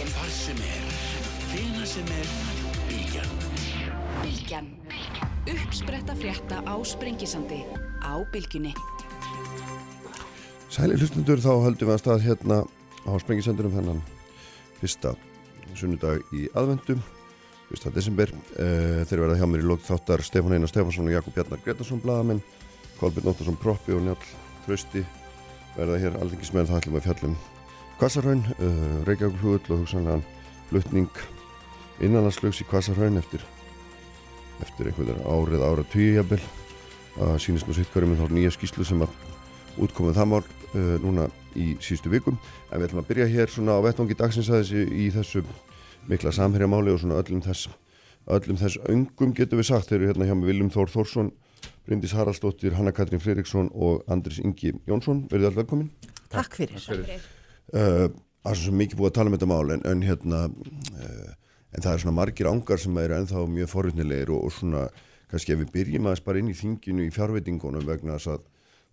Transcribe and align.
daginn. 0.00 0.12
Hvar 0.14 0.30
sem 0.30 0.56
er, 0.56 0.84
hvena 1.50 1.86
sem 1.86 2.04
er, 2.04 2.28
Bilgjan. 2.88 3.30
Bilgjan. 4.22 4.68
Uppspretta 5.50 6.14
frétta 6.14 6.62
á 6.64 6.74
Sprengisandi. 6.84 7.64
Á 8.00 8.14
Bilginni. 8.32 8.72
Sæli 10.70 10.96
hlustundur 10.96 11.40
þá 11.40 11.52
höldum 11.64 11.88
við 11.88 11.94
að 11.94 12.02
stað 12.02 12.24
hérna 12.24 12.62
á 13.04 13.12
Sprengisendurum 13.20 13.74
þennan 13.74 14.02
fyrsta 14.80 15.14
sunnudag 15.74 16.22
í 16.32 16.48
aðvendum, 16.54 17.02
fyrsta 17.68 17.92
desember. 17.92 18.32
Uh, 18.56 19.02
þeir 19.04 19.26
verða 19.26 19.40
hjá 19.40 19.48
mér 19.50 19.64
í 19.64 19.68
lók 19.68 19.84
þáttar 19.84 20.24
Stefán 20.24 20.54
Einar 20.56 20.70
Stefansson 20.70 21.10
og 21.10 21.16
Jakob 21.16 21.36
Jarnar 21.36 21.60
Gretarsson 21.64 22.02
blaðamenn, 22.02 22.44
Kolbjörn 23.00 23.32
Óttarsson 23.32 23.58
Proppi 23.60 23.96
og 23.96 24.04
Njál 24.06 24.20
Trausti 24.64 25.04
verða 25.76 25.98
hér 26.02 26.20
alþingismenn 26.20 26.68
þá 26.68 26.78
ætlum 26.78 26.96
við 26.96 27.02
að 27.02 27.08
fjallum 27.08 27.36
Kvassarhaun, 28.00 28.40
uh, 28.56 29.02
Reykjavík 29.04 29.66
og 29.68 29.82
hugsanlegan 29.82 30.22
flutning 30.70 31.10
innanlandsflugs 32.00 32.62
í 32.62 32.66
Kvassarhaun 32.70 33.20
eftir, 33.20 33.42
eftir 34.64 34.88
einhverjar 34.88 35.18
árið 35.28 35.64
ára 35.66 35.84
tíu 35.92 36.14
jafnvel. 36.14 36.40
Það 37.18 37.34
sýnist 37.44 37.68
nú 37.68 37.74
sitt 37.76 37.90
hverjum 37.92 38.14
með 38.14 38.22
þá 38.22 38.32
nýja 38.36 38.52
skýslu 38.54 38.86
sem 38.88 39.02
að 39.04 39.12
útkomið 39.84 40.16
það 40.16 40.30
mál 40.30 40.40
uh, 40.40 40.94
núna 41.04 41.26
í 41.52 41.74
síðustu 41.76 42.14
vikum. 42.14 42.38
En 42.70 42.80
við 42.80 42.88
ætlum 42.88 43.02
að 43.02 43.10
byrja 43.10 43.26
hér 43.34 43.52
svona 43.52 43.76
á 43.76 43.84
vettvangi 43.84 44.16
dagsins 44.16 44.48
aðeins 44.48 44.72
í, 44.72 44.84
í 45.04 45.10
þessu 45.12 45.42
mikla 46.08 46.32
samherjamáli 46.32 46.94
og 46.94 47.02
svona 47.02 47.18
öllum 47.20 47.42
þess 47.44 47.68
öllum 48.30 48.60
þess 48.62 48.80
öngum 48.88 49.34
getur 49.36 49.60
við 49.60 49.68
sagt. 49.74 49.90
Þeir 49.90 49.98
eru 49.98 50.12
hérna 50.14 50.30
hjá 50.30 50.38
með 50.38 50.54
Viljum 50.54 50.72
Þór 50.72 50.94
Þórsson 50.94 51.28
Bryndis 51.84 52.14
Haraldsdóttir, 52.16 52.78
Hanna 52.78 52.92
Katrín 52.96 53.20
Fredriksson 53.20 53.68
og 53.74 54.08
Andris 54.08 54.40
Ingi 54.40 54.72
Jónsson, 54.88 55.26
verðið 55.28 55.50
allt 55.50 55.60
velkomin? 55.60 55.92
Takk 56.30 56.56
fyrir. 56.56 56.80
uh, 56.88 57.39
Það 57.70 58.50
er 58.50 58.58
svo 58.60 58.72
mikið 58.74 58.98
búið 58.98 59.10
að 59.10 59.16
tala 59.18 59.30
um 59.30 59.36
þetta 59.36 59.50
mál 59.50 59.74
en, 59.74 59.82
en 59.86 60.02
hérna 60.06 60.40
uh, 60.48 61.32
en 61.70 61.84
það 61.84 61.92
er 61.92 62.02
svona 62.02 62.16
margir 62.16 62.48
ángar 62.50 62.80
sem 62.82 62.96
eru 62.98 63.16
ennþá 63.18 63.44
mjög 63.46 63.70
forutnilegir 63.70 64.32
og, 64.34 64.46
og 64.48 64.54
svona 64.54 64.86
kannski 65.30 65.54
ef 65.54 65.60
við 65.60 65.74
byrjum 65.74 66.08
aðeins 66.08 66.24
bara 66.26 66.40
inn 66.40 66.50
í 66.50 66.56
þinginu 66.58 67.06
í 67.06 67.12
fjárveitingunum 67.14 67.86
vegna 67.86 68.16
þess 68.18 68.34
að 68.34 68.48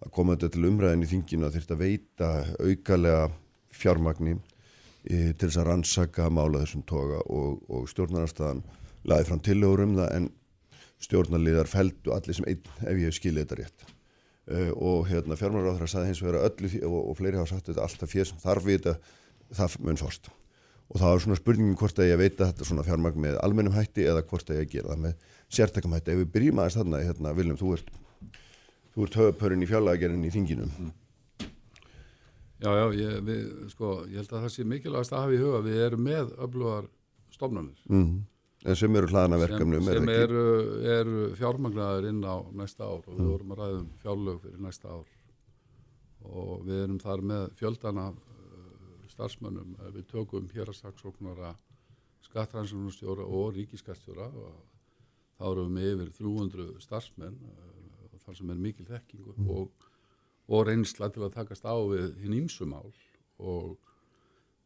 að 0.05 0.13
koma 0.13 0.35
þetta 0.35 0.53
til 0.53 0.67
umræðin 0.69 1.05
í 1.05 1.09
þinginu 1.09 1.47
að 1.47 1.59
að 1.73 1.81
veita 1.81 2.29
aukalega 2.61 3.29
fjármagni 3.73 4.35
e, 4.37 5.33
til 5.33 5.47
þess 5.47 5.61
að 5.61 5.69
rannsaka 5.71 6.29
mála 6.29 6.61
þessum 6.63 6.85
toga 6.89 7.23
og, 7.25 7.63
og 7.65 7.87
stjórnarnarstaðan 7.89 8.61
laði 9.09 9.29
fram 9.29 9.43
tillögur 9.47 9.85
um 9.87 9.95
það 9.97 10.15
en 10.19 10.31
stjórnarliðar 11.01 11.69
feldu 11.71 12.13
allir 12.13 12.37
sem 12.37 12.49
einn 12.49 12.73
ef 12.83 12.93
ég 12.93 13.07
hef 13.07 13.17
skilið 13.17 13.45
þetta 13.45 13.59
rétt 13.63 13.96
e, 14.47 14.65
og 14.73 15.07
hérna 15.11 15.37
fjármálaráður 15.39 15.85
að 15.85 15.93
sagði 15.93 16.11
hins 16.11 16.23
vegar 16.23 16.41
öllu 16.47 16.71
því, 16.73 16.81
og, 16.87 16.97
og 17.11 17.17
fleiri 17.19 17.39
hafa 17.39 17.51
sagt 17.53 17.69
þetta 17.71 17.85
alltaf 17.85 18.13
fér 18.13 18.29
sem 18.29 18.43
þarf 18.43 18.67
við 18.67 18.81
þetta 18.81 18.97
það 19.57 19.79
mun 19.87 20.01
fórst 20.01 20.29
og 20.87 21.01
það 21.01 21.13
var 21.13 21.23
svona 21.23 21.39
spurningin 21.39 21.79
hvort 21.79 21.99
að 21.99 22.11
ég 22.11 22.21
veita 22.21 22.47
þetta 22.49 22.67
svona 22.67 22.85
fjármagn 22.87 23.23
með 23.23 23.39
almennum 23.43 23.75
hætti 23.75 24.05
eða 24.07 24.23
hvort 24.27 24.51
að 24.51 24.61
ég 24.61 24.71
gera 24.71 24.93
það 24.93 25.03
með 25.03 25.25
sértækum 25.57 25.95
hætti 25.97 26.13
ef 26.13 26.21
við 26.21 26.31
byrjum 26.35 26.61
aðeins 26.61 26.77
þarna 26.79 27.01
hérna, 27.03 27.33
Viljum, 27.35 27.59
þú 27.59 27.73
ert 27.75 27.91
þú 28.95 29.07
ert 29.07 29.19
höfupörun 29.19 29.65
í 29.65 29.69
fjárlagagerinn 29.69 30.23
í 30.25 30.31
þinginum 30.33 30.71
mm. 30.71 30.95
Já, 32.57 32.71
já, 32.73 32.85
ég, 32.97 33.17
við, 33.21 33.41
sko, 33.69 33.91
ég 34.09 34.17
held 34.17 34.31
að 34.33 34.47
það 34.47 34.53
sé 34.55 34.63
mikilvægast 34.65 35.13
að 35.13 35.27
hafa 35.27 35.35
í 35.35 35.41
huga 35.43 35.59
við 35.67 35.81
erum 35.85 36.07
með 36.07 36.31
öflugar 36.41 36.87
stofnanir 37.35 37.83
mm. 37.85 38.15
Sem 38.75 38.95
eru 38.99 39.07
hlaðana 39.07 39.39
verkefnum 39.39 39.83
sem, 39.85 39.93
sem 39.95 40.09
eru, 40.11 40.45
eru 40.97 41.27
fjármagnaðir 41.39 42.09
inn 42.09 42.23
á 42.27 42.35
næsta 42.51 42.83
ár 42.83 43.05
og 43.05 43.13
við 43.13 43.21
mm. 43.21 43.29
vorum 43.31 43.53
að 43.53 43.61
ræðum 43.61 43.87
fjárlög 44.01 44.41
fyrir 44.43 44.65
næsta 44.65 44.91
ár 44.91 45.13
og 46.27 46.65
við 46.67 46.81
erum 46.83 46.99
þar 46.99 47.23
með 47.31 47.45
fjöldana 47.61 48.07
starfsmönnum 49.13 49.77
við 49.95 50.03
tökum 50.11 50.49
hér 50.53 50.71
að 50.73 50.81
saksóknara 50.81 51.53
skattrænsjónustjóra 52.27 53.23
og 53.23 53.55
ríkiskastjóra 53.55 54.27
og 54.27 54.57
þá 55.37 55.45
erum 55.53 55.79
við 55.79 55.93
yfir 55.93 56.13
300 56.19 56.67
starfsmenn 56.83 57.39
þar 58.25 58.35
sem 58.35 58.51
er 58.51 58.59
mikil 58.59 58.85
þekkingu 58.87 59.33
mm. 59.37 59.51
og, 59.55 59.87
og 60.51 60.65
reynsla 60.67 61.07
til 61.13 61.23
að 61.23 61.35
takast 61.37 61.63
á 61.63 61.75
við 61.87 62.17
hinn 62.23 62.35
ímsumál 62.41 62.89
og, 63.39 63.77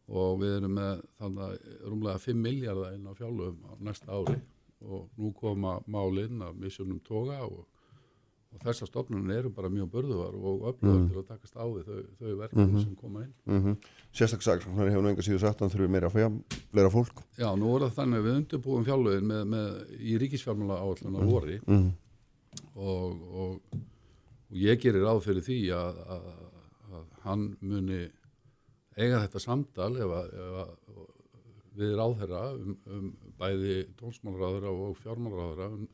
og 0.08 0.40
við 0.42 0.56
erum 0.60 0.78
með 0.80 1.04
þannig 1.20 1.68
rúmlega 1.86 2.24
5 2.24 2.40
miljardar 2.48 2.96
inn 2.96 3.10
á 3.10 3.14
fjálum 3.18 3.60
á 3.68 3.74
næsta 3.80 4.16
ári 4.16 4.40
og 4.82 5.12
nú 5.18 5.34
koma 5.38 5.80
málinn 5.86 6.42
af 6.42 6.56
missjónum 6.58 7.00
toga 7.06 7.44
og, 7.46 7.68
og 8.52 8.64
þessar 8.66 8.90
stofnunum 8.90 9.30
eru 9.32 9.52
bara 9.54 9.70
mjög 9.70 9.92
börðuvar 9.94 10.36
og 10.36 10.68
öflugar 10.72 10.98
mm. 10.98 11.10
til 11.10 11.22
að 11.22 11.28
takast 11.30 11.56
á 11.56 11.66
við 11.70 11.86
þau, 11.86 12.02
þau 12.20 12.38
verkefni 12.42 12.66
-hmm. 12.66 12.84
sem 12.84 12.96
koma 12.96 13.24
inn. 13.24 13.34
-hmm. 13.46 13.76
Sérstaklega 14.12 14.90
hefur 14.90 15.02
nú 15.02 15.10
enga 15.10 15.22
síðu 15.22 15.40
sagt 15.40 15.62
að 15.62 15.70
það 15.70 15.74
þurfi 15.76 15.92
meira 15.92 16.10
fæja 16.10 16.32
fleira 16.72 16.90
fólk. 16.90 17.24
Já, 17.38 17.56
nú 17.56 17.76
er 17.76 17.82
það 17.82 17.96
þannig 17.96 18.24
við 18.26 18.36
undirbúum 18.36 18.86
fjálugin 18.86 19.28
með, 19.28 19.44
með, 19.46 19.68
í 20.00 20.18
ríkisfjármála 20.18 20.82
áalluna 20.82 21.20
-hmm. 21.20 21.32
voru 21.32 21.58
-hmm 21.58 21.92
og, 22.76 23.22
og, 23.34 23.60
og 24.52 24.58
ég 24.58 24.80
gerir 24.82 25.06
ráð 25.06 25.24
fyrir 25.28 25.46
því 25.46 25.60
að, 25.76 26.02
að, 26.16 26.26
að 26.92 27.06
hann 27.26 27.46
muni 27.60 28.02
eiga 28.98 29.22
þetta 29.24 29.42
samtal 29.44 29.92
ef 30.02 30.14
að, 30.18 30.34
ef 30.36 30.60
að 30.64 30.74
við 31.82 31.94
ráðherra 31.96 32.42
um, 32.58 32.76
um 32.92 33.08
bæði 33.40 33.78
tónsmálráðherra 34.00 34.74
og 34.74 34.98
fjármálráðherra 35.00 35.70
um 35.72 35.88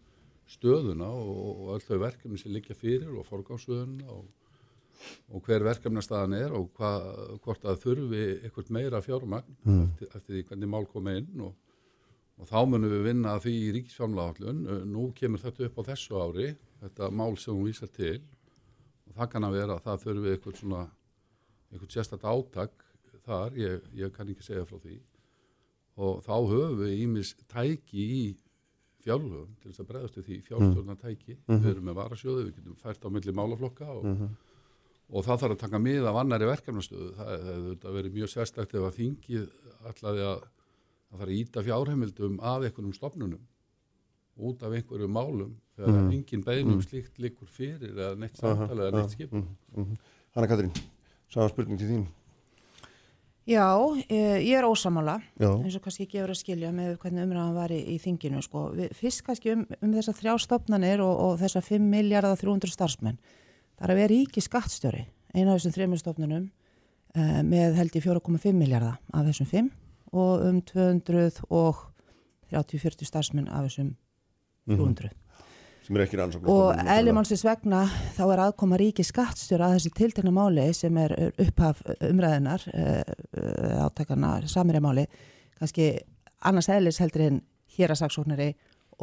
stöðuna 0.47 1.11
og, 1.11 1.37
og 1.51 1.69
öll 1.75 1.85
þau 1.85 2.01
verkefni 2.05 2.39
sem 2.41 2.53
liggja 2.55 2.77
fyrir 2.77 3.13
og 3.19 3.27
forgáðstöðuna 3.27 4.09
og, 4.15 4.25
og 5.29 5.45
hver 5.45 5.65
verkefnastaðan 5.67 6.37
er 6.39 6.55
og 6.57 6.71
hva, 6.79 6.91
hvort 7.43 7.67
að 7.67 7.81
þurfi 7.83 8.23
eitthvað 8.39 8.73
meira 8.79 9.03
fjármagn 9.05 9.57
mm. 9.67 9.83
eftir, 9.83 10.11
eftir 10.15 10.37
því 10.37 10.45
hvernig 10.49 10.71
mál 10.73 10.87
koma 10.89 11.17
inn 11.19 11.45
og 11.45 11.55
og 12.37 12.49
þá 12.49 12.57
munum 12.69 12.91
við 12.91 13.05
vinna 13.07 13.35
því 13.41 13.53
í 13.57 13.69
ríkisfjármláallun 13.77 14.59
nú 14.91 15.07
kemur 15.17 15.41
þetta 15.41 15.67
upp 15.67 15.79
á 15.81 15.87
þessu 15.89 16.19
ári 16.21 16.49
þetta 16.83 17.09
mál 17.09 17.37
sem 17.41 17.55
hún 17.55 17.65
vísar 17.65 17.89
til 17.93 18.19
og 19.07 19.15
það 19.17 19.31
kann 19.31 19.47
að 19.47 19.57
vera 19.57 19.77
að 19.77 19.87
það 19.87 20.03
þurfi 20.03 20.33
eitthvað 20.33 20.59
svona 20.59 20.83
eitthvað 21.71 21.95
sérstætt 21.95 22.27
átak 22.29 22.85
þar, 23.27 23.55
ég, 23.59 23.87
ég 23.99 24.11
kann 24.15 24.31
ekki 24.31 24.45
segja 24.45 24.65
frá 24.67 24.79
því 24.81 24.97
og 25.97 26.19
þá 26.25 26.35
höfum 26.35 26.81
við 26.81 26.99
ímis 27.03 27.33
tæki 27.49 28.03
í 28.03 28.25
fjárlöfum 29.05 29.55
til 29.61 29.71
þess 29.71 29.83
að 29.83 29.89
bregðast 29.91 30.19
við 30.19 30.27
því 30.27 30.37
fjárstjórnar 30.47 30.99
tæki 31.01 31.33
mm 31.35 31.39
-hmm. 31.47 31.63
við 31.63 31.71
erum 31.71 31.87
með 31.89 31.97
varasjóðu, 32.01 32.43
við 32.45 32.55
getum 32.57 32.77
fært 32.81 33.07
á 33.07 33.09
milli 33.09 33.33
málaflokka 33.33 33.87
og, 33.93 34.03
mm 34.03 34.15
-hmm. 34.17 34.29
og 35.09 35.25
það 35.25 35.39
þarf 35.41 35.55
að 35.55 35.63
taka 35.63 35.79
mið 35.79 36.07
af 36.07 36.19
annari 36.21 36.45
verkefnastöðu 36.45 37.09
það 37.17 37.29
hefur 37.47 37.93
verið 37.97 38.17
mjög 38.17 38.29
sérstækt 38.33 38.75
ef 38.75 38.83
að 38.87 38.97
þingið 38.99 39.47
allaði 39.89 40.25
að 40.31 40.41
það 41.07 41.19
þarf 41.19 41.29
að 41.29 41.37
íta 41.39 41.63
fjárheimildum 41.63 42.39
af 42.41 42.63
einhvernum 42.63 42.93
stofnunum 42.93 43.43
út 44.37 44.63
af 44.63 44.73
einhverju 44.73 45.07
málum 45.07 45.55
þegar 45.75 46.01
mm. 46.01 46.11
engin 46.11 46.43
beinum 46.43 46.77
mm. 46.77 46.85
slíkt 46.85 47.17
likur 47.17 47.47
fyrir 47.47 47.89
eða 47.95 48.15
neitt 48.15 48.37
samtala 48.37 48.89
eða 48.89 49.01
neitt 49.01 49.15
skip. 49.15 49.31
-hmm. 49.31 49.97
Hanna 50.35 50.47
Katrín, 50.47 50.73
sáðan 51.29 51.49
spurning 51.49 51.79
til 51.79 51.89
þín 51.89 52.05
Já, 53.47 53.79
eh, 54.09 54.43
ég 54.43 54.57
er 54.59 54.65
ósamála 54.67 55.21
eins 55.39 55.75
og 55.77 55.83
kannski 55.85 56.03
hefur 56.11 56.33
að 56.33 56.41
skilja 56.41 56.71
með 56.75 56.97
hvernig 56.99 57.23
umræðan 57.23 57.55
var 57.55 57.71
í, 57.71 57.79
í 57.95 57.97
þinginu 58.03 58.41
sko. 58.43 58.73
fyrst 58.91 59.23
kannski 59.23 59.53
um, 59.53 59.61
um 59.79 59.93
þessar 59.95 60.17
þrjá 60.19 60.33
stopnarnir 60.43 60.99
og, 60.99 61.13
og 61.15 61.39
þessar 61.39 61.63
5 61.63 61.85
miljardar 61.87 62.35
300 62.35 62.73
starfsmenn 62.73 63.19
það 63.77 63.85
er 63.87 63.93
að 63.93 63.99
vera 64.01 64.11
ríki 64.11 64.43
skattstjóri 64.43 65.05
eina 65.31 65.53
af 65.53 65.61
þessum 65.61 65.75
þrejum 65.77 65.95
stopnunum 66.01 66.49
eh, 67.15 67.39
með 67.47 67.79
held 67.79 67.95
í 67.95 68.03
4,5 68.03 68.51
miljardar 68.51 68.99
af 69.13 69.29
þessum 69.29 69.47
5 69.53 69.71
og 70.11 70.43
um 70.49 70.59
200 70.67 71.39
og 71.47 71.85
30-40 72.51 73.07
starfsmenn 73.07 73.47
af 73.47 73.69
þessum 73.69 73.95
300. 74.67 74.75
Mm 74.75 74.91
-hmm. 74.91 75.26
Og 76.51 76.81
eðlimánsins 76.93 77.43
vegna 77.47 77.83
þá 78.17 78.23
er 78.25 78.41
aðkoma 78.47 78.79
ríki 78.79 79.05
skattstjóra 79.07 79.69
að 79.69 79.77
þessi 79.77 79.91
tiltegna 79.97 80.33
máli 80.35 80.65
sem 80.75 80.97
er 80.99 81.13
upphaf 81.31 81.83
umræðinar, 82.09 82.65
uh, 82.73 83.85
átakana 83.85 84.33
samirjamáli, 84.51 85.07
kannski 85.59 85.93
annars 86.47 86.69
eðlis 86.73 86.99
heldur 87.03 87.27
en 87.27 87.39
hér 87.77 87.93
að 87.93 88.01
saksóknari 88.03 88.49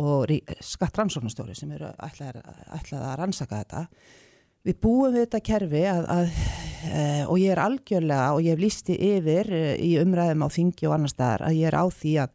og 0.03 0.31
skattrannsóknastjóri 0.65 1.55
sem 1.57 1.71
eru 1.77 1.89
ætlað, 2.03 2.41
ætlað 2.75 3.09
að 3.09 3.19
rannsaka 3.21 3.61
þetta. 3.63 3.85
Við 4.65 4.79
búum 4.83 5.13
við 5.15 5.27
þetta 5.27 5.45
kerfi 5.45 5.85
að, 5.91 6.07
að 6.11 6.39
og 7.31 7.39
ég 7.41 7.53
er 7.55 7.61
algjörlega 7.63 8.33
og 8.35 8.43
ég 8.45 8.55
hef 8.55 8.61
lísti 8.61 8.97
yfir 8.99 9.49
í 9.81 9.95
umræðum 10.03 10.45
á 10.45 10.49
þingi 10.53 10.89
og 10.89 10.97
annar 10.97 11.13
staðar 11.13 11.47
að 11.49 11.59
ég 11.61 11.71
er 11.71 11.77
á 11.79 11.85
því 11.89 12.15
að 12.25 12.35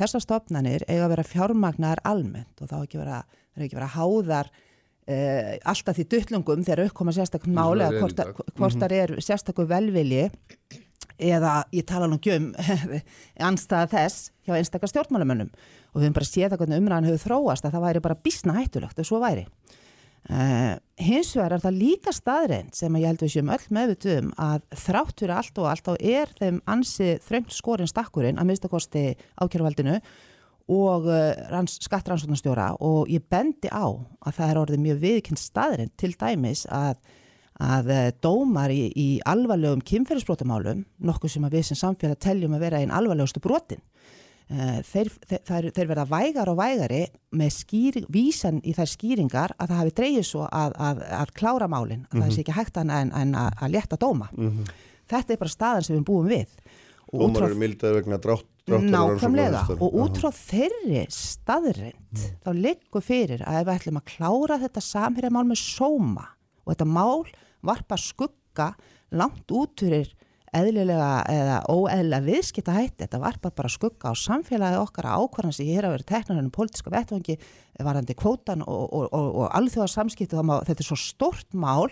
þessar 0.00 0.24
stopnarnir 0.24 0.84
eiga 0.88 1.04
að 1.04 1.12
vera 1.14 1.26
fjármagnar 1.26 2.02
almennt 2.08 2.62
og 2.62 2.70
þá 2.70 2.76
ekki 2.80 3.00
vera, 3.00 3.20
ekki 3.66 3.78
vera 3.78 3.90
háðar 3.94 4.50
uh, 4.50 5.56
alltaf 5.72 5.98
því 5.98 6.06
duttlungum 6.14 6.64
þegar 6.66 6.86
uppkoma 6.88 7.14
sérstaklega 7.16 7.56
máli 7.56 7.86
að 7.86 7.98
hvort, 8.00 8.22
hvort 8.58 8.80
þar 8.80 8.96
er 8.98 9.16
sérstaklega 9.24 9.74
velvilji 9.76 10.28
eða 11.20 11.60
ég 11.76 11.84
tala 11.88 12.08
nú 12.08 12.16
ekki 12.16 12.36
um 12.38 12.48
anstæða 13.50 13.90
þess 13.92 14.30
hjá 14.46 14.56
einstaklega 14.56 14.94
stjórnmálamönnum. 14.94 15.50
Og 15.92 16.00
við 16.00 16.08
höfum 16.08 16.16
bara 16.16 16.30
séð 16.30 16.56
að 16.56 16.64
umræðan 16.78 17.10
hefur 17.10 17.24
þróast 17.26 17.66
að 17.66 17.76
það 17.76 17.86
væri 17.86 18.02
bara 18.06 18.22
bísna 18.24 18.56
hættulegt 18.56 19.00
ef 19.00 19.08
svo 19.08 19.20
væri. 19.22 19.46
Uh, 20.28 20.76
hins 21.00 21.30
vegar 21.32 21.54
er 21.56 21.62
það 21.62 21.78
líka 21.80 22.12
staðreint 22.12 22.76
sem 22.76 22.96
ég 23.00 23.08
held 23.08 23.22
við 23.24 23.30
séum 23.32 23.52
öll 23.54 23.70
meðvitum 23.72 24.26
að 24.36 24.66
þrátt 24.82 25.22
fyrir 25.22 25.32
allt 25.32 25.60
og 25.62 25.68
allt 25.70 25.88
og 25.88 26.02
er 26.04 26.34
þeim 26.36 26.58
ansi 26.68 27.14
þröngt 27.24 27.54
skorinn 27.56 27.88
stakkurinn 27.88 28.36
að 28.38 28.50
minnstakosti 28.50 29.04
ákjöruvaldinu 29.40 29.96
og 30.70 31.08
uh, 31.10 31.62
skattrannsóknarstjóra 31.66 32.72
og 32.86 33.10
ég 33.10 33.24
bendi 33.30 33.68
á 33.68 33.90
að 33.90 34.36
það 34.36 34.50
er 34.50 34.60
orðið 34.62 34.84
mjög 34.86 35.02
viðkynnt 35.04 35.42
staðreint 35.42 35.94
til 36.00 36.12
dæmis 36.14 36.64
að, 36.70 36.96
að 37.58 37.92
uh, 37.94 38.08
dómar 38.22 38.70
í, 38.70 38.90
í 38.94 39.08
alvarlegum 39.26 39.82
kynferðisbrótamálum, 39.82 40.84
nokkuð 40.98 41.34
sem 41.34 41.50
við 41.50 41.70
sem 41.70 41.82
samfélag 41.82 42.20
teljum 42.22 42.54
að 42.54 42.66
vera 42.68 42.82
einn 42.82 42.94
alvarlegustu 42.94 43.42
brotin 43.42 43.82
Eh, 44.50 44.78
þeir, 44.82 45.08
þeir, 45.46 45.66
þeir 45.70 45.88
verða 45.92 46.04
vægar 46.10 46.48
og 46.50 46.56
vægari 46.58 47.04
með 47.38 47.50
skýring, 47.54 48.06
vísan 48.10 48.56
í 48.66 48.72
þær 48.74 48.88
skýringar 48.90 49.52
að 49.54 49.70
það 49.70 49.78
hafi 49.78 49.92
dreyið 50.00 50.24
svo 50.26 50.46
að, 50.48 50.74
að, 50.88 51.02
að 51.20 51.32
klára 51.38 51.68
málinn, 51.70 52.00
að 52.08 52.16
mm 52.16 52.16
-hmm. 52.16 52.24
það 52.24 52.34
sé 52.34 52.42
ekki 52.42 52.56
hægt 52.56 52.80
en, 52.82 52.90
en 52.90 53.36
að, 53.38 53.68
létta 53.70 53.98
dóma. 54.00 54.26
Mm 54.34 54.48
-hmm. 54.48 54.72
Þetta 55.12 55.32
er 55.32 55.38
bara 55.44 55.54
staðan 55.54 55.86
sem 55.86 55.96
við 55.96 56.04
búum 56.08 56.26
við. 56.26 56.48
Dómar 57.12 57.46
eru 57.46 57.60
mildaði 57.62 57.94
vegna 58.00 58.18
drátt. 58.18 58.48
Nákvæmlega. 58.70 59.64
og 59.76 59.98
út 60.04 60.20
frá 60.20 60.30
þeirri 60.34 61.04
staðrind 61.14 62.14
mm. 62.14 62.38
þá 62.44 62.50
liggur 62.54 63.04
fyrir 63.04 63.44
að 63.44 63.60
ef 63.60 63.68
við 63.68 63.74
ætlum 63.76 64.00
að 64.00 64.08
klára 64.14 64.60
þetta 64.64 64.84
samhérjamál 64.86 65.46
með 65.48 65.62
sóma 65.62 66.26
og 66.64 66.72
þetta 66.72 66.88
mál 66.88 67.26
varpa 67.66 67.98
skugga 68.00 68.72
langt 69.10 69.50
út 69.50 69.82
fyrir 69.82 70.12
eðlilega 70.56 71.10
eða 71.30 71.58
óeðlilega 71.70 72.26
viðskipta 72.26 72.74
hætti, 72.74 73.04
þetta 73.04 73.20
var 73.22 73.36
bara 73.44 73.70
skugga 73.70 74.10
á 74.10 74.14
samfélagi 74.18 74.80
okkar 74.80 75.06
ákvarðan 75.14 75.54
sem 75.54 75.68
ég 75.68 75.78
er 75.78 75.86
að 75.86 75.94
vera 75.94 76.08
teknar 76.08 76.40
ennum 76.40 76.54
pólitíska 76.54 76.90
vettvangi 76.90 77.36
varandi 77.78 78.16
kvótan 78.18 78.64
og, 78.66 78.88
og, 78.88 79.06
og, 79.14 79.28
og 79.44 79.46
alþjóða 79.60 79.92
samskipti 79.94 80.38
þá 80.38 80.42
má 80.50 80.56
þetta 80.66 80.82
er 80.82 80.88
svo 80.90 80.98
stort 80.98 81.54
mál. 81.54 81.86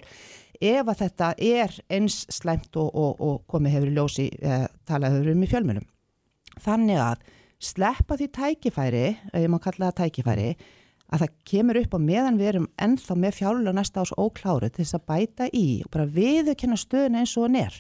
Ef 0.59 0.91
að 0.91 1.05
þetta 1.05 1.29
er 1.39 1.77
eins 1.95 2.25
slæmt 2.35 2.75
og 2.81 3.45
komið 3.47 3.77
hefur 3.77 3.93
í 3.93 3.95
ljósi 3.95 4.27
eh, 4.43 4.67
talað 4.89 5.15
hefur 5.15 5.37
um 5.37 5.47
í 5.47 5.51
fjölmunum 5.53 5.87
þannig 6.65 7.03
að 7.03 7.25
sleppa 7.59 8.17
því 8.19 8.29
tækifæri, 8.39 9.07
ég 9.35 9.51
má 9.51 9.59
kalla 9.59 9.91
það 9.91 9.99
tækifæri 10.03 10.51
að 11.09 11.23
það 11.25 11.37
kemur 11.49 11.81
upp 11.81 11.95
á 11.97 11.99
meðan 11.99 12.39
við 12.39 12.49
erum 12.53 12.71
ennþá 12.77 13.15
með 13.17 13.37
fjárlega 13.39 13.75
næsta 13.79 14.03
ás 14.05 14.13
ókláru 14.13 14.69
til 14.69 14.85
þess 14.85 14.99
að 14.99 15.07
bæta 15.09 15.49
í 15.57 15.83
og 15.85 15.91
bara 15.91 16.07
viðurkenna 16.07 16.77
stöðun 16.77 17.19
eins 17.19 17.37
og 17.41 17.49
hann 17.49 17.63
er 17.63 17.79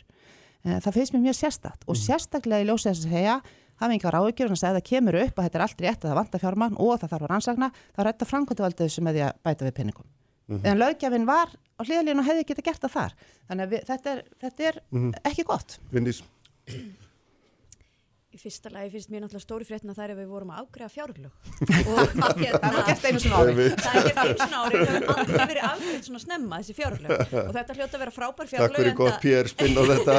Eh, 0.66 0.78
það 0.82 0.96
finnst 0.96 1.14
mér 1.14 1.24
mjög 1.28 1.38
sérstakt 1.38 1.86
og 1.86 1.94
mm. 1.94 2.02
sérstaklega 2.02 2.64
í 2.64 2.66
ljósið 2.66 2.90
þess 2.90 3.06
að 3.06 3.12
segja 3.14 3.34
hafa 3.78 3.94
einhver 3.94 4.16
áhugjur 4.18 4.52
og 4.52 4.58
það 4.58 4.78
kemur 4.88 5.18
upp 5.20 5.36
að 5.38 5.46
þetta 5.46 5.58
er 5.58 5.64
allt 5.64 5.82
rétt 5.84 6.02
að 6.02 6.08
það 6.08 6.18
vantar 6.18 6.42
fjármagn 6.42 6.78
og 6.82 6.94
það 6.98 7.12
þarf 7.12 7.26
að 7.26 7.30
rannsakna 7.32 7.68
þá 7.78 8.00
er 8.02 8.08
þetta 8.08 8.28
framkvæmdavaldið 8.32 8.90
sem 8.90 9.10
því 9.12 9.22
að 9.28 9.38
bæta 9.46 9.68
við 9.68 9.76
pinningum 9.76 10.08
mm 10.08 10.56
-hmm. 10.56 10.66
en 10.66 10.80
lögjafinn 10.82 11.28
var 11.28 11.54
á 11.54 11.80
hlýðalínu 11.86 12.24
og 12.24 12.26
hefði 12.26 12.48
geta 12.48 12.66
gert 12.66 12.82
það 12.82 12.96
þar 12.96 13.14
þannig 13.46 13.64
að 13.64 13.70
við, 13.76 13.84
þetta 13.92 14.10
er, 14.10 14.24
þetta 14.42 14.68
er 14.72 14.80
mm 14.90 14.98
-hmm. 14.98 15.14
ekki 15.30 15.44
gott 15.46 15.78
Vindís 15.94 16.22
Í 18.38 18.40
fyrsta 18.40 18.70
lagi 18.70 18.92
finnst 18.92 19.08
mér 19.10 19.24
náttúrulega 19.24 19.42
stóri 19.42 19.64
fréttina 19.66 19.94
þar 19.96 20.12
ef 20.12 20.18
við 20.20 20.26
vorum 20.30 20.50
að 20.54 20.58
ágreða 20.62 20.88
fjárlög. 20.92 21.30
Og 21.90 22.12
hérna, 22.38 22.68
það 22.70 22.76
er 22.78 22.84
gert 22.86 23.06
einu 23.08 23.22
svona 23.24 23.38
ári. 23.40 23.54
Það 23.72 23.96
er 23.98 24.04
gert 24.06 24.20
einu 24.20 24.36
svona 24.38 24.60
ári. 24.60 24.78
Það 24.78 24.92
hefur 24.92 25.08
aldrei 25.14 25.40
verið 25.40 25.64
afgreitt 25.68 26.06
svona 26.06 26.22
snemma 26.22 26.60
þessi 26.60 26.76
fjárlög. 26.76 27.24
Og 27.40 27.50
þetta 27.56 27.76
hljóta 27.78 27.98
að 27.98 28.04
vera 28.04 28.14
frábær 28.14 28.50
fjárlög 28.52 28.76
Takk 28.76 28.84
fyrir 28.84 28.94
gott 29.00 29.18
Pér 29.24 29.50
spinn 29.50 29.74
á 29.74 29.82
þetta. 29.90 30.14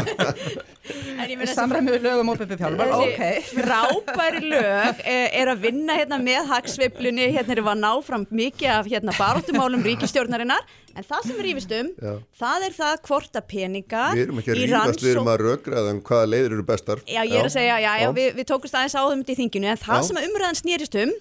Samræmiður 1.61 2.03
lög 2.09 2.25
um 2.25 2.33
óbyrfi 2.33 2.59
fjárlög 2.59 2.91
okay. 2.97 3.39
Frábæri 3.53 4.43
lög 4.51 5.01
eh, 5.05 5.39
er 5.39 5.53
að 5.53 5.63
vinna 5.69 5.95
hérna 5.95 6.19
með 6.19 6.51
hagsveiflunni. 6.51 7.31
Hérna 7.37 7.55
er 7.55 7.63
að 7.63 7.81
ná 7.85 7.91
fram 8.03 8.27
mikið 8.27 8.75
af 8.75 8.91
hérna, 8.91 9.15
baróttumálum 9.15 9.87
ríkistjórnarinnar 9.87 10.67
En 10.95 11.05
það 11.05 11.27
sem 11.27 11.37
við 11.37 11.45
rífist 11.47 11.75
um, 11.77 11.91
já. 11.95 12.13
það 12.41 12.65
er 12.67 12.75
það 12.77 12.95
hvort 13.09 13.39
að 13.39 13.45
peningar 13.53 14.15
Við 14.15 14.23
erum 14.23 14.41
ekki 14.41 14.53
að 14.53 14.59
rífast, 14.59 15.03
við 15.03 15.11
erum 15.13 15.31
að 15.33 15.43
rökraða 15.45 15.93
um 15.93 16.01
hvaða 16.09 16.31
leiðir 16.33 16.55
eru 16.57 16.65
bestar. 16.69 17.03
Já, 17.05 17.21
ég 17.21 17.37
er 17.39 17.49
að 17.49 17.55
segja, 17.55 17.77
já, 17.83 17.91
já, 18.03 18.09
við, 18.17 18.31
við 18.39 18.49
tókumst 18.49 18.79
aðeins 18.79 18.97
á 18.97 19.03
þeim 19.03 19.23
í 19.23 19.37
þinginu, 19.43 19.71
en 19.73 19.81
það 19.83 20.03
sem 20.09 20.21
umræðan 20.23 20.59
snýrist 20.59 20.99
um, 21.03 21.15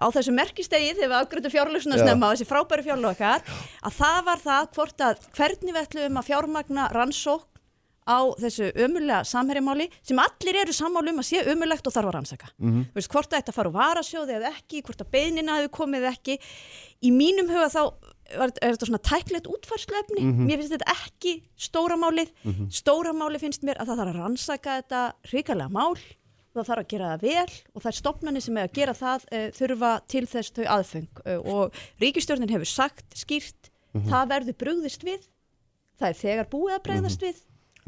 á 0.00 0.06
þessu 0.14 0.34
merkistegi 0.36 0.94
þegar 0.94 1.12
við 1.12 1.18
afgröndum 1.18 1.54
fjárlöksuna 1.54 2.00
snemma 2.00 2.30
á 2.30 2.32
þessi 2.32 2.48
frábæri 2.48 2.86
fjárlökar, 2.86 3.46
að 3.84 3.96
það 4.00 4.20
var 4.30 4.42
það 4.46 4.72
hvort 4.76 5.06
að 5.06 5.30
hvernig 5.36 5.74
við 5.74 5.82
ætlum 5.84 6.20
að 6.20 6.28
fjármagna 6.30 6.90
rannsók 6.94 7.50
á 8.10 8.18
þessu 8.40 8.70
ömulega 8.80 9.22
samhærimáli 9.28 9.86
sem 10.02 10.18
allir 10.18 10.58
eru 10.62 10.74
sammálu 10.74 11.12
um 11.12 11.20
að 11.22 11.28
sé 11.30 11.42
ömulegt 11.52 11.86
og 11.86 11.94
þarf 11.94 12.10
að 12.10 12.16
rannsaka. 12.16 12.48
Mm 12.58 12.70
-hmm. 12.72 13.08
Hvort 13.12 13.34
að 13.36 13.52
fara 13.54 13.68
úr 13.68 13.76
varasjóði 13.76 14.36
eða 14.38 14.52
ekki, 14.54 14.82
hvort 14.82 15.04
að 15.04 15.12
beinina 15.12 15.58
hefur 15.58 15.76
komið 15.84 16.08
ekki. 16.14 16.38
Í 17.02 17.10
mínum 17.12 17.48
huga 17.52 17.68
þá 17.68 17.82
er 18.30 18.52
þetta 18.74 18.88
svona 18.88 19.02
tæklegt 19.02 19.50
útfarslefni 19.50 20.22
mm 20.22 20.30
-hmm. 20.32 20.46
mér 20.46 20.60
finnst 20.60 20.74
þetta 20.76 20.94
ekki 20.94 21.34
stóramálið 21.56 22.30
mm 22.44 22.52
-hmm. 22.52 22.70
stóramálið 22.70 23.44
finnst 23.44 23.62
mér 23.62 23.80
að 23.80 23.90
það 23.90 23.98
þarf 24.00 24.12
að 24.14 24.20
rannsaka 24.20 24.76
þetta 24.80 25.02
ríkarlega 25.32 25.70
mál 25.70 25.96
það 26.54 26.66
þarf 26.68 26.82
að 26.82 26.90
gera 26.92 27.10
það 27.10 27.22
vel 27.22 27.52
og 27.74 27.82
það 27.82 27.90
er 27.90 27.98
stopnarnir 28.00 28.42
sem 28.42 28.56
er 28.56 28.68
að 28.68 28.76
gera 28.78 28.94
það 28.94 29.20
uh, 29.30 29.48
þurfa 29.58 29.92
til 30.06 30.24
þess 30.26 30.50
þau 30.56 30.64
aðfeng 30.76 31.22
uh, 31.26 31.40
og 31.54 31.74
ríkistjórnin 32.02 32.50
hefur 32.50 32.70
sagt 32.70 33.06
skýrt 33.14 33.70
mm 33.70 34.00
-hmm. 34.00 34.10
það 34.10 34.32
verður 34.34 34.58
brúðist 34.62 35.04
við 35.04 35.22
það 36.00 36.08
er 36.08 36.18
þegar 36.24 36.50
búið 36.50 36.74
að 36.74 36.84
breyðast 36.88 37.20
mhm. 37.20 37.26
við 37.26 37.36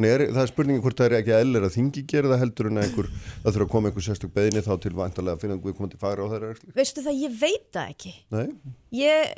er, 0.00 0.24
það 0.32 0.42
er 0.42 0.50
spurningi 0.50 0.82
hvort 0.82 0.98
það 0.98 1.08
er 1.08 1.16
ekki 1.18 1.34
að 1.36 1.42
ellir 1.44 1.66
að 1.66 1.74
þingi 1.76 2.02
gera 2.08 2.30
það 2.32 2.42
heldur 2.42 2.68
en 2.70 2.80
að 2.80 2.86
einhver, 2.86 3.08
það 3.42 3.56
þurfa 3.56 3.66
að 3.66 3.72
koma 3.74 3.90
einhver 3.90 4.06
sérstök 4.06 4.34
beðinni 4.36 4.64
þá 4.64 4.72
til 4.82 4.92
vantarlega 4.96 5.36
að 5.36 5.42
finna 5.44 5.56
einhver 5.58 5.76
komandi 5.76 6.00
fara 6.00 6.24
á 6.24 6.32
þeirra 6.32 6.76
Veistu 6.76 7.04
það, 7.04 7.18
ég 7.20 7.34
veit 7.40 7.66
það 7.76 7.90
ekki. 7.92 8.12
Nei? 8.32 8.46
Ég, 8.96 9.34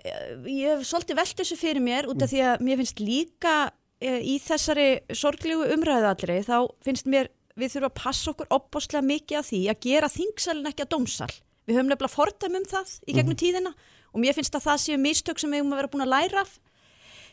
ég 0.50 0.68
hef 0.70 0.84
svolítið 0.88 1.18
velt 1.20 1.40
þessu 1.40 1.58
fyrir 1.58 1.84
mér 1.84 2.10
út 2.10 2.22
af 2.22 2.30
því 2.30 2.44
að 2.50 2.66
mér 2.68 2.80
finnst 2.82 3.02
líka 3.02 3.54
e, 3.98 4.12
í 4.20 4.36
þessari 4.42 4.88
sorglegu 5.14 5.66
umræðu 5.74 6.10
allri 6.12 6.38
þá 6.46 6.58
finnst 6.86 7.10
mér 7.10 7.32
við 7.58 7.74
þurfum 7.74 7.90
að 7.90 7.98
passa 8.00 8.30
okkur 8.32 8.54
opbáslega 8.54 9.06
mikið 9.06 9.40
af 9.40 9.50
því 9.50 9.60
að 9.70 9.82
gera 9.86 10.10
þingsalinn 10.10 10.70
ekki 10.70 10.86
að 10.86 10.94
dómsal. 10.94 11.30
Við 11.64 11.78
höfum 11.78 11.90
nefnilega 11.92 12.12
fordæm 12.12 12.58
um 12.58 12.64
það 12.68 12.94
í 13.06 13.14
gegnum 13.14 13.34
mm. 13.34 13.40
tíðina 13.40 13.74
og 14.14 14.22
mér 14.22 14.36
finnst 14.36 14.56
að 14.58 14.66
það 14.66 14.80
séu 14.82 14.98
mistök 15.00 15.40
sem 15.40 15.52
við 15.52 15.62
höfum 15.62 15.74
að 15.74 15.80
vera 15.80 15.92
búin 15.92 16.04
að 16.04 16.12
læra 16.12 16.42
af. 16.42 16.56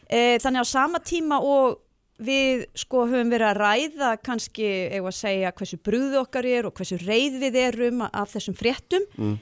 E, 0.06 0.20
Þannig 0.44 0.64
á 0.64 0.68
sama 0.70 1.02
tíma 1.04 1.42
og 1.42 1.82
við 2.22 2.66
sko 2.78 3.06
höfum 3.10 3.32
verið 3.34 3.50
að 3.50 3.60
ræða 3.60 4.12
kannski, 4.24 4.68
eða 4.94 5.12
að 5.12 5.18
segja 5.18 5.54
hversu 5.58 5.80
brúðu 5.82 6.22
okkar 6.22 6.48
er 6.50 6.68
og 6.70 6.76
hversu 6.78 7.00
reyð 7.02 7.40
við 7.42 7.60
erum 7.66 8.04
af 8.08 8.34
þessum 8.36 8.58
fréttum. 8.58 9.08
Mm. 9.18 9.38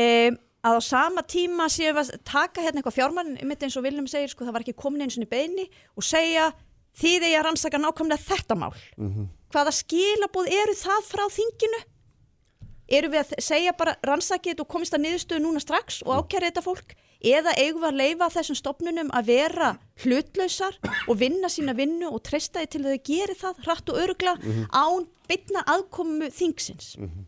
um, 0.00 0.42
að 0.64 0.78
á 0.78 0.80
sama 0.80 1.20
tíma 1.28 1.66
séum 1.68 1.98
við 1.98 2.14
að 2.14 2.22
taka 2.24 2.62
hérna 2.64 2.80
eitthvað 2.80 2.96
fjármann 2.96 3.34
mitt 3.44 3.64
eins 3.64 3.74
og 3.76 3.84
Viljum 3.84 4.06
segir, 4.08 4.30
sko 4.32 4.46
það 4.46 4.54
var 4.56 4.64
ekki 4.64 4.76
komin 4.80 5.04
eins 5.04 5.18
og 5.20 5.28
beini 5.28 5.66
og 5.92 6.06
segja 6.06 6.52
þið 6.96 7.26
er 7.26 7.34
að 7.40 7.44
rannsaka 7.48 7.80
nákvæmlega 7.82 8.24
þetta 8.24 8.56
mál. 8.56 8.72
Mm 8.96 9.10
-hmm. 9.10 9.26
hvaða 9.52 9.72
skilabóð 9.76 10.46
eru 10.48 10.74
það 10.78 11.00
frá 11.10 11.24
þinginu? 11.36 11.80
Eru 12.88 13.08
við 13.08 13.20
að 13.20 13.34
segja 13.40 13.72
bara 13.72 13.96
rannsakið 14.02 14.60
og 14.60 14.68
komist 14.68 14.94
að 14.94 15.04
niðurstöðu 15.04 15.42
núna 15.42 15.60
strax 15.60 16.02
og 16.02 16.24
ákjæra 16.24 16.48
þetta 16.48 16.62
fólk 16.62 16.94
eða 17.24 17.54
eigum 17.58 17.82
við 17.82 17.88
að 17.88 18.00
leifa 18.00 18.30
þessum 18.34 18.58
stopnunum 18.58 19.10
að 19.16 19.28
vera 19.32 19.70
hlutlausar 20.04 20.78
og 21.08 21.18
vinna 21.20 21.50
sína 21.52 21.74
vinnu 21.76 22.10
og 22.10 22.22
treysta 22.26 22.62
því 22.62 22.70
til 22.72 22.82
að 22.84 22.90
þau 22.90 23.04
gerir 23.10 23.38
það 23.40 23.62
hratt 23.66 23.92
og 23.92 24.00
örugla 24.02 24.34
mm 24.36 24.50
-hmm. 24.52 24.66
án 24.70 25.06
bytna 25.28 25.64
aðkomu 25.66 26.30
þingsins. 26.30 26.98
Mm 26.98 27.08
-hmm. 27.08 27.24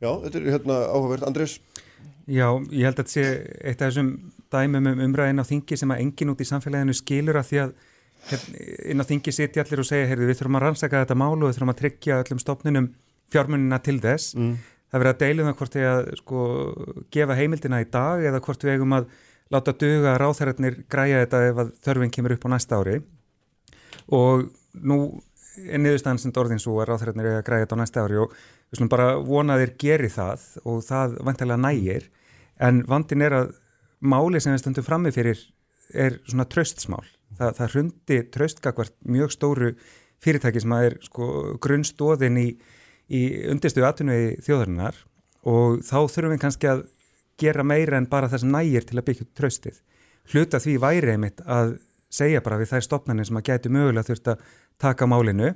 Já, 0.00 0.10
þetta 0.24 0.38
er 0.38 0.50
hérna 0.52 0.76
áhugavert. 0.92 1.22
Andrés? 1.22 1.60
Já, 2.26 2.48
ég 2.72 2.84
held 2.84 2.98
að 2.98 3.04
þetta 3.04 3.12
sé 3.12 3.24
eitt 3.64 3.82
af 3.82 3.92
þessum 3.92 4.32
dæmum 4.50 4.86
um 4.86 5.00
umræðin 5.00 5.40
á 5.40 5.44
þingi 5.44 5.76
sem 5.76 5.90
að 5.90 6.00
engin 6.00 6.30
út 6.30 6.40
í 6.40 6.44
samfélaginu 6.44 6.94
skilur 6.94 7.36
að 7.36 7.48
því 7.48 7.58
að 7.64 7.72
hérna, 8.30 8.58
inn 8.90 9.00
á 9.00 9.04
þingi 9.04 9.32
sitja 9.32 9.62
allir 9.62 9.82
og 9.82 9.86
segja, 9.86 10.06
heyrðu, 10.06 10.26
við 10.26 10.38
þurfum 10.38 10.56
að 10.56 10.64
rannsaka 10.64 11.02
þetta 11.04 11.14
málu 11.14 11.42
og 11.44 11.48
við 11.50 11.56
þurfum 11.56 11.74
að 11.74 11.80
tryggja 11.82 12.20
öllum 12.22 12.38
stopnunum 12.38 12.94
fjármunina 13.32 13.78
til 13.82 13.98
þess. 14.00 14.34
Mm 14.34 14.56
það 14.94 15.02
verið 15.02 15.12
að 15.12 15.22
deilum 15.24 15.48
það 15.50 15.56
hvort 15.58 15.76
við 15.76 15.86
að 15.90 16.00
sko, 16.20 16.40
gefa 17.10 17.36
heimildina 17.38 17.80
í 17.82 17.86
dag 17.90 18.26
eða 18.30 18.40
hvort 18.46 18.64
við 18.64 18.76
eigum 18.76 18.94
að 18.94 19.08
láta 19.52 19.74
duga 19.76 20.16
ráþærarnir 20.22 20.76
græja 20.90 21.22
þetta 21.24 21.40
ef 21.48 21.62
þörfinn 21.84 22.12
kemur 22.14 22.36
upp 22.36 22.46
á 22.46 22.52
næsta 22.54 22.78
ári 22.78 23.00
og 24.14 24.46
nú 24.86 24.98
er 25.64 25.82
niðurstaðan 25.82 26.20
sem 26.22 26.34
orðin 26.38 26.62
svo 26.62 26.76
að 26.78 26.92
ráþærarnir 26.92 27.30
eiga 27.30 27.40
að 27.42 27.48
græja 27.48 27.66
þetta 27.66 27.78
á 27.78 27.82
næsta 27.82 28.04
ári 28.06 28.20
og 28.22 28.32
við 28.34 28.78
slum 28.78 28.92
bara 28.94 29.08
vona 29.18 29.56
að 29.56 29.64
þeir 29.64 29.74
geri 29.82 30.12
það 30.14 30.46
og 30.62 30.80
það 30.86 31.18
vantilega 31.26 31.62
nægir 31.64 32.08
en 32.62 32.80
vandin 32.90 33.26
er 33.26 33.36
að 33.40 33.52
máli 34.04 34.40
sem 34.42 34.54
við 34.54 34.62
stöndum 34.62 34.86
frammi 34.86 35.12
fyrir 35.14 35.42
er 35.94 36.18
svona 36.26 36.46
tröstsmál. 36.50 37.04
Það, 37.34 37.52
það 37.58 37.74
hrundi 37.74 38.18
tröstgakvart 38.34 38.94
mjög 39.10 39.34
stóru 39.34 39.72
fyrirtæki 40.22 40.62
sem 40.62 40.74
að 40.74 40.88
er 40.88 40.96
sko 41.04 41.28
grunnstóðin 41.62 42.40
í 42.40 42.48
í 43.12 43.22
undirstu 43.50 43.84
aðtunni 43.84 44.36
þjóðarinnar 44.44 45.00
og 45.44 45.82
þá 45.84 45.98
þurfum 46.08 46.34
við 46.34 46.42
kannski 46.44 46.70
að 46.70 46.84
gera 47.40 47.66
meira 47.66 47.98
en 47.98 48.08
bara 48.10 48.30
þess 48.32 48.46
nægir 48.46 48.86
til 48.88 49.00
að 49.00 49.06
byggja 49.08 49.28
tröstið. 49.36 49.80
Hluta 50.32 50.60
því 50.62 50.78
væri 50.80 51.14
einmitt 51.14 51.42
að 51.44 51.76
segja 52.14 52.40
bara 52.44 52.60
við 52.60 52.72
þær 52.72 52.86
stopnarnir 52.86 53.28
sem 53.28 53.40
að 53.40 53.48
gætu 53.50 53.72
mögulega 53.74 54.06
þurft 54.08 54.30
að 54.32 54.44
taka 54.80 55.08
málinu, 55.10 55.52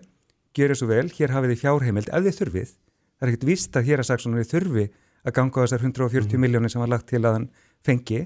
gera 0.56 0.76
svo 0.76 0.88
vel, 0.90 1.06
hér 1.14 1.32
hafið 1.32 1.54
þið 1.54 1.62
fjárheimild 1.62 2.10
ef 2.10 2.24
þið 2.26 2.40
þurfið. 2.40 2.72
Það 3.18 3.26
er 3.26 3.32
ekkert 3.32 3.48
vist 3.48 3.78
að 3.78 3.88
hér 3.88 4.02
að 4.02 4.08
sagsunum 4.10 4.42
þið 4.42 4.50
þurfi 4.52 4.88
að 5.26 5.34
ganga 5.38 5.60
á 5.60 5.62
þessar 5.64 5.84
140 5.86 6.34
mm. 6.34 6.42
miljónir 6.42 6.72
sem 6.72 6.82
var 6.82 6.92
lagt 6.92 7.08
til 7.10 7.22
að 7.22 7.38
hann 7.38 7.48
fengi 7.86 8.20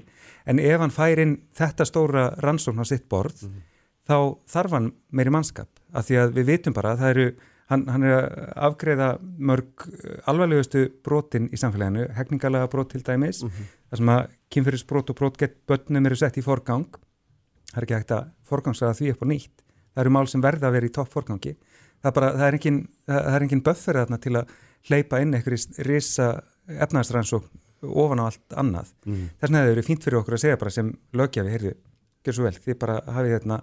en 0.49 0.59
ef 0.61 0.81
hann 0.81 0.93
fær 0.93 1.21
inn 1.23 1.35
þetta 1.55 1.87
stóra 1.87 2.25
rannsókn 2.43 2.83
á 2.83 2.85
sitt 2.87 3.07
borð 3.11 3.45
mm. 3.47 3.57
þá 4.09 4.17
þarf 4.55 4.77
hann 4.77 4.91
meiri 5.09 5.33
mannskap 5.33 5.81
af 5.93 6.07
því 6.07 6.19
að 6.23 6.37
við 6.37 6.49
vitum 6.51 6.77
bara 6.77 6.93
að 6.93 7.03
það 7.03 7.13
eru 7.15 7.27
hann, 7.73 7.85
hann 7.91 8.05
er 8.07 8.15
að 8.15 8.51
afgreða 8.69 9.09
mörg 9.21 9.87
alvarlegustu 10.29 10.85
brotin 11.05 11.49
í 11.51 11.59
samfélaginu 11.59 12.07
hegningalega 12.17 12.69
brot 12.71 12.93
til 12.93 13.03
dæmis 13.03 13.43
mm 13.43 13.49
-hmm. 13.49 13.73
þar 13.89 14.01
sem 14.01 14.13
að 14.15 14.23
kynferðisbrot 14.55 15.09
og 15.09 15.19
brot 15.19 15.37
gett 15.37 15.57
börnum 15.67 16.05
eru 16.05 16.15
sett 16.15 16.37
í 16.37 16.45
forgang 16.45 16.87
það 17.73 17.77
er 17.77 17.83
ekki 17.83 17.99
hægt 17.99 18.11
að 18.11 18.29
forgangsraða 18.43 18.97
því 18.99 19.11
upp 19.11 19.23
á 19.23 19.27
nýtt 19.31 19.55
það 19.93 20.01
eru 20.05 20.09
mál 20.09 20.27
sem 20.27 20.41
verða 20.41 20.67
að 20.67 20.75
vera 20.77 20.85
í 20.85 20.95
topp 20.97 21.11
forgangi 21.11 21.57
það 22.03 22.09
er, 22.09 22.13
bara, 22.13 22.31
það 22.31 22.47
er 22.47 22.53
engin, 22.53 22.79
engin 23.41 23.63
böffer 23.63 23.95
þarna 23.95 24.17
til 24.17 24.35
að 24.35 24.47
hleypa 24.89 25.21
inn 25.23 25.33
eitthvað 25.33 25.83
risa 25.87 26.43
efnaðastrannsók 26.67 27.47
ofan 27.83 28.21
á 28.23 28.27
allt 28.27 28.55
annað. 28.55 28.91
Mm. 29.07 29.25
Þess 29.39 29.47
vegna 29.47 29.59
hefur 29.59 29.67
það 29.67 29.73
verið 29.73 29.87
fínt 29.87 30.05
fyrir 30.05 30.19
okkur 30.19 30.37
að 30.37 30.43
segja 30.43 30.59
bara 30.59 30.73
sem 30.73 30.91
lögjafi, 31.19 31.51
heyrðu, 31.51 31.73
gjör 32.23 32.37
svo 32.37 32.45
vel, 32.45 32.53
þið 32.65 32.77
bara 32.79 32.95
hafið 33.15 33.35
hérna 33.35 33.57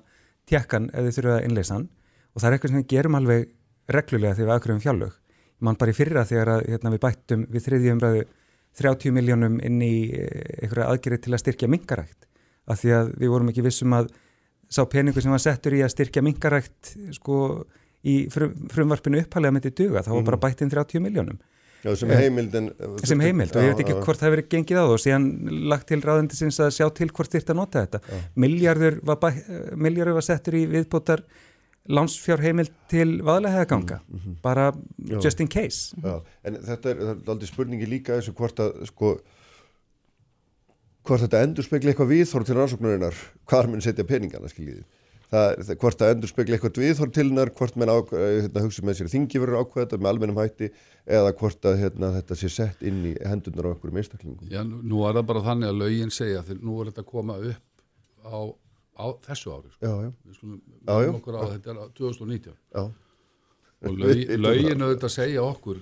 tjekkan 0.51 0.91
ef 0.91 1.07
þið 1.07 1.17
þurfuð 1.17 1.37
að 1.37 1.47
innleysa 1.49 1.77
hann 1.77 1.89
og 2.31 2.43
það 2.43 2.49
er 2.49 2.57
eitthvað 2.57 2.73
sem 2.73 2.81
við 2.81 2.91
gerum 2.91 3.19
alveg 3.19 3.49
reglulega 3.97 4.37
þegar 4.39 4.49
við 4.49 4.55
aðgröfum 4.57 4.85
fjallög. 4.85 5.19
Man 5.61 5.77
bara 5.81 5.93
í 5.93 5.97
fyrra 5.97 6.25
þegar 6.29 6.55
að, 6.55 6.65
hérna, 6.73 6.95
við 6.95 7.03
bættum 7.05 7.45
við 7.51 7.67
þriðjumræðu 7.67 8.25
30 8.81 9.15
miljónum 9.17 9.61
inn 9.67 9.81
í 9.83 9.95
eh, 10.15 10.65
einhverja 10.65 10.89
aðgerið 10.93 11.25
til 11.27 11.35
að 11.35 11.43
styrkja 11.43 11.71
mingarækt 11.71 12.29
af 12.71 12.81
því 12.81 12.93
að 12.97 13.15
við 13.19 13.33
vorum 13.33 13.51
ekki 13.51 13.65
vissum 13.67 13.95
að 13.97 14.11
sá 14.71 14.85
peningu 14.87 15.23
sem 15.23 15.33
var 15.35 15.43
settur 15.43 15.75
í 15.75 15.83
að 15.83 15.93
styrkja 15.95 16.23
mingarækt 16.23 16.93
sko 17.17 17.39
í 18.07 18.23
frum, 18.33 18.53
frumvarpinu 18.73 19.21
upphalega 19.25 19.57
með 19.57 19.67
þetta 19.67 19.83
duga, 19.83 20.05
þá 20.07 20.13
var 20.13 20.29
bara 20.29 20.39
mhm. 20.39 20.45
bætt 20.47 20.63
inn 20.65 20.73
30 20.73 21.05
miljónum. 21.05 21.41
Já, 21.81 21.95
sem 21.97 22.11
heimild 22.13 22.57
en... 22.59 22.67
Sem 23.09 23.23
heimild 23.25 23.55
og 23.57 23.65
ég 23.65 23.71
veit 23.73 23.83
ekki 23.87 24.01
hvort 24.05 24.21
það 24.21 24.29
hefur 24.29 24.43
gengið 24.53 24.81
á 24.81 24.83
það 24.83 24.95
og 24.95 24.99
síðan 25.01 25.29
lagt 25.73 25.87
til 25.89 26.01
ráðendisins 26.05 26.59
að 26.61 26.75
sjá 26.77 26.85
til 26.97 27.09
hvort 27.09 27.33
þýrt 27.33 27.53
að 27.55 27.57
nota 27.57 27.85
þetta. 27.87 28.19
Miljardur 28.45 28.99
var, 29.09 29.39
var 30.13 30.27
settur 30.27 30.59
í 30.61 30.67
viðbótar 30.69 31.25
landsfjár 31.91 32.43
heimild 32.45 32.73
til 32.91 33.19
vaðlega 33.27 33.67
ganga, 33.69 34.01
mm 34.07 34.19
-hmm. 34.19 34.39
bara 34.43 34.73
Já. 34.99 35.21
just 35.25 35.41
in 35.41 35.49
case. 35.49 35.97
Já, 36.03 36.23
en 36.45 36.55
þetta 36.55 36.91
er, 36.91 36.97
er 36.97 37.17
aldrei 37.27 37.47
spurningi 37.47 37.87
líka 37.87 38.17
þessu 38.19 38.33
hvort 38.33 38.61
að 38.61 38.87
sko 38.87 39.19
hvort 41.03 41.21
þetta 41.21 41.43
endur 41.43 41.65
spekla 41.65 41.91
eitthvað 41.91 42.13
viðhór 42.15 42.45
til 42.45 42.57
rannsóknarinnar, 42.57 43.15
hvað 43.49 43.63
er 43.63 43.69
minn 43.69 43.81
setja 43.81 44.05
peningana 44.05 44.49
það, 45.31 45.75
hvort 45.81 46.01
það 46.01 46.13
endur 46.15 46.31
spekla 46.31 46.57
eitthvað 46.57 46.81
viðhór 46.83 47.13
til 47.15 47.27
hennar, 47.29 47.53
hvort 47.57 47.77
menn 47.79 47.93
eh, 47.93 48.25
hérna, 48.45 48.65
hugsa 48.65 48.85
með 48.87 48.99
sér 49.01 49.11
þingi 49.13 49.43
verður 49.43 49.65
ákveða 49.65 50.01
með 50.01 50.11
almennum 50.13 50.41
hætti 50.41 50.71
eða 51.07 51.35
hvort 51.39 51.69
að 51.71 51.79
hérna, 51.85 52.13
þetta 52.19 52.39
sé 52.39 52.51
sett 52.53 52.83
inn 52.87 53.03
í 53.13 53.15
hendunar 53.27 53.71
á 53.71 53.75
okkur 53.75 53.95
meðstaklingum. 53.95 54.51
Já, 54.51 54.63
nú 54.65 55.05
er 55.07 55.19
það 55.19 55.29
bara 55.31 55.45
þannig 55.47 55.71
að 55.71 55.81
laugin 55.85 56.15
segja 56.15 56.43
þegar 56.49 56.67
nú 56.67 56.81
er 56.81 56.91
þetta 56.91 57.05
að 57.05 57.11
koma 57.13 57.39
upp 57.53 58.27
á, 58.27 58.39
á 58.99 59.07
þessu 59.29 59.55
ári. 59.55 59.73
Sko. 59.75 59.87
Já, 59.87 59.95
já. 60.87 60.97
Við 60.97 61.07
skulum 61.07 61.07
vera 61.07 61.21
okkur 61.21 61.39
á 61.39 61.43
þetta 61.53 61.73
er 61.73 61.95
2019. 62.01 62.59
Já. 62.75 62.85
Og 63.81 63.97
laugin 64.01 64.85
auðvitað 64.85 65.15
segja 65.15 65.45
okkur 65.47 65.81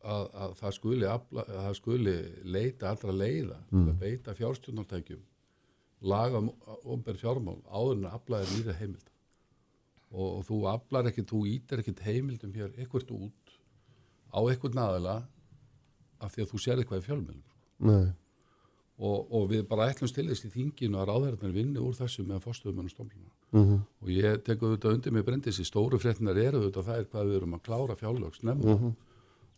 að, 0.00 0.24
að 0.44 0.54
það 0.60 0.76
skuli, 0.76 1.08
afla, 1.08 1.44
að 1.46 1.64
það 1.66 1.76
skuli 1.78 2.14
leita 2.56 2.90
allra 2.90 3.16
leiða, 3.16 3.58
mm. 3.70 3.88
að 3.88 4.00
beita 4.04 4.36
fjárstjórnartækjum 4.36 5.26
laga 6.00 6.40
um 6.40 6.50
ofnbær 6.84 7.18
fjármál 7.20 7.58
áður 7.68 7.98
en 7.98 8.06
að 8.08 8.16
aflaðir 8.16 8.52
nýra 8.54 8.76
heimild 8.78 9.10
og, 10.10 10.28
og 10.38 10.46
þú 10.48 10.60
aflar 10.72 11.10
ekkert, 11.10 11.28
þú 11.32 11.42
ítir 11.50 11.82
ekkert 11.82 12.02
heimildum 12.06 12.54
hér 12.56 12.72
ekkert 12.80 13.12
út 13.14 13.54
á 14.32 14.40
ekkert 14.48 14.78
naðala 14.78 15.18
af 16.20 16.34
því 16.34 16.44
að 16.44 16.52
þú 16.54 16.62
sér 16.64 16.80
eitthvað 16.80 17.02
í 17.02 17.06
fjármálum 17.08 17.44
sko. 17.44 17.60
Og, 19.00 19.30
og 19.32 19.46
við 19.48 19.62
bara 19.68 19.88
ætlum 19.90 20.10
stilist 20.10 20.44
í 20.44 20.50
þinginu 20.52 20.98
að 21.00 21.08
ráðherrarnir 21.08 21.54
vinni 21.54 21.80
úr 21.80 21.96
þessu 21.96 22.24
með 22.28 22.42
fórstöðum 22.44 22.82
og 22.84 22.92
stofnuna 22.92 23.30
mm 23.50 23.62
-hmm. 23.62 23.78
og 24.02 24.08
ég 24.12 24.42
teku 24.44 24.66
auðvitað 24.66 24.94
undir 24.94 25.12
mig 25.12 25.24
brendis 25.24 25.60
í 25.60 25.64
stóru 25.64 25.98
fréttinar 25.98 26.36
eru 26.36 26.60
auðvitað 26.60 26.88
það 26.88 26.98
er 26.98 27.06
hvað 27.12 27.28
við 27.28 27.36
erum 27.36 27.54
að 27.54 27.64
klára 27.68 27.96
fjárlögs 27.96 28.42
nefnum 28.42 28.72
mm 28.72 28.78
-hmm. 28.78 28.94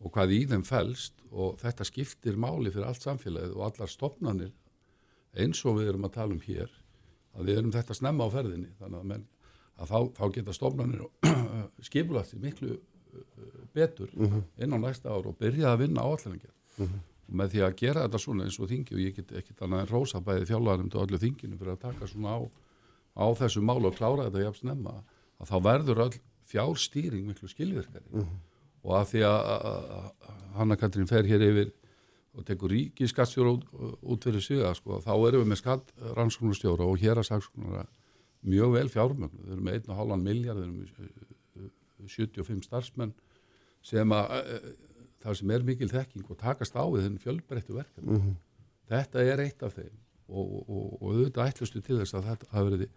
og 0.01 0.13
hvað 0.13 0.33
í 0.39 0.41
þeim 0.47 0.65
fælst 0.65 1.15
og 1.31 1.59
þetta 1.59 1.85
skiptir 1.85 2.37
máli 2.37 2.71
fyrir 2.71 2.87
allt 2.87 3.03
samfélagið 3.03 3.57
og 3.57 3.65
allar 3.67 3.89
stofnanir 3.89 4.53
eins 5.35 5.65
og 5.65 5.79
við 5.79 5.89
erum 5.89 6.05
að 6.05 6.15
tala 6.15 6.33
um 6.33 6.41
hér 6.41 6.71
að 7.35 7.45
við 7.45 7.59
erum 7.59 7.73
þetta 7.73 7.95
snemma 7.95 8.27
á 8.29 8.31
ferðinni 8.31 8.71
þannig 8.79 8.99
að, 8.99 9.05
menn, 9.05 9.27
að 9.77 9.89
þá, 9.89 9.99
þá 10.19 10.25
geta 10.35 10.53
stofnanir 10.53 11.01
skipulast 11.89 12.35
miklu 12.35 12.77
uh, 12.77 13.67
betur 13.75 14.11
mm 14.15 14.27
-hmm. 14.27 14.43
inn 14.63 14.73
á 14.73 14.79
næsta 14.79 15.09
ár 15.11 15.27
og 15.27 15.39
byrja 15.39 15.73
að 15.73 15.79
vinna 15.79 16.01
áallingar 16.03 16.55
og 16.79 16.89
með 17.33 17.55
því 17.55 17.63
að 17.67 17.77
gera 17.81 18.05
þetta 18.07 18.21
svona 18.23 18.47
eins 18.47 18.59
og 18.61 18.71
þingi 18.71 18.97
og 18.97 19.03
ég 19.03 19.17
get 19.17 19.33
ekki 19.41 19.57
annað 19.61 19.85
en 19.85 19.91
rosa 19.91 20.21
bæði 20.21 20.49
þjálfæðarum 20.51 20.91
til 20.93 21.03
öllu 21.03 21.21
þinginu 21.23 21.59
fyrir 21.61 21.75
að 21.75 21.85
taka 21.87 22.09
svona 22.11 22.37
á, 22.37 22.41
á 23.19 23.27
þessu 23.41 23.63
málu 23.65 23.91
og 23.91 23.97
klára 23.99 24.29
þetta 24.29 24.47
jafn 24.47 24.61
snemma 24.61 24.97
að 25.41 25.53
þá 25.53 25.57
verður 25.69 26.03
öll 26.07 26.17
fjárstýring 26.53 27.29
miklu 27.29 27.49
skilvirkari 27.49 28.05
mm 28.11 28.21
-hmm. 28.21 28.43
og 28.83 28.97
að 29.01 29.07
því 29.13 29.25
að 29.29 30.13
Hanna 30.59 30.77
Katrín 30.77 31.09
fer 31.09 31.25
hér 31.25 31.47
yfir 31.49 31.73
og 32.33 32.47
tekur 32.49 32.71
ríki 32.73 33.09
skattstjóra 33.09 33.51
út, 33.53 33.65
út 34.03 34.25
fyrir 34.25 34.41
sig 34.41 34.63
sko, 34.77 35.01
þá 35.01 35.13
erum 35.29 35.43
við 35.43 35.49
með 35.49 35.61
skattrannsóknarstjóra 35.61 36.85
og 36.85 36.99
hér 36.99 37.21
að 37.21 37.29
saksóknara 37.29 37.87
mjög 38.43 38.73
vel 38.73 38.89
fjármögnu, 38.89 39.43
við 39.45 39.53
erum 39.53 39.65
með 39.65 39.75
1,5 39.83 40.23
miljard, 40.23 40.59
við 40.59 40.65
erum 40.65 40.79
með 41.99 42.09
75 42.09 42.65
starfsmenn 42.65 43.13
sem 43.83 44.13
að 44.13 44.33
það 45.23 45.39
sem 45.39 45.55
er 45.55 45.67
mikil 45.67 45.91
þekking 45.93 46.29
og 46.31 46.41
takast 46.41 46.77
á 46.77 46.85
við 46.85 47.07
þenn 47.07 47.23
fjölbreyttu 47.23 47.77
verkefni. 47.77 48.11
Mm 48.11 48.21
-hmm. 48.21 48.37
Þetta 48.93 49.25
er 49.25 49.45
eitt 49.47 49.63
af 49.63 49.79
þeim 49.79 49.97
og, 50.29 50.53
og, 50.69 50.85
og 51.01 51.09
auðvitað 51.13 51.49
ætlustu 51.49 51.81
til 51.81 51.99
þess 52.01 52.15
að 52.19 52.29
þetta 52.31 52.67
verði 52.69 52.91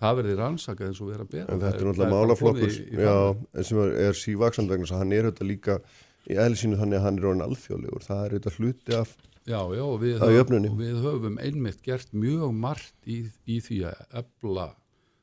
það 0.00 0.20
verði 0.20 0.36
rannsakað 0.38 0.90
eins 0.90 1.00
og 1.00 1.10
vera 1.12 1.24
betra. 1.24 1.54
En 1.54 1.60
þetta 1.60 1.80
er 1.80 1.88
náttúrulega 1.88 2.14
málaflokkur 2.14 2.70
sem 3.68 3.82
er 4.06 4.16
sívaksand 4.16 4.72
vegna 4.72 4.88
að 4.88 5.02
hann 5.02 5.12
er 5.12 5.28
auðvitað 5.28 5.50
líka 5.50 5.80
í 6.28 6.36
eðlisínu 6.36 6.78
þannig 6.80 7.00
að 7.00 7.04
hann 7.06 7.18
er 7.18 7.28
orðin 7.30 7.46
alþjóðlegur 7.46 8.06
það 8.06 8.22
er 8.24 8.34
auðvitað 8.36 8.58
hluti 8.60 8.96
af 9.00 9.16
Já, 9.48 9.60
já, 9.72 9.82
og 9.82 9.96
við, 10.02 10.18
höf, 10.20 10.50
og 10.52 10.74
við 10.78 10.98
höfum 11.00 11.38
einmitt 11.40 11.78
gert 11.82 12.10
mjög 12.12 12.52
margt 12.54 13.08
í, 13.08 13.22
í 13.48 13.56
því 13.64 13.78
að 13.88 14.02
ebla 14.20 14.66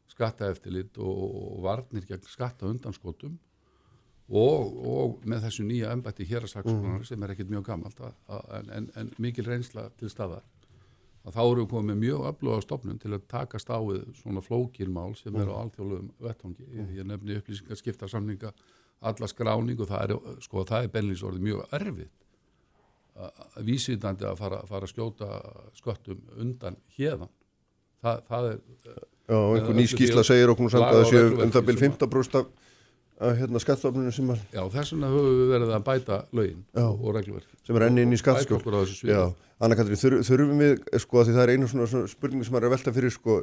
skattaeftilit 0.10 0.98
og 0.98 1.60
varnir 1.62 2.08
gegn 2.10 2.26
skatta 2.26 2.66
undanskotum 2.68 3.38
og, 4.28 4.78
og 4.92 5.26
með 5.28 5.48
þessu 5.48 5.64
nýja 5.68 5.94
embætti 5.96 6.28
hérasaksónar 6.28 7.00
mm. 7.00 7.08
sem 7.08 7.24
er 7.24 7.34
ekkit 7.34 7.52
mjög 7.52 7.66
gammalt 7.70 8.00
að, 8.04 8.16
að, 8.28 8.72
en, 8.76 8.90
en 9.00 9.12
mikil 9.24 9.48
reynsla 9.48 9.88
til 10.00 10.12
staðar 10.12 10.44
að 11.28 11.36
þá 11.36 11.42
eru 11.44 11.64
við 11.64 11.70
komið 11.72 12.02
mjög 12.02 12.26
öfluga 12.32 12.64
stofnum 12.64 13.00
til 13.00 13.14
að 13.16 13.26
taka 13.32 13.60
stáið 13.60 14.04
svona 14.20 14.44
flókilmál 14.44 15.16
sem 15.20 15.32
mm. 15.34 15.42
er 15.44 15.52
á 15.52 15.56
alþjóðlegum 15.64 16.12
vettongi, 16.28 16.68
mm. 16.68 16.92
ég 17.00 17.08
nefni 17.08 17.40
upplýsingar, 17.40 17.80
skiptarsamninga 17.80 18.54
alla 19.08 19.30
skráning 19.30 19.80
og 19.84 19.92
það 19.92 20.06
er, 20.06 20.38
sko, 20.44 20.64
það 20.68 20.88
er 20.88 20.94
benlins 20.94 21.24
orðið 21.24 21.48
mjög 21.48 21.76
erfið 21.80 22.08
að 23.18 23.66
vísvitandi 23.66 24.28
að 24.30 24.38
fara, 24.38 24.60
fara 24.70 24.86
að 24.86 24.92
skjóta 24.92 25.28
sköttum 25.78 26.20
undan 26.38 26.76
hérðan 26.98 27.32
það, 28.04 28.20
það 28.28 28.50
er 28.52 28.60
Já, 29.28 29.40
einhver 29.58 29.76
ný 29.76 29.84
skísla 29.90 30.24
segir 30.24 30.54
okkur 30.54 30.72
samt 30.72 30.86
að 30.88 31.02
það 31.02 31.10
séu 31.12 31.32
um 31.44 31.52
það 31.52 31.66
byrjum 31.72 31.96
15% 31.98 32.38
af 32.40 32.67
hérna 33.18 33.62
skattstofnunum 33.62 34.14
sem 34.14 34.30
er 34.34 34.42
Já, 34.54 34.62
þess 34.74 34.94
vegna 34.94 35.10
höfum 35.14 35.40
við 35.40 35.54
verið 35.56 35.74
að 35.78 35.86
bæta 35.88 36.20
lögin 36.38 36.62
Já, 36.70 36.86
og 36.86 37.08
reglverk 37.16 37.66
sem 37.66 37.80
er 37.80 37.88
enni 37.88 38.06
inn 38.06 38.14
í 38.14 38.20
skattskjól 38.22 38.62
Já, 39.10 39.24
Anna 39.64 39.78
Katrín, 39.80 39.98
þur, 39.98 40.20
þurfum 40.28 40.62
við 40.62 40.76
sko 41.02 41.22
að 41.22 41.30
því 41.30 41.38
það 41.38 41.44
er 41.44 41.54
einu 41.56 41.72
svona, 41.72 41.90
svona 41.90 42.12
spurningu 42.12 42.48
sem 42.48 42.60
er 42.60 42.68
að 42.68 42.76
velta 42.76 42.94
fyrir 42.94 43.16
sko 43.16 43.40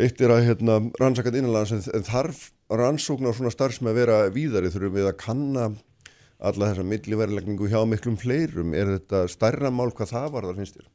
eitt 0.00 0.20
er 0.20 0.34
að 0.34 0.44
hérna, 0.48 0.78
rannsakað 1.00 1.38
innanlands 1.40 1.72
en, 1.74 1.82
en 1.94 2.06
þarf 2.06 2.44
rannsókn 2.72 3.30
á 3.30 3.32
svona 3.36 3.52
starfsmi 3.54 3.92
að 3.92 4.00
vera 4.00 4.20
víðari? 4.34 4.72
Þurfum 4.74 4.98
við 4.98 5.08
að 5.10 5.18
kanna 5.22 5.68
alla 6.44 6.70
þessa 6.72 6.86
milliverðlegningu 6.90 7.70
hjá 7.70 7.80
miklum 7.88 8.18
fleirum? 8.20 8.74
Er 8.76 8.96
þetta 8.96 9.24
stærra 9.30 9.70
mál 9.72 9.92
hvað 9.94 10.12
það 10.16 10.30
var 10.34 10.48
þar 10.48 10.60
finnst 10.60 10.80
þér? 10.80 10.88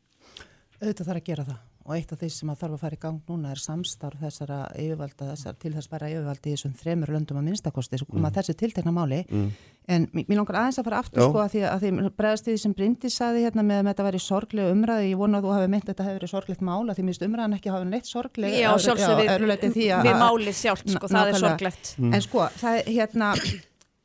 Auðvitað 0.79 1.05
þarf 1.05 1.21
að 1.21 1.27
gera 1.31 1.47
það 1.47 1.59
og 1.89 1.95
eitt 1.97 2.11
af 2.13 2.21
því 2.21 2.29
sem 2.33 2.51
að 2.51 2.59
þarf 2.61 2.75
að 2.75 2.83
fara 2.83 2.97
í 2.97 3.01
gang 3.01 3.19
núna 3.29 3.51
er 3.53 3.61
samstarf 3.61 4.21
þessara 4.21 4.59
yfirvalda 4.77 5.31
þessar, 5.31 5.55
til 5.61 5.71
þess 5.73 5.89
bara 5.89 6.09
yfirvaldi 6.11 6.51
í 6.51 6.55
þessum 6.55 6.75
þremur 6.77 7.13
löndum 7.15 7.39
að 7.39 7.47
minnstakosti 7.47 7.99
sem 7.99 8.09
koma 8.09 8.29
mm. 8.29 8.35
þessi 8.37 8.55
tiltekna 8.59 8.93
máli 8.93 9.19
mm. 9.25 9.47
en 9.95 10.05
mér 10.13 10.37
langar 10.37 10.59
aðeins 10.61 10.81
að 10.81 10.89
fara 10.89 10.99
aftur 11.01 11.25
sko 11.25 11.41
að 11.41 11.55
því 11.55 11.63
að 11.69 11.85
því 11.85 12.11
bregðast 12.19 12.49
því 12.49 12.57
sem 12.63 12.75
Bryndi 12.77 13.11
saði 13.13 13.45
hérna 13.47 13.65
með 13.65 13.81
að 13.81 13.89
þetta 13.89 14.07
væri 14.09 14.21
sorgleg 14.27 14.73
umræði, 14.75 15.09
ég 15.09 15.23
vona 15.23 15.39
að 15.39 15.47
þú 15.47 15.55
hafi 15.55 15.71
myndið 15.73 15.89
að 15.89 15.93
þetta 15.93 16.07
hefur 16.09 16.19
verið 16.19 16.33
sorglegt 16.35 16.67
mála 16.69 16.97
því 16.97 17.07
minnst 17.07 17.25
umræðan 17.25 17.57
ekki 17.57 17.73
hafa 17.73 17.89
neitt 17.89 18.11
sorgleg 18.11 18.59
Já, 18.59 18.69
sjálfsög 18.85 19.23
við, 19.23 19.89
við 20.05 20.21
máli 20.21 20.53
sjálf 20.53 20.85
sko, 20.85 21.09
það 21.09 21.33
er 21.33 21.41
sorglegt 21.41 21.95
mm. 21.97 22.13
En 22.13 22.25
sko, 22.25 22.45
það, 22.59 22.79
hérna, 22.89 23.33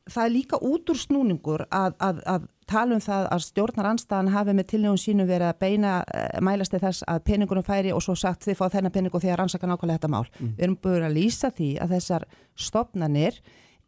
það 0.09 0.25
er 0.25 0.35
líka 0.35 0.61
út 0.65 0.93
úr 0.93 1.01
snúningur 1.01 1.67
að, 1.69 1.97
að, 2.03 2.25
að 2.33 2.49
tala 2.71 2.97
um 2.97 3.03
það 3.03 3.27
að 3.35 3.43
stjórnaranstæðan 3.49 4.31
hafi 4.35 4.55
með 4.57 4.69
tilnjóðum 4.73 5.03
sínu 5.03 5.27
verið 5.29 5.49
að 5.51 5.61
beina 5.65 5.97
uh, 6.05 6.39
mælast 6.45 6.75
til 6.75 6.81
þess 6.83 7.05
að 7.11 7.21
peningunum 7.29 7.67
færi 7.67 7.93
og 7.95 8.05
svo 8.05 8.17
sagt 8.19 8.47
þið 8.47 8.61
fá 8.61 8.65
þennan 8.73 8.95
peningu 8.95 9.21
því 9.23 9.35
að 9.35 9.39
rannsaka 9.43 9.71
nákvæmlega 9.71 10.01
þetta 10.01 10.13
mál. 10.15 10.25
Mm. 10.39 10.55
Við 10.55 10.65
erum 10.69 10.81
búin 10.87 11.07
að 11.09 11.19
lýsa 11.19 11.53
því 11.55 11.71
að 11.85 11.95
þessar 11.97 12.27
stopnanir 12.69 13.43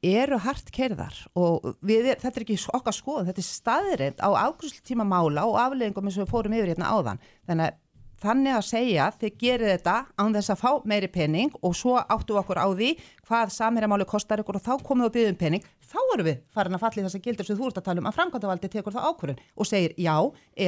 eru 0.06 0.38
hart 0.44 0.70
kerðar 0.74 1.16
og 1.38 1.64
við, 1.80 2.12
þetta 2.20 2.34
er 2.34 2.44
ekki 2.44 2.58
okkar 2.76 2.94
skoð, 2.94 3.30
þetta 3.30 3.42
er 3.42 3.48
staðirind 3.48 4.20
á 4.20 4.28
ákvæmslutíma 4.46 5.06
mála 5.08 5.46
og 5.48 5.56
afleggingum 5.60 6.10
eins 6.10 6.18
og 6.20 6.26
við 6.26 6.32
fórum 6.34 6.56
yfir 6.56 6.74
hérna 6.74 6.92
áðan. 6.92 7.22
Þannig 7.48 7.70
að 7.70 7.82
þannig 8.22 8.56
að 8.56 8.66
segja 8.70 9.06
þið 9.20 9.38
gerir 9.40 9.72
þetta 9.74 9.96
án 10.16 10.36
þess 10.36 10.52
að 10.54 10.62
fá 10.62 10.70
meiri 10.88 11.10
pening 11.12 11.56
og 11.60 11.76
svo 11.76 11.96
áttu 12.00 12.38
okkur 12.40 12.60
á 12.60 12.68
því 12.70 12.92
hvað 13.28 13.52
samirjamáli 13.56 14.06
kostar 14.08 14.42
ykkur 14.42 14.60
og 14.60 14.66
þá 14.66 14.74
komum 14.82 15.04
við 15.04 15.10
að 15.10 15.16
byggja 15.16 15.32
um 15.34 15.40
pening 15.42 15.66
þá 15.86 15.98
erum 16.14 16.28
við 16.30 16.38
farin 16.54 16.78
að 16.78 16.84
falla 16.86 17.02
í 17.02 17.06
þess 17.06 17.18
að 17.18 17.26
gildur 17.26 17.48
sem 17.48 17.58
þú 17.58 17.70
ert 17.70 17.80
að 17.82 17.88
tala 17.88 18.02
um 18.02 18.08
að 18.10 18.16
framkvæmdavaldi 18.20 18.72
tekur 18.72 18.96
það 18.96 19.10
ákvörðun 19.10 19.42
og 19.56 19.68
segir 19.68 19.96
já 20.00 20.16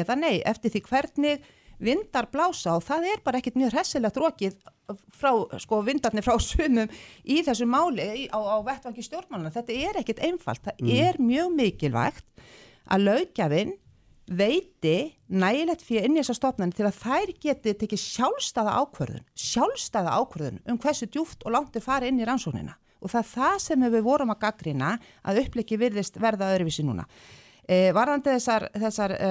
eða 0.00 0.18
nei 0.18 0.34
eftir 0.44 0.74
því 0.74 0.84
hvernig 0.90 1.48
vindar 1.78 2.26
blása 2.32 2.74
og 2.76 2.84
það 2.86 3.08
er 3.12 3.24
bara 3.24 3.40
ekkit 3.40 3.58
mjög 3.58 3.74
hressilegt 3.76 4.18
rókið 4.18 4.56
frá, 5.14 5.32
sko, 5.62 5.80
vindarnir 5.86 6.26
frá 6.26 6.36
sumum 6.42 6.90
í 7.24 7.40
þessu 7.46 7.68
máli 7.70 8.28
á, 8.32 8.38
á 8.38 8.56
vettvangi 8.66 9.04
stjórnmáluna. 9.06 9.52
Þetta 9.54 9.76
er 9.88 10.00
ekkit 10.02 10.22
einfalt. 10.26 10.64
Það 10.64 10.82
mm. 10.82 10.94
er 11.06 11.20
mjög 11.22 11.52
mikilvægt 11.58 12.26
að 12.88 13.06
laugjafinn 13.08 13.76
veiti 14.28 14.96
nægilegt 15.28 15.84
fyrir 15.84 16.08
inn 16.08 16.18
í 16.18 16.22
þessa 16.22 16.36
stofnani 16.38 16.76
til 16.76 16.86
að 16.88 17.00
þær 17.02 17.32
geti 17.42 17.74
tekið 17.82 18.02
sjálfstæða 18.02 18.74
ákvörðun, 18.82 19.24
sjálfstæða 19.34 20.16
ákvörðun 20.20 20.60
um 20.68 20.80
hversu 20.82 21.08
djúft 21.08 21.46
og 21.46 21.54
langt 21.54 21.76
er 21.76 21.84
farið 21.84 22.12
inn 22.12 22.22
í 22.22 22.28
rannsóknina 22.28 22.76
og 22.98 23.12
það 23.12 23.20
er 23.20 23.30
það 23.32 23.58
sem 23.64 23.86
við 23.94 24.06
vorum 24.06 24.32
að 24.34 24.40
gaggrina 24.42 24.94
að 25.22 25.42
uppliki 25.44 25.78
virðist 25.78 26.18
verða 26.20 26.50
öðruvísi 26.54 26.84
núna. 26.86 27.04
E, 27.62 27.92
varðandi 27.94 28.34
þessar, 28.34 28.66
þessar 28.74 29.14
e, 29.14 29.30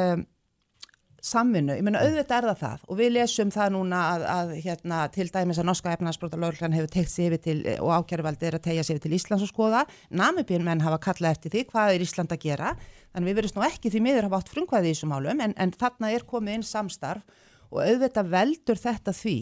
samvinnu, 1.28 1.76
ég 1.76 1.84
menna 1.86 2.02
auðvitað 2.06 2.38
er 2.38 2.48
það 2.48 2.62
það. 2.62 2.86
Og 2.88 3.00
við 3.00 3.12
lesum 3.16 3.52
það 3.54 3.74
núna 3.76 4.04
að, 4.14 4.26
að 4.34 4.54
hérna, 4.64 5.00
til 5.14 5.28
dæmis 5.34 5.60
að 5.62 5.68
norska 5.70 5.94
efnarsbróta 5.96 6.40
lögurklann 6.40 6.76
hefur 6.78 6.94
teikt 6.94 7.12
sér 7.12 7.36
yfir 7.36 7.44
til 7.44 7.58
og 7.84 7.92
ákjæruvaldi 7.98 8.48
er 8.50 8.58
að 8.58 8.66
tegja 8.70 8.86
sér 8.88 8.98
yfir 8.98 9.06
til 9.08 9.18
Íslands 9.18 9.46
og 9.46 9.52
skoða. 9.52 9.84
Namibíun 10.10 10.66
menn 10.68 10.86
hafa 10.86 11.02
kallað 11.10 11.36
eftir 11.36 11.54
því 11.54 11.66
hvað 11.74 11.94
er 11.98 12.08
Ísland 12.08 12.34
að 12.34 12.44
gera. 12.48 12.74
Þannig 13.12 13.32
við 13.32 13.40
verðum 13.42 13.68
ekki 13.68 13.92
því 13.94 14.04
miður 14.08 14.30
hafa 14.30 14.42
átt 14.42 14.54
frumkvæði 14.56 14.90
í 14.90 14.96
þessum 14.96 15.14
málum 15.16 15.44
en, 15.44 15.56
en 15.58 15.76
þarna 15.76 16.12
er 16.16 16.28
komið 16.28 16.60
inn 16.60 16.68
samstarf 16.68 17.46
og 17.72 17.84
auðvitað 17.84 18.34
veldur 18.34 18.80
þetta 18.80 19.14
því 19.16 19.38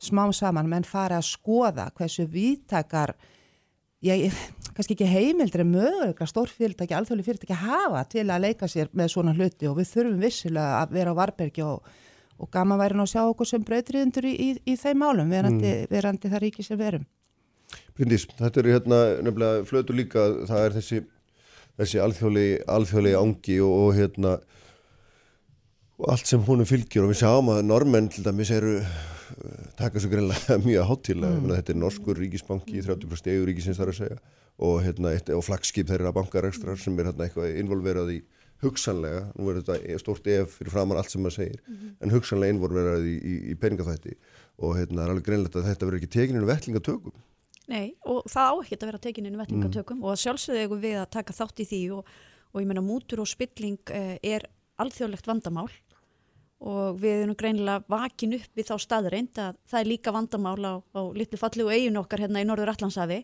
smám 0.00 0.32
saman 0.36 0.68
menn 0.68 0.86
fara 0.88 1.20
að 1.20 1.28
skoða 1.28 1.90
hversu 1.96 2.26
viðtakar 2.28 3.14
ég, 4.04 4.32
kannski 4.80 4.96
ekki 4.96 5.08
heimildri 5.12 5.64
möguleika 5.68 6.24
stórfyrirtæki, 6.28 6.96
alþjóðli 6.96 7.26
fyrirtæki 7.26 7.58
hafa 7.60 8.04
til 8.08 8.24
að 8.32 8.46
leika 8.46 8.68
sér 8.70 8.88
með 8.96 9.12
svona 9.12 9.34
hluti 9.36 9.68
og 9.68 9.76
við 9.76 9.90
þurfum 9.92 10.24
vissilega 10.24 10.80
að 10.80 10.94
vera 10.96 11.12
á 11.12 11.20
varbergi 11.20 11.64
og, 11.66 11.84
og 12.40 12.50
gaman 12.54 12.80
væri 12.80 12.96
nú 12.96 13.04
að 13.04 13.12
sjá 13.12 13.22
okkur 13.26 13.50
sem 13.50 13.64
breytriðundur 13.66 14.28
í, 14.30 14.32
í, 14.32 14.48
í 14.64 14.76
þeim 14.80 15.02
málum 15.04 15.32
verandi, 15.32 15.74
mm. 15.82 15.90
verandi 15.92 16.32
það 16.32 16.46
ríki 16.46 16.64
sem 16.64 16.80
verum 16.80 17.04
Bryndís, 17.94 18.24
þetta 18.38 18.62
er 18.62 18.68
hérna 18.72 19.00
nefnilega 19.20 19.66
flötu 19.68 19.94
líka, 19.94 20.24
það 20.48 20.64
er 20.64 20.76
þessi 20.78 21.02
þessi 21.80 22.00
alþjóðli, 22.04 22.48
alþjóðli 22.68 23.14
ángi 23.20 23.60
og, 23.64 23.76
og 23.84 23.94
hérna 23.98 24.34
og 26.00 26.10
allt 26.14 26.28
sem 26.28 26.42
húnum 26.44 26.68
fylgjur 26.68 27.06
og 27.06 27.12
við 27.12 27.20
sjáum 27.20 27.52
að 27.52 27.66
normenn 27.68 28.08
til 28.12 28.24
dæmis 28.24 28.52
eru 28.56 28.78
taka 29.78 30.02
svo 30.02 30.10
greinlega 30.12 30.58
mjög 30.68 30.90
hátilega 30.90 31.38
mm. 31.38 31.54
þetta 31.58 31.74
er 31.74 31.80
norskur 31.80 32.20
ríkisbanki 32.20 32.82
30% 32.84 33.32
EU 33.34 33.46
ríkisins 33.48 33.80
þar 33.80 33.92
að 33.92 33.98
segja 34.02 34.18
og, 34.60 34.76
hérna, 34.84 35.14
og 35.36 35.46
flagskip 35.46 35.88
þeirra 35.88 36.12
bankarekstrar 36.16 36.78
sem 36.80 36.98
er 37.00 37.10
hérna, 37.10 37.26
eitthvað 37.26 37.56
involverað 37.62 38.14
í 38.18 38.20
hugsanlega, 38.60 39.22
nú 39.38 39.48
er 39.48 39.62
þetta 39.62 39.98
stort 40.02 40.26
ef 40.28 40.58
fyrir 40.58 40.72
framar 40.74 41.00
allt 41.00 41.12
sem 41.12 41.22
maður 41.24 41.38
segir 41.38 41.60
mm 41.62 41.74
-hmm. 41.76 41.92
en 42.00 42.14
hugsanlega 42.14 42.54
involverað 42.54 43.06
í, 43.08 43.16
í, 43.16 43.34
í 43.52 43.54
peningafætti 43.56 44.16
og 44.58 44.76
hérna 44.76 45.04
er 45.04 45.14
alveg 45.14 45.24
greinlegt 45.24 45.56
að 45.56 45.68
þetta 45.70 45.86
verður 45.86 46.00
ekki 46.00 46.14
tekininu 46.18 46.46
vellingatökum 46.46 47.12
Nei, 47.70 47.94
og 48.02 48.24
það 48.26 48.50
á 48.50 48.54
ekki 48.60 48.76
að 48.76 48.88
vera 48.90 48.98
tekininu 48.98 49.38
vellingatökum 49.38 49.96
mm. 49.96 50.04
og 50.04 50.18
sjálfsögðu 50.18 50.80
við 50.80 50.96
að 51.00 51.10
taka 51.10 51.32
þátt 51.32 51.60
í 51.60 51.68
því 51.70 51.82
og, 51.96 52.04
og 52.52 52.60
ég 52.60 52.66
menna 52.66 52.82
mútur 52.82 53.22
og 53.22 53.28
spilling 53.30 53.80
eh, 53.94 54.18
er 54.22 54.44
alþjóðlegt 54.76 55.26
vandamál 55.26 55.70
og 56.60 56.98
við 57.00 57.22
erum 57.24 57.36
greinilega 57.40 57.84
vakin 57.88 58.36
upp 58.36 58.58
við 58.58 58.68
þá 58.68 58.74
staðreind 58.84 59.38
að 59.40 59.58
það 59.70 59.80
er 59.80 59.88
líka 59.88 60.12
vandamál 60.12 60.60
á, 60.60 60.74
á 60.92 61.00
litlu 61.16 61.40
fallegu 61.40 61.72
eiginu 61.72 62.02
okkar 62.02 62.26
hérna 62.26 62.42
í 62.42 62.48
Norður 62.48 62.74
Allandsafi 62.74 63.22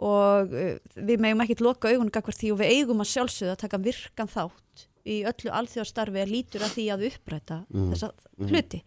og 0.00 0.54
uh, 0.54 0.76
við 0.94 1.20
meðum 1.20 1.44
ekkert 1.44 1.64
loka 1.66 1.90
augunum 1.90 2.12
gagvar 2.14 2.36
því 2.36 2.54
og 2.54 2.60
við 2.62 2.74
eigum 2.76 3.02
að 3.02 3.10
sjálfsögða 3.10 3.56
að 3.56 3.62
taka 3.64 3.82
virkan 3.84 4.30
þátt 4.30 4.86
í 5.10 5.20
öllu 5.26 5.54
alþjóðstarfi 5.58 6.22
að 6.22 6.34
lítur 6.34 6.64
að 6.64 6.74
því 6.76 6.86
að 6.94 7.06
uppræta 7.10 7.62
mm. 7.66 7.88
þessa 7.92 8.12
mm. 8.14 8.50
hluti 8.52 8.82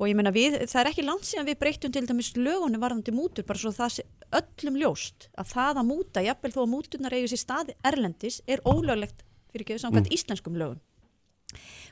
og 0.00 0.08
ég 0.08 0.16
meina 0.16 0.32
við, 0.32 0.56
það 0.70 0.80
er 0.80 0.90
ekki 0.94 1.04
landsíðan 1.04 1.48
við 1.50 1.58
breytum 1.60 1.92
til 1.92 2.06
dæmis 2.08 2.32
lögunum 2.38 2.80
varðandi 2.80 3.12
mútur 3.12 3.44
bara 3.44 3.60
svo 3.60 3.72
það 3.76 3.96
sé 3.98 4.06
öllum 4.40 4.78
ljóst 4.80 5.28
að 5.36 5.50
það 5.52 5.80
að 5.82 5.88
múta, 5.90 6.22
jafnvel 6.24 6.54
þó 6.54 6.60
að 6.62 6.70
mútunar 6.72 7.16
eigið 7.16 7.34
sér 7.34 7.42
staði 7.42 7.76
erlendis 7.90 8.40
er 8.48 8.62
ólöglegt 8.64 9.26
fyrir 9.50 9.66
ekki 9.66 9.82
samkvæmt 9.82 10.08
mm. 10.08 10.16
íslenskum 10.16 10.56
lögum 10.56 10.80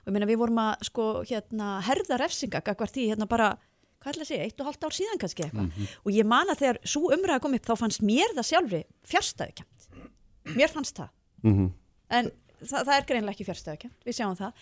og 0.09 0.13
ég 0.13 0.17
meina 0.17 0.29
við 0.31 0.41
vorum 0.41 0.61
að 0.63 0.87
sko 0.89 1.07
hérna 1.29 1.79
herða 1.85 2.19
refsinga 2.23 2.63
gagvar 2.65 2.89
því 2.89 3.11
hérna 3.13 3.29
bara 3.29 3.53
hvað 3.99 4.15
ætla 4.15 4.25
að 4.25 4.31
segja, 4.31 4.47
eitt 4.47 4.61
og 4.63 4.69
halvt 4.71 4.85
ár 4.87 4.95
síðan 4.95 5.21
kannski 5.21 5.45
eitthvað. 5.45 5.65
Mm 5.67 5.73
-hmm. 5.77 5.95
og 6.05 6.13
ég 6.13 6.25
man 6.25 6.51
að 6.51 6.61
þegar 6.63 6.79
svo 6.85 7.01
umræða 7.13 7.41
kom 7.43 7.55
upp 7.55 7.67
þá 7.67 7.75
fannst 7.77 8.03
mér 8.03 8.35
það 8.37 8.51
sjálfri 8.51 8.83
fjárstæðukjönd 9.05 10.57
mér 10.57 10.71
fannst 10.73 10.97
það. 10.97 11.09
Mm 11.43 11.55
-hmm. 11.57 11.73
en 12.09 12.31
það, 12.63 12.85
það 12.87 12.95
er 12.97 13.09
greinlega 13.09 13.35
ekki 13.35 13.49
fjárstæðukjönd 13.49 14.07
við 14.07 14.17
sjáum 14.19 14.37
það, 14.39 14.53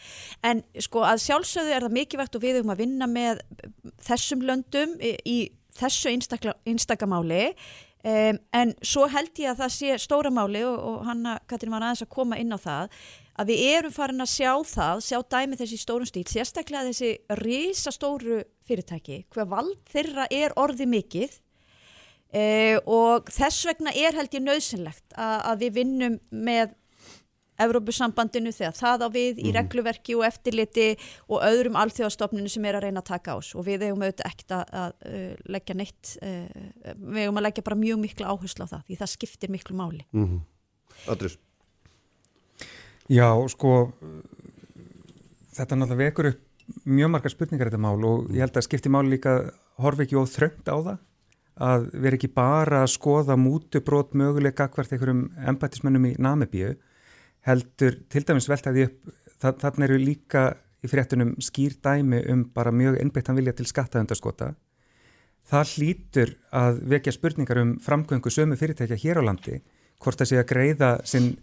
en 0.43 0.63
sko 0.81 1.05
að 1.05 1.23
sjálfsögðu 1.27 1.75
er 1.77 1.87
það 1.87 1.97
mikilvægt 1.99 2.37
og 2.37 2.43
við 2.43 2.57
höfum 2.57 2.75
að 2.75 2.83
vinna 2.83 3.07
með 3.07 3.43
þessum 4.09 4.43
löndum 4.43 4.97
í, 5.01 5.13
í 5.25 5.39
þessu 5.77 6.11
einstakamáli 6.65 7.45
um, 8.05 8.39
en 8.53 8.75
svo 8.83 9.07
held 9.13 9.39
ég 9.39 9.53
að 9.53 9.63
það 9.63 9.73
sé 9.77 9.99
stóramáli 9.99 10.65
og, 10.65 10.79
og 10.79 11.07
hanna 11.07 11.39
Katrín 11.47 11.75
var 11.75 11.83
aðeins 11.83 12.05
að 12.07 12.15
koma 12.17 12.39
inn 12.41 12.53
á 12.53 12.59
það 12.59 12.99
að 13.37 13.53
við 13.53 13.65
erum 13.77 13.95
farin 13.95 14.25
að 14.25 14.33
sjá 14.33 14.53
það, 14.67 15.03
sjá 15.07 15.19
dæmi 15.35 15.59
þessi 15.61 15.81
stórum 15.81 16.09
stíl, 16.09 16.25
sérstaklega 16.31 16.89
þessi 16.89 17.13
risastóru 17.43 18.41
fyrirtæki, 18.67 19.25
hvað 19.33 19.53
vald 19.53 19.77
þeirra 19.93 20.27
er 20.33 20.57
orði 20.59 20.89
mikið 20.91 21.37
eh, 22.33 22.79
og 22.83 23.31
þess 23.33 23.69
vegna 23.69 23.95
er 23.95 24.17
held 24.17 24.35
ég 24.35 24.45
nöðsynlegt 24.47 25.07
að, 25.15 25.39
að 25.53 25.65
við 25.65 25.79
vinnum 25.83 26.19
með 26.31 26.75
Evrópusambandinu 27.57 28.53
þegar 28.53 28.75
það 28.77 29.05
á 29.05 29.09
við 29.09 29.31
mm. 29.31 29.41
í 29.41 29.47
mhm. 29.47 29.55
regluverki 29.57 30.17
og 30.19 30.27
eftirliti 30.29 30.89
og 31.33 31.45
öðrum 31.47 31.79
alþjóðastofninu 31.81 32.53
sem 32.53 32.67
er 32.69 32.77
að 32.79 32.87
reyna 32.87 33.01
að 33.01 33.11
taka 33.15 33.37
ás 33.39 33.55
og 33.57 33.65
við 33.65 33.87
hefum 33.87 34.05
auðvitað 34.05 34.29
ekkert 34.29 34.55
að, 34.59 34.75
að 34.83 34.93
uh, 35.09 35.31
leggja 35.57 35.79
neitt, 35.81 36.13
uh, 36.21 36.93
við 36.93 37.23
hefum 37.25 37.41
að 37.41 37.47
leggja 37.49 37.67
bara 37.71 37.81
mjög 37.81 38.03
miklu 38.05 38.29
áherslu 38.29 38.69
á 38.69 38.73
það 38.75 38.85
því 38.91 39.01
það 39.01 39.13
skiptir 39.15 39.55
miklu 39.55 39.79
máli. 39.79 40.05
Mm 40.13 40.29
-hmm. 40.29 40.45
Andris? 41.13 41.39
Já, 43.07 43.31
sko 43.53 43.93
þetta 45.55 45.79
náttúrulega 45.79 46.03
vekur 46.03 46.31
upp 46.33 46.43
mjög 46.91 47.13
margar 47.15 47.31
spurningar 47.31 47.71
þetta 47.71 47.83
mál 47.83 48.07
og 48.07 48.33
ég 48.35 48.43
held 48.43 48.59
að 48.59 48.67
skipti 48.67 48.91
mál 48.91 49.07
líka 49.07 49.37
horfi 49.83 50.07
ekki 50.07 50.19
óð 50.19 50.33
þröngt 50.33 50.67
á 50.67 50.77
það 50.77 50.99
að 51.67 51.87
vera 51.95 52.19
ekki 52.19 52.33
bara 52.35 52.83
að 52.83 52.93
skoða 52.97 53.37
mútubrót 53.41 54.17
mögulega 54.19 54.67
hvert 54.69 54.93
einhverjum 54.93 55.23
embætismennum 55.53 56.09
í 56.11 56.13
Namibíu 56.21 56.75
heldur 57.47 58.01
til 58.13 58.25
dæmis 58.27 58.51
veltaði 58.51 58.89
upp 58.91 59.15
þannig 59.63 59.87
eru 59.87 60.03
líka 60.03 60.45
í 60.85 60.91
fréttunum 60.91 61.37
skýr 61.43 61.79
dæmi 61.83 62.25
um 62.33 62.45
bara 62.55 62.75
mjög 62.75 62.99
innbyttan 63.01 63.39
vilja 63.39 63.55
til 63.57 63.69
skattaðundaskota 63.71 64.53
það 65.47 65.73
hlýtur 65.77 66.37
að 66.51 66.83
vekja 66.93 67.15
spurningar 67.15 67.63
um 67.63 67.77
framgöngu 67.83 68.35
sömu 68.35 68.59
fyrirtækja 68.59 68.99
hér 68.99 69.23
á 69.23 69.29
landi 69.31 69.61
hvort 70.03 70.19
það 70.19 70.33
sé 70.33 70.41
að 70.43 70.51
greiða 70.51 70.91
sinn 71.07 71.37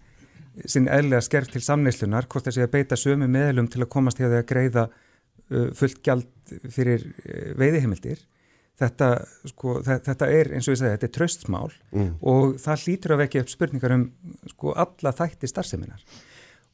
sinn 0.70 0.90
eðlega 0.92 1.24
skerf 1.26 1.50
til 1.54 1.64
samneislunar, 1.66 2.28
hvort 2.30 2.48
þessi 2.48 2.66
að 2.66 2.74
beita 2.76 3.00
sömu 3.00 3.30
meðlum 3.32 3.70
til 3.72 3.82
að 3.84 3.92
komast 3.96 4.22
í 4.22 4.28
að 4.28 4.38
það 4.38 4.46
greiða 4.52 4.86
fullt 5.78 6.04
gjald 6.06 6.54
fyrir 6.72 7.06
veiðihimildir. 7.60 8.22
Þetta, 8.80 9.08
sko, 9.52 9.76
þetta 9.86 10.28
er 10.34 10.50
eins 10.58 10.66
og 10.66 10.74
ég 10.74 10.80
segi, 10.80 10.94
þetta 10.96 11.06
er 11.06 11.14
tröstsmál 11.14 11.74
mm. 11.94 12.08
og 12.26 12.56
það 12.62 12.86
hlýtur 12.88 13.14
að 13.14 13.20
vekja 13.22 13.44
upp 13.44 13.52
spurningar 13.52 13.94
um 13.94 14.06
sko, 14.50 14.72
alla 14.82 15.12
þætti 15.14 15.50
starfseminar 15.52 16.02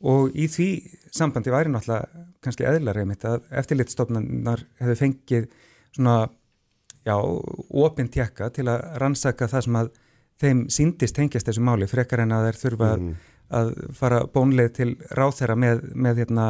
og 0.08 0.32
í 0.32 0.46
því 0.48 0.68
sambandi 1.12 1.52
væri 1.52 1.74
náttúrulega 1.74 2.24
kannski 2.40 2.68
eðlar 2.70 3.02
einmitt 3.02 3.26
að 3.28 3.44
eftirlitstofnanar 3.62 4.64
hefur 4.80 5.00
fengið 5.02 5.50
svona, 5.92 6.16
já, 7.04 7.18
opinn 7.84 8.08
tjekka 8.16 8.48
til 8.56 8.70
að 8.72 8.86
rannsaka 9.04 9.52
það 9.52 9.66
sem 9.68 9.80
að 9.82 9.92
þeim 10.40 10.64
síndist 10.72 11.20
tengjast 11.20 11.52
þessu 11.52 11.68
máli 11.68 11.92
frekar 11.92 12.24
en 12.24 12.38
að 12.38 12.48
þeir 12.48 12.62
þurfa 12.64 12.94
mm 12.96 13.12
að 13.50 13.74
fara 13.98 14.22
bónleið 14.34 14.72
til 14.78 14.90
ráþæra 15.18 15.56
með, 15.60 15.84
með 15.96 16.24
hérna, 16.24 16.46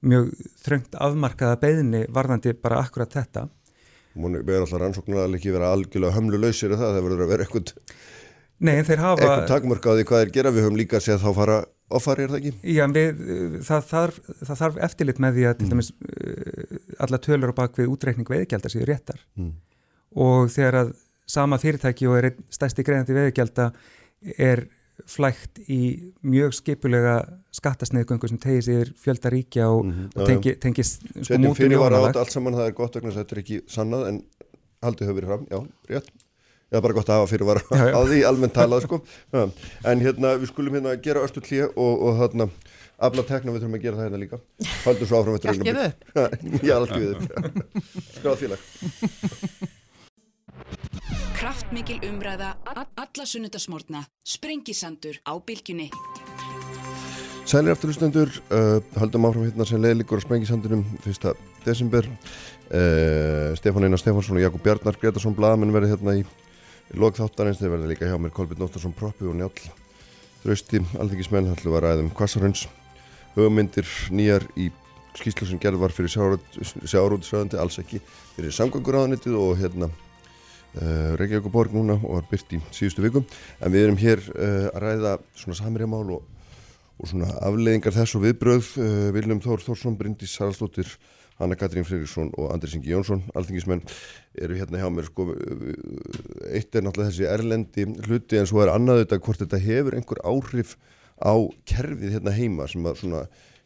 mjög 0.00 0.30
þröngt 0.64 0.96
afmarkaða 1.00 1.58
beðni 1.60 2.04
varðandi 2.12 2.54
bara 2.56 2.80
akkurat 2.84 3.12
þetta. 3.16 3.48
Mér 4.20 4.40
er 4.42 4.64
alltaf 4.64 4.80
rannsóknar 4.80 5.26
að 5.26 5.36
ekki 5.38 5.52
vera 5.54 5.70
algjörlega 5.74 6.16
hömlu 6.16 6.40
lausir 6.40 6.72
af 6.74 6.80
það, 6.80 6.96
það 6.96 7.04
verður 7.06 7.26
að 7.26 7.34
vera 7.34 7.46
hafa... 9.00 9.20
eitthvað 9.20 9.46
takmörk 9.48 9.86
á 9.88 9.92
því 9.96 10.06
hvað 10.10 10.24
er 10.24 10.32
gera, 10.34 10.50
við 10.52 10.66
höfum 10.66 10.80
líka 10.80 11.00
séð 11.00 11.22
þá 11.22 11.30
fara 11.36 11.60
ofari, 11.96 12.26
er 12.26 12.32
það 12.32 12.40
ekki? 12.40 12.72
Já, 12.74 12.82
við, 12.94 13.22
það, 13.66 13.86
þarf, 13.90 14.18
það 14.40 14.60
þarf 14.62 14.80
eftirlit 14.88 15.22
með 15.22 15.38
því 15.38 15.46
að 15.48 15.62
mm. 15.62 15.70
dæmis 15.72 15.92
uh, 15.94 16.74
alla 17.06 17.20
tölur 17.24 17.54
á 17.54 17.60
bakvið 17.60 17.94
útreikning 17.94 18.30
veiðgjaldar 18.30 18.74
séu 18.74 18.84
réttar 18.88 19.22
mm. 19.38 19.54
og 20.26 20.52
þegar 20.52 20.78
að 20.82 20.92
sama 21.30 21.60
fyrirtæki 21.62 22.10
og 22.10 22.18
er 22.18 22.30
stæsti 22.52 22.84
greiðandi 22.86 23.16
veiðgjaldar 23.16 23.72
er 24.36 24.66
flægt 25.08 25.60
í 25.70 25.80
mjög 26.26 26.54
skipulega 26.58 27.14
skattasniðgöngu 27.56 28.30
sem 28.30 28.40
tegir 28.40 28.64
sér 28.66 28.90
fjölda 29.00 29.32
ríkja 29.32 29.68
og, 29.68 29.84
mm 29.84 29.92
-hmm. 29.92 30.08
og 30.16 30.26
tengi, 30.26 30.54
tengist 30.60 31.04
sko, 31.04 31.24
Setjum 31.24 31.54
fyrir 31.54 31.78
var 31.78 31.92
á 31.92 32.00
þetta 32.06 32.24
allt 32.24 32.32
saman, 32.32 32.54
það 32.54 32.66
er 32.66 32.74
gott 32.78 32.96
vegna 32.96 33.14
þetta 33.14 33.36
er 33.36 33.42
ekki 33.42 33.60
sannað 33.66 34.08
en 34.08 34.22
haldið 34.82 35.08
höfur 35.10 35.26
fram, 35.26 35.46
já, 35.50 35.58
rétt. 35.88 36.10
Er 36.70 36.80
bara 36.80 36.94
gott 36.94 37.08
að 37.08 37.18
hafa 37.18 37.30
fyrir 37.32 37.46
var 37.48 37.58
á 37.66 38.00
því 38.06 38.20
almennt 38.24 38.54
talað 38.54 38.84
sko. 38.84 39.00
Já. 39.32 39.50
en 39.84 40.00
hérna 40.00 40.36
við 40.38 40.52
skulum 40.52 40.74
hérna 40.74 40.94
gera 41.02 41.24
östu 41.26 41.40
klíu 41.42 41.66
og, 41.74 42.02
og 42.02 42.20
hérna 42.20 42.46
afla 42.98 43.22
tekna 43.22 43.52
við 43.52 43.64
þurfum 43.64 43.74
að 43.74 43.82
gera 43.82 43.96
það 43.96 44.06
hérna 44.06 44.22
líka. 44.22 44.38
Haldur 44.84 45.06
svo 45.06 45.18
áfram 45.18 45.34
eftir 45.34 45.50
Allt 45.50 45.66
Já, 46.68 46.76
allt 46.78 46.94
við 46.94 47.16
Skráð 48.20 48.36
félag 48.44 49.78
Kraftmikil 51.40 52.02
umræða 52.04 52.50
alla 52.68 53.24
sunnudasmórna 53.24 54.02
Sprengisandur 54.28 55.16
á 55.24 55.32
bylgjunni. 55.40 55.86
Sælir 57.48 57.72
afturlustendur 57.72 58.28
uh, 58.52 58.82
haldum 59.00 59.24
áfram 59.24 59.46
hérna 59.46 59.64
sem 59.64 59.80
leðlikur 59.80 60.20
á 60.20 60.26
Sprengisandunum 60.26 60.82
1. 61.00 61.30
desember. 61.64 62.04
Uh, 62.68 63.56
Stefán 63.56 63.88
Einar 63.88 64.02
Stefánsson 64.02 64.36
og 64.36 64.44
Jakob 64.44 64.60
Bjarnar 64.66 64.98
Gretarsson 65.00 65.38
Blaðmenn 65.38 65.72
verði 65.72 65.94
hérna 65.94 66.18
í, 66.20 66.26
í 66.92 67.00
logþáttarins 67.00 67.62
þeir 67.62 67.72
verði 67.72 67.88
líka 67.94 68.10
hjá 68.12 68.20
mér 68.20 68.36
Kolbjörn 68.36 68.66
Óttarsson 68.68 68.92
Proppi 69.00 69.24
og 69.24 69.40
Njál 69.40 69.56
Þrausti, 70.44 70.84
alþingismenn, 71.00 71.48
ætlum 71.54 71.78
að 71.80 71.86
ræðum 71.86 72.12
Kvassarhönds 72.20 72.66
hugmyndir 73.38 73.88
nýjar 74.12 74.44
í 74.60 74.68
skýslu 75.16 75.48
sem 75.48 75.64
gerð 75.64 75.80
var 75.86 75.96
fyrir 75.96 76.12
sjáróðsræðandi 76.12 77.64
alls 77.64 77.80
ekki 77.80 78.04
fyrir 78.36 78.52
samgönguráðanitið 78.60 79.40
og 79.40 79.56
hérna 79.56 79.88
Uh, 80.70 81.16
Reykjavík 81.18 81.48
og 81.48 81.54
Borg 81.54 81.72
núna 81.74 81.96
og 81.98 82.20
var 82.20 82.26
byrt 82.30 82.52
í 82.54 82.60
síðustu 82.70 83.02
vikum 83.02 83.24
en 83.58 83.72
við 83.74 83.88
erum 83.88 83.96
hér 83.98 84.20
uh, 84.36 84.68
að 84.70 84.76
ræða 84.84 85.14
svona 85.34 85.56
samirjamál 85.58 86.04
og, 86.14 86.28
og 86.94 87.08
svona 87.10 87.26
afleðingar 87.42 87.96
þess 87.96 88.14
og 88.14 88.22
viðbröð 88.22 88.68
uh, 88.78 89.08
Viljum 89.16 89.40
Þór 89.42 89.64
Þórsson, 89.64 89.96
Bryndís 89.98 90.36
Saralstóttir 90.38 90.92
Hanna 91.40 91.56
Katrín 91.58 91.86
Friðriksson 91.88 92.30
og 92.38 92.52
Andris 92.54 92.76
Ingi 92.76 92.92
Jónsson 92.92 93.24
alþingismenn 93.34 93.82
eru 94.38 94.58
hérna 94.60 94.78
hjá 94.78 94.86
mér. 94.92 95.08
Sko, 95.08 95.26
eitt 96.52 96.76
er 96.76 96.84
náttúrulega 96.84 97.10
þessi 97.10 97.26
erlendi 97.32 97.86
hluti 98.04 98.38
en 98.38 98.46
svo 98.46 98.60
er 98.62 98.70
annað 98.70 99.02
þetta 99.04 99.18
hvort 99.24 99.42
þetta 99.42 99.60
hefur 99.64 99.96
einhver 99.98 100.20
áhrif 100.22 100.76
á 101.18 101.34
kerfið 101.66 102.14
hérna 102.14 102.36
heima 102.36 102.68
sem 102.70 102.86
að 102.86 103.00
svona 103.02 103.24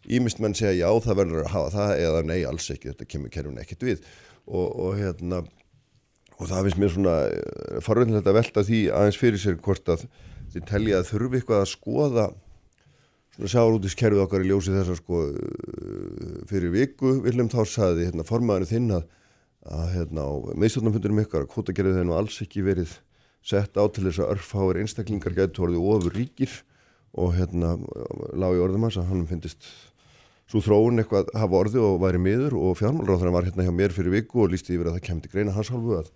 ímist 0.08 0.40
menn 0.40 0.56
segja 0.56 0.86
já 0.86 1.04
það 1.04 1.20
verður 1.20 1.44
að 1.44 1.52
hafa 1.52 1.74
það 1.74 1.92
eða 2.06 2.24
nei 2.30 2.40
alls 2.48 2.70
ekki, 2.72 2.94
þetta 2.94 3.10
kemur 3.10 3.34
kerfin 3.34 3.60
ekkert 3.60 3.86
við. 3.90 4.08
Og, 4.44 4.66
og 4.70 4.96
hérna 5.00 5.42
og 6.38 6.50
það 6.50 6.66
finnst 6.66 6.80
mér 6.82 6.94
svona 6.94 7.16
eh, 7.30 7.80
farveitinlega 7.84 8.32
að 8.32 8.38
velta 8.38 8.64
því 8.66 8.80
aðeins 8.98 9.20
fyrir 9.20 9.42
sér 9.42 9.58
hvort 9.62 9.92
að 9.94 10.06
þið 10.54 10.66
telja 10.70 11.00
að 11.00 11.10
þurfi 11.12 11.40
eitthvað 11.40 11.62
að 11.62 11.70
skoða 11.72 12.26
svona 13.34 13.52
sjáurútiskerfið 13.54 14.22
okkar 14.24 14.44
í 14.44 14.50
ljósi 14.50 14.74
þess 14.74 14.94
að 14.94 15.00
sko 15.00 15.22
eh, 15.30 16.36
fyrir 16.50 16.74
viku 16.74 17.16
viljum 17.24 17.50
þá 17.52 17.60
saði 17.70 18.08
hérna, 18.08 18.26
formaðinu 18.26 18.70
þinn 18.70 18.92
að, 18.98 19.08
að 19.78 19.88
hérna, 19.94 20.26
á 20.26 20.32
meðstofnumfundunum 20.64 21.24
ykkar 21.24 21.46
að 21.46 21.50
kvotagerðið 21.54 21.98
þeir 22.00 22.08
nú 22.10 22.18
alls 22.18 22.38
ekki 22.44 22.66
verið 22.66 22.98
sett 23.44 23.76
á 23.76 23.84
til 23.92 24.06
þess 24.08 24.22
að 24.24 24.36
örfháir 24.36 24.80
einstaklingar 24.82 25.36
getur 25.36 25.68
orðið 25.68 25.90
ofur 25.94 26.16
ríkir 26.16 26.54
og 27.14 27.34
hérna 27.36 27.76
lág 28.34 28.56
í 28.56 28.62
orðum 28.64 28.86
hans 28.88 28.98
að 28.98 29.10
hann 29.12 29.26
finnist 29.28 29.66
svo 30.50 30.62
þróun 30.64 31.02
eitthvað 31.02 31.30
hafa 31.36 31.60
orðið 31.60 31.86
og 31.86 32.00
væri 32.02 32.20
miður. 32.20 32.56
Og 32.58 32.78
fjármálráðurinn 32.80 33.36
var 33.36 33.46
hérna 33.46 33.66
hjá 33.66 33.74
mér 33.74 33.94
fyrir 33.94 34.14
viku 34.16 34.44
og 34.44 34.52
lísti 34.52 34.74
yfir 34.74 34.90
að 34.90 34.98
það 34.98 35.06
kemdi 35.08 35.32
greina 35.32 35.54
hans 35.54 35.70
hálfu 35.72 35.98
að 36.00 36.10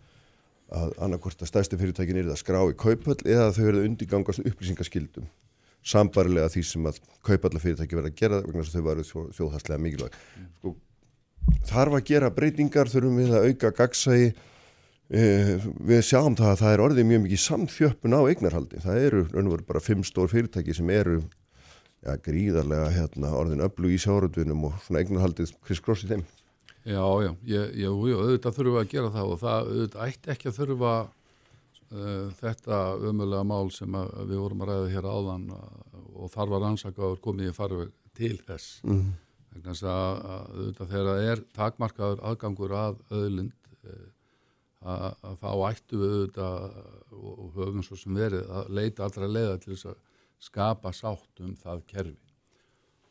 að 0.69 0.95
annarkort 1.05 1.43
að 1.43 1.51
stærsti 1.53 1.79
fyrirtækin 1.81 2.21
er 2.21 2.33
að 2.33 2.41
skrá 2.43 2.61
í 2.69 2.77
kaupöll 2.77 3.21
eða 3.25 3.53
þau 3.57 3.63
verða 3.65 3.85
undirgangast 3.89 4.45
upplýsingaskildum 4.45 5.29
sambarilega 5.87 6.51
því 6.53 6.65
sem 6.67 6.87
að 6.89 7.01
kaupallafyrirtæki 7.27 7.99
verða 7.99 8.13
að 8.13 8.19
gera 8.19 8.43
vegna 8.45 8.65
þess 8.65 8.75
að 8.75 8.79
þau 8.79 8.89
varu 8.89 9.07
þjó, 9.07 9.25
þjóðhastlega 9.39 9.83
mikilvæg. 9.85 10.21
Sko, 10.59 10.75
þarf 11.71 11.99
að 11.99 12.07
gera 12.11 12.31
breytingar 12.35 12.93
þurfum 12.93 13.21
við 13.23 13.35
að 13.39 13.49
auka 13.49 13.73
gagsægi 13.79 14.29
eh, 14.29 15.67
við 15.91 16.03
sjáum 16.11 16.37
það 16.39 16.53
að 16.53 16.63
það 16.63 16.75
er 16.75 16.85
orðið 16.87 17.11
mjög 17.13 17.25
mikið 17.27 17.45
samþjöppun 17.45 18.19
á 18.19 18.21
eignarhaldi. 18.29 18.83
Það 18.85 19.05
eru 19.09 19.27
raunveru 19.33 19.69
bara 19.69 19.85
fimm 19.85 20.05
stór 20.07 20.33
fyrirtæki 20.33 20.77
sem 20.77 20.93
eru 20.93 21.21
ja, 22.05 22.19
gríðarlega 22.27 22.91
hérna, 22.97 23.33
orðin 23.39 23.65
öllu 23.65 23.95
í 23.95 24.03
sjárundunum 24.03 24.69
og 24.71 24.91
eignarhaldið 24.93 25.55
kriskrossið 25.65 26.17
þeim 26.17 26.27
Já, 26.89 27.05
já, 27.21 27.31
ég, 27.45 27.73
ég, 27.83 27.89
auðvitað 27.93 28.55
þurfum 28.57 28.75
við 28.79 28.81
að 28.81 28.93
gera 28.95 29.09
það 29.13 29.31
og 29.33 29.41
það 29.43 29.67
auðvitað 29.69 30.13
ætti 30.13 30.31
ekki 30.33 30.49
að 30.49 30.59
þurfa 30.59 30.93
uh, 31.05 32.29
þetta 32.39 32.79
ömulega 33.11 33.49
mál 33.51 33.73
sem 33.77 33.97
við 34.23 34.37
vorum 34.41 34.63
að 34.65 34.71
ræða 34.71 34.93
hér 34.95 35.09
áðan 35.13 35.49
og 35.53 36.31
þar 36.33 36.53
var 36.55 36.69
ansakaður 36.71 37.21
komið 37.27 37.51
í 37.51 37.57
farveg 37.59 37.91
til 38.17 38.39
þess. 38.47 38.79
Mm. 38.89 39.11
Þannig 39.59 39.83
að 39.93 40.23
auðvitað 40.31 40.95
þegar 40.95 41.11
það 41.11 41.29
er 41.33 41.43
takmarkaður 41.59 42.25
aðgangur 42.31 42.77
að 42.79 43.03
öðlind 43.19 43.71
uh, 43.83 44.07
að, 44.81 45.05
að 45.29 45.37
þá 45.43 45.51
ættu 45.69 46.01
við 46.01 46.15
auðvitað 46.15 46.81
og 47.19 47.53
höfum 47.59 47.85
svo 47.85 48.01
sem 48.01 48.17
verið 48.17 48.49
að 48.49 48.73
leita 48.81 49.05
allra 49.05 49.29
leiða 49.29 49.61
til 49.61 49.75
þess 49.75 49.91
að 49.93 50.01
skapa 50.49 50.95
sátt 50.95 51.45
um 51.45 51.53
það 51.59 51.85
kerfi 51.91 52.28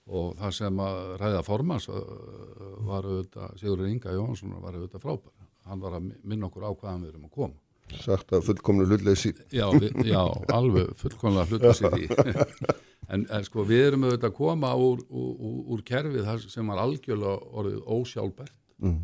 og 0.07 0.35
það 0.39 0.55
sem 0.55 0.81
að 0.83 0.97
ræða 1.21 1.43
formans 1.45 1.87
var 1.91 3.07
auðvitað, 3.07 3.55
Sigurður 3.59 3.91
Inga 3.91 4.15
Jónsson 4.15 4.57
var 4.63 4.75
auðvitað 4.77 5.03
frábær, 5.03 5.47
hann 5.67 5.83
var 5.83 5.97
að 5.97 6.11
minna 6.23 6.47
okkur 6.47 6.67
á 6.67 6.71
hvaðan 6.71 7.03
við 7.03 7.13
erum 7.13 7.27
að 7.27 7.33
koma. 7.35 7.63
Sagt 8.03 8.33
að 8.35 8.43
fullkomlu 8.49 8.83
hlutleysi. 8.87 9.31
Já, 9.55 9.65
við, 9.71 9.93
já, 10.07 10.19
alveg 10.51 10.91
fullkomlega 10.99 11.47
hlutleysi 11.47 12.07
en, 13.13 13.23
en 13.23 13.45
sko 13.47 13.63
við 13.67 13.85
erum 13.91 14.07
auðvitað 14.07 14.29
að 14.31 14.37
koma 14.39 14.73
úr, 14.75 15.03
úr, 15.07 15.61
úr 15.75 15.83
kerfið 15.87 16.27
sem 16.51 16.71
var 16.71 16.83
algjörlega 16.83 17.37
orðið 17.61 17.81
ósjálfbært, 17.97 18.55
mm. 18.83 18.99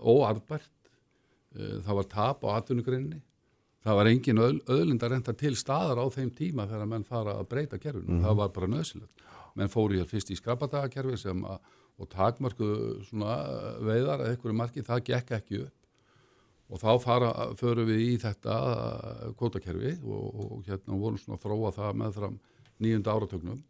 óarðbært, 0.00 0.72
það 1.56 1.98
var 2.00 2.10
tap 2.12 2.44
á 2.44 2.48
atvinnugrinni, 2.56 3.20
það 3.86 4.00
var 4.00 4.10
engin 4.10 4.42
öð, 4.42 4.60
öðlind 4.72 5.04
að 5.04 5.12
renta 5.14 5.36
til 5.36 5.54
staðar 5.56 6.00
á 6.00 6.06
þeim 6.12 6.32
tíma 6.36 6.68
þegar 6.68 6.90
menn 6.90 7.06
fara 7.08 7.36
að 7.40 7.48
breyta 7.52 7.80
kerfinu, 7.80 8.18
mm. 8.18 8.24
það 8.24 8.40
var 8.40 8.56
bara 8.56 8.72
nöðsilegt 8.72 9.25
menn 9.56 9.72
fóru 9.72 9.98
hér 9.98 10.08
fyrst 10.10 10.30
í 10.32 10.38
skrapatagakerfi 10.38 11.18
sem 11.20 11.44
að, 11.48 11.72
og 11.96 12.10
takmarku 12.12 12.68
svona 13.08 13.38
veiðar 13.80 14.24
eða 14.24 14.34
einhverju 14.34 14.56
marki, 14.56 14.84
það 14.84 15.04
gekk 15.10 15.34
ekki 15.38 15.62
upp 15.64 15.74
og 16.66 16.82
þá 16.82 16.90
fara, 17.02 17.30
förum 17.58 17.86
við 17.88 18.02
í 18.02 18.12
þetta 18.22 18.56
kvotakerfi 19.38 19.96
og, 20.02 20.26
og 20.42 20.66
hérna 20.66 20.98
vorum 20.98 21.20
svona 21.20 21.38
að 21.38 21.44
þróa 21.46 21.72
það 21.76 21.98
með 22.02 22.16
fram 22.18 22.38
nýjunda 22.82 23.14
áratögnum 23.14 23.60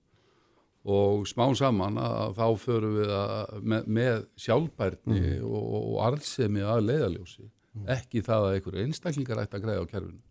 og 0.97 1.27
smá 1.29 1.45
saman 1.59 1.99
að 2.01 2.39
þá 2.39 2.47
förum 2.63 2.97
við 3.01 3.13
að, 3.19 3.53
með, 3.61 3.91
með 3.99 4.25
sjálfbærni 4.41 5.19
mm. 5.19 5.45
og, 5.49 5.69
og 5.81 6.01
arðsemi 6.07 6.65
að 6.65 6.85
leiðaljósi, 6.87 7.45
mm. 7.47 7.87
ekki 7.97 8.23
það 8.27 8.47
að 8.47 8.57
einhverju 8.57 8.87
einstaklingar 8.87 9.43
ætti 9.43 9.59
að 9.59 9.67
greiða 9.67 9.85
á 9.85 9.93
kerfinu 9.93 10.23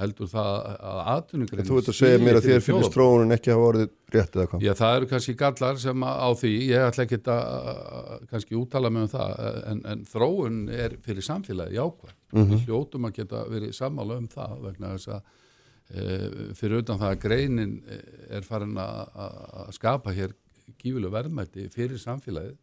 heldur 0.00 0.28
það 0.30 0.48
að 0.74 1.00
aðtunugrein 1.12 1.68
Þú 1.68 1.76
veit 1.78 1.88
að 1.90 1.96
segja 1.98 2.22
mér 2.22 2.38
að 2.38 2.48
þér 2.48 2.64
finnst 2.66 2.94
tróunum 2.94 3.34
ekki 3.36 3.52
hafa 3.52 3.68
orðið 3.68 3.92
rétt 4.14 4.36
eða 4.36 4.46
hvað? 4.50 4.64
Já 4.64 4.72
það 4.80 4.96
eru 4.98 5.08
kannski 5.12 5.34
gallar 5.38 5.80
sem 5.84 6.04
á 6.06 6.28
því 6.40 6.52
ég 6.66 6.86
ætla 6.88 7.06
ekki 7.06 7.20
að 7.34 8.26
kannski 8.32 8.58
úttala 8.58 8.90
mig 8.90 9.06
um 9.06 9.12
það 9.12 9.44
en, 9.70 9.82
en 9.92 10.04
þróun 10.10 10.60
er 10.74 10.98
fyrir 11.04 11.26
samfélagi 11.26 11.78
jákvæð. 11.78 12.16
Mm 12.34 12.42
-hmm. 12.42 12.50
við 12.50 12.66
hljótum 12.66 13.08
að 13.08 13.16
geta 13.20 13.44
verið 13.50 13.76
sammála 13.78 14.18
um 14.18 14.28
það 14.28 14.54
vegna 14.66 14.94
þess 14.96 15.08
að 15.14 15.20
e, 15.94 16.02
fyrir 16.58 16.82
utan 16.82 16.98
það 16.98 17.10
að 17.12 17.22
greinin 17.28 17.76
er 18.30 18.42
farin 18.42 18.76
að 18.76 19.70
skapa 19.78 20.14
hér 20.16 20.34
gífileg 20.80 21.12
verðmætti 21.12 21.68
fyrir 21.70 22.02
samfélagið 22.02 22.58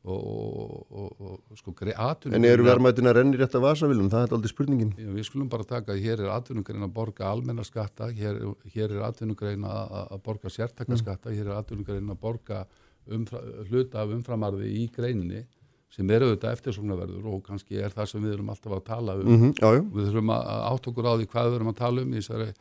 og, 0.00 0.86
og, 0.90 1.40
og 1.50 1.58
sko 1.58 1.74
atvinnum 1.76 2.38
En 2.38 2.48
eru 2.48 2.64
verðmættina 2.64 3.12
rennir 3.12 3.42
rétt 3.42 3.54
að 3.58 3.66
vasavilum? 3.66 4.08
Það 4.12 4.22
er 4.24 4.34
aldrei 4.36 4.52
spurningin 4.52 4.92
já, 4.96 5.10
Við 5.12 5.26
skulum 5.28 5.50
bara 5.52 5.66
taka 5.68 5.92
að 5.92 6.00
hér 6.06 6.22
er 6.24 6.30
atvinnugrein 6.32 6.86
að 6.86 6.94
borga 6.94 7.28
almennaskatta, 7.28 8.08
hér, 8.16 8.40
hér 8.72 8.94
er 8.96 9.04
atvinnugrein 9.10 9.66
að 9.68 10.16
borga 10.24 10.52
sértakaskatta 10.52 11.28
mm. 11.28 11.36
hér 11.36 11.50
er 11.50 11.58
atvinnugrein 11.58 12.14
að 12.14 12.20
borga 12.22 12.64
umfra, 13.10 13.42
hluta 13.68 14.00
af 14.00 14.14
umframarði 14.16 14.72
í 14.80 14.86
greininni 14.94 15.44
sem 15.90 16.10
eru 16.14 16.30
auðvitað 16.30 16.56
eftirsóknarverður 16.56 17.28
og 17.32 17.40
kannski 17.44 17.80
er 17.82 17.92
það 17.92 18.10
sem 18.12 18.24
við 18.24 18.36
erum 18.36 18.50
alltaf 18.52 18.76
að 18.76 18.84
tala 18.86 19.16
um 19.18 19.26
mm 19.26 19.38
-hmm, 19.40 19.54
já. 19.58 19.70
við 19.96 20.04
þurfum 20.08 20.34
að 20.36 20.66
átt 20.70 20.90
okkur 20.90 21.08
á 21.10 21.12
því 21.18 21.26
hvað 21.32 21.48
við 21.48 21.56
erum 21.58 21.72
að 21.72 21.80
tala 21.80 22.02
um 22.02 22.12
í 22.12 22.20
þessari 22.20 22.52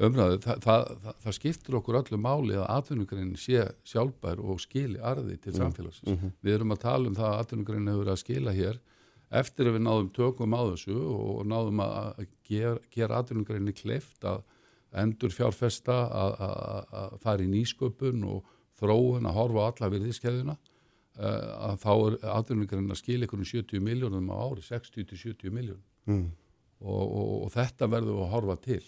umræðu, 0.00 0.38
Þa, 0.42 0.54
það, 0.64 0.86
það, 1.02 1.16
það 1.24 1.36
skiptir 1.36 1.76
okkur 1.78 1.98
öllu 2.00 2.18
máli 2.20 2.56
að 2.56 2.70
atvinnugreinin 2.76 3.40
sé 3.40 3.66
sjálfbær 3.88 4.40
og 4.40 4.62
skili 4.62 5.00
arði 5.02 5.36
til 5.36 5.52
mm. 5.52 5.58
samfélagsins. 5.58 6.08
Mm 6.08 6.18
-hmm. 6.18 6.32
Við 6.40 6.54
erum 6.54 6.72
að 6.72 6.82
tala 6.86 7.08
um 7.08 7.18
það 7.18 7.28
að 7.28 7.40
atvinnugreinin 7.42 7.92
hefur 7.92 8.04
verið 8.04 8.12
að 8.12 8.24
skila 8.24 8.52
hér 8.56 8.80
eftir 9.32 9.68
að 9.68 9.76
við 9.76 9.84
náðum 9.86 10.10
tökum 10.12 10.56
á 10.56 10.62
þessu 10.72 10.96
og 10.96 11.46
náðum 11.48 11.80
að 11.84 12.26
gera, 12.48 12.80
gera 12.92 13.20
atvinnugreinin 13.22 13.76
kleift 13.76 14.24
að 14.24 14.42
endur 14.92 15.32
fjárfesta 15.32 15.96
að, 16.12 17.16
fara 17.22 17.42
í 17.44 17.48
nýsköpun 17.48 18.24
og 18.28 18.44
þróun 18.80 19.28
að 19.28 19.38
horfa 19.38 19.64
á 19.64 19.68
alla 19.70 19.90
virðiskeðuna 19.94 20.56
eh, 21.16 21.50
að 21.70 21.78
þá 21.84 21.92
er 21.94 22.16
atvinnugreinin 22.36 22.92
að 22.92 23.00
skila 23.00 23.24
ykkur 23.26 23.40
um 23.40 23.48
70 23.48 23.80
miljónum 23.80 24.32
á 24.32 24.36
ári, 24.36 24.64
60-70 24.66 25.54
miljónum 25.54 25.84
mm. 26.10 26.26
og, 26.80 27.04
og, 27.06 27.32
og 27.46 27.54
þetta 27.56 27.88
verður 27.88 28.24
að 28.26 28.34
horfa 28.36 28.58
til 28.68 28.82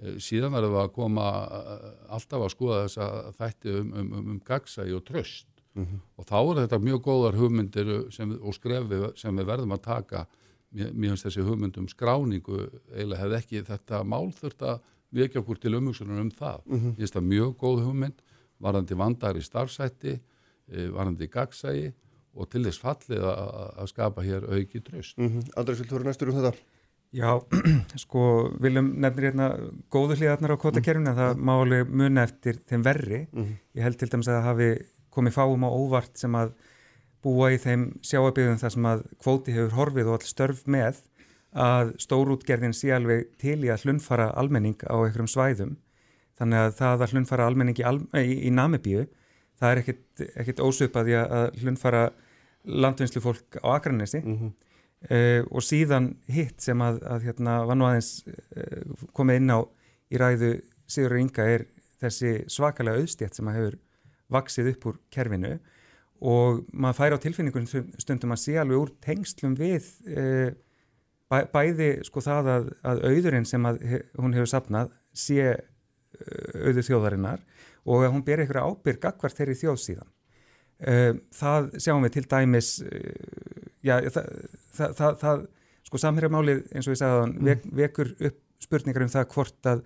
síðan 0.00 0.54
verðum 0.56 0.76
við 0.76 0.82
að 0.82 0.92
koma 0.96 1.26
eh, 1.46 1.88
alltaf 2.16 2.44
að 2.44 2.54
skoða 2.54 2.84
þess 2.84 3.00
að 3.04 3.18
þætti 3.38 3.74
um, 3.78 3.90
um, 3.92 4.12
um, 4.12 4.30
um 4.34 4.38
gagsægi 4.46 4.96
og 4.96 5.04
tröst 5.06 5.48
mm 5.74 5.84
-hmm. 5.84 6.00
og 6.16 6.26
þá 6.26 6.38
er 6.40 6.60
þetta 6.62 6.78
mjög 6.78 7.02
góðar 7.02 7.38
hugmyndir 7.38 7.92
sem, 8.10 8.38
og 8.40 8.54
skrefi 8.54 9.02
sem 9.16 9.36
við 9.36 9.46
verðum 9.46 9.76
að 9.76 9.82
taka 9.82 10.26
mér 10.72 11.12
finnst 11.12 11.26
þessi 11.26 11.44
hugmyndum 11.44 11.88
skráningu 11.88 12.66
eiginlega 12.94 13.20
hefði 13.20 13.38
ekki 13.38 13.64
þetta 13.68 14.04
mál 14.04 14.32
þurft 14.32 14.62
að 14.62 14.80
vekja 15.12 15.40
okkur 15.40 15.58
til 15.60 15.74
umhugsunum 15.74 16.20
um 16.20 16.30
það 16.30 16.60
mm 16.66 16.78
-hmm. 16.78 16.90
ég 16.90 16.96
finnst 16.96 17.14
það 17.14 17.30
mjög 17.32 17.56
góð 17.56 17.84
hugmynd 17.84 18.22
varandi 18.58 18.94
vandar 18.94 19.36
í 19.36 19.42
starfsætti 19.42 20.20
eh, 20.68 20.88
varandi 20.88 21.26
gagsægi 21.26 21.92
og 22.34 22.48
til 22.48 22.64
þess 22.64 22.80
fallið 22.80 23.22
að 23.22 23.86
skapa 23.86 24.22
hér 24.22 24.48
auki 24.48 24.80
tröst 24.80 25.18
mm 25.18 25.28
-hmm. 25.28 25.52
Andrés, 25.56 25.78
vil 25.78 25.88
þú 25.88 25.92
vera 25.92 26.08
næstur 26.08 26.28
um 26.28 26.34
þetta? 26.34 26.56
Já, 27.12 27.28
sko, 28.00 28.22
viljum 28.62 28.94
nefnir 29.04 29.28
hérna 29.28 29.50
góðu 29.92 30.16
hlýðarnar 30.16 30.54
á 30.56 30.62
kvotakerfinu 30.62 31.10
en 31.12 31.18
það 31.18 31.42
máli 31.44 31.80
muni 31.84 32.22
eftir 32.22 32.62
þeim 32.70 32.84
verri. 32.86 33.20
Mm. 33.36 33.50
Ég 33.76 33.84
held 33.84 33.98
til 34.00 34.08
dæmis 34.14 34.30
að 34.30 34.38
það 34.38 34.46
hafi 34.48 34.68
komið 35.12 35.36
fáum 35.36 35.66
á 35.68 35.70
óvart 35.70 36.16
sem 36.16 36.38
að 36.40 36.54
búa 37.22 37.50
í 37.52 37.58
þeim 37.60 37.84
sjáabíðum 38.00 38.62
þar 38.62 38.74
sem 38.74 38.88
að 38.88 39.04
kvóti 39.20 39.52
hefur 39.52 39.76
horfið 39.76 40.08
og 40.08 40.16
all 40.16 40.30
störf 40.30 40.64
með 40.64 41.02
að 41.52 41.92
stórútgerðin 42.00 42.72
sé 42.72 42.94
alveg 42.96 43.28
til 43.42 43.58
í 43.60 43.68
að 43.68 43.84
hlunfara 43.84 44.30
almenning 44.40 44.80
á 44.88 44.96
einhverjum 44.96 45.28
svæðum. 45.28 45.76
Þannig 46.40 46.64
að 46.64 46.74
það 46.80 47.04
að 47.04 47.12
hlunfara 47.12 47.50
almenning 47.50 47.76
í, 47.76 47.84
í, 48.24 48.34
í 48.48 48.56
Namibíu, 48.56 49.04
það 49.60 49.74
er 49.74 49.84
ekkit, 49.84 50.04
ekkit 50.32 50.64
ósöpaði 50.64 51.20
að 51.20 51.60
hlunfara 51.60 52.06
landvinnslu 52.64 53.20
fólk 53.20 53.60
á 53.60 53.76
Akranesi. 53.76 54.24
Mm 54.24 54.38
-hmm 54.40 54.60
Uh, 55.10 55.42
og 55.50 55.64
síðan 55.66 56.12
hitt 56.30 56.62
sem 56.62 56.78
að, 56.78 57.00
að 57.10 57.24
hérna, 57.26 57.56
var 57.66 57.74
nú 57.74 57.88
aðeins 57.88 58.22
uh, 58.22 58.92
komið 59.16 59.40
inn 59.40 59.50
á 59.50 59.58
í 60.14 60.20
ræðu 60.20 60.50
Sigur 60.86 61.16
Inga 61.18 61.46
er 61.56 61.64
þessi 61.98 62.30
svakalega 62.52 63.00
auðstjætt 63.00 63.34
sem 63.34 63.50
að 63.50 63.56
hefur 63.58 63.78
vaksið 64.36 64.70
upp 64.72 64.86
úr 64.92 65.00
kerfinu. 65.14 65.56
Og 66.22 66.62
maður 66.70 66.98
fær 67.00 67.16
á 67.18 67.22
tilfinningun 67.24 67.66
stundum 67.98 68.36
að 68.36 68.42
sé 68.44 68.56
alveg 68.62 68.78
úr 68.78 68.94
tengslum 69.02 69.58
við 69.58 69.90
uh, 70.12 70.54
bæ, 71.26 71.38
bæði 71.50 71.90
sko 72.06 72.22
það 72.22 72.52
að, 72.54 72.72
að 72.92 73.04
auðurinn 73.10 73.48
sem 73.48 73.66
að 73.66 73.82
he, 73.88 74.02
hún 74.22 74.38
hefur 74.38 74.54
sapnað 74.54 74.94
sé 75.10 75.50
auður 76.62 76.86
þjóðarinnar 76.86 77.40
og 77.88 78.04
að 78.04 78.12
hún 78.12 78.22
ber 78.22 78.44
einhverja 78.44 78.68
ábyrg 78.68 79.06
akkvart 79.08 79.34
þeirri 79.34 79.56
þjóð 79.58 79.78
síðan. 79.80 80.10
Það 81.34 81.70
sjáum 81.82 82.04
við 82.04 82.12
til 82.14 82.24
dæmis 82.28 82.68
já, 83.82 83.96
það, 84.12 84.28
það, 84.76 84.96
það, 84.98 85.18
það 85.22 85.44
sko 85.88 86.00
samhérjamálið 86.00 86.62
eins 86.72 86.88
og 86.88 86.94
ég 86.94 87.00
sagði 87.00 87.20
að 87.20 87.46
vek, 87.48 87.64
vekur 87.82 88.12
upp 88.28 88.40
spurningar 88.62 89.04
um 89.04 89.12
það 89.12 89.30
hvort 89.34 89.68
að 89.68 89.80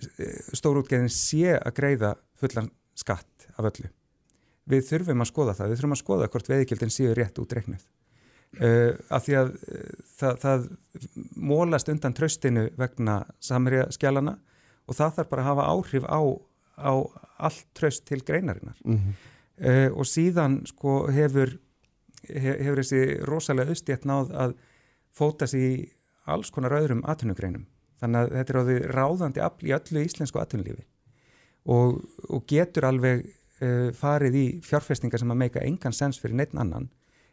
e, 0.00 0.28
stórútgeðin 0.56 1.12
sé 1.12 1.56
að 1.58 1.74
greiða 1.76 2.12
fullan 2.40 2.70
skatt 2.98 3.48
af 3.56 3.70
öllu. 3.70 3.90
Við 4.70 4.84
þurfum 4.86 5.24
að 5.24 5.30
skoða 5.32 5.56
það, 5.58 5.72
við 5.72 5.80
þurfum 5.80 5.96
að 5.96 6.02
skoða 6.02 6.28
hvort 6.32 6.52
veðikildin 6.52 6.94
séu 6.94 7.16
rétt 7.16 7.40
út 7.42 7.56
reiknuð. 7.56 7.88
Uh, 8.50 8.96
af 9.14 9.22
því 9.28 9.34
að 9.38 9.50
uh, 9.54 9.90
það, 10.18 10.38
það 10.42 10.64
mólast 11.38 11.90
undan 11.92 12.14
tröstinu 12.18 12.64
vegna 12.74 13.20
samhérjaskjálana 13.46 14.32
og 14.90 14.96
það 14.98 15.12
þarf 15.20 15.28
bara 15.30 15.44
að 15.44 15.50
hafa 15.52 15.66
áhrif 15.70 16.08
á, 16.10 16.20
á 16.82 16.92
allt 17.46 17.68
tröst 17.78 18.08
til 18.08 18.18
greinarinnar. 18.26 18.74
Mm 18.82 18.96
-hmm. 18.96 19.20
uh, 19.62 19.88
og 19.94 20.08
síðan 20.10 20.64
sko 20.66 20.96
hefur 21.14 21.54
hefur 22.28 22.82
þessi 22.82 23.02
rosalega 23.28 23.74
austjætt 23.74 24.06
náð 24.08 24.32
að 24.44 24.54
fóta 25.16 25.48
sér 25.50 25.66
í 25.66 25.74
alls 26.30 26.52
konar 26.54 26.76
öðrum 26.78 27.02
atvinnugreinum. 27.08 27.66
Þannig 28.00 28.20
að 28.20 28.32
þetta 28.36 28.52
er 28.52 28.60
á 28.60 28.64
því 28.68 28.78
ráðandi 28.96 29.44
afl 29.44 29.68
í 29.68 29.74
öllu 29.76 30.04
íslensku 30.06 30.40
atvinnulífi 30.40 30.86
og, 31.68 32.00
og 32.32 32.44
getur 32.48 32.86
alveg 32.88 33.26
uh, 33.26 33.90
farið 33.96 34.38
í 34.40 34.46
fjárfestingar 34.64 35.20
sem 35.20 35.32
að 35.32 35.40
meika 35.42 35.64
engan 35.64 35.96
sens 35.96 36.20
fyrir 36.20 36.38
neitt 36.38 36.54
annan 36.56 36.88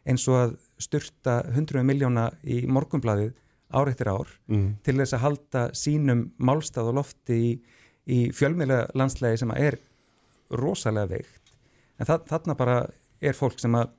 eins 0.08 0.24
og 0.30 0.38
að 0.38 0.56
styrta 0.80 1.40
100 1.50 1.84
miljóna 1.86 2.28
í 2.44 2.62
morgumbladið 2.70 3.32
ár 3.76 3.90
eftir 3.90 4.08
ár 4.08 4.30
mm. 4.48 4.68
til 4.84 4.96
þess 5.00 5.16
að 5.16 5.24
halda 5.24 5.64
sínum 5.76 6.22
málstað 6.40 6.92
og 6.92 6.98
lofti 7.00 7.36
í, 7.36 7.50
í 8.08 8.18
fjölmiðlega 8.36 8.88
landslægi 8.96 9.42
sem 9.42 9.52
er 9.56 9.76
rosalega 10.56 11.12
veikt. 11.12 11.52
En 12.00 12.08
það, 12.08 12.24
þarna 12.30 12.56
bara 12.56 12.78
er 13.20 13.36
fólk 13.36 13.58
sem 13.60 13.74
að 13.76 13.90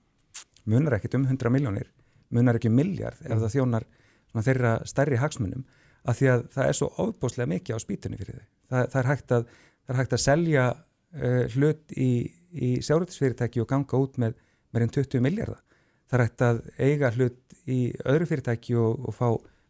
munar 0.69 0.97
ekkit 0.99 1.17
um 1.19 1.25
100 1.25 1.51
miljónir, 1.53 1.89
munar 2.29 2.60
ekki 2.60 2.69
miljard 2.69 3.17
ef 3.25 3.32
mm. 3.32 3.41
það 3.43 3.55
þjónar 3.55 3.88
þeirra 4.38 4.73
stærri 4.88 5.17
hagsmunum 5.19 5.65
að 6.08 6.19
því 6.19 6.29
að 6.34 6.43
það 6.53 6.69
er 6.69 6.77
svo 6.77 6.89
ofbóslega 7.03 7.51
mikið 7.53 7.75
á 7.75 7.79
spýtunni 7.84 8.19
fyrir 8.19 8.38
þau. 8.38 8.49
Það, 8.69 8.84
það, 8.91 8.99
er, 9.01 9.10
hægt 9.10 9.34
að, 9.36 9.47
það 9.84 9.93
er 9.93 9.99
hægt 9.99 10.15
að 10.15 10.23
selja 10.23 10.65
uh, 10.69 11.43
hlut 11.55 11.95
í, 11.97 12.12
í 12.53 12.69
sjárættisfyrirtæki 12.86 13.63
og 13.63 13.69
ganga 13.69 14.01
út 14.03 14.19
með 14.21 14.38
meirinn 14.75 14.93
20 14.95 15.25
miljardar. 15.25 15.63
Það 16.10 16.17
er 16.19 16.25
hægt 16.25 16.45
að 16.45 16.62
eiga 16.79 17.12
hlut 17.17 17.58
í 17.69 17.79
öðru 18.05 18.29
fyrirtæki 18.29 18.77
og, 18.79 19.10
og 19.10 19.17
fá 19.17 19.27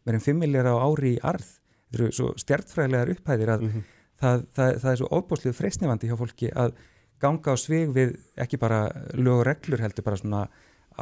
meirinn 0.08 0.24
5 0.28 0.40
miljardar 0.44 0.78
á 0.78 0.84
ári 0.86 1.16
í 1.16 1.22
arð. 1.32 1.48
Það 1.90 1.98
eru 1.98 2.12
svo 2.20 2.30
stjartfræðilegar 2.38 3.12
upphæðir 3.16 3.54
að 3.56 3.66
mm 3.66 3.70
-hmm. 3.72 3.84
það, 4.22 4.46
það 4.54 4.90
er 4.92 4.98
svo 5.00 5.12
ofbóslega 5.18 5.58
freysnefandi 5.58 6.10
hjá 6.10 6.16
fólki 6.20 6.50
að 6.54 6.74
ganga 7.20 7.52
á 7.52 7.56
svig 7.58 7.90
við 7.92 8.16
ekki 8.40 8.56
bara 8.60 8.88
lög 9.12 9.42
og 9.42 9.46
reglur 9.48 9.82
heldur 9.82 10.04
bara 10.04 10.16
svona 10.16 10.48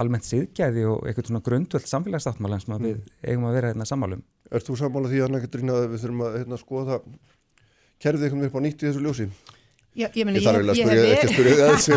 almennt 0.02 0.28
síðgæði 0.28 0.86
og 0.88 1.06
eitthvað 1.06 1.30
svona 1.30 1.44
grundvöld 1.44 1.90
samfélagssáttmálan 1.90 2.64
sem 2.64 2.74
mm. 2.76 2.86
við 2.86 3.28
eigum 3.28 3.48
að 3.48 3.58
vera 3.58 3.72
hérna 3.72 3.88
sammálum. 3.88 4.24
Er 4.48 4.64
þú 4.64 4.78
sammála 4.80 5.12
því 5.12 5.22
að 5.24 5.38
við 5.38 6.02
þurfum 6.02 6.24
að 6.24 6.40
hérna, 6.40 6.60
skoða 6.60 7.00
kerfið 8.02 8.28
eitthvað 8.28 8.48
upp 8.48 8.58
á 8.58 8.64
nýtt 8.64 8.82
í 8.84 8.88
þessu 8.88 9.04
ljósi? 9.04 9.30
Já, 9.98 10.06
ég, 10.14 10.26
meni, 10.28 10.38
ég 10.38 10.44
þarf 10.46 10.68
að 10.70 10.76
spyrja, 10.78 11.04
hef... 11.08 11.22
ekki 11.24 11.32
spyrja 11.34 11.68
þessu, 11.72 11.96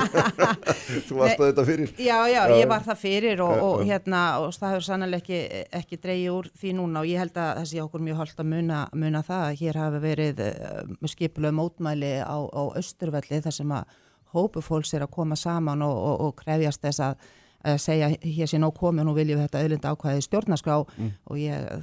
þú 1.07 1.17
varst 1.19 1.41
að 1.41 1.49
þetta 1.51 1.65
fyrir. 1.67 1.91
Já, 2.01 2.15
já, 2.31 2.39
ég 2.57 2.69
var 2.71 2.85
það 2.87 3.01
fyrir 3.01 3.43
og, 3.45 3.51
og, 3.61 3.83
hérna, 3.85 4.21
og 4.41 4.55
það 4.55 4.73
hefur 4.73 4.85
sannlega 4.87 5.19
ekki, 5.21 5.41
ekki 5.77 5.99
dreyið 6.01 6.29
úr 6.33 6.49
því 6.63 6.71
núna 6.79 7.03
og 7.03 7.11
ég 7.11 7.21
held 7.21 7.37
að 7.37 7.51
þessi 7.59 7.83
okkur 7.83 8.05
mjög 8.07 8.23
holdt 8.23 8.41
að 8.41 8.49
muna, 8.55 8.79
muna 9.03 9.21
það 9.27 9.43
að 9.49 9.59
hér 9.61 9.79
hafi 9.83 10.01
verið 10.07 10.41
uh, 10.47 11.11
skipulega 11.13 11.57
mótmæli 11.59 12.11
á, 12.25 12.37
á 12.41 12.63
Östurvelli 12.81 13.41
þar 13.45 13.57
sem 13.59 13.75
að 13.77 13.93
hópu 14.33 14.65
fólks 14.65 14.95
er 14.97 15.05
að 15.05 15.13
koma 15.19 15.37
saman 15.37 15.85
og, 15.85 16.01
og 16.25 16.33
krefjast 16.41 16.81
þess 16.87 17.05
að 17.11 17.29
að 17.63 17.79
segja 17.83 18.09
hér 18.09 18.49
sé 18.49 18.59
nóg 18.61 18.75
komið 18.79 19.03
og 19.03 19.09
nú 19.09 19.15
viljum 19.17 19.39
við 19.39 19.47
þetta 19.47 19.63
auðlinda 19.63 19.93
ákvæði 19.95 20.25
stjórnarskrá. 20.27 20.77
Mm. 20.97 21.11
og 21.29 21.41
ég 21.41 21.81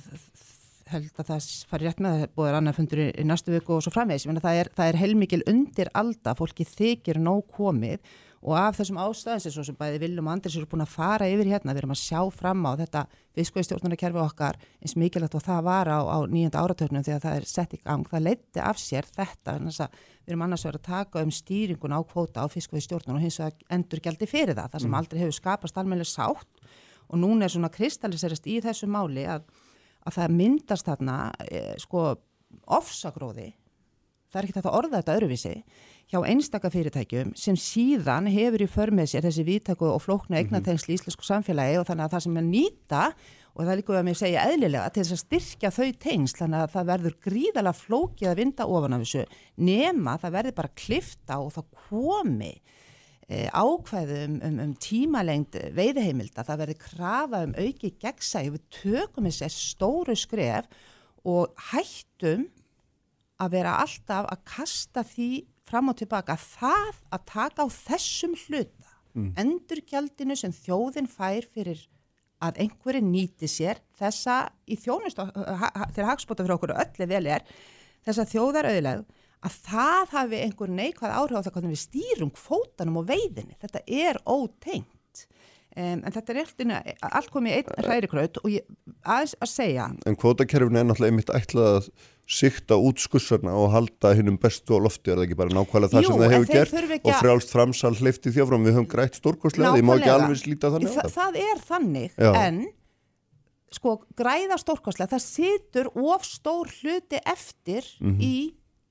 held 0.88 1.20
að 1.20 1.28
það 1.28 1.48
fari 1.68 1.88
rétt 1.88 2.00
með 2.00 2.14
það 2.22 2.30
búið 2.38 2.56
annar 2.58 2.76
fundur 2.76 3.02
í 3.04 3.26
næstu 3.28 3.52
viku 3.52 3.76
og 3.76 3.84
svo 3.84 3.92
framvegs 3.92 4.24
það 4.28 4.60
er, 4.62 4.70
er 4.86 5.00
heilmikil 5.00 5.42
undir 5.50 5.90
alda 5.98 6.34
fólki 6.38 6.64
þykir 6.68 7.20
nóg 7.20 7.44
komið 7.56 8.00
og 8.42 8.54
af 8.58 8.78
þessum 8.78 9.00
ástæðins 9.02 9.58
sem 9.66 9.78
bæði 9.78 10.02
Viljum 10.04 10.28
og 10.28 10.36
Andris 10.36 10.56
eru 10.58 10.68
búin 10.70 10.84
að 10.84 10.92
fara 10.94 11.26
yfir 11.30 11.50
hérna 11.50 11.74
við 11.74 11.82
erum 11.82 11.94
að 11.96 12.02
sjá 12.04 12.20
fram 12.34 12.66
á 12.68 12.72
þetta 12.78 13.04
fiskveistjórnarkerfi 13.38 14.22
okkar 14.22 14.60
eins 14.78 14.94
mikilvægt 14.98 15.34
og 15.34 15.42
það 15.46 15.64
var 15.66 15.90
á, 15.90 15.98
á 16.06 16.18
nýjönda 16.30 16.62
áratögnum 16.62 17.06
þegar 17.06 17.24
það 17.24 17.40
er 17.40 17.48
sett 17.50 17.74
í 17.74 17.80
gang 17.82 18.06
það 18.06 18.26
leiti 18.28 18.62
af 18.62 18.78
sér 18.78 19.08
þetta 19.10 19.58
við 20.28 20.34
erum 20.34 20.44
annars 20.44 20.66
verið 20.66 20.82
að 20.82 20.88
taka 20.88 21.22
um 21.24 21.30
stýringun 21.32 21.96
á 21.96 22.00
kvóta 22.04 22.44
á 22.44 22.46
fiskveistjórnum 22.52 23.16
og 23.16 23.22
hins 23.24 23.38
vegar 23.40 23.54
endur 23.72 24.02
gældi 24.04 24.28
fyrir 24.28 24.58
það 24.58 24.74
það 24.74 24.82
sem 24.84 24.90
mm. 24.90 24.98
aldrei 25.00 25.20
hefur 25.22 25.36
skapast 25.38 25.78
almennileg 25.80 26.10
sátt. 26.10 26.66
Og 27.08 27.16
núna 27.16 27.46
er 27.46 27.54
svona 27.54 27.70
kristalliserast 27.72 28.44
í 28.44 28.58
þessu 28.60 28.90
máli 28.92 29.24
að, 29.24 29.46
að 30.04 30.18
það 30.18 30.34
myndast 30.36 30.90
þarna 30.90 31.16
e, 31.48 31.62
sko 31.80 32.02
ofsagróði. 32.76 33.48
Það 34.28 34.40
er 34.40 34.48
ekki 34.48 34.56
þetta 34.58 34.74
orða 34.76 34.98
þetta 35.00 35.16
öruvísi 35.16 35.54
hjá 36.08 36.22
einstaka 36.24 36.70
fyrirtækjum 36.72 37.34
sem 37.36 37.56
síðan 37.60 38.30
hefur 38.32 38.64
í 38.64 38.68
förmið 38.70 39.10
sér 39.12 39.26
þessi 39.26 39.44
viðtæku 39.44 39.90
og 39.90 40.00
flóknu 40.00 40.38
eignatengsli 40.38 40.94
í 40.94 40.96
íslensku 40.96 41.26
samfélagi 41.26 41.76
og 41.80 41.84
þannig 41.88 42.06
að 42.06 42.14
það 42.14 42.24
sem 42.24 42.38
er 42.40 42.46
nýta 42.46 43.02
og 43.58 43.66
það 43.66 43.78
líka 43.80 43.92
við 43.92 44.00
að 44.00 44.06
mér 44.06 44.18
segja 44.22 44.46
eðlilega 44.48 44.92
til 44.94 45.02
þess 45.02 45.16
að 45.16 45.22
styrkja 45.24 45.70
þau 45.74 45.88
tengsl 46.04 46.40
þannig 46.40 46.64
að 46.64 46.74
það 46.76 46.90
verður 46.92 47.16
gríðala 47.26 47.74
flókið 47.76 48.30
að 48.30 48.40
vinda 48.40 48.68
ofan 48.72 48.96
af 48.96 49.04
þessu 49.04 49.24
nema 49.68 50.14
það 50.22 50.36
verður 50.38 50.56
bara 50.62 50.76
klifta 50.82 51.38
og 51.42 51.50
það 51.58 51.68
komi 51.88 52.52
e, 52.54 53.42
ákveðum 53.52 54.38
um, 54.48 54.60
um 54.64 54.74
tímalengt 54.80 55.58
veiðheimilda, 55.76 56.46
það 56.46 56.62
verður 56.62 56.80
krafa 56.86 57.42
um 57.44 57.56
auki 57.58 57.92
gegnsæg, 58.00 58.54
við 58.54 58.64
tökum 58.78 59.28
þessi 59.28 59.50
stóru 59.52 60.16
skref 60.16 60.72
og 61.28 61.52
hættum 61.72 62.48
að 63.38 63.54
vera 63.58 63.76
alltaf 63.82 64.32
að 64.32 64.44
kasta 64.48 65.04
því 65.06 65.32
fram 65.68 65.92
og 65.92 65.98
tilbaka 66.00 66.38
það 66.40 66.98
að 67.14 67.28
taka 67.32 67.64
á 67.64 67.68
þessum 67.72 68.34
hluta 68.46 68.90
mm. 69.14 69.30
endurgjaldinu 69.44 70.36
sem 70.38 70.54
þjóðin 70.54 71.08
fær 71.10 71.46
fyrir 71.52 71.84
að 72.44 72.60
einhverju 72.64 73.02
nýti 73.02 73.48
sér 73.50 73.80
þessa 73.98 74.44
í 74.70 74.78
þjónust 74.78 75.18
til 75.18 76.04
að 76.04 76.10
hagspota 76.12 76.44
fyrir 76.44 76.56
okkur 76.58 76.76
öllu 76.76 77.08
vel 77.10 77.24
er 77.26 77.46
þessa 78.06 78.26
þjóðarauðleg 78.30 79.06
að 79.38 79.56
það 79.68 80.14
hafi 80.14 80.42
einhver 80.42 80.70
neikvæð 80.74 81.14
áhrif 81.14 81.38
á 81.38 81.44
það 81.46 81.56
hvernig 81.56 81.74
við 81.74 81.82
stýrum 81.84 82.30
kvótanum 82.34 83.00
og 83.02 83.10
veiðinni 83.10 83.58
þetta 83.62 83.82
er 83.86 84.18
ótengt 84.26 85.24
um, 85.78 85.98
en 86.02 86.14
þetta 86.14 86.34
er 86.34 86.40
alltaf 86.42 87.10
allt 87.10 87.32
komið 87.34 87.58
einn 87.58 87.86
hræri 87.86 88.10
kraut 88.10 88.40
og 88.42 88.54
ég, 88.54 88.66
aðeins 89.02 89.36
að 89.38 89.52
segja 89.52 89.90
En 90.06 90.18
kvótakerfin 90.18 90.80
er 90.80 90.88
náttúrulega 90.88 91.14
einmitt 91.14 91.34
ætlað 91.34 91.76
að 91.76 91.90
sikta 92.28 92.76
út 92.76 93.00
skussarna 93.00 93.54
og 93.56 93.70
halda 93.72 94.10
hinnum 94.18 94.36
bestu 94.40 94.76
á 94.76 94.78
lofti, 94.84 95.08
er 95.10 95.16
það 95.16 95.26
ekki 95.28 95.38
bara 95.40 95.54
nákvæmlega 95.56 95.92
það 95.94 96.02
Jú, 96.04 96.08
sem 96.12 96.20
það 96.20 96.34
hefur 96.34 96.50
gert 96.52 97.06
og 97.08 97.14
frjálst 97.22 97.54
framsal 97.54 97.94
hleyfti 97.96 98.32
þjófram, 98.36 98.66
við 98.68 98.74
höfum 98.76 98.88
grætt 98.92 99.16
stórkostlega, 99.16 99.72
því 99.78 99.86
má 99.88 99.94
ekki 99.96 100.12
alveg 100.12 100.36
slíta 100.42 100.70
þannig 100.74 100.92
á 100.92 100.96
Þa, 100.98 101.06
það. 101.06 101.14
það 101.16 101.40
er 101.46 101.62
þannig, 101.70 102.10
Já. 102.20 102.32
en 102.44 102.60
sko 103.78 103.94
græða 104.16 104.56
stórkostlega, 104.60 105.12
það 105.16 105.24
situr 105.24 105.90
of 105.96 106.22
stór 106.28 106.70
hluti 106.82 107.20
eftir 107.24 107.84
Mhm. 108.00 108.20
í 108.20 108.36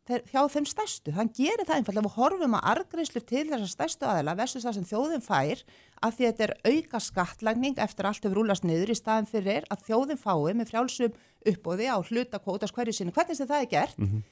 þeir, 0.08 0.22
hjá 0.32 0.42
þeim 0.50 0.66
stærstu. 0.70 1.12
Hann 1.14 1.30
gerir 1.36 1.66
það 1.68 1.82
einfallega, 1.82 2.08
við 2.08 2.16
horfum 2.18 2.54
að 2.56 2.68
argreifslu 2.74 3.22
til 3.28 3.46
þessar 3.50 3.68
stærstu 3.74 4.06
aðila, 4.08 4.36
versus 4.38 4.64
það 4.64 4.74
sem 4.78 4.86
þjóðin 4.86 5.24
fær, 5.26 5.64
að 6.04 6.16
því 6.18 6.26
að 6.28 6.32
þetta 6.32 6.44
er 6.48 6.54
auka 6.72 7.00
skattlagning 7.02 7.78
eftir 7.82 8.06
allt 8.06 8.24
hefur 8.24 8.38
rúlast 8.42 8.64
niður 8.68 8.92
í 8.94 8.98
staðin 8.98 9.30
fyrir 9.30 9.66
að 9.74 9.84
þjóðin 9.88 10.20
fái 10.22 10.54
með 10.54 10.70
frjálsum 10.72 11.14
uppbóði 11.48 11.88
á 11.90 11.98
hluta 12.06 12.40
kvótas 12.44 12.74
hverju 12.76 12.94
sinni. 12.94 13.12
Hvernig 13.16 13.36
sem 13.40 13.48
það 13.48 13.62
er 13.62 13.72
gert, 13.72 13.98
Mhm. 13.98 14.24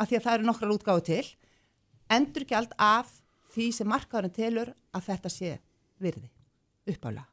að 0.00 0.06
því 0.08 0.16
að 0.18 0.24
það 0.24 0.34
eru 0.34 0.48
nokkrar 0.48 0.74
útgáðu 0.76 1.04
til, 1.04 1.26
endurgjald 2.10 2.72
af 2.78 3.10
því 3.54 3.72
sem 3.74 3.88
markaðurinn 3.88 4.34
telur 4.36 4.74
að 4.94 5.02
þetta 5.08 5.30
sé 5.32 5.58
virði 6.00 6.28
uppála. 6.86 7.24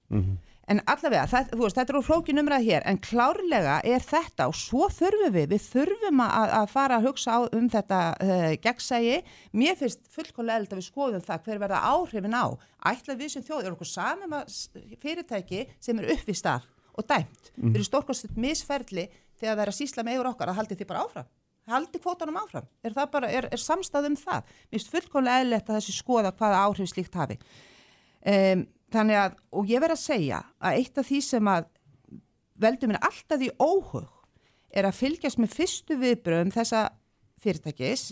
En 0.65 0.79
allavega, 0.89 1.27
það, 1.29 1.51
veist, 1.59 1.77
þetta 1.77 1.93
er 1.93 1.97
úr 1.99 2.05
flókin 2.07 2.41
umræð 2.41 2.63
hér, 2.65 2.85
en 2.89 2.97
klárlega 2.97 3.75
er 3.85 4.01
þetta 4.01 4.47
og 4.49 4.55
svo 4.57 4.87
þurfum 4.89 5.35
við, 5.35 5.51
við 5.51 5.61
þurfum 5.69 6.23
að, 6.25 6.53
að 6.57 6.71
fara 6.73 6.97
að 6.97 7.05
hugsa 7.05 7.35
á, 7.37 7.39
um 7.53 7.67
þetta 7.69 7.99
uh, 8.17 8.47
gegnsægi. 8.63 9.19
Mér 9.61 9.77
finnst 9.77 10.07
fullkonlega 10.15 10.63
eld 10.63 10.73
að 10.73 10.81
við 10.81 10.87
skoðum 10.87 11.25
það 11.27 11.43
hver 11.45 11.61
verða 11.61 11.83
áhrifin 11.91 12.33
á. 12.33 12.45
Ætla 12.89 13.17
við 13.19 13.29
sem 13.35 13.45
þjóð, 13.45 13.61
er 13.69 13.75
okkur 13.77 13.91
saman 13.91 14.35
s- 14.49 14.67
fyrirtæki 15.05 15.61
sem 15.77 16.01
er 16.01 16.09
upp 16.17 16.33
í 16.33 16.37
stað 16.41 16.65
og 16.97 17.05
dæmt. 17.13 17.51
Mm. 17.59 17.69
Þeir 17.69 17.79
eru 17.83 17.87
stórkostið 17.91 18.37
misferli 18.41 19.05
þegar 19.37 19.55
það 19.59 19.65
er 19.67 19.71
að 19.75 19.77
sísla 19.83 20.05
með 20.07 20.17
yfir 20.17 20.31
okkar 20.33 20.49
að 20.53 20.59
haldi 20.63 20.79
því 20.81 20.87
bara 20.89 21.05
áfram. 21.05 21.29
Haldi 21.69 21.99
kvótanum 22.01 22.37
áfram. 22.41 22.65
Er 22.85 22.93
það 22.93 23.11
bara, 23.13 23.29
er, 23.33 23.47
er 23.53 23.61
samstað 23.61 24.09
um 24.09 24.17
það? 24.17 24.49
Mér 24.69 24.79
finnst 24.79 24.91
fullkonlega 24.93 25.41
eðlilegt 25.43 25.69
að 25.69 25.79
þessi 25.79 25.95
skoða 25.97 26.33
hvaða 26.37 26.59
áhrif 26.65 26.89
slíkt 26.93 27.17
hafi. 27.17 27.37
Um, 28.25 28.61
þannig 28.93 29.19
að, 29.19 29.39
og 29.51 29.71
ég 29.71 29.81
verð 29.83 29.97
að 29.97 30.03
segja 30.03 30.41
að 30.59 30.79
eitt 30.81 30.99
af 31.01 31.09
því 31.09 31.21
sem 31.25 31.49
að 31.51 31.67
veldur 32.61 32.91
mér 32.91 33.03
alltaf 33.03 33.43
í 33.43 33.51
óhug 33.59 34.07
er 34.75 34.87
að 34.87 34.99
fylgjast 34.99 35.39
með 35.41 35.55
fyrstu 35.55 35.97
viðbröðum 35.99 36.53
þessa 36.55 36.87
fyrirtækis 37.43 38.09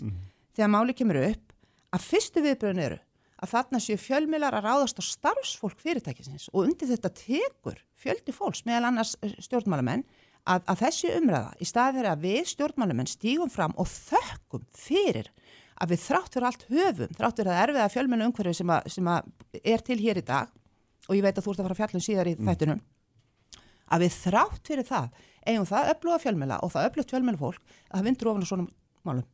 þegar 0.54 0.72
máli 0.72 0.96
kemur 0.96 1.20
upp 1.22 1.54
að 1.94 2.06
fyrstu 2.08 2.42
viðbröðun 2.44 2.84
eru 2.84 3.00
að 3.44 3.50
þarna 3.50 3.80
séu 3.82 3.96
fjölmiðlar 4.00 4.56
að 4.58 4.68
ráðast 4.68 5.00
á 5.00 5.02
starfsfólk 5.04 5.80
fyrirtækisins 5.82 6.48
og 6.52 6.68
undir 6.68 6.90
þetta 6.90 7.10
tekur 7.18 7.80
fjöldi 8.00 8.34
fólks 8.34 8.64
meðal 8.68 8.90
annars 8.90 9.14
eh, 9.22 9.34
stjórnmálamenn 9.42 10.04
að, 10.48 10.64
að 10.70 10.80
þessi 10.84 11.12
umræða 11.18 11.52
í 11.58 11.68
staði 11.68 11.98
þeirra 11.98 12.14
að 12.14 12.24
við 12.24 12.50
stjórnmálamenn 12.52 13.10
stígum 13.10 13.52
fram 13.52 13.74
og 13.80 13.90
þökkum 13.90 14.64
fyrir 14.76 15.30
að 15.74 15.94
við 15.94 16.04
þrátt 16.04 16.36
fyrir 16.36 16.48
allt 16.48 16.66
höfum, 16.70 17.14
þrátt 17.18 17.40
fyrir 17.40 17.52
að 17.52 17.62
erfiða 17.64 17.92
fjölmennu 17.92 18.28
umhverfi 18.30 18.58
sem, 18.60 18.70
að, 18.70 18.90
sem 18.94 19.08
að 19.10 19.32
er 19.64 19.82
til 19.84 19.98
hér 20.00 20.20
í 20.20 20.26
dag 20.26 20.52
og 21.08 21.16
ég 21.18 21.22
veit 21.26 21.36
að 21.38 21.44
þú 21.46 21.52
ert 21.54 21.60
að 21.62 21.66
fara 21.68 21.76
að 21.76 21.80
fjallum 21.82 22.04
síðar 22.06 22.30
í 22.30 22.34
þættunum 22.40 22.82
að 23.94 24.04
við 24.04 24.14
þrátt 24.24 24.68
fyrir 24.70 24.86
það 24.88 25.08
eigum 25.44 25.66
það 25.68 25.90
öfluga 25.92 26.18
fjölmjöla 26.24 26.60
og 26.64 26.72
það 26.72 26.86
öflugt 26.88 27.10
fjölmjöla 27.12 27.40
fólk 27.42 27.60
að 27.90 27.98
það 27.98 28.06
vindur 28.08 28.30
ofan 28.32 28.46
á 28.46 28.48
svona 28.48 28.68
málum. 29.04 29.26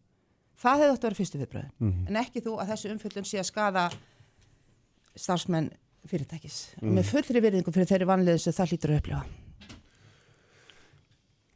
Það 0.61 0.80
hefði 0.83 0.94
átt 0.94 1.04
að 1.04 1.06
vera 1.09 1.18
fyrstu 1.20 1.38
viðbröðin 1.40 1.92
en 2.11 2.18
ekki 2.20 2.42
þú 2.44 2.56
að 2.61 2.72
þessu 2.74 2.90
umfjöldun 2.94 3.28
sé 3.30 3.38
að 3.40 3.46
skada 3.48 3.85
starfsmenn 5.16 5.70
fyrirtækis. 6.11 6.59
Með 6.83 7.09
fullri 7.12 7.40
virðingu 7.44 7.72
fyrir 7.74 7.88
þeirri 7.90 8.09
vanliðu 8.11 8.42
sem 8.42 8.56
það 8.56 8.72
hlýtur 8.74 8.92
að 8.94 9.00
upplifa. 9.00 9.22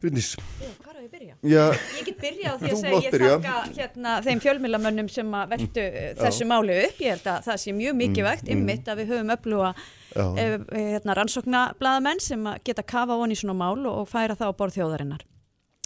Bryndís, 0.04 0.34
Hvað 0.36 0.90
er 0.90 0.96
að 0.98 1.04
ég 1.04 1.12
byrja? 1.14 1.34
já, 1.48 1.62
Ég 1.96 2.08
get 2.10 2.18
byrja 2.20 2.50
á 2.52 2.54
því 2.60 2.70
að 2.70 2.80
segja 2.82 2.98
ég 3.06 3.14
þakka 3.22 3.54
hérna, 3.78 4.14
þeim 4.26 4.42
fjölmjölamönnum 4.44 5.08
sem 5.08 5.30
að 5.38 5.54
veltu 5.54 5.84
uh, 5.86 6.08
þessu 6.18 6.48
máli 6.50 6.76
upp. 6.82 6.98
Ég 7.00 7.14
held 7.14 7.28
að 7.32 7.46
það 7.46 7.60
sé 7.62 7.74
mjög 7.78 7.96
mikilvægt 8.02 8.50
ymmit 8.52 8.90
að 8.92 9.00
við 9.00 9.14
höfum 9.14 9.32
öfluga 9.32 9.70
hérna, 10.14 11.18
rannsóknablaðamenn 11.18 12.22
sem 12.22 12.50
geta 12.66 12.86
kafa 12.86 13.18
von 13.18 13.32
í 13.34 13.38
svona 13.38 13.56
mál 13.58 13.84
og, 13.84 14.04
og 14.04 14.10
færa 14.10 14.36
það 14.38 14.52
á 14.54 14.58
borð 14.58 14.80
þjóðarinnar. 14.80 15.24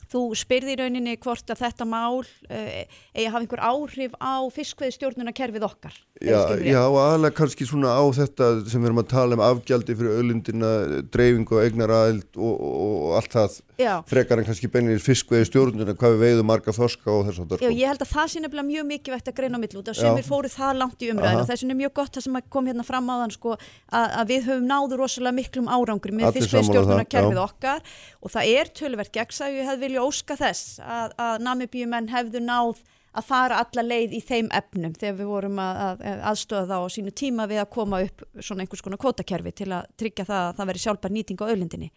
Þú 0.08 0.22
spyrði 0.40 0.72
í 0.72 0.76
rauninni 0.80 1.14
hvort 1.20 1.50
að 1.52 1.66
þetta 1.66 1.84
mál 1.84 2.22
uh, 2.22 2.68
eigi 3.12 3.26
að 3.26 3.32
hafa 3.34 3.42
einhver 3.42 3.64
áhrif 3.68 4.14
á 4.16 4.40
fiskveið 4.54 4.94
stjórnuna 4.96 5.34
okkar. 5.68 5.92
já, 6.16 6.38
já, 6.64 6.80
og 6.86 6.96
aðalega 7.02 7.36
kannski 7.42 7.68
svona 7.68 7.92
á 7.92 8.04
þetta 8.16 8.48
sem 8.64 8.80
við 8.80 8.88
erum 8.88 9.02
að 9.02 9.10
tala 9.12 9.36
um 9.36 9.44
afgjaldi 9.44 9.98
fyrir 9.98 10.22
öllundina, 10.22 10.70
dreifingu 11.12 11.58
og 11.58 11.66
eignaraðild 11.66 12.40
og, 12.40 12.54
og, 12.56 12.94
og 13.10 13.18
allt 13.20 13.36
það 13.36 13.60
Já. 13.78 13.92
frekar 14.10 14.40
en 14.40 14.46
kannski 14.48 14.66
beinir 14.72 14.98
fiskveiði 15.02 15.46
stjórnuna 15.46 15.94
hvað 15.94 16.16
við 16.16 16.22
veiðum 16.24 16.48
marga 16.50 16.74
þorska 16.74 17.12
og 17.14 17.28
þess 17.28 17.42
að 17.44 17.62
Já, 17.62 17.70
ég 17.70 17.92
held 17.92 18.02
að 18.02 18.10
það 18.10 18.32
sé 18.32 18.42
nefnilega 18.42 18.68
mjög 18.72 18.88
mikilvægt 18.88 19.30
að 19.30 19.36
greina 19.38 19.60
á 19.60 19.62
milli 19.62 19.78
út 19.78 19.90
að 19.92 20.00
Já. 20.00 20.02
sumir 20.02 20.26
fóru 20.26 20.50
það 20.50 20.80
langt 20.82 21.04
í 21.06 21.10
umræðinu 21.12 21.46
þess 21.46 21.62
vegna 21.62 21.76
er 21.76 21.80
mjög 21.84 21.94
gott 22.00 22.18
það 22.18 22.26
sem 22.26 22.40
að 22.40 22.50
kom 22.56 22.70
hérna 22.72 22.86
fram 22.88 23.12
á 23.12 23.14
þann 23.22 23.36
sko, 23.36 23.54
að, 23.54 24.08
að 24.18 24.34
við 24.34 24.50
höfum 24.50 24.68
náður 24.72 25.02
rosalega 25.04 25.38
miklum 25.38 25.70
árangri 25.70 26.16
með 26.18 26.30
Allir 26.32 26.42
fiskveistjórnuna 26.42 26.84
sammála 26.88 27.08
kerfið 27.14 27.38
það, 27.38 27.44
okkar. 27.46 27.96
Og 28.18 28.34
það 28.34 28.52
er 28.58 28.74
tölverk 28.82 29.14
gegnsæ. 29.14 29.42
Og 29.48 29.58
ég 29.60 29.70
hefði 29.70 29.84
vilja 29.86 30.06
óska 30.10 30.38
þess 30.42 30.78
að, 30.82 31.14
að 31.22 31.44
namibíumenn 31.46 32.10
hefðu 32.12 32.42
náð 32.44 32.82
að 33.18 33.26
fara 33.26 33.62
alla 33.62 33.84
leið 33.84 34.14
í 34.18 34.20
þeim 34.22 34.50
efnum 34.54 34.94
þegar 34.98 35.16
við 35.18 35.30
vorum 35.30 35.62
að, 35.62 36.02
að 36.04 36.20
aðstöða 36.30 36.66
þá 36.68 36.76
á 36.76 36.94
sínu 36.94 37.14
tíma 37.16 37.48
við 37.50 37.62
að 37.62 37.70
koma 37.74 38.02
upp 38.04 38.26
svona 38.36 38.64
einhvers 38.64 38.84
konar 38.84 39.00
kvótakerfi 39.00 39.54
til 39.62 39.70
að 39.72 39.88
tryggja 39.98 40.28
það 40.28 40.44
að 40.44 40.58
það 40.58 40.70
veri 40.70 40.84
sjálfbar 40.84 41.14
nýting 41.16 41.40
á 41.42 41.48
auðlindinni. 41.48 41.90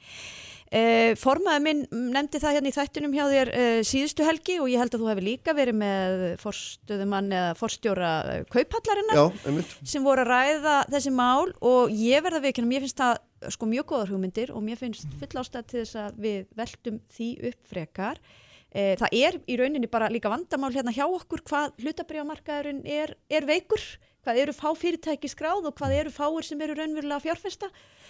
Uh, 0.71 1.17
formaður 1.19 1.63
minn 1.65 1.79
nefndi 2.13 2.39
það 2.39 2.53
hérna 2.55 2.69
í 2.69 2.75
þættunum 2.77 3.15
hjá 3.17 3.25
þér 3.27 3.49
uh, 3.51 3.79
síðustu 3.83 4.23
helgi 4.23 4.53
og 4.63 4.69
ég 4.71 4.79
held 4.79 4.93
að 4.95 5.01
þú 5.01 5.09
hefur 5.09 5.25
líka 5.25 5.55
verið 5.57 5.75
með 5.81 6.23
forstöðumann 6.39 7.27
eða 7.35 7.49
forstjóra 7.59 8.11
uh, 8.23 8.37
kaupallarinnar 8.53 9.65
sem 9.83 10.07
voru 10.07 10.23
að 10.23 10.31
ræða 10.31 10.77
þessi 10.95 11.11
mál 11.17 11.51
og 11.59 11.91
ég 11.91 12.23
verða 12.23 12.39
við 12.39 12.53
ekki, 12.53 12.65
mér 12.71 12.87
finnst 12.87 13.03
það 13.03 13.51
sko 13.57 13.67
mjög 13.73 13.89
góðar 13.91 14.15
hugmyndir 14.15 14.55
og 14.55 14.63
mér 14.63 14.79
finnst 14.79 15.11
full 15.19 15.43
ástæð 15.43 15.67
til 15.73 15.81
þess 15.81 16.01
að 16.05 16.23
við 16.23 16.41
veltum 16.63 17.03
því 17.17 17.31
upp 17.51 17.71
frekar. 17.73 18.25
Það 18.71 19.15
er 19.17 19.41
í 19.51 19.57
rauninni 19.59 19.91
bara 19.91 20.07
líka 20.13 20.31
vandamál 20.31 20.71
hérna 20.71 20.93
hjá 20.95 21.03
okkur 21.03 21.41
hvað 21.49 21.73
hlutabriðamarkaðurinn 21.83 22.85
er, 22.87 23.17
er 23.27 23.43
veikur, 23.49 23.81
hvað 24.23 24.45
eru 24.45 24.55
fá 24.55 24.69
fyrirtæki 24.77 25.27
skráð 25.33 25.67
og 25.67 25.75
hvað 25.75 25.97
eru 25.97 26.13
fáir 26.15 26.47
sem 26.47 26.63
eru 26.63 26.77
raunverulega 26.79 27.25
fjárfesta. 27.25 27.67
og 27.67 28.00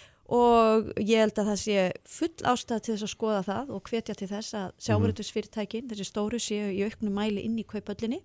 ég 1.02 1.18
held 1.20 1.40
að 1.42 1.50
það 1.50 1.58
sé 1.60 1.86
full 2.08 2.46
ástæð 2.48 2.84
til 2.86 2.94
þess 2.94 3.08
að 3.08 3.14
skoða 3.16 3.40
það 3.48 3.72
og 3.76 3.90
hvetja 3.90 4.16
til 4.16 4.30
þess 4.32 4.56
að 4.56 4.70
sjáuröldusfyrirtækin, 4.86 5.90
þessi 5.90 6.06
stóru 6.08 6.40
séu 6.40 6.70
í 6.72 6.84
auknum 6.88 7.18
mæli 7.18 7.44
inn 7.44 7.58
í 7.60 7.66
kaupöllinni. 7.68 8.22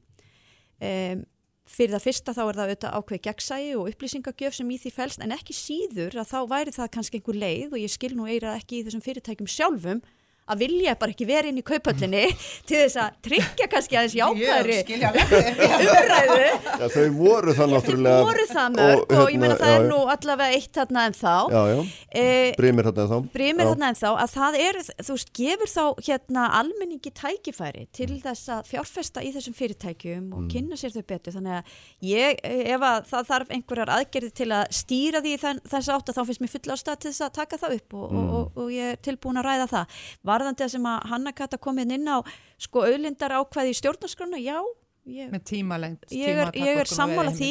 Um, 0.76 1.24
fyrir 1.66 1.96
það 1.96 2.04
fyrsta 2.04 2.34
þá 2.36 2.42
er 2.44 2.58
það 2.58 2.64
auðvitað 2.66 2.96
ákveð 3.00 3.22
gegnsægi 3.26 3.72
og 3.74 3.88
upplýsingagjöf 3.90 4.54
sem 4.54 4.70
í 4.70 4.78
því 4.78 4.92
fælst 4.94 5.24
en 5.24 5.34
ekki 5.34 5.56
síður 5.56 6.20
að 6.22 6.30
þá 6.30 6.38
væri 6.52 6.74
það 6.76 6.92
kannski 6.94 7.18
einhver 7.18 7.40
leið 7.42 7.74
og 7.74 7.82
ég 7.82 7.92
skil 7.92 8.12
nú 8.14 8.28
eira 8.30 8.54
ekki 8.54 8.78
í 8.78 8.84
þessum 8.86 9.02
fyrirtækjum 9.02 9.50
sjálfum 9.50 10.02
að 10.46 10.60
vilja 10.62 10.94
bara 11.00 11.14
ekki 11.14 11.26
vera 11.28 11.50
inn 11.50 11.58
í 11.60 11.64
kaupöllinni 11.66 12.24
til 12.68 12.82
þess 12.84 12.98
að 13.02 13.16
tryggja 13.26 13.66
kannski 13.72 13.98
aðeins 13.98 14.16
jákvæðri 14.18 14.78
umræðu. 15.76 16.48
Já, 16.76 16.86
þau 16.92 17.06
voru 17.16 17.54
það 17.56 17.72
náttúrulega 17.72 18.24
voru 18.26 18.46
það 18.50 18.76
mörg 18.76 19.02
og, 19.02 19.12
ég 19.12 19.18
hérna, 19.26 19.40
meina 19.42 19.56
það 19.60 19.72
já, 19.72 19.76
er 19.80 19.86
nú 19.90 19.98
allavega 20.14 20.56
eitt 20.60 20.72
þarna 20.76 21.04
en 21.10 21.16
þá 21.16 21.34
Já, 21.56 21.62
já, 21.72 21.80
Eh, 22.16 22.52
brimir 22.56 22.86
hérna 22.88 23.06
þá 23.10 23.16
Brimir 23.34 23.66
Já. 23.66 23.70
þarna 23.72 23.88
en 23.92 23.98
þá 23.98 24.06
að 24.12 24.30
það 24.36 24.58
er, 24.62 24.78
þú 25.04 25.16
veist, 25.16 25.32
gefur 25.36 25.70
þá 25.72 25.82
hérna 26.06 26.44
almenningi 26.60 27.12
tækifæri 27.18 27.84
til 27.96 28.08
þess 28.22 28.50
að 28.54 28.70
fjárfesta 28.70 29.24
í 29.26 29.32
þessum 29.34 29.56
fyrirtækjum 29.58 30.30
og 30.36 30.46
kynna 30.52 30.78
sér 30.80 30.94
þau 30.94 31.02
betur. 31.10 31.34
Þannig 31.36 31.58
að 31.58 31.74
ég, 32.08 32.40
ef 32.46 32.86
að 32.88 33.10
það 33.10 33.28
þarf 33.32 33.52
einhverjar 33.56 33.92
aðgerði 33.96 34.32
til 34.40 34.48
að 34.56 34.64
stýra 34.78 35.22
því 35.24 35.34
þess 35.42 35.90
átt 35.92 36.12
að 36.12 36.16
þá 36.16 36.22
finnst 36.30 36.44
mér 36.44 36.52
full 36.54 36.74
ástæða 36.76 36.96
til 37.02 37.10
þess 37.12 37.26
að 37.26 37.34
taka 37.40 37.60
það 37.60 37.76
upp 37.80 37.96
og, 38.00 38.06
og, 38.06 38.30
og, 38.40 38.60
og 38.64 38.72
ég 38.74 38.94
er 38.94 39.00
tilbúin 39.04 39.40
að 39.42 39.48
ræða 39.50 39.68
það. 39.74 40.00
Varðandi 40.36 40.68
að 40.68 40.74
sem 40.76 40.88
að 40.92 41.06
Hanna 41.12 41.32
Kata 41.42 41.58
komið 41.68 41.96
inn 41.98 42.10
á 42.12 42.20
sko 42.60 42.84
auðlindar 42.86 43.40
ákvæði 43.40 43.72
í 43.72 43.78
stjórnarskrána, 43.80 44.40
já, 44.44 44.58
ég, 45.06 45.28
Með 45.30 45.42
tímalengt. 45.46 46.06
ég 46.10 46.40
er, 46.42 46.50
ég 46.58 46.80
er 46.82 46.90
sammála 46.90 47.30
því. 47.36 47.50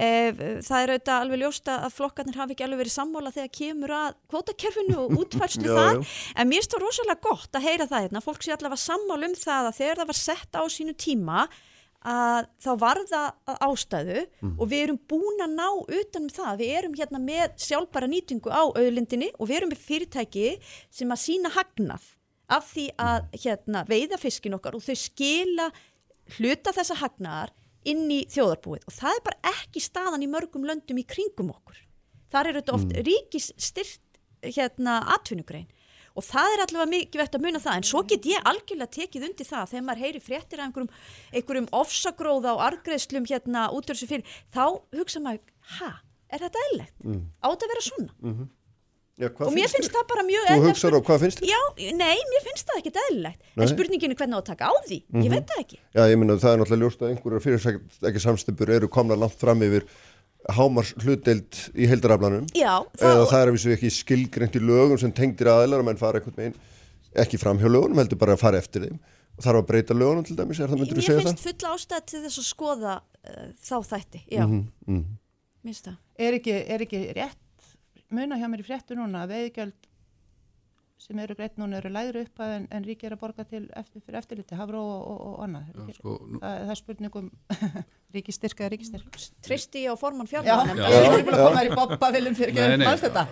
eh, 0.00 0.30
það 0.64 0.78
er 0.80 0.92
auðvitað 0.94 1.20
alveg 1.26 1.40
ljósta 1.42 1.74
að 1.84 1.92
flokkarnir 1.98 2.38
hafi 2.40 2.56
ekki 2.56 2.64
alveg 2.64 2.80
verið 2.80 2.94
sammála 2.96 3.32
þegar 3.34 3.52
kemur 3.58 3.94
að 3.98 4.16
kvótakerfinu 4.32 4.96
og 5.02 5.14
útfærslu 5.20 5.68
það 5.76 5.92
já. 6.00 6.16
en 6.40 6.48
mér 6.54 6.64
stóð 6.64 6.86
rosalega 6.86 7.20
gott 7.28 7.52
að 7.60 7.66
heyra 7.68 7.88
það 7.90 8.06
hérna, 8.06 8.24
fólk 8.24 8.42
sé 8.46 8.54
allavega 8.56 8.80
sammála 8.86 9.28
um 9.28 9.36
það 9.44 9.70
að 9.70 9.78
þegar 9.82 10.00
það 10.02 10.10
var 10.14 10.20
sett 10.22 10.56
á 10.56 10.62
sínu 10.72 10.96
tíma 10.96 11.46
að 12.06 12.46
þá 12.62 12.68
var 12.78 12.98
það 13.10 13.30
að 13.50 13.62
ástæðu 13.66 14.20
og 14.56 14.66
við 14.70 14.82
erum 14.86 14.98
búin 15.10 15.42
að 15.42 15.54
ná 15.58 15.68
utan 16.00 16.22
um 16.22 16.32
það, 16.32 16.52
við 16.62 16.74
erum 16.78 16.94
hérna 16.96 17.18
með 17.20 17.56
sjálfbara 17.66 18.08
nýtingu 18.12 18.48
á 18.52 18.62
auðlindinni 18.72 19.32
og 19.36 19.48
við 19.50 19.56
erum 19.60 19.72
með 19.74 19.82
fyrirtæki 19.88 20.52
sem 20.88 21.10
að 21.10 21.24
sína 21.24 21.50
hagnað 21.56 22.06
af 22.52 22.70
því 22.72 22.86
að 23.02 23.28
hérna, 23.42 23.84
veiða 23.88 24.18
fiskin 24.20 24.56
okkar 24.56 24.76
og 24.78 24.84
þau 24.86 24.96
skila 24.98 25.70
hluta 26.36 26.74
þessa 26.74 26.98
hagnaðar 27.02 27.54
inn 27.86 28.06
í 28.10 28.24
þjóðarbúið 28.30 28.86
og 28.88 28.94
það 28.96 29.18
er 29.18 29.24
bara 29.28 29.54
ekki 29.54 29.82
staðan 29.82 30.24
í 30.26 30.30
mörgum 30.30 30.66
löndum 30.66 30.98
í 31.00 31.06
kringum 31.06 31.52
okkur. 31.54 31.78
Þar 32.32 32.50
eru 32.50 32.62
þetta 32.62 32.76
oft 32.76 32.90
mm. 32.90 33.02
ríkisstyrt 33.06 34.20
hérna 34.46 34.98
atvinnugrein 35.14 35.68
og 36.16 36.24
það 36.24 36.54
er 36.54 36.62
allavega 36.64 36.92
mikið 36.92 37.20
vett 37.20 37.36
að 37.36 37.44
muna 37.44 37.60
það 37.62 37.78
en 37.78 37.86
svo 37.90 38.02
get 38.08 38.26
ég 38.30 38.48
algjörlega 38.48 38.94
tekið 38.96 39.26
undir 39.28 39.48
það 39.48 39.72
þegar 39.72 39.86
maður 39.86 40.04
heyri 40.06 40.22
fréttir 40.24 40.60
af 40.60 40.66
einhverjum, 40.66 40.90
einhverjum 41.36 41.70
ofsagróða 41.76 42.54
og 42.56 42.62
argreðslum 42.70 43.28
hérna 43.28 43.66
út 43.76 43.90
af 43.90 43.98
þessu 43.98 44.08
fyrir, 44.10 44.36
þá 44.54 44.64
hugsa 44.96 45.22
maður, 45.22 45.42
ha, 45.76 45.90
er 46.32 46.46
þetta 46.46 46.62
eðlegt? 46.70 46.96
Mm. 47.04 47.20
Átt 47.44 47.66
að 47.66 47.74
vera 47.74 47.84
svona? 47.84 48.16
Mm 48.22 48.32
-hmm. 48.32 48.48
Já, 49.16 49.30
og 49.32 49.52
mér 49.56 49.70
finnst 49.72 49.94
það 49.94 50.08
bara 50.10 50.22
mjög. 50.28 50.48
Þú 50.50 50.64
hugsaður 50.66 50.96
á 50.96 51.00
hvað 51.08 51.22
finnst 51.22 51.38
þið? 51.40 51.52
Já, 51.52 51.60
nei, 51.96 52.16
mér 52.32 52.42
finnst 52.44 52.66
það 52.68 52.80
ekkit 52.82 52.98
eðlilegt. 53.02 53.46
En 53.56 53.70
spurningin 53.70 54.12
er 54.12 54.18
hvernig 54.18 54.34
það 54.34 54.36
á 54.36 54.42
að 54.42 54.50
taka 54.50 54.68
á 54.68 54.74
því. 54.84 54.98
Mm 54.98 55.06
-hmm. 55.08 55.24
Ég 55.24 55.30
mhm. 55.30 55.34
veit 55.36 55.46
það 55.52 55.62
ekki. 55.62 55.78
Já, 55.96 56.02
ég 56.10 56.18
minna 56.20 56.36
það 56.36 56.52
er 56.52 56.58
náttúrulega 56.60 56.82
ljóst 56.84 57.00
að 57.00 57.10
einhverjar 57.10 57.44
fyrir 57.46 57.80
ekki 58.10 58.20
samstipur 58.20 58.70
eru 58.76 58.88
komna 58.88 59.16
langt 59.16 59.40
fram 59.40 59.62
yfir 59.62 59.88
hámars 60.52 60.92
hlutdeild 61.02 61.58
í 61.74 61.88
heldaraflanum 61.90 62.46
Já, 62.54 62.78
það 62.98 63.12
eða 63.12 63.26
það 63.30 63.40
er 63.40 63.50
að 63.50 63.54
við 63.56 63.62
séum 63.62 63.74
ekki 63.76 63.90
skilgreint 63.94 64.56
í 64.58 64.62
lögum 64.62 65.00
sem 65.00 65.12
tengdir 65.14 65.50
aðeinar 65.50 65.82
og 65.82 65.88
menn 65.88 66.00
fara 66.00 66.20
einhvern 66.20 66.38
veginn 66.38 66.58
ekki 67.16 67.40
fram 67.40 67.58
hjá 67.58 67.66
lögunum, 67.66 67.98
heldur 67.98 68.20
bara 68.20 68.36
að 68.36 68.44
fara 68.44 68.60
eftir 68.62 68.86
þeim 68.86 68.98
og 69.36 69.44
þarf 69.44 69.62
að 69.62 69.68
breyta 69.70 69.96
lögunum 69.96 70.26
til 70.26 70.36
dæmis, 70.38 70.60
er 70.60 70.70
það 70.70 70.82
myndur 70.82 71.00
þú 71.00 71.06
segja 71.06 71.16
það? 71.16 71.24
Mér 71.24 71.32
finnst 71.32 71.48
fulla 71.48 71.72
ástæð 71.74 72.04
til 72.12 72.20
þess 72.26 72.42
að 72.42 72.48
skoða 72.50 72.94
uh, 73.00 73.48
þá 73.66 73.76
þætti, 73.90 74.22
já 74.30 74.42
mm 74.44 74.52
-hmm, 74.52 74.66
mm 74.86 75.02
-hmm. 75.02 75.94
Er, 76.16 76.32
ekki, 76.32 76.52
er 76.52 76.80
ekki 76.80 76.98
rétt 77.16 77.40
muna 78.14 78.38
hjá 78.40 78.48
mér 78.50 78.62
í 78.62 78.66
fréttu 78.66 78.96
núna 78.98 79.24
að 79.24 79.34
veiðgjöld 79.34 79.92
sem 80.96 81.18
eru 81.20 81.36
greitt 81.36 81.58
núna 81.60 81.76
eru 81.78 81.90
læður 81.92 82.22
upp 82.22 82.40
en, 82.46 82.64
en 82.72 82.84
ríkir 82.86 83.12
að 83.12 83.20
borga 83.20 83.44
til 83.44 83.66
eftir, 83.76 84.00
fyrir 84.00 84.18
eftirliti, 84.22 84.56
hafró 84.56 84.80
og, 84.80 85.02
og, 85.12 85.18
og 85.28 85.42
annað. 85.44 85.68
Já, 85.68 85.96
sko, 85.98 86.14
það, 86.32 86.54
það 86.62 86.72
er 86.72 86.80
spurningum 86.80 87.28
ríkistyrk 88.16 88.62
eða 88.62 88.70
ríkistyrk 88.72 89.18
Tristi 89.44 89.84
á 89.84 89.94
forman 90.00 90.30
er 90.30 91.72
að 92.24 92.30
um 92.32 92.38
þetta. 93.04 93.26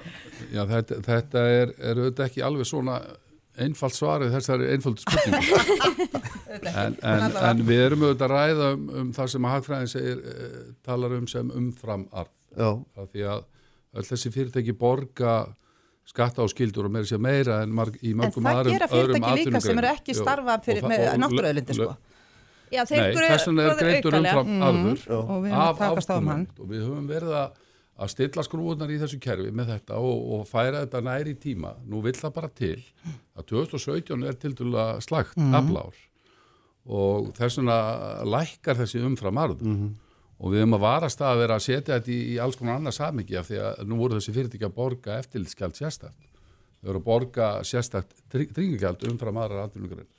Já, 0.52 0.62
þetta, 0.74 1.00
þetta 1.08 1.46
er, 1.54 1.74
er 1.80 2.02
auðvitað 2.02 2.26
ekki 2.28 2.44
alveg 2.50 2.68
svona 2.68 2.98
einfalt 3.64 3.94
svarið 3.96 4.34
þessari 4.34 4.70
einfaldu 4.74 5.06
spurningu. 5.06 6.22
En, 6.54 6.94
en, 7.02 7.24
en 7.34 7.60
við 7.66 7.80
erum 7.82 8.04
auðvitað 8.04 8.28
að 8.28 8.32
ræða 8.32 8.66
um, 8.76 8.82
um 9.00 9.08
það 9.16 9.30
sem 9.32 9.46
að 9.46 9.52
hagfræðin 9.56 9.88
segir 9.90 10.20
eh, 10.30 10.52
talar 10.86 11.16
um 11.16 11.24
sem 11.26 11.48
umframarð. 11.50 12.30
Því 13.10 13.24
að 13.26 13.40
öll 13.94 14.06
þessi 14.08 14.32
fyrirtæki 14.34 14.74
borga 14.78 15.34
skatta 16.08 16.44
á 16.44 16.46
skildur 16.50 16.88
og 16.88 16.94
meira 16.94 17.08
sér 17.08 17.20
meira 17.22 17.60
en 17.64 17.72
marg, 17.74 17.96
í 18.04 18.12
mörgum 18.16 18.48
aðrum 18.48 18.74
öðrum 18.74 18.74
aðtunum. 18.74 18.74
En 18.74 18.74
það 18.74 18.74
gera 18.74 18.88
fyrirtæki 18.92 19.36
líka 19.40 19.62
sem 19.64 19.80
eru 19.80 19.90
ekki 19.90 20.16
starfað 20.18 20.66
fyrir, 20.68 20.88
með 20.90 21.04
náttúruauðlindi 21.22 21.76
sko. 21.78 21.90
Já, 22.74 22.80
Nei, 22.90 23.12
þess 23.14 23.46
vegna 23.48 23.66
er 23.68 23.76
greitur 23.78 24.16
umfram 24.18 24.48
mm, 24.50 24.62
arður 24.68 25.04
af 25.54 25.82
aftunum 25.86 26.46
og 26.58 26.70
við 26.72 26.80
höfum 26.82 27.04
verið 27.06 27.36
að, 27.38 27.60
að 28.02 28.12
stilla 28.14 28.44
skrúunar 28.44 28.90
í 28.90 28.96
þessu 29.00 29.20
kerfi 29.22 29.52
með 29.54 29.74
þetta 29.74 30.00
og, 30.02 30.24
og 30.36 30.48
færa 30.50 30.82
þetta 30.82 31.02
næri 31.06 31.36
í 31.36 31.40
tíma. 31.40 31.74
Nú 31.86 32.02
vill 32.04 32.16
það 32.18 32.34
bara 32.40 32.50
til 32.50 32.78
að 33.38 33.46
2017 33.52 34.26
er 34.26 34.40
til 34.42 34.54
dæla 34.58 34.88
slagt 35.04 35.38
mm. 35.38 35.54
aflár 35.60 36.00
og 36.84 37.30
þess 37.38 37.60
vegna 37.62 37.76
lækkar 38.28 38.82
þessi 38.82 39.04
umfram 39.06 39.38
arður. 39.40 39.62
Mm 39.64 39.76
-hmm 39.76 40.00
og 40.44 40.52
við 40.52 40.60
höfum 40.60 40.76
að 40.76 40.84
varast 40.84 41.22
að 41.24 41.38
vera 41.40 41.56
að 41.56 41.64
setja 41.64 41.96
þetta 41.96 42.12
í, 42.12 42.20
í 42.34 42.36
alls 42.42 42.58
konar 42.60 42.76
annars 42.76 43.00
samiki 43.00 43.38
af 43.40 43.48
því 43.48 43.60
að 43.64 43.84
nú 43.88 43.96
voru 43.96 44.18
þessi 44.18 44.34
fyrirtæki 44.36 44.66
að 44.68 44.74
borga 44.76 45.16
eftirlitskjald 45.22 45.78
sérstakt. 45.78 46.26
Þau 46.80 46.90
voru 46.90 47.00
að 47.00 47.06
borga 47.06 47.46
sérstakt 47.64 48.18
tringingjald 48.28 49.06
umfram 49.08 49.40
aðra 49.40 49.64
atvinnugrein 49.64 50.10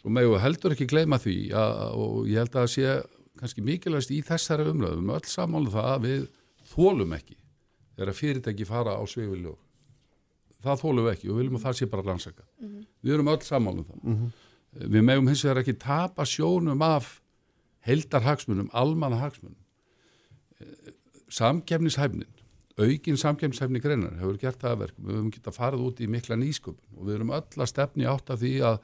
svo 0.00 0.12
með 0.12 0.34
og 0.34 0.40
heldur 0.40 0.74
ekki 0.74 0.88
gleyma 0.88 1.20
því 1.20 1.38
að, 1.56 1.80
og 2.00 2.28
ég 2.30 2.40
held 2.40 2.54
að 2.54 2.62
það 2.62 2.70
sé 2.74 2.94
kannski 3.40 3.64
mikilvægst 3.64 4.12
í 4.14 4.20
þessari 4.24 4.68
umröðum 4.70 5.12
öll 5.14 5.26
samálu 5.28 5.72
það 5.72 5.90
að 5.94 6.06
við 6.06 6.22
þólum 6.72 7.16
ekki 7.16 7.36
þegar 7.96 8.16
fyrirtæki 8.16 8.68
fara 8.68 8.96
á 8.96 9.02
sveifiljóð 9.04 9.58
það 10.60 10.82
þólum 10.82 11.06
við 11.06 11.12
ekki 11.14 11.28
og 11.28 11.34
við 11.34 11.42
viljum 11.42 11.58
að 11.58 11.66
það 11.66 11.76
sé 11.78 11.90
bara 11.92 12.06
landsaka 12.08 12.44
mm 12.44 12.68
-hmm. 12.68 12.86
við 13.00 13.14
erum 13.14 13.32
öll 13.32 13.42
samálu 13.44 13.84
það. 13.84 14.00
Mm 14.02 14.16
-hmm. 14.16 14.30
við 14.94 15.02
meðum 15.08 15.28
hins 15.28 15.44
vegar 15.44 15.62
ekki 15.62 15.76
tapa 15.78 16.24
sjónum 16.24 16.82
af 16.82 17.20
heldarhagsmunum, 17.86 18.68
almannahagsmunum. 18.72 19.58
Samkefnishæfnin 21.30 22.28
aukinn 22.80 23.18
samkefnishæfni 23.20 23.80
greinar 23.82 24.14
hefur 24.20 24.38
gert 24.40 24.60
það 24.60 24.74
að 24.74 24.82
verka, 24.84 25.02
við 25.04 25.16
höfum 25.16 25.32
getað 25.34 25.56
farið 25.56 25.82
út 25.84 26.00
í 26.00 26.08
mikla 26.10 26.38
nýsköpun 26.40 26.96
og 26.96 27.06
við 27.06 27.16
höfum 27.18 27.32
öll 27.36 27.64
að 27.64 27.70
stefni 27.70 28.06
átt 28.08 28.32
af 28.32 28.40
því 28.40 28.52
að, 28.66 28.78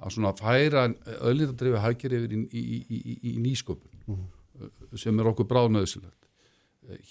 að 0.00 0.14
svona 0.16 0.32
færa 0.36 0.82
öllindadreifu 1.30 1.80
hækir 1.84 2.16
yfir 2.18 2.34
í, 2.36 2.40
í, 2.52 2.80
í, 2.98 3.14
í 3.30 3.34
nýsköpun 3.40 4.02
mm 4.04 4.18
-hmm. 4.18 4.98
sem 5.00 5.20
er 5.20 5.30
okkur 5.32 5.48
bráðnöðsilegt 5.48 6.20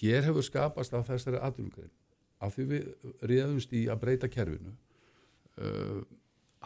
hér 0.01 0.27
hefur 0.27 0.45
skapast 0.45 0.93
af 0.93 1.07
þessari 1.07 1.39
aðlumgrein 1.39 1.91
af 2.39 2.55
því 2.55 2.65
við 2.69 3.09
riðumst 3.27 3.73
í 3.75 3.88
að 3.91 4.01
breyta 4.03 4.30
kerfinu. 4.32 4.71
Uh, 5.59 6.03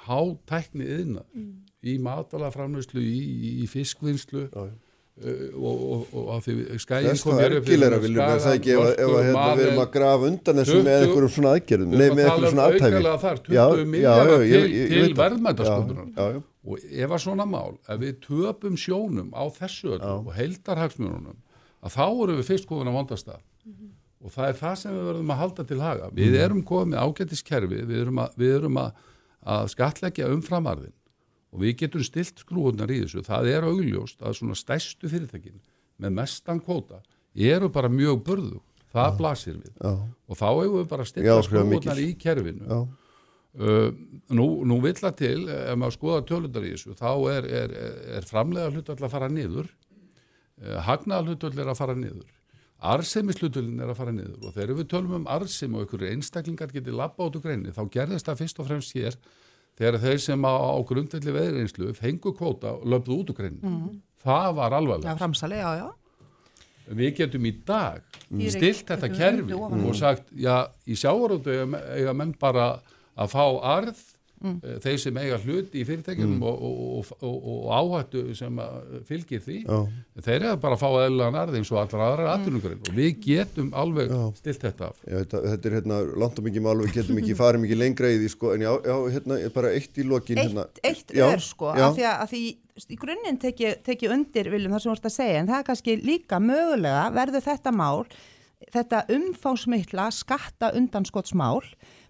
hátækni 0.08 0.88
yðna 0.88 1.26
mm. 1.34 1.52
í 1.86 1.98
matalaframnuslu, 2.04 3.02
í, 3.02 3.62
í 3.64 3.68
fiskvinnslu 3.72 4.48
uh, 4.50 4.72
og, 5.14 5.82
og, 5.94 6.06
og 6.18 6.30
að 6.34 6.48
því 6.48 6.56
skæðin 6.82 7.20
kom 7.22 7.38
hér 7.38 7.58
upp 7.60 7.68
fyrir 7.68 7.94
að 7.94 8.08
skæða 8.08 8.38
það 8.46 8.56
ekki 8.58 8.74
ef 8.74 8.82
að 8.82 9.20
hérna, 9.28 9.44
við 9.54 9.66
erum 9.68 9.82
að 9.84 9.92
grafa 9.94 10.30
undan 10.32 10.62
þessu 10.62 10.80
með 10.80 11.04
einhverjum 11.04 11.34
svona 11.36 11.52
aðgerðum. 11.54 11.94
nei 11.94 12.08
með 12.08 12.24
einhverjum 12.24 12.56
svona 12.56 12.66
aðtæfi 12.72 13.52
20 13.54 13.92
miljardar 13.94 14.46
til, 14.48 14.64
til 14.90 15.16
verðmætaskundunar 15.22 16.42
og 16.64 16.84
ef 16.90 17.14
að 17.14 17.24
svona 17.28 17.48
mál 17.48 17.78
ef 17.86 18.02
við 18.02 18.20
töpum 18.24 18.80
sjónum 18.80 19.30
á 19.36 19.44
þessu 19.54 19.94
öll 19.98 20.04
og 20.08 20.32
heldarhagsmjörnum 20.38 21.38
að 21.84 21.98
þá 21.98 22.06
eru 22.08 22.38
við 22.40 22.50
fyrst 22.50 22.70
komin 22.70 22.90
að 22.90 22.98
vondast 22.98 23.28
það 23.28 23.42
mm 23.44 23.74
-hmm. 23.74 23.90
og 24.24 24.36
það 24.36 24.50
er 24.50 24.60
það 24.62 24.76
sem 24.82 24.96
við 24.98 25.08
verðum 25.10 25.34
að 25.34 25.42
halda 25.44 25.64
til 25.64 25.80
haga. 25.82 26.10
Við 26.14 26.30
-hmm. 26.32 26.44
erum 26.44 26.64
komið 26.64 27.02
ágættiskerfi 27.04 27.82
við 27.86 27.98
erum 28.02 28.20
að, 28.20 28.30
við 28.38 28.56
erum 28.56 28.78
að 29.44 29.70
skatleggja 29.74 30.30
umframarðin 30.34 30.94
og 31.54 31.62
við 31.62 31.78
getum 31.84 32.04
stilt 32.06 32.42
skrúunar 32.42 32.92
í 32.92 33.04
þessu. 33.04 33.24
Það 33.26 33.50
er 33.52 33.68
augljóst 33.70 34.24
að 34.26 34.38
svona 34.40 34.58
stæstu 34.58 35.10
fyrirtækin 35.12 35.62
með 36.02 36.16
mestan 36.18 36.62
kvóta 36.64 37.04
eru 37.34 37.70
bara 37.74 37.92
mjög 37.92 38.24
börðu 38.26 38.60
það 38.94 39.10
já, 39.10 39.16
blasir 39.18 39.56
við. 39.60 39.72
Já. 39.78 39.94
og 40.30 40.38
þá 40.40 40.48
hefur 40.50 40.76
við 40.80 40.92
bara 40.92 41.08
stilt 41.10 41.48
skrúunar 41.48 42.02
í 42.02 42.12
kerfinu. 42.20 42.84
Uh, 43.54 43.92
nú, 44.34 44.48
nú 44.66 44.80
vill 44.82 44.98
að 44.98 45.18
til 45.20 45.40
ef 45.46 45.76
maður 45.78 45.94
skoða 46.00 46.22
tölundar 46.26 46.64
í 46.66 46.72
þessu 46.74 46.96
þá 46.98 47.12
er, 47.36 47.48
er, 47.62 47.76
er 48.18 48.26
framlega 48.26 48.72
hlutu 48.74 48.96
að 48.96 49.12
fara 49.14 49.30
niður. 49.30 49.70
Uh, 50.58 50.80
hagnaða 50.88 51.28
hlutu 51.28 51.52
að 51.54 51.78
fara 51.78 51.98
niður 51.98 52.32
arsemislutullin 52.84 53.82
er 53.84 53.92
að 53.92 54.00
fara 54.00 54.14
niður 54.16 54.50
og 54.50 54.56
þegar 54.58 54.78
við 54.80 54.90
tölum 54.92 55.16
um 55.20 55.26
arsem 55.32 55.76
og 55.76 55.86
einhverju 55.86 56.12
einstaklingar 56.12 56.74
getur 56.74 56.98
lappa 57.00 57.28
át 57.28 57.38
úr 57.40 57.44
greinni 57.46 57.74
þá 57.76 57.84
gerðist 57.94 58.30
það 58.30 58.40
fyrst 58.44 58.62
og 58.62 58.70
fremst 58.70 58.96
hér 58.98 59.18
þegar 59.80 60.00
þeir 60.04 60.22
sem 60.26 60.48
á, 60.48 60.54
á 60.54 60.78
grundvelli 60.90 61.36
veðreinslu 61.36 61.92
fengu 61.98 62.34
kvóta 62.38 62.76
og 62.78 62.88
löfðu 62.94 63.20
út 63.22 63.34
úr 63.34 63.40
greinni 63.40 63.64
mm. 63.64 64.00
það 64.26 64.50
var 64.60 64.78
alvarlegt 64.80 65.10
já, 65.10 65.20
framsali, 65.22 65.60
já, 65.62 65.72
já. 65.80 65.88
við 67.02 67.14
getum 67.22 67.48
í 67.50 67.54
dag 67.66 68.02
mm. 68.30 68.48
stilt 68.58 68.92
þetta 68.92 69.12
kerfi 69.16 69.60
og 69.60 69.94
sagt 69.98 70.34
já, 70.36 70.68
í 70.86 71.00
sjávarútu 71.00 71.56
eiga 71.96 72.18
menn 72.18 72.36
bara 72.40 72.76
að 73.14 73.34
fá 73.34 73.46
arð 73.78 74.04
mm. 74.44 74.56
Eh, 74.64 74.78
þeir 74.84 75.00
sem 75.02 75.20
eiga 75.22 75.40
hlut 75.44 75.76
í 75.76 75.84
fyrirtækjum 75.88 76.36
mm. 76.36 76.46
og, 76.50 76.64
og, 76.68 77.12
og, 77.24 77.48
og 77.54 77.70
áhættu 77.78 78.24
sem 78.38 78.60
fylgir 79.08 79.44
því 79.44 79.60
oh. 79.72 79.88
þeir 80.20 80.38
eru 80.38 80.56
bara 80.64 80.78
að 80.78 80.84
fá 80.84 80.90
eðlan 81.06 81.40
arði 81.40 81.62
eins 81.62 81.72
og 81.74 81.80
allra 81.84 82.10
aðra 82.10 82.26
mm. 82.26 82.34
aðtunumgrein 82.34 82.82
og 82.84 82.98
við 82.98 83.12
getum 83.24 83.72
alveg 83.84 84.12
já. 84.14 84.24
stilt 84.40 84.68
þetta 84.68 84.90
af 84.92 85.00
já, 85.04 85.16
þetta, 85.22 85.44
þetta 85.54 85.70
er 85.70 85.78
hérna 85.80 86.02
langt 86.24 86.42
og 86.42 86.50
mikið 86.50 86.68
mál 86.68 86.76
við 86.82 86.98
getum 87.00 87.22
ekki 87.24 87.38
farið 87.40 87.66
mikið 87.66 87.82
lengra 87.84 88.12
í 88.12 88.20
því 88.20 88.34
sko, 88.36 88.52
en 88.58 88.68
já, 88.68 88.72
já 88.90 88.98
hérna 89.16 89.40
er 89.40 89.56
bara 89.56 89.74
eitt 89.78 89.98
í 89.98 90.08
lokin 90.08 90.44
Eitt, 90.44 90.52
hérna. 90.52 90.68
eitt 90.84 91.16
ör 91.16 91.44
sko 91.44 91.72
af 91.74 91.98
því, 91.98 92.08
að, 92.10 92.28
því 92.34 92.44
í 92.90 93.00
grunninn 93.00 93.40
teki, 93.42 93.76
teki 93.86 94.10
undir 94.12 94.50
viljum 94.50 94.74
það 94.74 94.84
sem 94.84 94.90
þú 94.90 94.94
vorust 94.94 95.10
að 95.10 95.18
segja 95.18 95.42
en 95.42 95.50
það 95.52 95.60
er 95.60 95.68
kannski 95.68 95.98
líka 96.02 96.40
mögulega 96.42 97.04
verður 97.14 97.46
þetta 97.46 97.74
mál 97.76 98.06
þetta 98.74 99.04
umfásmiðla 99.14 100.08
skatta 100.16 100.72
undanskottsmál 100.78 101.62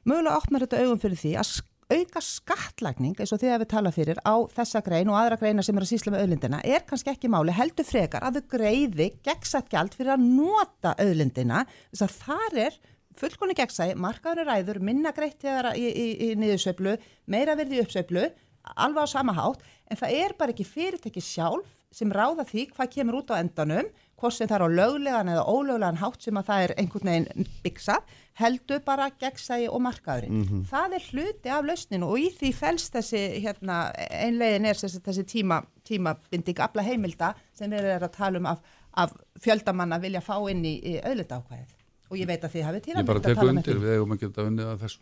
mögulega 0.07 0.39
opnar 0.39 0.65
þetta 0.65 0.83
augum 0.83 1.01
fyrir 1.01 1.19
því 1.19 1.33
að 1.41 1.51
auka 1.91 2.21
skattlagning 2.23 3.17
eins 3.19 3.33
og 3.35 3.41
því 3.41 3.51
að 3.51 3.61
við 3.63 3.69
tala 3.73 3.91
fyrir 3.95 4.21
á 4.23 4.35
þessa 4.53 4.81
grein 4.85 5.11
og 5.11 5.17
aðra 5.19 5.39
greina 5.41 5.65
sem 5.65 5.77
er 5.77 5.85
að 5.85 5.91
sísla 5.91 6.13
með 6.13 6.23
auðlindina 6.23 6.61
er 6.63 6.85
kannski 6.87 7.11
ekki 7.13 7.31
máli 7.31 7.55
heldur 7.55 7.87
frekar 7.87 8.23
að 8.23 8.39
þau 8.39 8.55
greiði 8.55 9.09
gegnsætt 9.25 9.71
gjald 9.73 9.97
fyrir 9.97 10.15
að 10.15 10.25
nota 10.25 10.95
auðlindina. 11.01 11.65
Þess 11.91 12.05
að 12.07 12.17
þar 12.21 12.59
er 12.67 12.79
fullkonni 13.19 13.57
gegnsæ, 13.57 13.91
markaður 13.99 14.49
ræður, 14.49 14.79
minna 14.81 15.13
greitt 15.13 15.43
í, 15.45 15.85
í, 15.85 16.07
í 16.27 16.29
niðursöflu, 16.39 16.95
meira 17.29 17.57
verði 17.59 17.83
uppsöflu, 17.83 18.25
alveg 18.73 19.05
á 19.05 19.13
sama 19.13 19.35
hátt 19.37 19.63
en 19.91 19.99
það 19.99 20.17
er 20.23 20.35
bara 20.39 20.53
ekki 20.53 20.65
fyrirtekki 20.67 21.23
sjálf 21.23 21.67
sem 21.93 22.09
ráða 22.13 22.45
því 22.49 22.69
hvað 22.73 22.91
kemur 22.95 23.19
út 23.21 23.33
á 23.35 23.37
endanum 23.37 23.89
hvort 24.23 24.37
sem 24.37 24.49
það 24.49 24.57
er 24.57 24.65
á 24.65 24.77
löglegan 24.79 25.31
eða 25.33 25.45
ólöglegan 25.51 25.99
hátt 25.99 26.23
sem 26.23 26.39
að 26.39 26.49
það 26.49 26.65
er 26.65 26.73
einhvern 26.79 27.09
veginn 27.11 27.49
byggsað 27.65 28.15
heldur 28.39 28.81
bara 28.85 29.09
gegnsægi 29.21 29.67
og 29.69 29.83
markaðurinn. 29.83 30.39
Mm 30.39 30.47
-hmm. 30.47 30.63
Það 30.71 30.95
er 30.97 31.03
hluti 31.11 31.49
af 31.49 31.65
lausninu 31.67 32.07
og 32.07 32.19
í 32.19 32.29
því 32.39 32.53
fælst 32.53 32.95
þessi 32.95 33.21
hérna, 33.43 33.91
einlegin 34.09 34.65
er 34.65 34.79
þessi, 34.79 35.03
þessi 35.05 35.23
tíma, 35.35 35.61
tímabinding 35.85 36.59
afla 36.59 36.81
heimilda 36.81 37.33
sem 37.53 37.69
við 37.69 37.83
erum 37.83 38.09
að 38.09 38.17
tala 38.17 38.37
um 38.37 38.45
af, 38.45 38.59
af 38.93 39.13
fjöldamanna 39.39 39.99
vilja 39.99 40.21
fá 40.21 40.37
inn 40.49 40.65
í, 40.65 40.79
í 40.81 40.99
auðlita 41.03 41.41
ákvæðið 41.41 41.82
og 42.13 42.19
ég 42.21 42.29
veit 42.29 42.43
að 42.45 42.53
þið 42.53 42.65
hafið 42.67 42.83
til 42.85 42.93
Ég 42.93 43.07
bara 43.07 43.21
tek 43.23 43.39
undir, 43.41 43.79
við 43.81 43.95
hefum 43.95 44.13
að 44.13 44.19
geta 44.23 44.45
unnið 44.45 44.67
að 44.69 44.83
þessu. 44.83 44.99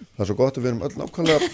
Það 0.00 0.22
er 0.24 0.28
svo 0.30 0.36
gott 0.38 0.56
að 0.56 0.64
við 0.64 0.70
erum 0.70 0.82
öll 0.86 0.96
nákvæmlega 0.98 1.48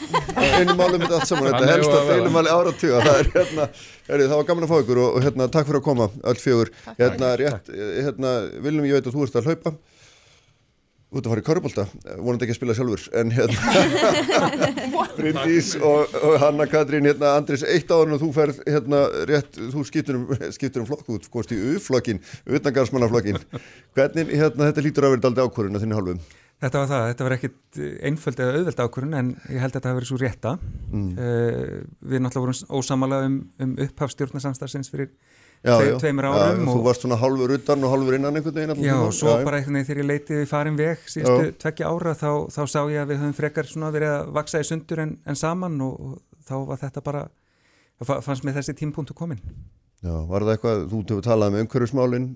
einu 0.57 0.77
málum 0.79 1.03
með 1.03 1.15
allt 1.17 1.29
saman, 1.29 1.49
þetta 1.51 1.73
helst 1.73 1.97
að 1.97 2.11
deilum 2.13 2.39
alveg 2.41 2.55
áratuga, 2.57 3.01
það 3.05 3.19
er 3.21 3.31
hérna, 3.35 3.67
er, 4.07 4.23
það 4.23 4.37
var 4.37 4.47
gaman 4.51 4.67
að 4.67 4.73
fá 4.73 4.77
ykkur 4.85 5.01
og, 5.03 5.11
og 5.19 5.27
hérna 5.27 5.49
takk 5.57 5.69
fyrir 5.69 5.81
að 5.81 5.87
koma 5.89 6.09
öll 6.33 6.41
fjögur, 6.41 6.73
hérna 7.01 7.33
rétt, 7.43 7.71
hérna 7.75 8.33
Viljum 8.65 8.89
ég 8.89 8.99
veit 9.01 9.11
að 9.11 9.19
þú 9.19 9.27
ert 9.27 9.39
að 9.41 9.51
hlaupa 9.51 9.75
út 11.19 11.27
að 11.27 11.35
fara 11.35 11.43
í 11.43 11.47
Körbólta, 11.47 11.85
vonandi 12.21 12.47
ekki 12.47 12.55
að 12.55 12.59
spila 12.61 12.77
sjálfur, 12.77 13.05
en 13.21 13.35
hérna 13.35 15.05
Bryndís 15.19 15.75
og, 15.81 16.17
og 16.21 16.39
Hanna 16.43 16.67
Katrín, 16.71 17.09
hérna 17.09 17.35
Andris, 17.41 17.65
eitt 17.67 17.91
áður 17.91 18.17
og 18.17 18.25
þú 18.25 18.31
færð 18.37 18.63
hérna 18.65 19.03
rétt, 19.31 19.61
þú 19.75 19.85
skiptur 19.89 20.21
um, 20.21 20.27
skiptur 20.55 20.85
um 20.85 20.89
flokk 20.89 21.13
út, 21.17 21.29
skoðst 21.29 21.55
í 21.57 21.61
U-flokkin, 21.75 22.23
utangarsmannaflokkin, 22.47 23.41
hvernig 23.97 24.35
hérna 24.35 24.71
þetta 24.71 24.85
lítur 24.87 25.09
að 25.09 25.17
vera 25.17 25.31
aldrei 25.33 25.47
ákvörðun 25.47 25.81
að 25.81 25.87
þinni 25.87 26.01
hálfum? 26.01 26.27
Þetta 26.57 26.81
var 26.81 26.87
það, 26.89 27.03
þetta 27.11 27.25
var 27.27 27.35
ekkit 27.35 27.79
einföld 28.09 28.39
eða 28.41 28.53
auðveld 28.57 28.79
ákvörðun 28.81 29.17
en 29.19 29.33
ég 29.53 29.61
held 29.61 29.75
að 29.75 29.75
þetta 29.75 29.91
hafi 29.91 29.99
verið 29.99 30.09
svo 30.09 30.21
rétta. 30.23 30.53
Mm. 30.89 31.09
Uh, 31.19 31.75
við 32.01 32.23
náttúrulega 32.25 32.47
vorum 32.47 32.79
ósamala 32.81 33.19
um, 33.27 33.35
um 33.61 33.75
upphafstjórnarsamstagsins 33.85 34.89
fyrir 34.93 35.11
já, 35.63 35.73
tve, 35.77 35.95
tveimur 36.03 36.29
árum. 36.29 36.61
Já, 36.67 36.73
þú 36.73 36.83
varst 36.87 37.07
svona 37.07 37.19
halvur 37.21 37.55
utan 37.57 37.87
og 37.87 37.95
halvur 37.95 38.19
innan 38.19 38.37
einhvern 38.41 38.59
veginn. 38.59 38.85
Já, 38.85 38.95
og 38.99 39.15
svo 39.17 39.35
bara 39.47 39.61
einhvern 39.61 39.79
veginn 39.79 39.89
þegar 39.89 40.03
ég 40.03 40.11
leitiði 40.11 40.51
farin 40.51 40.79
veg 40.79 41.09
síðustu 41.09 41.57
tveggja 41.63 41.91
ára 41.93 42.15
þá, 42.19 42.31
þá 42.53 42.63
sá 42.67 42.79
ég 42.93 43.01
að 43.03 43.11
við 43.13 43.23
höfum 43.23 43.35
frekar 43.41 43.71
svona 43.71 43.91
verið 43.95 44.15
að 44.19 44.31
vaksa 44.37 44.63
í 44.63 44.69
sundur 44.69 45.03
en, 45.07 45.17
en 45.27 45.39
saman 45.39 45.81
og, 45.87 45.97
og 45.97 46.47
þá 46.47 46.57
var 46.71 46.81
þetta 46.85 47.05
bara, 47.09 47.27
fannst 48.05 48.47
með 48.47 48.61
þessi 48.61 48.77
tímpunktu 48.83 49.17
komin. 49.17 49.43
Já, 50.05 50.15
var 50.29 50.45
það 50.45 50.57
eitthvað, 50.57 50.89
þú 50.93 51.03
hefur 51.03 51.27
talað 51.27 51.55
um 51.55 51.61
umhverjusmálinn? 51.65 52.33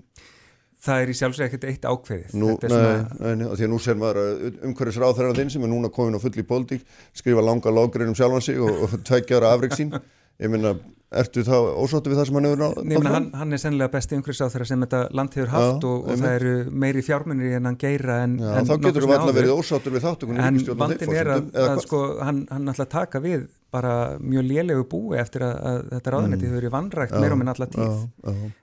Það 0.81 1.03
er 1.03 1.11
í 1.11 1.13
sjálfsveit 1.13 1.45
ekkert 1.45 1.65
eitt 1.69 1.83
ákveðið. 1.85 2.31
Nú, 2.41 2.55
nei, 2.57 2.71
svona... 2.71 3.35
nei, 3.37 3.49
því 3.53 3.65
að 3.67 3.69
nú 3.69 3.77
ser 3.83 3.99
maður 4.01 4.55
umhverjusráþæran 4.65 5.37
þinn 5.37 5.51
sem 5.53 5.67
er 5.67 5.69
núna 5.69 5.91
komin 5.93 6.17
á 6.17 6.23
fulli 6.23 6.41
pólitík, 6.49 6.87
skrifa 7.13 7.43
langa 7.45 7.69
logrein 7.69 8.09
um 8.09 8.17
sjálfan 8.17 8.41
sig 8.41 8.57
og, 8.57 8.87
og 8.87 8.95
tveggjar 9.05 9.45
afreg 9.45 9.75
sín. 9.77 9.93
Ég 10.41 10.49
minna, 10.49 10.73
Ertu 11.11 11.43
þá 11.43 11.55
ósóttu 11.75 12.07
við 12.07 12.21
það 12.21 12.27
sem 12.29 12.37
hann 12.37 12.45
hefur 12.47 12.59
nátt? 12.61 12.77
Nei, 12.87 12.95
hann, 13.03 13.25
hann 13.35 13.55
er 13.55 13.59
sennilega 13.59 13.91
besti 13.91 14.15
umhverfisáþara 14.15 14.67
sem 14.69 14.85
þetta 14.85 15.01
land 15.19 15.33
hefur 15.35 15.51
haft 15.51 15.83
já, 15.83 15.89
og, 15.89 16.05
og 16.07 16.21
það 16.21 16.35
eru 16.37 16.53
meiri 16.83 17.03
fjármunir 17.03 17.57
en 17.57 17.67
hann 17.67 17.79
geira 17.81 18.21
en, 18.23 18.37
já, 18.39 18.51
en 18.61 18.69
þá 18.69 18.75
getur 18.85 19.07
þú 19.07 19.11
alltaf 19.17 19.35
verið 19.35 19.55
ósóttur 19.57 19.95
við 19.97 20.05
þáttökunni 20.07 20.45
en 20.47 20.61
vandin 20.79 21.17
er 21.19 21.33
að, 21.35 21.51
að 21.65 21.83
sko, 21.83 22.01
hann, 22.23 22.45
hann 22.47 22.71
alltaf 22.71 22.91
taka 22.95 23.23
við 23.23 23.43
bara 23.71 23.93
mjög 24.23 24.47
lélegu 24.47 24.87
búi 24.91 25.19
eftir 25.19 25.43
að, 25.47 25.59
að 25.67 25.81
þetta 25.97 26.15
ráðanetti 26.15 26.39
mm. 26.39 26.47
hefur 26.47 26.61
verið 26.61 26.75
vannrækt 26.77 27.19
meira 27.19 27.35
um 27.35 27.43
en 27.43 27.51
alla 27.53 27.67
tíð. 27.71 28.01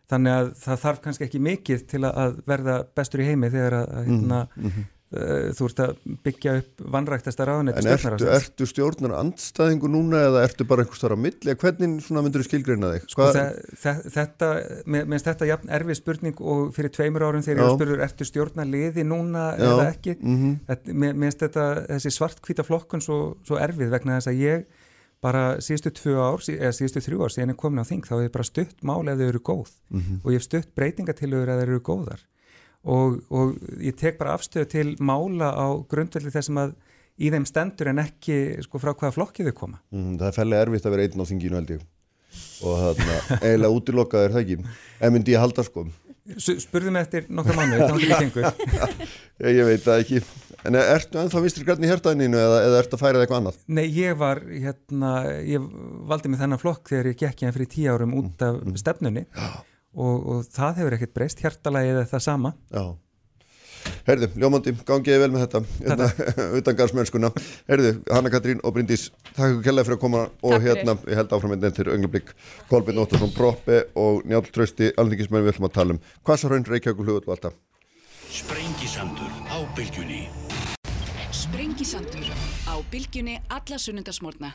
Þannig 0.08 0.34
að 0.38 0.50
það 0.64 0.82
þarf 0.84 1.04
kannski 1.04 1.28
ekki 1.28 1.40
mikið 1.44 1.88
til 1.88 2.02
að 2.08 2.40
verða 2.48 2.82
bestur 2.96 3.24
í 3.24 3.28
heimi 3.28 3.52
þegar 3.52 3.78
að 3.82 4.08
hérna 4.08 4.42
mm, 4.48 4.64
mm, 4.68 4.86
Eh, 4.88 4.97
þú 5.08 5.68
ert 5.70 5.78
að 5.80 5.92
byggja 6.26 6.52
upp 6.60 6.82
vannræktasta 6.92 7.46
ráðanett 7.48 7.78
En 7.80 7.86
ertu, 7.94 8.26
ertu 8.28 8.66
stjórnar 8.68 9.14
andstæðingu 9.16 9.88
núna 9.88 10.20
eða 10.26 10.42
ertu 10.44 10.66
bara 10.68 10.84
einhvers 10.84 11.00
þar 11.00 11.14
á 11.16 11.18
milli 11.24 11.54
hvernig 11.62 12.10
myndur 12.12 12.44
þú 12.44 12.48
skilgreina 12.50 12.90
þig? 12.92 13.06
Sko, 13.14 13.28
þetta, 14.12 14.50
minnst 14.84 15.30
þetta 15.30 15.48
jafn 15.48 15.72
erfið 15.78 16.00
spurning 16.02 16.42
og 16.44 16.74
fyrir 16.76 16.92
tveimur 16.92 17.24
árum 17.24 17.46
þegar 17.46 17.64
ég 17.64 17.78
spurður 17.78 18.04
ertu 18.04 18.28
stjórnar 18.28 18.68
liði 18.68 19.06
núna 19.08 19.46
Já. 19.56 19.64
eða 19.70 19.88
ekki 19.94 20.18
mm 20.18 20.36
-hmm. 20.44 21.14
minnst 21.24 21.40
þetta 21.46 21.66
þessi 21.86 22.12
svartkvíta 22.18 22.68
flokkun 22.68 23.00
svo, 23.00 23.18
svo 23.48 23.56
erfið 23.56 23.96
vegna 23.96 24.20
þess 24.20 24.28
að 24.28 24.44
ég 24.44 24.66
bara 25.24 25.58
síðustu 25.64 25.90
tvö 25.90 26.20
ár, 26.20 26.42
eða 26.52 26.74
síðustu 26.76 27.00
þrjú 27.02 27.24
ár 27.24 27.32
síðan 27.32 27.54
ég 27.54 27.58
komin 27.58 27.80
á 27.82 27.88
þing 27.88 28.04
þá 28.04 28.18
hef 28.18 28.26
ég 28.28 28.34
bara 28.36 28.44
stutt 28.44 28.82
mál 28.82 29.08
ef 29.08 29.18
þau 29.18 29.28
eru 29.28 29.40
góð 29.40 29.70
mm 29.88 30.00
-hmm. 30.00 30.20
og 30.22 30.30
ég 30.30 30.36
hef 30.36 30.42
stutt 30.46 30.74
breytingatilögur 30.76 31.48
ef 31.48 31.56
þau 31.56 31.66
eru 31.66 31.80
góðar 31.80 32.20
og, 32.86 33.18
og 33.34 33.56
ég 33.82 33.96
tek 33.98 34.18
bara 34.20 34.36
afstöðu 34.36 34.70
til 34.70 34.88
mála 35.00 35.50
á 35.50 35.66
grundvelli 35.90 36.32
þessum 36.34 36.62
að 36.62 36.74
í 37.18 37.30
þeim 37.34 37.46
stendur 37.48 37.90
en 37.92 38.02
ekki 38.02 38.40
sko 38.64 38.80
frá 38.82 38.92
hvaða 38.94 39.14
flokkið 39.16 39.50
þau 39.50 39.56
koma. 39.62 39.80
Mm, 39.94 40.18
það 40.20 40.28
er 40.28 40.36
fellið 40.36 40.64
erfitt 40.64 40.86
að 40.86 40.94
vera 40.94 41.06
einn 41.08 41.24
á 41.24 41.30
þinginu 41.30 41.58
held 41.58 41.72
ég 41.74 41.86
og 42.58 42.74
það 42.82 43.00
er 43.00 43.48
eiginlega 43.48 43.78
útilokað 43.78 44.26
er 44.26 44.34
það 44.34 44.44
ekki 44.44 44.58
en 45.06 45.14
myndi 45.14 45.34
ég 45.34 45.42
halda 45.42 45.64
sko. 45.66 45.86
Spurðu 46.36 46.90
mig 46.92 47.06
eftir 47.06 47.24
nokkra 47.32 47.54
mánu, 47.56 47.78
þetta 47.78 47.86
er 47.88 48.02
ekki 48.02 48.16
tengur. 48.20 49.04
Ég 49.56 49.62
veit 49.64 49.80
það 49.80 50.02
ekki. 50.02 50.18
En 50.68 50.76
ertu 50.76 51.20
ennþá 51.22 51.40
vistur 51.40 51.64
grann 51.64 51.86
í 51.86 51.88
hértaðininu 51.88 52.36
eða, 52.36 52.58
eða 52.66 52.82
ertu 52.82 52.98
að 52.98 53.00
færa 53.00 53.14
það 53.14 53.24
eitthvað 53.24 53.40
annað? 53.40 53.62
Nei, 53.78 53.84
ég 53.96 54.18
var, 54.20 54.42
hérna, 54.50 55.12
ég 55.46 55.70
valdi 56.10 56.28
mig 56.28 56.42
þennan 56.42 56.60
flokk 56.60 56.92
þegar 56.92 57.08
ég 57.08 57.20
gekk 57.22 57.46
hérna 57.46 57.54
fyrir 57.56 57.70
tíu 57.72 57.94
árum 57.94 58.12
út 58.18 58.44
af 58.44 58.60
mm. 58.60 58.76
stefnunni. 58.82 59.24
Já 59.32 59.48
og, 59.98 60.32
og 60.32 60.48
það 60.54 60.80
hefur 60.82 60.96
ekkert 60.98 61.14
breyst 61.18 61.44
hjartalagið 61.44 61.96
eða 61.96 62.08
það 62.12 62.24
sama. 62.24 62.54
Já, 62.72 62.84
herðu, 64.08 64.28
Ljómandi, 64.38 64.74
gangiði 64.88 65.20
vel 65.22 65.30
með 65.34 65.44
þetta 65.44 65.60
hérna, 65.84 66.08
utan 66.58 66.78
garsmennskuna 66.78 67.30
herðu, 67.68 67.94
Hanna 68.10 68.32
Katrín 68.32 68.62
og 68.64 68.74
Bryndís 68.76 69.08
takk 69.30 69.38
fyrir 69.38 69.62
kellaði 69.66 69.88
fyrir 69.88 69.98
að 69.98 70.02
koma 70.04 70.24
og 70.28 70.54
takk 70.54 70.66
hérna 70.66 70.96
fyrir. 70.98 71.12
ég 71.12 71.20
held 71.22 71.34
áfram 71.36 71.54
með 71.54 71.64
nefn 71.64 71.78
til 71.78 71.88
önglublík 71.94 72.34
Kolbjörn 72.72 73.02
Óttarsson 73.04 73.34
Proppi 73.36 73.80
og 73.98 74.28
Njálf 74.28 74.52
Trausti 74.54 74.92
alþingismenn 74.98 75.46
við 75.46 75.54
ætlum 75.54 75.70
að 75.70 75.74
tala 75.78 75.96
um 75.96 76.02
Hvaðsarhaun, 76.26 76.68
Reykjavík 76.68 77.02
og 77.02 77.08
Hljóðvall 77.08 77.28
og 77.28 77.36
alltaf 77.38 77.58
Sprengisandur 78.28 79.32
á 79.48 79.58
bylgjunni. 79.72 80.26
Sprengisandur 81.32 82.28
á 82.68 82.74
bylgjunni 82.92 83.38
alla 83.48 83.80
sunnundasmórna 83.80 84.52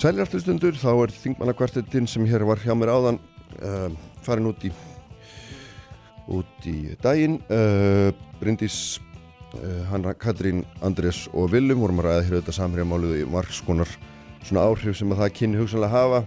Sæljartustundur, 0.00 0.72
þá 0.80 0.92
er 0.94 1.10
þingmannakvartettinn 1.12 2.06
sem 2.08 2.24
hér 2.24 2.40
var 2.48 2.60
hjá 2.62 2.72
mér 2.72 2.88
áðan 2.88 3.18
uh, 3.60 3.90
farin 4.24 4.48
út 4.48 4.62
í 4.64 4.70
út 6.24 6.68
í 6.70 6.94
daginn. 7.04 7.34
Uh, 7.52 8.08
Bryndís 8.40 8.96
uh, 9.58 9.82
Hanna, 9.90 10.14
Katrín, 10.16 10.62
Andrés 10.80 11.26
og 11.36 11.50
Viljum 11.52 11.84
vorum 11.84 12.00
að 12.00 12.08
ræða 12.08 12.24
hér 12.24 12.38
auðvitað 12.38 12.58
samhérjamáluðu 12.62 13.20
í 13.20 13.28
margskonar 13.28 13.92
svona 14.38 14.64
áhrif 14.70 14.96
sem 14.96 15.12
að 15.12 15.20
það 15.20 15.36
kynni 15.36 15.60
hugsanlega 15.60 15.92
hafa 15.92 16.22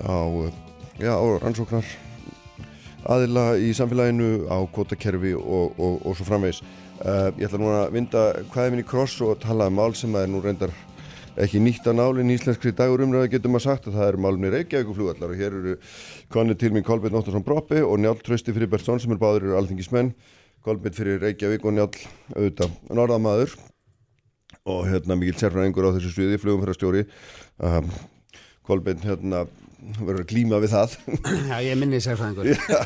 á, 0.00 0.16
já, 0.96 1.12
á 1.12 1.26
rannsóknar 1.44 1.92
aðila 3.12 3.46
í 3.60 3.76
samfélaginu 3.76 4.48
á 4.48 4.56
kvotakerfi 4.72 5.36
og, 5.36 5.76
og, 5.76 6.00
og 6.00 6.16
svo 6.16 6.30
framvegs 6.32 6.64
ég 7.36 7.44
ætla 7.44 7.60
núna 7.60 7.84
að 7.84 7.96
vinda 8.00 8.26
hvaðið 8.54 8.72
minn 8.72 8.86
í 8.86 8.88
kross 8.88 9.20
og 9.20 9.36
tala 9.44 9.68
um 9.68 9.82
mál 9.84 9.92
sem 9.92 10.16
að 10.16 10.30
er 10.30 10.32
nú 10.32 10.40
reyndar 10.40 10.72
ekki 11.36 11.60
nýtt 11.60 11.84
að 11.90 11.98
nálinn 11.98 12.32
íslenskri 12.32 12.72
dagurumröðu 12.76 13.28
getum 13.34 13.58
að 13.58 13.66
sagt 13.66 13.88
að 13.90 13.98
það 13.98 14.10
eru 14.10 14.20
málumni 14.24 14.52
Reykjavík 14.54 14.88
og 14.88 14.96
flugvallar 14.96 15.34
og 15.34 15.40
hér 15.40 15.56
eru 15.58 15.74
konið 16.32 16.60
til 16.62 16.70
minn 16.72 16.86
Kolbjörn 16.86 17.18
Óttarsson 17.20 17.44
Broppi 17.44 17.82
og 17.84 18.00
Njálf 18.00 18.22
Trausti 18.24 18.54
fyrir 18.56 18.70
Bertsson 18.72 19.02
sem 19.02 19.12
er 19.12 19.20
báður 19.20 19.50
eru 19.50 19.58
alþingismenn. 19.60 20.14
Kolbjörn 20.64 20.96
fyrir 20.96 21.20
Reykjavík 21.20 21.66
og 21.68 21.76
Njálf 21.76 22.06
auðvitað 22.32 22.78
norðamaður 22.88 23.56
og 24.66 24.82
hérna 24.88 25.18
mikil 25.20 25.36
sérfræðingur 25.42 25.92
á 25.92 25.94
þessu 25.98 26.14
sviði 26.14 26.40
flugumfærastjóri 26.40 27.04
um, 27.60 27.92
Kolbjörn 28.66 29.04
hérna 29.04 29.44
verður 29.98 30.22
að 30.22 30.28
klíma 30.32 30.60
við 30.62 30.72
það. 30.74 30.96
Já, 31.50 31.56
ég 31.66 31.80
minni 31.80 32.00
sérfræðingur. 32.02 32.50
Já, 32.56 32.80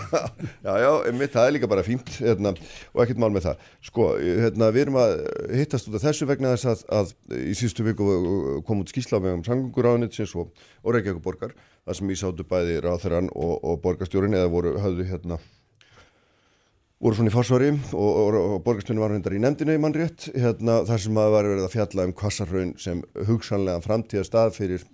já, 0.65 0.73
já 0.85 0.91
einmitt, 1.09 1.35
það 1.35 1.47
er 1.47 1.55
líka 1.57 1.71
bara 1.71 1.85
fínt 1.87 2.13
hérna, 2.19 2.55
og 2.95 3.05
ekkert 3.05 3.23
mál 3.23 3.31
með 3.35 3.49
það. 3.49 3.67
Sko, 3.91 4.09
hérna, 4.21 4.71
við 4.75 4.87
erum 4.87 5.01
að 5.01 5.15
hittast 5.61 5.91
út 5.91 5.99
af 6.01 6.07
þessu 6.07 6.29
vegna 6.31 6.55
þess 6.57 6.71
að, 6.71 6.85
að 7.01 7.41
í 7.51 7.55
síðustu 7.59 7.87
viku 7.89 8.11
kom 8.69 8.85
út 8.85 8.93
skísla 8.93 9.23
með 9.23 9.39
um 9.39 9.47
sangunguráðnitsins 9.49 10.37
og, 10.41 10.53
og 10.85 10.97
Reykjavík 10.97 11.25
borgar 11.25 11.57
það 11.85 11.99
sem 11.99 12.13
í 12.13 12.19
sátu 12.19 12.47
bæði 12.49 12.83
ráþurann 12.85 13.33
og, 13.33 13.57
og 13.65 13.81
borgarstjórin 13.85 14.37
eða 14.37 14.53
voru 14.53 14.77
höfðu 14.81 15.07
hérna 15.09 15.41
voru 17.01 17.17
svona 17.17 17.33
í 17.33 17.35
fórsvari 17.35 17.71
og, 17.73 17.97
og, 17.97 18.39
og 18.39 18.57
borgarstjónin 18.67 19.03
var 19.03 19.15
hendar 19.17 19.37
í 19.37 19.41
nefndinu 19.41 19.77
í 19.77 19.81
mannrétt 19.81 20.29
hérna, 20.35 20.83
þar 20.89 21.05
sem 21.07 21.21
að 21.21 21.35
var 21.35 21.49
verið 21.49 21.67
að 21.67 21.77
fjalla 21.77 22.07
um 22.09 22.17
kvassarhaun 22.17 22.73
sem 22.81 23.01
hugsanlega 23.29 23.85
framtíða 23.87 24.27
stað 24.29 24.57
fyrir 24.59 24.85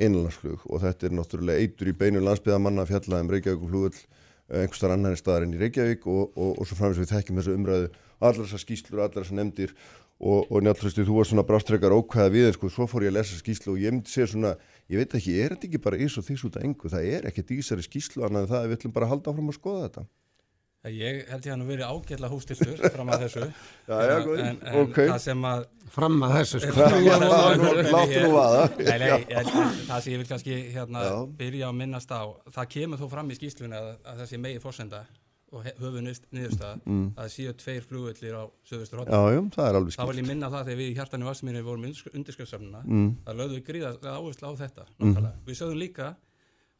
einlandsflug 0.00 0.66
og 0.66 0.82
þetta 0.84 1.08
er 1.08 1.16
náttúrulega 1.16 1.64
eitur 1.64 1.90
í 1.90 1.96
beinu 1.96 2.22
landsbyðamanna 2.24 2.86
fjallaðum 2.88 3.32
Reykjavík 3.34 3.64
og 3.64 3.72
flugul 3.72 3.94
eh, 3.94 4.62
einhverstar 4.62 4.94
annar 4.94 5.18
staðar 5.20 5.46
enn 5.46 5.56
í 5.56 5.60
Reykjavík 5.60 6.06
og, 6.10 6.30
og, 6.36 6.54
og 6.56 6.68
svo 6.68 6.78
framins 6.78 7.00
við 7.00 7.12
þekkjum 7.14 7.40
þessu 7.40 7.56
umræðu 7.56 7.90
allar 8.20 8.44
þessar 8.44 8.64
skýslur, 8.64 9.02
allar 9.04 9.24
þessar 9.24 9.40
nefndir 9.40 9.74
og, 10.20 10.50
og 10.52 10.64
njálfræstu 10.64 11.04
þú 11.08 11.16
var 11.16 11.28
svona 11.28 11.46
brástreikar 11.48 11.96
ókvæða 11.96 12.32
við 12.34 12.50
sko 12.56 12.70
svo 12.72 12.86
fór 12.90 13.06
ég 13.06 13.14
að 13.14 13.20
lesa 13.20 13.38
skýslu 13.40 13.74
og 13.74 13.80
ég 13.80 13.94
myndi 13.94 14.12
segja 14.12 14.32
svona, 14.34 14.54
ég 14.92 15.00
veit 15.00 15.16
ekki, 15.16 15.36
er 15.40 15.54
þetta 15.54 15.70
ekki 15.70 15.84
bara 15.86 16.00
ís 16.00 16.16
og 16.20 16.26
þess 16.26 16.48
út 16.48 16.58
af 16.60 16.66
engu, 16.68 16.92
það 16.92 17.12
er 17.16 17.28
ekki 17.30 17.46
dísari 17.48 17.86
skýslu 17.86 18.26
annað 18.26 18.44
en 18.44 18.50
það 18.52 18.66
við 18.68 18.76
ætlum 18.78 18.96
bara 18.96 19.08
að 19.08 19.14
halda 19.14 19.32
áfram 19.32 19.52
að 19.52 19.56
skoða 19.56 19.86
þetta 19.86 20.04
Ég 20.88 21.26
held 21.28 21.44
ég 21.44 21.52
að 21.52 21.58
hann 21.58 21.66
verið 21.68 21.90
ágjörlega 21.92 22.32
hústiltur 22.32 22.78
fram 22.94 23.10
að 23.12 23.24
þessu 23.26 23.42
já, 23.90 23.96
já, 24.00 24.14
en, 24.46 24.60
en 24.64 24.78
okay. 24.80 25.10
það 25.10 25.18
sem 25.26 25.42
að 25.50 25.64
fram 25.92 26.22
að 26.24 26.36
þessu 26.38 26.60
sko. 26.62 26.86
láttu 27.92 28.22
nú 28.24 28.38
aða 28.40 28.62
það 28.72 30.00
sem 30.00 30.12
ég 30.14 30.22
vil 30.22 30.28
kannski 30.30 30.56
hérna, 30.72 31.02
byrja 31.36 31.68
að 31.68 31.76
minnast 31.82 32.14
á 32.16 32.22
það 32.54 32.70
kemur 32.76 33.02
þó 33.02 33.08
fram 33.12 33.28
í 33.34 33.36
skýslunni 33.36 33.76
að, 33.76 33.90
að 34.08 34.22
þessi 34.24 34.40
megi 34.40 34.62
fórsenda 34.62 35.02
og 35.50 35.64
höfu 35.82 36.00
niðurstaða 36.06 36.76
Mm. 36.86 37.06
að 37.16 37.24
það 37.24 37.30
séu 37.34 37.52
tveir 37.58 37.86
flugvellir 37.86 38.34
á 38.38 38.44
söðustur 38.70 39.00
Já, 39.02 39.20
já, 39.34 39.40
það 39.56 39.64
er 39.68 39.78
alveg 39.80 39.94
þá 39.96 40.00
vil 40.00 40.14
skilt 40.14 40.20
ég 40.22 40.28
minna 40.30 40.50
það 40.52 40.68
þegar 40.68 40.78
við 40.80 40.90
í 40.90 40.94
hjartan 40.96 41.24
í 41.24 41.26
Vassmýri 41.26 41.62
vorum 41.66 41.86
undirskriftsafnuna 41.90 42.82
Mm. 42.86 43.08
það 43.26 43.40
lögðu 43.40 43.56
við 43.58 43.64
gríða 43.66 43.90
áherslu 44.14 44.46
á 44.46 44.52
þetta 44.62 44.84
nákvæmlega. 44.96 45.32
við 45.46 45.58
sögðum 45.60 45.80
líka 45.82 46.06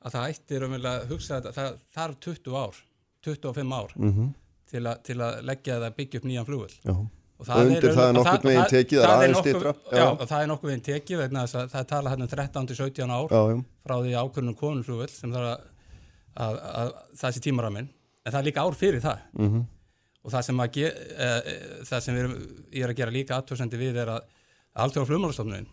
að 0.00 0.14
það 0.14 0.28
ætti 0.30 0.60
raunverulega 0.62 1.02
að 1.02 1.10
hugsa 1.10 1.40
þetta 1.40 1.52
það 1.58 1.80
þarf 1.98 2.20
20 2.30 2.56
ár 2.62 2.78
25 3.24 3.72
ár 3.72 3.90
Mhm. 3.96 4.34
til, 4.70 4.86
a, 4.86 4.94
til 5.02 5.16
að 5.18 5.42
leggja 5.44 5.78
það 5.80 5.88
að 5.90 5.96
byggja 5.96 6.18
upp 6.20 6.24
nýjan 6.30 6.46
flugvöll 6.46 6.76
Já. 6.84 6.92
og 6.94 7.08
Og 7.40 7.56
undir 7.56 7.94
það 7.96 8.08
er 8.08 8.12
nokkurn 8.12 8.48
veginn 8.50 8.70
tekið, 8.70 9.00
það 9.00 9.22
er 9.24 9.32
nokkuð- 9.32 9.76
já, 9.96 10.06
það 10.28 10.42
er 10.42 10.46
nokkuð 10.50 10.68
veginn 10.70 10.84
tekið 10.84 11.18
það 11.40 11.74
er 11.80 11.84
talað 11.88 12.10
hérna 12.12 12.22
um 12.22 12.28
13-17 12.28 13.10
ár 13.10 13.28
Já, 13.30 13.42
já. 13.50 13.64
frá 13.86 13.94
því 14.04 14.12
ákvörnum 14.22 14.56
konunflugvöll 14.60 15.08
sem 15.10 15.32
það 15.32 15.46
að, 15.48 15.60
að, 16.36 16.54
að 16.80 16.92
það 17.16 17.32
sé 17.32 17.40
tímaraminn 17.40 17.88
en 18.26 18.32
það 18.32 18.38
er 18.40 18.44
líka 18.50 18.60
ár 18.66 18.74
fyrir 18.76 19.00
það 19.00 19.18
Mhm. 19.38 19.64
og 20.24 20.30
það 20.32 20.42
sem, 20.44 20.56
ge, 20.72 20.86
e, 20.86 21.24
e, 21.24 21.54
það 21.84 22.00
sem 22.02 22.14
við 22.14 22.20
erum, 22.20 22.36
ég 22.72 22.84
er 22.84 22.88
að 22.92 22.96
gera 22.96 23.10
líka 23.10 23.40
aðtöðsendi 23.40 23.78
við 23.80 23.96
er 23.96 24.06
að 24.08 24.20
alltaf 24.76 25.02
á 25.02 25.08
flugmálastofnunin 25.08 25.66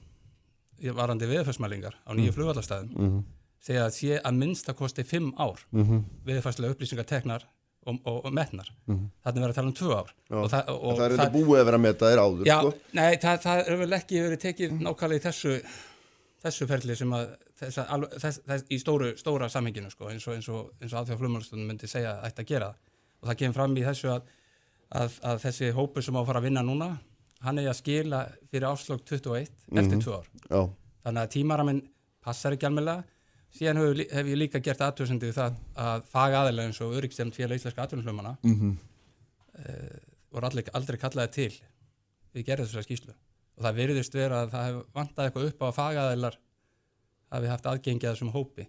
varandi 0.95 1.25
viðfærsmælingar 1.27 1.93
á 2.07 2.11
nýju 2.15 2.31
Mhm. 2.31 2.35
flugvallastæðum 2.37 3.23
Mhm. 3.57 3.65
segja 3.67 3.85
að 3.87 3.93
sé 3.97 4.21
að 4.21 4.35
minnst 4.37 4.69
að 4.69 4.75
kosti 4.77 5.03
fimm 5.03 5.33
ár 5.37 5.59
Mhm. 5.73 6.03
viðfærslega 6.25 6.73
upplýsingar 6.75 7.05
teknar 7.05 7.43
og, 7.87 7.99
og, 8.05 8.25
og 8.25 8.33
metnar 8.33 8.67
Mhm. 8.87 9.09
þannig 9.25 9.41
verður 9.43 9.49
að 9.49 9.55
tala 9.55 9.67
um 9.67 9.73
tvö 9.73 9.95
ár 9.97 10.09
Já. 10.29 10.35
og 10.35 10.49
það, 10.51 10.65
það 10.67 11.05
er 11.05 11.17
þetta 11.17 11.31
búið 11.33 11.59
að 11.61 11.65
vera 11.65 11.77
að 11.77 11.81
meta 11.81 12.05
þér 12.05 12.19
áður, 12.23 12.45
já, 12.45 12.59
sko. 12.59 12.73
Nei, 12.93 13.15
það, 13.17 13.41
það 13.41 13.67
er 13.67 13.77
vel 13.77 13.93
ekki 13.93 14.21
verið 14.21 14.41
tekið 14.45 14.71
nákvæmlega 14.81 15.19
í 15.19 15.25
þessu 15.27 15.61
þessu 16.43 16.67
ferli 16.69 16.95
sem 16.95 17.09
að 17.17 17.35
þess, 17.57 17.77
alveg, 17.89 18.11
þess, 18.21 18.39
þess, 18.45 18.63
í 18.69 18.77
stóru, 18.79 19.07
stóra 19.17 19.49
samhenginu 19.49 19.89
sko, 19.91 20.05
eins 20.11 20.27
og, 20.27 20.37
og, 20.53 20.71
eins 20.81 20.93
og 20.93 20.99
alþjóða 21.01 21.17
flugmálastofnun 21.17 21.67
myndi 21.67 21.87
segja 21.89 22.21
að 22.21 22.37
að 22.37 22.45
gera 22.45 22.67
og 23.23 23.29
það 23.31 23.37
kemur 23.41 23.53
fram 23.57 23.75
í 23.75 23.83
þessu 23.83 24.11
að, 24.13 24.21
að, 24.91 25.19
að 25.23 25.41
þessi 25.41 25.71
hópu 25.73 26.03
sem 26.05 26.13
á 26.15 26.19
að 26.21 26.25
fara 26.29 26.39
að 26.39 26.43
vinna 26.43 26.61
núna 26.63 26.99
hann 27.41 27.57
er 27.59 27.67
að 27.71 27.79
skila 27.81 28.19
fyrir 28.51 28.67
áslög 28.69 29.01
21 29.03 29.49
eftir 29.73 29.97
Mhm. 29.97 30.01
tvö 30.05 30.13
ár 30.13 30.27
Já. 30.49 30.69
þannig 31.05 31.21
að 31.25 31.31
tímaraminn 31.33 31.81
passar 32.23 32.51
ekki 32.53 32.67
almennilega 32.69 33.03
síðan 33.57 33.79
hef, 33.81 34.01
hef 34.13 34.29
ég 34.31 34.37
líka 34.39 34.61
gert 34.63 34.81
aðtöðsendu 34.85 35.31
það 35.35 35.55
að 35.87 36.03
faga 36.11 36.41
aðeins 36.43 36.63
eins 36.65 36.81
og 36.85 36.95
öryggstemd 36.99 37.35
félag 37.37 37.59
íslenska 37.61 37.83
aðtöðunflumana 37.85 38.35
Mhm. 38.43 38.75
uh, 39.57 39.97
voru 40.31 40.49
aldrei, 40.49 40.63
aldrei 40.77 40.97
kallaði 41.01 41.31
til 41.37 41.53
við 42.35 42.45
gerðum 42.49 42.67
þessari 42.69 42.87
skýslu 42.89 43.13
og 43.57 43.63
það 43.65 43.77
virðist 43.81 44.13
vera 44.17 44.43
að 44.45 44.51
það 44.53 44.65
hef 44.67 44.81
vantað 44.97 45.25
eitthvað 45.29 45.47
upp 45.51 45.61
á 45.63 45.65
að 45.71 45.77
fagaðilar 45.79 46.35
hafi 47.33 47.47
haft 47.51 47.65
aðgengi 47.71 48.05
að 48.07 48.13
þessum 48.15 48.33
hópi 48.35 48.67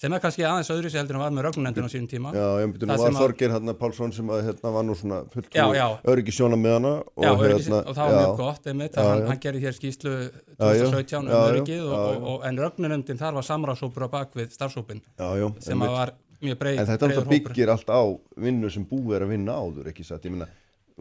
sem 0.00 0.14
er 0.16 0.22
kannski 0.22 0.44
aðeins 0.48 0.70
öðru 0.72 0.88
sér 0.90 1.02
heldur 1.02 1.18
en 1.18 1.22
var 1.22 1.32
með 1.36 1.44
rögnunendin 1.48 1.84
á 1.84 1.90
sínum 1.92 2.08
tíma 2.08 2.30
Já, 2.32 2.44
ég 2.62 2.70
myndi 2.70 2.86
nú 2.88 2.96
sem 2.96 3.14
að- 3.14 3.20
Þorgeir 3.20 3.52
hérna 3.54 3.74
Pálsson 3.76 4.12
sem 4.16 4.30
að 4.32 4.40
hérna 4.48 4.72
var 4.72 4.84
nú 4.88 4.94
svona 4.96 5.18
Já, 5.20 5.28
fulltrú 5.34 5.74
já. 5.76 5.86
öryggi 6.14 6.32
sjóna 6.38 6.56
með 6.56 6.72
hana 6.78 6.92
og, 7.04 7.24
Já, 7.24 7.30
hérna, 7.42 7.80
og 7.84 7.94
það 7.98 8.06
var 8.08 8.16
mjög 8.20 8.36
gott 8.40 8.66
einmitt, 8.72 8.94
Já, 8.96 9.02
hann, 9.04 9.20
já. 9.20 9.26
hann 9.28 9.40
gerði 9.44 9.60
hér 9.66 9.76
skýslu 9.76 10.14
Já, 10.56 10.66
já. 10.72 10.88
2017 10.88 11.20
um 11.20 11.28
Já, 11.28 11.36
já. 11.36 11.52
öryggið 11.52 11.84
og, 11.84 11.92
Já, 11.92 12.14
já. 12.16 12.24
og, 12.32 12.44
en 12.48 12.56
rögnunendin 12.64 13.18
þar 13.20 13.34
var 13.34 13.42
samráðsópur 13.50 14.02
á 14.04 14.08
bakvið 14.16 14.48
starfsópin 14.56 15.02
Já, 15.20 15.28
já, 15.36 15.46
sem 15.60 15.84
að 15.84 15.92
var 15.98 16.12
mjög 16.40 16.56
breið 16.64 16.78
En 16.80 16.86
þetta 16.88 17.28
byggir 17.28 17.68
allt 17.68 17.90
á 17.92 18.00
vinnu 18.40 18.70
sem 18.72 18.86
búið 18.88 19.16
er 19.20 19.22
að 19.28 19.32
vinna 19.36 19.52
áður, 19.60 19.92
ekki 19.92 20.04
satt, 20.08 20.24
ég 20.24 20.32
minna, 20.32 20.48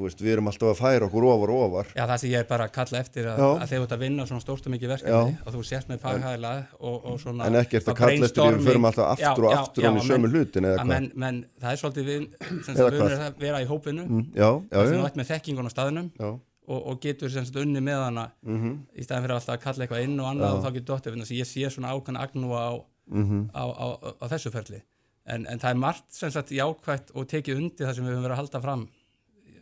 veist, 0.07 0.21
við 0.21 0.31
erum 0.33 0.47
alltaf 0.51 0.69
að 0.71 0.79
færa 0.79 1.05
okkur 1.09 1.25
ofar 1.29 1.49
og 1.53 1.61
ofar. 1.67 1.87
Já, 1.95 2.03
það 2.07 2.17
sem 2.21 2.29
ég 2.31 2.39
er 2.39 2.47
bara 2.49 2.65
að 2.67 2.71
kalla 2.77 2.99
eftir 2.99 3.25
að, 3.29 3.37
Já. 3.39 3.47
að 3.49 3.67
þegar 3.69 3.79
þú 3.81 3.85
ert 3.87 3.95
að 3.97 4.03
vinna 4.05 4.25
svona 4.29 4.43
stórt 4.45 4.67
og 4.69 4.73
mikið 4.75 4.89
verkefni 4.93 5.37
og 5.45 5.53
þú 5.55 5.63
sért 5.69 5.87
með 5.89 5.99
faghæðila 6.03 6.51
og, 6.79 6.97
og 7.11 7.19
svona 7.19 7.45
En 7.49 7.55
ekki 7.59 7.77
eftir 7.79 7.93
að 7.93 7.99
kalla 7.99 8.25
eftir 8.29 8.43
því 8.43 8.57
við 8.59 8.69
förum 8.69 8.85
alltaf 8.89 9.13
aftur 9.15 9.47
og 9.49 9.53
aftur 9.59 9.87
ofan 9.89 9.97
í 9.99 10.05
sömu 10.09 10.31
hlutin, 10.33 10.65
eða 10.69 10.75
hvað? 10.75 10.85
hvað? 10.85 10.93
Men, 10.93 11.11
men 11.15 11.41
það 11.61 11.71
er 11.75 11.81
svolítið 11.83 12.05
við, 12.11 12.27
sem 12.65 12.75
við 12.75 12.85
erum 12.89 13.07
að 13.29 13.41
vera 13.45 13.61
í 13.63 13.67
hópinu 13.69 14.05
Mm, 14.09 14.23
já, 14.35 14.49
já, 14.71 14.77
sem 14.85 14.93
já. 14.93 14.99
þú 15.01 15.05
ert 15.09 15.17
með 15.19 15.29
þekkingun 15.33 15.67
á 15.67 15.71
staðnum 15.73 16.11
Já. 16.19 16.29
og, 16.69 16.79
og 16.93 16.99
getur 17.01 17.29
sem 17.33 17.45
sagt 17.45 17.57
unni 17.61 17.81
með 17.81 18.03
hana 18.05 18.27
Mhm. 18.45 18.71
í 18.95 19.03
staðan 19.03 19.23
fyrir 19.25 19.35
alltaf 19.39 19.55
að 19.57 19.63
kalla 19.65 19.85
eitthvað 19.85 20.03
inn 20.05 20.19
og 20.19 20.27
annað 20.29 20.49
Já. 20.49 20.53
og 20.55 20.63
þá 20.63 20.69
getur 20.77 20.87
dottir, 20.93 21.13
þannig 21.13 21.27
að 21.29 21.39
ég 21.39 21.49
sé 21.49 21.69
svona 21.73 21.91
ákveðna 21.93 22.23
agnúa 22.27 22.61
á, 22.61 22.73
Mhm. 23.09 23.49
á, 23.53 23.63
á, 23.65 23.85
á, 23.97 24.07
á 24.21 24.25
þessu 24.29 24.51
ferli 24.53 24.81
en, 25.25 25.45
en 25.49 25.59
það 25.59 25.69
er 25.71 25.79
margt 25.81 26.05
sem 26.13 26.31
sagt 26.31 26.49
jákvætt 26.53 27.11
og 27.15 27.27
tekið 27.27 27.57
undir 27.57 27.85
það 27.89 27.95
sem 27.95 28.05
við 28.05 28.13
höfum 28.15 28.25
verið 28.25 28.35
að 28.37 28.41
halda 28.43 28.61
fram 28.61 28.87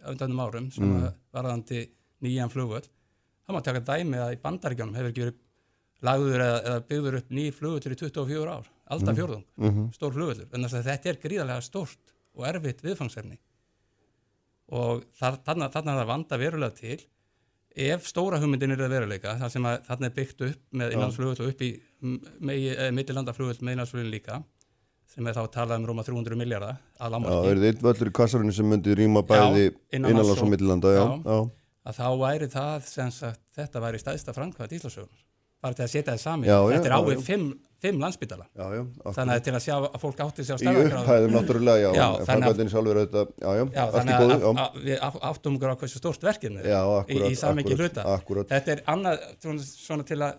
á 0.08 0.12
undanum 0.14 0.39
árum 0.45 0.72
sem 0.72 0.84
Mm. 0.88 1.01
mm. 1.03 1.14
varðandi 1.36 1.82
nýjan 2.24 2.49
flugvöll 2.53 2.88
það 3.47 3.55
má 3.55 3.62
taka 3.64 3.80
dæmi 3.91 4.18
að 4.24 4.34
í 4.36 4.41
bandaríkjónum 4.45 4.95
hefur 4.95 5.12
ekki 5.12 5.26
verið 5.26 5.38
lagður 6.08 6.41
eða, 6.45 6.58
eða 6.64 6.82
byggður 6.88 7.18
upp 7.20 7.30
ný 7.34 7.45
flugvöllur 7.51 7.93
í 7.95 7.99
24 7.99 8.51
ár 8.53 8.66
alltaf 8.88 9.14
Mhm. 9.14 9.18
fjórðung, 9.20 9.45
Mhm. 9.58 9.93
stór 9.93 10.14
flugvöllur 10.14 10.47
en 10.53 10.64
þess 10.64 10.74
að 10.80 10.88
þetta 10.89 11.10
er 11.10 11.22
gríðarlega 11.24 11.62
stórt 11.64 12.14
og 12.36 12.45
erfitt 12.45 12.82
viðfangsefni 12.86 13.38
og 14.70 15.03
þar, 15.20 15.38
þarna, 15.45 15.66
er 15.72 15.97
það 16.01 16.08
vanda 16.08 16.38
verulega 16.38 16.76
til 16.76 16.99
ef 17.78 18.05
stóra 18.10 18.39
hugmyndin 18.41 18.72
er 18.74 18.78
að 18.84 18.93
veruleika 18.95 19.38
þar 19.39 19.51
sem 19.53 19.64
að 19.70 19.86
þarna 19.88 20.05
er 20.10 20.16
byggt 20.18 20.41
upp 20.49 20.62
með 20.74 20.88
Já. 20.91 20.93
innlandsflugvöll 20.97 21.41
og 21.45 21.51
upp 21.53 21.62
í 21.62 21.72
eh, 22.76 22.91
mittilandaflugvöll 22.91 23.62
með 23.62 23.76
innlandsflugvöll 23.78 24.12
líka 24.12 24.43
sem 25.18 25.30
er 25.32 25.34
þá 25.34 25.45
talað 25.49 25.80
um 25.82 25.88
rúma 25.89 26.05
300 26.05 26.38
miljardar 26.38 26.76
að 26.78 27.07
Já, 27.07 27.13
lámarki 27.15 27.51
er 27.51 27.61
þið 27.61 27.70
einn 27.72 27.86
völlur 27.88 28.09
í 28.11 28.15
kassarunni 28.20 28.53
sem 28.53 28.68
myndi 28.70 28.97
rýma 28.97 29.24
bæði 29.26 29.70
innanlands 29.97 30.43
og 30.43 30.51
millilanda, 30.51 30.91
já, 30.93 31.05
já. 31.26 31.38
að 31.89 31.97
þá 31.97 32.09
væri 32.22 32.49
það 32.53 32.91
sem 32.91 33.13
sagt, 33.15 33.41
þetta 33.57 33.82
væri 33.88 34.01
stæðsta 34.03 34.36
framkvæmt 34.38 34.76
Íslasögun 34.78 35.15
bara 35.57 35.74
til 35.74 35.88
að 35.88 35.93
setja 35.95 36.13
það 36.13 36.22
sami 36.22 36.45
Já, 36.45 36.57
já, 36.59 36.76
þetta 36.76 36.89
er 36.89 36.93
já, 36.93 37.15
já. 37.18 37.22
fimm, 37.26 37.47
fimm 37.82 38.03
landsbytala 38.03 38.45
Já, 38.45 38.65
já, 38.78 38.82
þannig 39.18 39.34
að 39.34 39.45
til 39.47 39.53
að 39.57 39.63
sjá 39.65 39.76
að 39.80 39.97
fólk 40.03 40.22
átti 40.28 40.45
sig 40.45 40.53
á 40.53 40.57
Í 40.57 40.61
stærðargráðu 40.61 41.01
upphæðum 41.01 41.34
náttúrulega, 41.34 41.89
já, 41.97 42.03
að, 42.03 42.18
framkvæmdinn 42.30 42.72
sjálfur 42.74 42.99
auðvitað, 43.01 43.32
já, 43.41 43.49
já, 43.57 43.63
já, 43.74 43.82
allt 43.88 44.11
í 44.13 44.20
góðu, 44.22 44.38
já. 44.38 44.68
við 44.86 45.01
áttum 45.32 45.57
okkur 45.57 45.74
á 45.74 45.78
hversu 45.82 46.01
stórt 46.03 46.28
verkefni 46.30 46.61
er. 46.61 46.70
Já, 46.76 46.82
í, 47.09 47.18
í 47.26 47.39
samengi 47.41 47.80
hluta. 47.80 48.05
þetta 48.53 48.76
er 48.76 48.84
annað 48.93 49.26
svona 49.65 50.05
til 50.05 50.22
að 50.22 50.38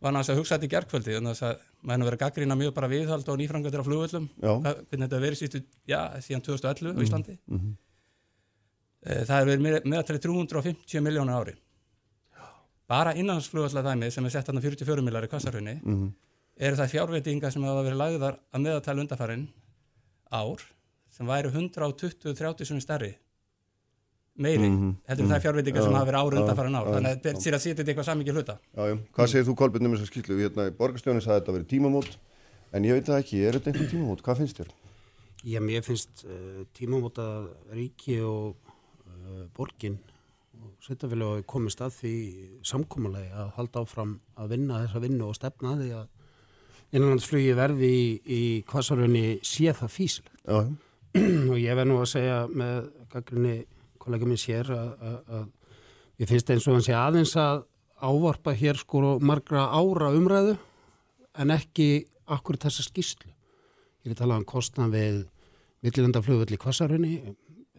var 0.00 0.12
náttúrulega 0.14 0.34
að 0.34 0.38
hugsa 0.38 0.56
þetta 0.58 0.66
í 0.68 0.72
gerkvöldi 0.74 1.14
þannig 1.16 1.42
að 1.42 1.60
maður 1.88 2.08
verið 2.08 2.20
gaggrína 2.22 2.56
mjög 2.60 2.74
bara 2.74 2.88
viðhald 2.92 3.28
og 3.28 3.38
nýframgöndir 3.40 3.82
á 3.82 3.88
flugvöllum. 3.88 4.28
Hvernig 4.40 5.04
þetta 5.08 5.20
verið 5.24 5.38
sístu, 5.40 5.62
já, 5.88 6.00
síðan 6.22 6.42
2011 6.46 6.92
á 6.92 6.94
Mhm, 6.94 7.02
Íslandi. 7.06 7.38
Mhm. 7.48 7.76
Eh, 9.06 9.24
það 9.24 9.36
hefur 9.38 9.50
verið 9.62 9.84
meðaltali 9.86 10.18
350 10.18 11.00
miljónur 11.00 11.34
ári. 11.38 11.54
Bara 12.88 13.12
innanhansflugvallar 13.14 13.84
dæmi 13.84 14.10
sem 14.12 14.24
er 14.24 14.30
sett 14.30 14.46
hann 14.46 14.60
44 14.62 15.02
millar 15.02 15.22
í 15.26 15.28
kassarhunni 15.28 15.80
Mhm. 15.84 16.12
eru 16.58 16.76
það 16.76 16.90
fjárveitingar 16.94 17.52
sem 17.52 17.62
hafa 17.62 17.84
verið 17.84 17.98
lagðar 18.00 18.38
að 18.54 18.62
meðaltali 18.64 19.00
undarfærin 19.04 19.48
ár 20.32 20.60
sem 21.10 21.26
væri 21.26 21.50
120-30 21.52 22.64
sem 22.66 22.80
stærri 22.80 23.14
meiri, 24.38 24.68
Mhm, 24.68 24.90
heldur 25.08 25.24
mhm. 25.26 25.32
það 25.32 25.44
fjárveitingar 25.44 25.82
Já, 25.82 25.86
sem 25.86 25.96
hafa 25.98 26.08
verið 26.08 26.20
ára 26.22 26.36
já, 26.36 26.40
undarfærin 26.42 26.78
ár 26.78 26.86
já, 26.86 26.92
þannig 26.94 27.10
að 27.10 27.16
þetta 27.18 27.48
er 27.48 27.56
að 27.56 27.62
setja 27.64 27.78
þetta 27.78 27.90
eitthvað 27.92 28.08
samikið 28.08 28.38
hluta 28.38 28.58
Já, 28.58 28.82
já. 28.88 28.98
Hvað 29.16 29.30
segir 29.32 29.46
þú 29.48 29.54
Kolbjörn 29.58 29.88
um 29.88 29.96
þessa 29.96 30.10
skýslu? 30.10 30.38
Hérna, 30.42 30.66
borgarstjónin 30.78 31.24
sagði 31.24 31.34
að 31.34 31.40
þetta 31.40 31.56
verið 31.58 31.70
tímamót, 31.72 32.12
en 32.72 32.84
ég 32.88 32.98
veit 32.98 33.08
það 33.08 33.22
ekki, 33.22 33.40
er 33.42 33.58
þetta 33.58 33.72
einhver 33.72 33.90
tímamót? 33.92 34.22
Hvað 34.22 34.42
finnst 34.42 34.60
þér? 34.62 34.70
Já, 35.46 35.60
mér 35.62 35.82
finnst 35.86 36.24
uh, 36.26 36.62
tímamóta 36.74 37.26
ríki 37.74 38.20
og 38.26 38.56
uh, 39.06 39.44
borgin 39.56 39.98
og 40.58 40.74
sveitafélag 40.82 41.44
komist 41.46 41.82
að 41.84 41.94
því 42.00 42.14
samkómulegi 42.66 43.30
að 43.30 43.52
halda 43.58 43.82
áfram 43.84 44.16
að 44.38 44.54
vinna 44.54 44.82
þessa 44.84 45.02
vinnu 45.04 45.28
og 45.28 45.36
stefna 45.38 45.74
að 45.76 45.82
því 45.84 45.90
að 46.00 46.06
innanlandsflugi 46.98 47.54
verði 47.54 47.88
í, 47.92 48.04
í 48.24 48.42
kvasarunni 48.68 49.38
sé 49.46 49.72
það 49.76 49.92
físil. 49.94 50.24
Já, 50.42 50.62
já. 50.64 50.70
og 51.52 51.58
ég 51.60 51.76
verð 51.78 51.90
nú 51.90 51.98
að 52.02 52.10
segja 52.12 52.38
með 52.50 52.88
gaggrinni 53.12 53.56
kollega 54.08 54.28
minn 54.28 54.40
sér 54.40 54.70
að, 54.72 54.92
að, 55.04 55.18
að 55.38 56.22
ég 56.22 56.30
finnst 56.30 56.52
eins 56.54 56.68
og 56.68 56.78
hann 56.78 56.86
sé 56.86 56.94
aðeins 56.96 57.34
að 57.38 57.66
ávarpa 57.98 58.54
hér 58.56 58.78
sko 58.78 59.18
margra 59.20 59.68
ára 59.74 60.12
umræðu 60.16 60.56
en 61.38 61.52
ekki 61.54 62.06
akkur 62.28 62.58
þessa 62.60 62.86
skýslu. 62.86 63.28
Ég 64.04 64.10
er 64.10 64.16
að 64.16 64.22
tala 64.22 64.38
um 64.40 64.46
kostna 64.48 64.88
við 64.90 65.26
millilandaflugvöld 65.84 66.54
í 66.54 66.60
Kvassarunni. 66.60 67.12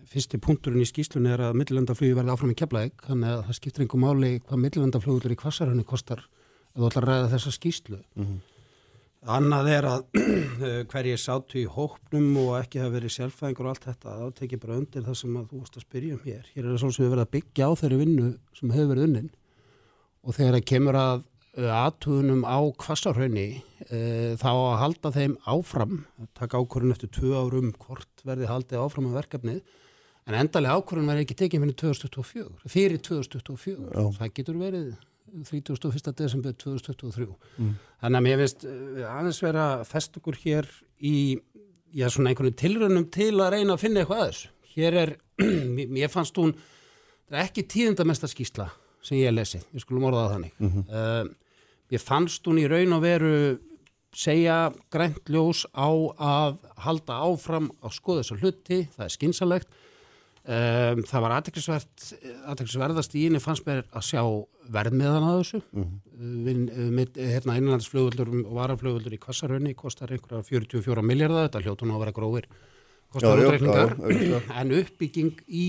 Fyrsti 0.10 0.40
punkturinn 0.42 0.84
í 0.84 0.88
skýslunni 0.90 1.32
er 1.34 1.44
að 1.50 1.58
millilandaflugi 1.60 2.16
verði 2.18 2.34
áfram 2.34 2.54
í 2.54 2.58
keflaðeg, 2.58 2.96
þannig 3.06 3.34
að 3.34 3.44
það 3.48 3.58
skiptir 3.60 3.84
einhver 3.86 4.02
máli 4.02 4.32
hvað 4.42 4.64
millilandaflugvöldur 4.64 5.36
í 5.36 5.40
Kvassarunni 5.40 5.86
kostar 5.88 6.24
ef 6.24 6.80
þú 6.80 6.88
ætlar 6.88 7.06
að 7.06 7.12
ræða 7.12 7.34
þessa 7.36 7.54
skýslu. 7.56 8.00
Mhm. 8.16 8.40
Annað 9.28 9.68
er 9.74 9.88
að 9.90 10.06
hverjir 10.92 11.20
sátu 11.20 11.60
í 11.60 11.66
hópnum 11.68 12.38
og 12.40 12.54
ekki 12.62 12.80
hafa 12.80 12.94
verið 12.94 13.16
sjálfæðingur 13.18 13.68
og 13.68 13.74
allt 13.74 13.88
þetta, 13.90 14.14
þá 14.16 14.38
tekið 14.38 14.62
bara 14.64 14.78
undir 14.80 15.04
það 15.04 15.18
sem 15.20 15.34
að 15.36 15.50
þú 15.50 15.64
varst 15.64 15.76
að 15.76 15.86
spyrja 15.88 16.16
um 16.16 16.22
hér. 16.24 16.46
Hér 16.54 16.64
er 16.64 16.70
það 16.70 16.80
svona 16.84 16.96
sem 16.96 17.04
við 17.04 17.12
verðum 17.14 17.28
að 17.28 17.34
byggja 17.36 17.68
á 17.68 17.72
þeirri 17.82 18.00
vinnu 18.00 18.30
sem 18.60 18.72
hefur 18.76 18.94
verið 18.94 19.10
unnin 19.10 19.28
og 20.24 20.38
þegar 20.38 20.56
það 20.56 20.70
kemur 20.72 21.00
að 21.00 21.28
aðtugunum 21.60 22.46
á 22.46 22.60
kvassarhaunni 22.80 23.48
e, 23.90 24.00
þá 24.40 24.50
að 24.54 24.80
halda 24.84 25.12
þeim 25.16 25.36
áfram, 25.50 26.00
taka 26.38 26.62
ákvörðun 26.62 26.96
eftir 26.96 27.12
tvö 27.16 27.34
árum 27.36 27.72
hvort 27.82 28.24
verði 28.28 28.50
haldið 28.50 28.84
áfram 28.84 29.10
á 29.12 29.18
verkefnið, 29.18 29.62
en 30.30 30.38
endalega 30.40 30.78
ákvörðun 30.78 31.10
verði 31.10 31.26
ekki 31.26 31.40
tekið 31.42 31.66
fyrir 31.66 31.78
2024, 31.82 32.50
fyrir 32.70 33.04
2024, 33.10 33.90
Já. 33.90 34.04
það 34.20 34.34
getur 34.40 34.62
verið 34.62 34.90
31. 35.30 36.14
desember 36.18 36.54
2023. 36.54 37.28
Mm. 37.58 37.74
Þannig 38.02 38.20
að 38.20 38.26
mér 38.28 38.42
finnst 38.44 38.66
eh, 38.68 39.06
aðeins 39.10 39.42
vera 39.44 39.66
að 39.78 39.88
fest 39.90 40.20
okkur 40.20 40.40
hér 40.44 40.70
í 41.00 41.16
já, 41.94 42.10
svona 42.10 42.32
einhvern 42.32 42.58
tilrönum 42.60 43.08
til 43.14 43.34
að 43.38 43.56
reyna 43.56 43.76
að 43.76 43.84
finna 43.84 44.04
eitthvað 44.04 44.24
aðeins. 44.26 44.44
Hér 44.76 45.00
er, 45.04 45.16
mér 45.98 46.12
fannst 46.14 46.38
hún, 46.42 46.54
er 47.32 47.44
ekki 47.46 47.66
tíðindamesta 47.70 48.30
skýsla 48.30 48.70
sem 49.06 49.22
ég 49.22 49.34
lesi, 49.34 49.62
við 49.72 49.86
skulum 49.86 50.10
orðaða 50.10 50.36
þannig. 50.36 50.56
Mm 50.60 50.72
-hmm. 50.74 50.86
uh, 50.92 51.58
ég 51.94 52.04
fannst 52.04 52.48
hún 52.48 52.60
í 52.60 52.68
raun 52.68 52.98
og 52.98 53.04
veru 53.06 53.34
segja 54.16 54.72
grænt 54.92 55.30
ljós 55.30 55.66
á 55.74 55.90
að 56.18 56.58
halda 56.82 57.20
áfram 57.22 57.70
á 57.80 57.88
skoða 57.94 58.24
þessar 58.24 58.42
hluti, 58.42 58.80
það 58.96 59.06
er 59.06 59.14
skynsalegt. 59.16 59.70
Um, 60.50 61.02
það 61.04 61.24
var 61.26 61.34
aðteklisverðast 61.36 63.16
í 63.20 63.26
íni 63.28 63.42
fannst 63.44 63.66
mér 63.68 63.84
að 63.92 64.06
sjá 64.08 64.22
verðmiðan 64.72 65.26
að 65.28 65.36
þessu. 65.42 65.60
Mm 65.76 65.84
-hmm. 65.84 66.00
við, 66.46 66.62
við, 66.96 67.20
hérna 67.34 67.58
innanlandsflugvöldur 67.60 68.32
og 68.40 68.56
varaflugvöldur 68.56 69.18
í 69.18 69.20
Kvassarhönni 69.20 69.76
kostar 69.78 70.16
einhverja 70.16 70.48
44 70.48 71.04
miljardar 71.06 71.50
þetta 71.50 71.64
hljóttum 71.66 71.94
að 71.94 72.02
vera 72.06 72.16
grófir 72.16 72.50
kostar 73.12 73.44
útreikningar. 73.44 74.48
en 74.64 74.74
uppbygging 74.80 75.44
í 75.48 75.68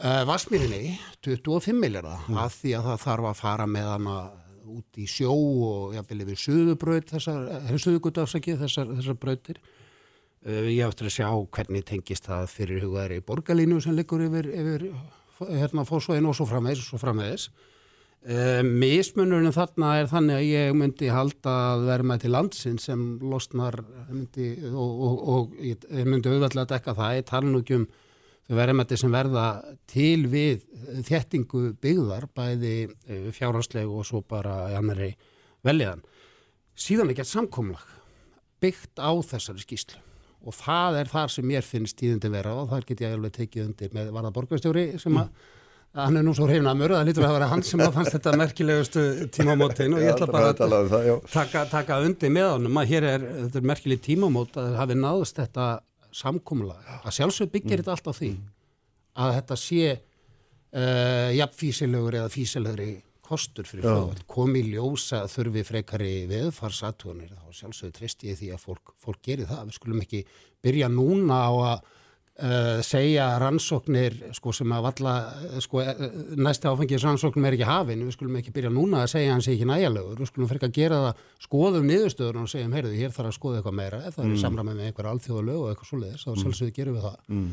uh, 0.00 0.24
Vasmírinni 0.26 0.98
25 1.20 1.76
miljardar 1.76 2.24
mm. 2.26 2.42
að 2.42 2.58
því 2.58 2.76
að 2.80 2.90
það 2.90 3.06
þarf 3.06 3.30
að 3.30 3.40
fara 3.44 3.70
með 3.70 3.90
hana 3.92 4.18
út 4.66 4.98
í 4.98 5.06
sjó 5.06 5.30
og 5.30 5.94
jáfnvel 5.94 6.24
yfir 6.24 6.42
söðubraut 6.42 7.12
þessar, 7.12 7.44
þessar, 7.70 8.96
þessar 8.96 9.20
brautir. 9.20 9.60
Uh, 9.60 9.75
ég 10.46 10.84
áttur 10.86 11.08
að 11.08 11.16
sjá 11.16 11.28
hvernig 11.56 11.86
tengist 11.86 12.28
það 12.28 12.50
fyrir 12.52 12.84
hugaðri 12.84 13.22
borgarlínu 13.26 13.80
sem 13.82 13.96
liggur 13.96 14.22
yfir, 14.28 14.46
yfir 14.54 14.84
hérna 15.40 15.84
fórsvæðin 15.86 16.28
og 16.30 16.36
svo 16.38 16.46
framvegis 16.48 16.84
og 16.84 16.92
svo 16.92 17.00
framvegis. 17.02 17.48
Uh, 18.26 18.62
mismunurinn 18.66 19.54
þarna 19.54 19.92
er 20.00 20.08
þannig 20.10 20.38
að 20.40 20.48
ég 20.48 20.72
myndi 20.74 21.10
halda 21.14 21.52
að 21.74 21.84
vera 21.86 22.06
með 22.10 22.24
til 22.24 22.30
landsin 22.34 22.80
sem 22.82 23.04
losnar 23.22 23.78
myndi, 24.08 24.48
og, 24.72 25.02
og, 25.06 25.20
og 25.34 25.52
ég 25.62 25.84
myndi 26.08 26.32
auðvitað 26.32 26.64
að 26.64 26.72
dekka 26.72 26.96
það. 26.98 27.18
Ég 27.20 27.28
tala 27.28 27.52
nú 27.52 27.62
ekki 27.62 27.78
um 27.78 27.86
þau 28.46 28.56
verðmætti 28.58 28.98
sem 29.02 29.14
verða 29.14 29.46
til 29.90 30.26
við 30.30 30.66
þjettingu 31.06 31.62
byggðar, 31.82 32.26
bæði 32.34 32.74
uh, 32.88 33.28
fjárhanslegu 33.36 34.00
og 34.00 34.08
svo 34.10 34.22
bara 34.26 34.58
annari 34.78 35.12
veljaðan. 35.66 36.02
Síðan 36.76 37.14
er 37.14 37.20
gert 37.20 37.30
samkomlag 37.30 37.94
byggt 38.62 38.98
á 38.98 39.10
þessari 39.22 39.62
skýslu 39.62 40.05
og 40.44 40.54
það 40.56 41.00
er 41.00 41.10
þar 41.10 41.32
sem 41.32 41.46
mér 41.48 41.66
finnst 41.66 41.98
tíðundi 42.00 42.30
vera 42.32 42.54
og 42.60 42.70
þar 42.72 42.88
get 42.88 43.04
ég 43.04 43.14
alveg 43.16 43.36
tekið 43.36 43.68
undir 43.70 43.94
með 43.96 44.10
varða 44.14 44.32
borgarstjóri 44.36 44.88
sem 45.02 45.20
að 45.20 45.30
hann 45.96 46.18
er 46.20 46.24
nú 46.26 46.34
svo 46.36 46.46
hrifnamur 46.48 46.92
það 46.92 47.06
lítur 47.08 47.24
að 47.24 47.34
vera 47.38 47.48
hann 47.48 47.62
sem 47.64 47.80
að 47.80 47.94
fannst 47.94 48.12
þetta 48.16 48.34
merkilegustu 48.36 49.04
tímamótin 49.32 49.94
og 49.96 50.02
ég 50.04 50.12
ætla 50.12 50.28
bara 50.28 50.50
að, 50.52 50.60
að 50.66 50.90
það, 50.92 51.08
taka, 51.32 51.62
taka 51.72 52.00
undir 52.04 52.32
með 52.34 52.50
honum 52.50 52.80
að 52.82 52.90
hér 52.92 53.06
er, 53.14 53.24
þetta 53.46 53.60
er 53.62 53.70
merkileg 53.72 54.02
tímamót 54.04 54.58
að 54.58 54.68
það 54.68 54.80
hafi 54.82 54.98
náðust 55.00 55.40
þetta 55.40 55.68
samkómulega 56.16 57.00
að 57.00 57.16
sjálfsög 57.16 57.52
byggir 57.54 57.80
mm. 57.80 57.80
þetta 57.80 57.96
allt 57.96 58.12
á 58.12 58.14
því 58.18 58.30
að 59.16 59.34
þetta 59.38 59.58
sé 59.62 59.94
uh, 59.96 61.30
jafnfísilegur 61.38 62.18
eða 62.20 62.32
físilegri 62.32 62.90
kostur 63.26 63.68
fyrir 63.68 63.86
fljóðvall, 63.86 64.24
komi 64.30 64.62
ljósa 64.70 65.24
þurfi 65.30 65.66
frekari 65.66 66.14
veðfarsatúanir 66.30 67.34
þá 67.34 67.60
sjálfsögur 67.60 67.94
trist 67.96 68.24
ég 68.26 68.38
því 68.38 68.54
að 68.54 68.64
fólk, 68.64 68.96
fólk 69.02 69.22
gerir 69.26 69.50
það, 69.50 69.68
við 69.68 69.78
skulum 69.80 70.02
ekki 70.04 70.24
byrja 70.64 70.90
núna 70.92 71.42
á 71.46 71.52
að 71.52 71.76
uh, 71.76 72.80
segja 72.86 73.26
rannsóknir 73.42 74.16
sko 74.36 74.52
sem 74.56 74.74
að 74.76 74.86
valla, 74.86 75.14
sko 75.64 75.82
næsta 76.38 76.72
áfengis 76.72 77.06
rannsóknum 77.06 77.48
er 77.48 77.56
ekki 77.56 77.68
hafin, 77.68 78.04
við 78.06 78.16
skulum 78.16 78.38
ekki 78.40 78.54
byrja 78.56 78.72
núna 78.74 79.02
að 79.04 79.12
segja 79.16 79.34
hans 79.34 79.50
ekki 79.52 79.68
næjalegur, 79.68 80.20
við 80.20 80.30
skulum 80.32 80.50
frekar 80.52 80.74
gera 80.76 81.02
það, 81.06 81.26
skoðum 81.46 81.90
niðurstöður 81.90 82.40
og 82.42 82.52
segjum, 82.52 82.76
heyrðu, 82.76 82.94
hér 83.00 83.16
þarf 83.16 83.32
að 83.32 83.38
skoða 83.38 83.60
eitthvað 83.60 83.78
meira, 83.80 84.02
ef 84.04 84.18
það 84.18 84.28
mm. 84.28 84.36
er 84.36 84.44
samræmið 84.44 84.80
með 84.80 84.90
einhver 84.90 85.10
alþjóðalög 85.12 85.62
og 85.62 85.72
eitthvað 85.72 85.92
svoleiðis, 85.92 86.24
þá 86.26 86.32
mm. 86.32 86.40
sjálfsögur 86.44 86.76
gerum 86.76 86.98
við 86.98 87.06
það. 87.08 87.20
Mm. 87.32 87.50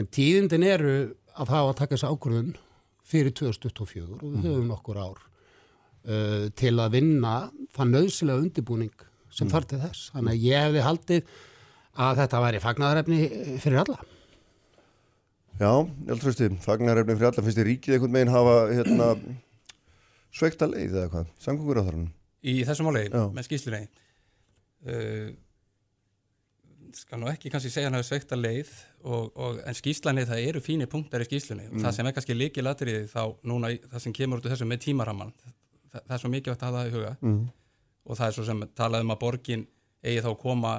En 0.00 0.10
tíðindin 0.16 0.66
eru 0.70 0.96
að 1.34 1.50
það 1.50 1.60
á 1.60 1.66
að 1.66 1.78
taka 1.80 1.96
þessu 1.96 2.10
ákvörðun 2.10 2.52
fyrir 3.10 3.34
2024 3.36 4.06
og 4.06 4.22
við 4.22 4.38
mm. 4.38 4.46
höfum 4.46 4.70
nokkur 4.70 5.00
ár 5.00 5.18
uh, 5.20 6.46
til 6.58 6.74
að 6.78 6.96
vinna 6.96 7.34
það 7.76 7.92
nöðsilega 7.96 8.44
undirbúning 8.44 8.94
sem 9.30 9.46
mm. 9.46 9.52
þarf 9.54 9.70
til 9.70 9.82
þess. 9.82 10.06
Þannig 10.14 10.32
að 10.36 10.46
ég 10.46 10.64
hefði 10.66 10.86
haldið 10.86 11.36
að 12.00 12.22
þetta 12.22 12.42
væri 12.44 12.62
fagnarefni 12.62 13.20
fyrir 13.60 13.82
alla. 13.82 13.98
Já, 15.60 15.72
ég 16.06 16.14
held 16.14 16.26
að 16.30 16.56
fagnarefni 16.64 17.18
fyrir 17.18 17.30
alla 17.30 17.44
finnst 17.44 17.60
þið 17.60 17.68
ríkið 17.68 17.96
einhvern 17.96 18.16
veginn 18.16 18.32
hafa 18.32 18.56
hérna, 18.70 19.10
sveikta 20.32 20.70
leið 20.70 20.94
eða 20.94 21.10
hvað, 21.12 21.30
samgöngur 21.42 21.82
á 21.82 21.86
þarunum? 21.88 22.10
Í 22.40 22.54
þessum 22.64 22.88
áleið, 22.88 23.16
með 23.36 23.46
skýslunni 23.48 23.82
uh, 23.84 25.26
skal 26.96 27.20
nú 27.20 27.28
ekki 27.30 27.50
kannski 27.52 27.70
segja 27.72 27.88
hann 27.88 27.96
að 27.98 28.02
það 28.02 28.06
er 28.06 28.08
sveikta 28.08 28.38
leið 28.38 28.70
og, 29.04 29.30
og, 29.36 29.60
en 29.66 29.76
skýslanir 29.76 30.28
það 30.28 30.42
eru 30.48 30.62
fínir 30.64 30.90
punktar 30.90 31.24
í 31.24 31.28
skýslunni 31.28 31.68
mm. 31.68 31.76
og 31.76 31.84
það 31.86 31.96
sem 31.96 32.10
er 32.10 32.16
kannski 32.16 32.36
líkið 32.36 32.66
latriði 32.66 33.06
þá 33.10 33.22
núna 33.50 33.72
það 33.86 34.04
sem 34.04 34.16
kemur 34.16 34.40
út 34.40 34.48
af 34.48 34.54
þessu 34.54 34.68
með 34.70 34.82
tímaramman 34.86 35.32
það, 35.40 36.00
það 36.00 36.14
er 36.16 36.22
svo 36.22 36.32
mikið 36.34 36.54
að 36.54 36.64
hafa 36.66 36.78
það 36.78 36.90
í 36.90 36.94
huga 36.96 37.12
mm. 37.20 37.42
og 38.04 38.20
það 38.20 38.26
er 38.26 38.36
svo 38.38 38.46
sem 38.48 38.64
talaðum 38.80 39.14
að 39.14 39.20
borgin 39.24 39.66
eigi 40.00 40.24
þá 40.24 40.30
að 40.32 40.38
koma 40.44 40.74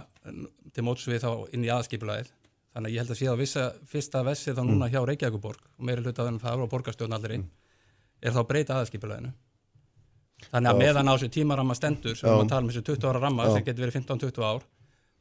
til 0.74 0.86
mótsvið 0.88 1.24
þá 1.26 1.32
inn 1.54 1.68
í 1.68 1.72
aðskipulæðið 1.76 2.34
þannig 2.72 2.90
að 2.90 2.96
ég 2.96 3.04
held 3.04 3.14
að 3.14 3.20
sé 3.20 3.32
á 3.32 3.36
vissa 3.40 3.70
fyrsta 3.92 4.26
vessi 4.26 4.56
þá 4.56 4.62
núna 4.64 4.88
mm. 4.88 4.92
hjá 4.94 5.02
Reykjavíkuborg 5.10 5.64
og 5.78 5.88
meiri 5.88 6.04
hluta 6.06 6.26
þannig 6.26 6.42
að 6.42 6.48
það 6.48 6.54
eru 6.58 7.08
á 7.12 7.34
inn 7.36 7.46
mm. 7.46 7.50
er 8.22 8.36
þá 8.36 8.42
breyta 8.48 8.78
aðskipulæðinu 8.80 9.34
þannig 10.50 10.72
að 10.72 10.80
meðan 10.80 11.12
á 11.12 11.14
þessu 11.14 11.32
tímaramma 11.36 11.76
stendur 11.78 12.18
sem 12.18 12.32
við 12.32 12.50
talum 12.50 12.70
um 12.70 12.72
þessu 12.72 12.86
20 12.88 13.10
ára 13.12 13.22
ramma 13.22 13.50
sem 13.52 13.66
getur 13.66 13.86
verið 13.86 14.00
15-20 14.00 14.48
ár 14.48 14.64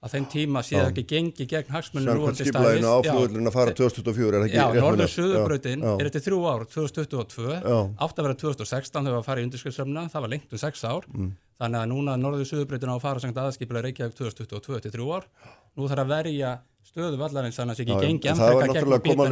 að 0.01 0.14
þeim 0.14 0.26
tíma 0.32 0.62
sé 0.64 0.78
það 0.78 0.90
ekki 0.90 1.05
gengi 1.11 1.44
gegn 1.51 1.72
hagsmunum. 1.74 2.09
Samkvæmt 2.09 2.38
skiplæðinu 2.40 2.88
á 2.88 2.96
flugurlunum 3.05 3.51
að 3.51 3.57
fara 3.57 3.74
2024 3.76 4.38
er 4.38 4.44
ekki 4.46 4.57
rétt 4.57 4.61
með 4.61 4.64
það. 4.64 4.76
Já, 4.76 4.84
Norður-Suðurbröðin 4.86 5.82
er 5.92 6.07
eftir 6.09 6.22
þrjú 6.24 6.38
ár, 6.48 6.62
2022, 6.72 7.59
átt 8.07 8.16
að 8.16 8.24
vera 8.26 8.36
2016 8.40 8.96
þegar 8.96 9.05
það 9.05 9.12
var 9.12 9.20
að 9.20 9.28
fara 9.28 9.40
í 9.40 9.44
undirskriftsröfna, 9.48 10.03
það 10.14 10.24
var 10.24 10.32
lengt 10.32 10.48
um 10.57 10.61
sex 10.62 10.74
ár, 10.88 11.05
mm. 11.11 11.30
þannig 11.61 11.80
að 11.82 11.90
núna 11.92 12.12
Norður-Suðurbröðin 12.22 12.92
á 12.92 12.96
að 12.96 13.05
fara 13.05 13.20
sangt 13.20 13.36
aðskiplega 13.44 13.84
Reykjavík 13.90 14.16
2022 14.16 14.80
til 14.86 14.92
þrjú 14.96 15.07
ár, 15.18 15.24
nú 15.76 15.82
þarf 15.90 16.05
að 16.07 16.12
verja 16.14 16.51
stöðu 16.90 17.16
vallarins 17.20 17.57
þannig 17.61 17.76
að 17.76 17.76
það 17.76 17.84
sé 17.84 17.84
ekki 17.84 18.01
gengi 18.07 18.26
að 18.30 18.34
niður. 18.40 18.48
Það 18.48 18.57
var 18.57 18.64
náttúrulega 18.72 19.05
komað 19.05 19.28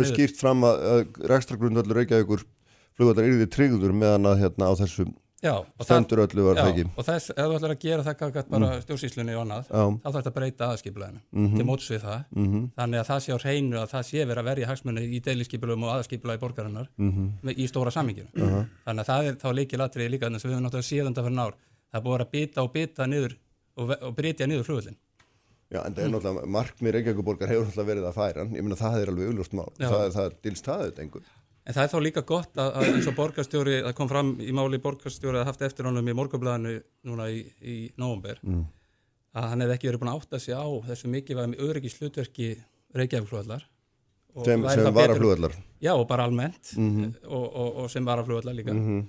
Já, 5.38 5.52
stendur 5.86 6.24
öllu 6.24 6.44
var 6.48 6.56
það 6.58 6.68
ekki 6.72 6.84
og 6.98 7.04
þess, 7.06 7.30
ef 7.30 7.44
þú 7.44 7.56
ætlar 7.58 7.72
að 7.74 7.82
gera 7.84 8.04
það 8.06 8.38
bara 8.48 8.70
mm. 8.72 8.80
stjórnsýslunni 8.82 9.36
og 9.36 9.42
annað, 9.44 9.68
já. 9.68 9.82
þá 10.02 10.08
þarf 10.08 10.16
þetta 10.16 10.32
að 10.32 10.38
breyta 10.38 10.70
aðskipulaðinu 10.72 11.20
mm 11.20 11.44
-hmm. 11.44 11.56
til 11.60 11.66
mótsvið 11.68 12.00
það 12.02 12.24
mm 12.30 12.48
-hmm. 12.48 12.64
þannig 12.80 12.98
að 12.98 13.06
það 13.10 13.20
sé 13.22 13.30
á 13.30 13.38
hreinu 13.44 13.78
að 13.78 13.92
það 13.92 14.02
sé 14.08 14.24
verið 14.24 14.42
að 14.42 14.48
verja 14.50 14.68
hagsmunni 14.72 15.04
í 15.06 15.20
deilisskipulum 15.22 15.84
og 15.86 15.94
aðskipulaði 15.94 16.42
borgarinnar 16.42 16.88
-hmm. 16.98 17.54
í 17.54 17.68
stóra 17.70 17.90
samminginu 17.94 18.30
-huh. 18.34 18.66
þannig 18.84 19.00
að 19.00 19.10
það 19.10 19.26
er 19.28 19.34
þá 19.38 19.48
líkið 19.54 19.78
latrið 19.78 20.10
líka 20.10 20.26
þannig 20.26 20.42
að 20.42 20.48
við 20.48 20.54
höfum 20.54 20.64
náttúrulega 20.66 20.90
síðan 20.90 21.14
fyrir 21.14 21.38
nár 21.38 21.54
það 21.90 22.00
er 22.00 22.04
búið 22.06 22.20
að 22.20 22.30
bita 22.30 22.62
og 22.62 22.72
bita 22.72 23.06
niður 23.06 23.38
og, 23.76 23.94
og 24.02 24.16
breytja 24.16 24.46
niður 24.46 24.66
flugvöldin 24.66 24.98
Já, 25.68 25.82
en 25.84 25.92
það 25.92 26.04
er 26.04 26.12
náttúrulega, 26.14 26.48
markmið 26.48 26.94
Reykjavíkuborgar 26.96 27.50
hefur 27.52 27.66
náttúrulega 27.68 27.90
verið 27.92 28.04
að 28.08 28.14
færa, 28.16 28.44
ég 28.56 28.62
minna 28.64 28.76
það 28.76 29.02
er 29.02 29.10
alveg 29.12 29.26
auðlust 29.28 29.52
mál, 29.52 29.68
það, 29.76 30.12
það, 30.14 30.32
það 30.40 31.20
En 31.68 31.76
það 31.76 31.84
er 31.84 31.90
þá 31.92 31.98
líka 32.00 32.24
gott 32.24 32.56
að, 32.56 32.70
að 32.80 32.86
eins 32.94 33.06
og 33.10 33.16
borgarstjóri, 33.18 33.74
það 33.84 33.94
kom 33.98 34.08
fram 34.08 34.30
í 34.40 34.52
máli 34.56 34.78
borgarstjóri 34.80 35.42
að 35.42 35.50
haft 35.50 35.64
eftir 35.66 35.88
honum 35.88 36.06
í 36.08 36.14
morgablaðinu 36.16 36.78
núna 37.04 37.26
í, 37.28 37.42
í 37.60 37.74
nógumber, 38.00 38.38
mm. 38.40 38.62
að 39.36 39.48
hann 39.50 39.64
hefði 39.64 39.74
ekki 39.74 39.90
verið 39.90 40.00
búin 40.00 40.10
að 40.14 40.22
átta 40.22 40.40
sig 40.40 40.56
á 40.56 40.64
þessu 40.86 41.10
mikilvægum 41.12 41.58
öryggis 41.66 41.98
hlutverki 42.00 42.54
Reykjavík-flúallar. 42.96 43.66
Sem, 44.46 44.64
sem 44.64 44.88
varaflúallar? 44.94 45.56
Já, 45.82 45.92
og 45.92 46.06
bara 46.08 46.24
almennt 46.24 46.72
mm 46.76 46.88
-hmm. 46.88 47.12
og, 47.26 47.46
og, 47.52 47.76
og 47.82 47.90
sem 47.90 48.04
varaflúallar 48.04 48.54
líka. 48.54 48.72
Mm 48.72 48.86
-hmm. 48.86 49.04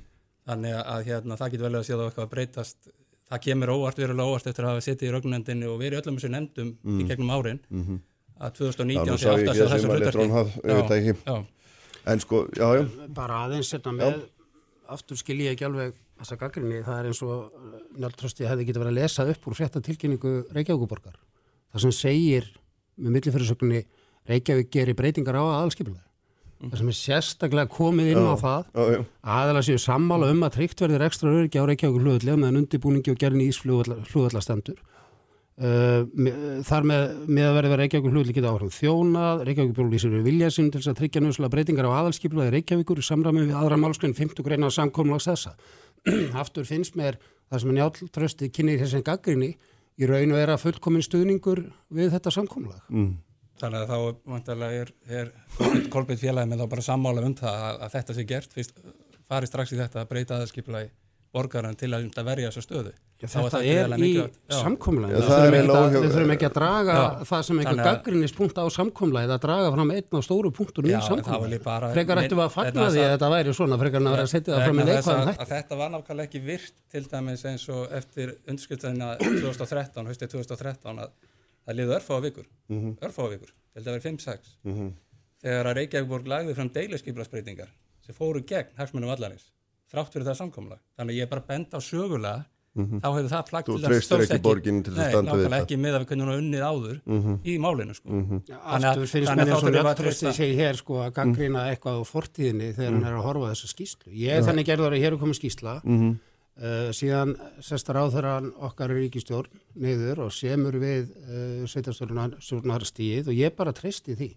Þannig 0.49 0.73
að 0.73 1.03
hérna, 1.05 1.37
það 1.37 1.51
getur 1.51 1.65
vel 1.67 1.75
að 1.75 1.83
sé 1.83 1.93
að 1.93 1.99
það 1.99 2.05
eitthvað 2.09 2.29
breytast. 2.29 2.77
Það 3.29 3.39
kemur 3.39 3.69
óvart, 3.69 3.97
verulega 3.97 4.29
óvart 4.29 4.47
eftir 4.47 4.65
að 4.65 4.69
hafa 4.69 4.81
sittið 4.81 5.07
í 5.07 5.11
raugnendinni 5.11 5.65
og 5.65 5.79
verið 5.79 5.99
öllum 6.01 6.17
þessu 6.17 6.29
nefndum 6.29 6.67
í 6.67 6.89
mm. 6.89 7.07
gegnum 7.07 7.29
árin 7.29 7.59
-hmm. 7.71 7.99
að 8.39 8.51
2019 8.53 9.17
sé 9.17 9.29
aftur 9.29 9.55
þessu 9.55 9.87
hlutverki 9.87 11.58
en 12.05 12.21
sko, 12.23 12.45
já, 12.55 12.67
já. 12.79 12.83
bara 13.15 13.45
aðeins 13.45 13.71
hérna 13.73 13.95
með 13.95 14.13
já. 14.13 14.27
aftur 14.95 15.19
skil 15.19 15.39
ég 15.43 15.55
ekki 15.55 15.67
alveg 15.67 15.95
þessa 16.19 16.37
gaggrinni, 16.39 16.81
það 16.83 16.99
er 16.99 17.09
eins 17.09 17.21
og 17.23 17.63
njáltrösti 17.99 18.47
hefði 18.47 18.67
getið 18.67 18.83
verið 18.83 18.93
að 18.93 18.99
lesa 18.99 19.25
upp 19.31 19.47
úr 19.47 19.55
frétta 19.55 19.81
tilkynningu 19.83 20.35
Reykjavíkuborgar 20.55 21.15
það 21.71 21.85
sem 21.85 21.95
segir 21.95 22.51
með 22.99 23.17
millifyrirsögninni 23.17 23.81
Reykjavík 24.29 24.71
gerir 24.73 24.97
breytingar 24.99 25.39
á 25.39 25.43
aðalskipulega 25.61 26.03
mm. 26.03 26.69
það 26.73 26.77
sem 26.81 26.91
er 26.91 26.99
sérstaklega 26.99 27.71
komið 27.71 28.11
inn 28.13 28.27
á 28.27 28.35
það 28.39 28.69
aðalega 29.23 29.65
séu 29.69 29.79
sammála 29.79 30.31
um 30.33 30.43
að 30.47 30.55
tryggt 30.57 30.83
verður 30.83 31.07
ekstra 31.07 31.31
öryggi 31.31 31.63
á 31.63 31.69
Reykjavík 31.69 32.03
hlugullega 32.03 32.41
meðan 32.41 32.63
undirbúningi 32.65 33.15
og 33.15 33.21
gerðin 33.21 33.47
ís 33.47 33.61
flugvallastendur 33.63 34.79
Uh, 34.79 34.98
þar 35.59 36.85
með, 36.87 37.01
með 37.27 37.45
að 37.49 37.55
verði 37.57 37.69
verið 37.73 37.81
Reykjavík 37.81 38.13
hlutlikið 38.13 38.45
áhrif 38.47 38.75
þjónað, 38.79 39.41
Reykjavík 39.49 39.73
bjórlýsir 39.75 40.13
við 40.13 40.27
vilja 40.29 40.51
sín 40.55 40.69
til 40.71 40.79
þess 40.79 40.91
að 40.93 40.99
tryggja 41.01 41.23
nöðslega 41.25 41.51
breytingar 41.51 41.89
á 41.91 41.97
aðalskiplaði 41.99 42.53
Reykjavíkur 42.53 43.01
í 43.01 43.03
samræmi 43.03 43.43
við 43.49 43.57
aðra 43.59 43.79
málskrein 43.81 44.15
50 44.15 44.45
greina 44.45 44.69
samkomlags 44.71 45.27
þessa. 45.27 45.57
Aftur 46.41 46.67
finnst 46.69 46.95
mér 46.95 47.19
það 47.49 47.63
sem 47.63 47.73
er 47.73 47.77
njáltrösti 47.79 48.49
kynir 48.55 48.79
þessi 48.79 49.03
gaggrinni 49.03 49.51
í 49.99 50.07
raun 50.07 50.31
og 50.31 50.39
er 50.39 50.53
að 50.53 50.63
fullkominn 50.63 51.03
stuðningur 51.03 51.65
við 51.91 52.13
þetta 52.15 52.31
samkomlag. 52.31 52.79
Mm. 52.87 53.17
Þannig 53.59 53.81
að 53.81 53.91
þá 53.91 54.31
vantarlega 54.31 54.85
er, 54.85 54.93
er 55.11 55.89
Kolbeitt 55.91 56.21
félagi 56.21 56.47
með 56.47 56.63
þá 56.63 56.71
bara 56.71 56.87
sammála 56.87 57.27
um 57.27 57.35
það 57.35 57.67
að, 57.67 57.83
að 57.83 57.95
þetta 57.97 58.15
sé 58.15 58.27
gert 58.29 58.55
fyrst 58.55 58.79
farið 59.27 59.51
strax 59.51 59.75
í 59.75 59.79
þetta 59.81 60.05
að 60.05 60.11
breyta 60.13 60.39
aðskipulagi 60.39 60.93
borgaran 61.35 61.75
til 61.75 61.91
að 61.91 62.07
verja 62.23 62.47
þessa 62.47 62.63
stöðu. 62.63 62.93
Já, 63.19 63.27
þetta 63.33 63.59
er 63.67 63.93
í 63.99 64.09
samkomlæði. 64.47 65.17
Við 65.19 66.05
þurfum 66.13 66.31
ekki 66.37 66.45
að 66.47 66.53
draga 66.55 66.93
já, 66.95 67.07
það 67.27 67.41
sem 67.49 67.57
einhver 67.59 67.79
gaggrinnispunkt 67.83 68.61
á 68.63 68.65
samkomlæði 68.71 69.33
að 69.35 69.41
draga 69.43 69.71
fram 69.73 69.89
einn 69.91 70.15
á 70.15 70.19
stóru 70.23 70.51
punktur 70.55 70.87
í 70.87 70.93
samkomlæði. 71.03 71.59
Frekar 71.97 72.21
ættum 72.21 72.39
við 72.39 72.45
að 72.45 72.53
fagna 72.53 72.85
því 72.93 73.01
að 73.03 73.11
þetta 73.13 73.29
væri 73.33 73.55
svona, 73.57 73.79
frekar 73.81 73.99
en 73.99 74.07
að 74.07 74.15
vera 74.15 74.23
að 74.23 74.31
setja 74.31 74.53
það 74.53 74.63
fram 74.63 74.79
í 74.79 74.85
neikvæðan 74.87 75.31
hætti. 75.31 75.47
Þetta 75.49 75.79
var 75.81 75.91
nákvæmlega 75.97 76.29
ekki 76.29 76.41
virt 76.45 76.77
til 76.95 77.01
dæmis 77.11 77.43
eins 77.51 77.65
og 77.75 77.97
eftir 77.99 78.31
undskriftaðina 78.53 79.09
2013, 79.25 80.07
höstið 80.13 80.31
2013 80.37 81.01
að 81.03 81.11
það 81.65 81.75
liði 81.75 81.95
örfáða 81.97 82.23
vikur, 82.23 82.47
mm 82.69 82.79
-hmm. 82.79 82.93
örfáða 83.03 83.33
vikur, 83.33 83.51
held 83.75 83.87
að 83.87 83.97
vera 83.97 84.05
5-6 84.05 84.53
mm 84.63 84.77
-hmm. 84.77 84.93
þegar 85.43 85.67
að 85.67 85.75
Reykjavík 85.79 86.27
lagði 86.27 86.55
fram 86.55 86.71
deiliskyflasbreytingar 86.77 87.75
sem 88.05 88.15
fóru 88.15 88.41
gegn 88.47 88.71
hagsmunum 88.77 89.11
allarins, 89.11 89.51
þrátt 89.91 90.13
fyrir 90.13 90.25
það 90.25 90.39
samkomlag. 90.39 90.79
Þannig 90.97 91.19
ég 91.19 91.27
er 91.27 91.29
bara 91.29 91.45
bend 91.45 91.75
á 91.75 91.79
sögulega 91.83 92.45
Mm 92.77 92.85
-hmm. 92.85 92.99
þá 93.01 93.07
hefur 93.15 93.29
það 93.33 93.45
plagt 93.49 93.65
til 93.65 93.75
að 93.81 94.01
stóðst 94.05 94.33
ekki 94.35 94.71
nei, 94.71 95.13
nákvæmlega 95.25 95.57
ekki 95.63 95.77
með 95.81 95.95
að 95.95 96.01
við 96.03 96.09
kunum 96.11 96.29
unnið 96.35 96.63
áður 96.69 96.97
mm 97.01 97.21
-hmm. 97.23 97.37
í 97.43 97.53
málinu 97.57 97.93
sko. 97.97 98.09
mm 98.09 98.25
-hmm. 98.29 98.41
Já, 98.45 98.57
aftur 98.61 99.07
finnst 99.07 99.35
mér 99.35 99.49
eins 99.49 99.63
og 99.63 99.73
Jöttrösti 99.73 100.33
segi 100.33 100.55
hér 100.55 100.75
sko 100.77 100.93
að 101.01 101.13
gangrýna 101.17 101.61
eitthvað 101.69 101.97
á 101.97 102.03
fortíðinni 102.05 102.73
þegar 102.77 102.93
hann 102.93 103.05
er 103.05 103.17
að 103.17 103.25
horfa 103.25 103.51
þessa 103.51 103.67
skýslu 103.73 104.13
ég 104.13 104.31
er 104.37 104.43
þannig 104.43 104.65
gerður 104.65 104.93
að 104.93 105.01
hér 105.01 105.13
er 105.13 105.17
komið 105.17 105.39
skýsla 105.39 105.73
uh, 105.81 106.89
síðan 106.93 107.35
sestar 107.59 107.97
á 107.97 108.05
þeirra 108.13 108.35
okkar 108.61 108.89
ríkistjórn 108.89 109.49
niður 109.75 110.19
og 110.25 110.31
semur 110.31 110.77
við 110.77 111.09
uh, 111.09 111.65
sveitarstjórnar 111.65 112.85
stíð 112.85 113.29
og 113.29 113.33
ég 113.33 113.55
bara 113.55 113.73
treysti 113.73 114.15
því 114.15 114.35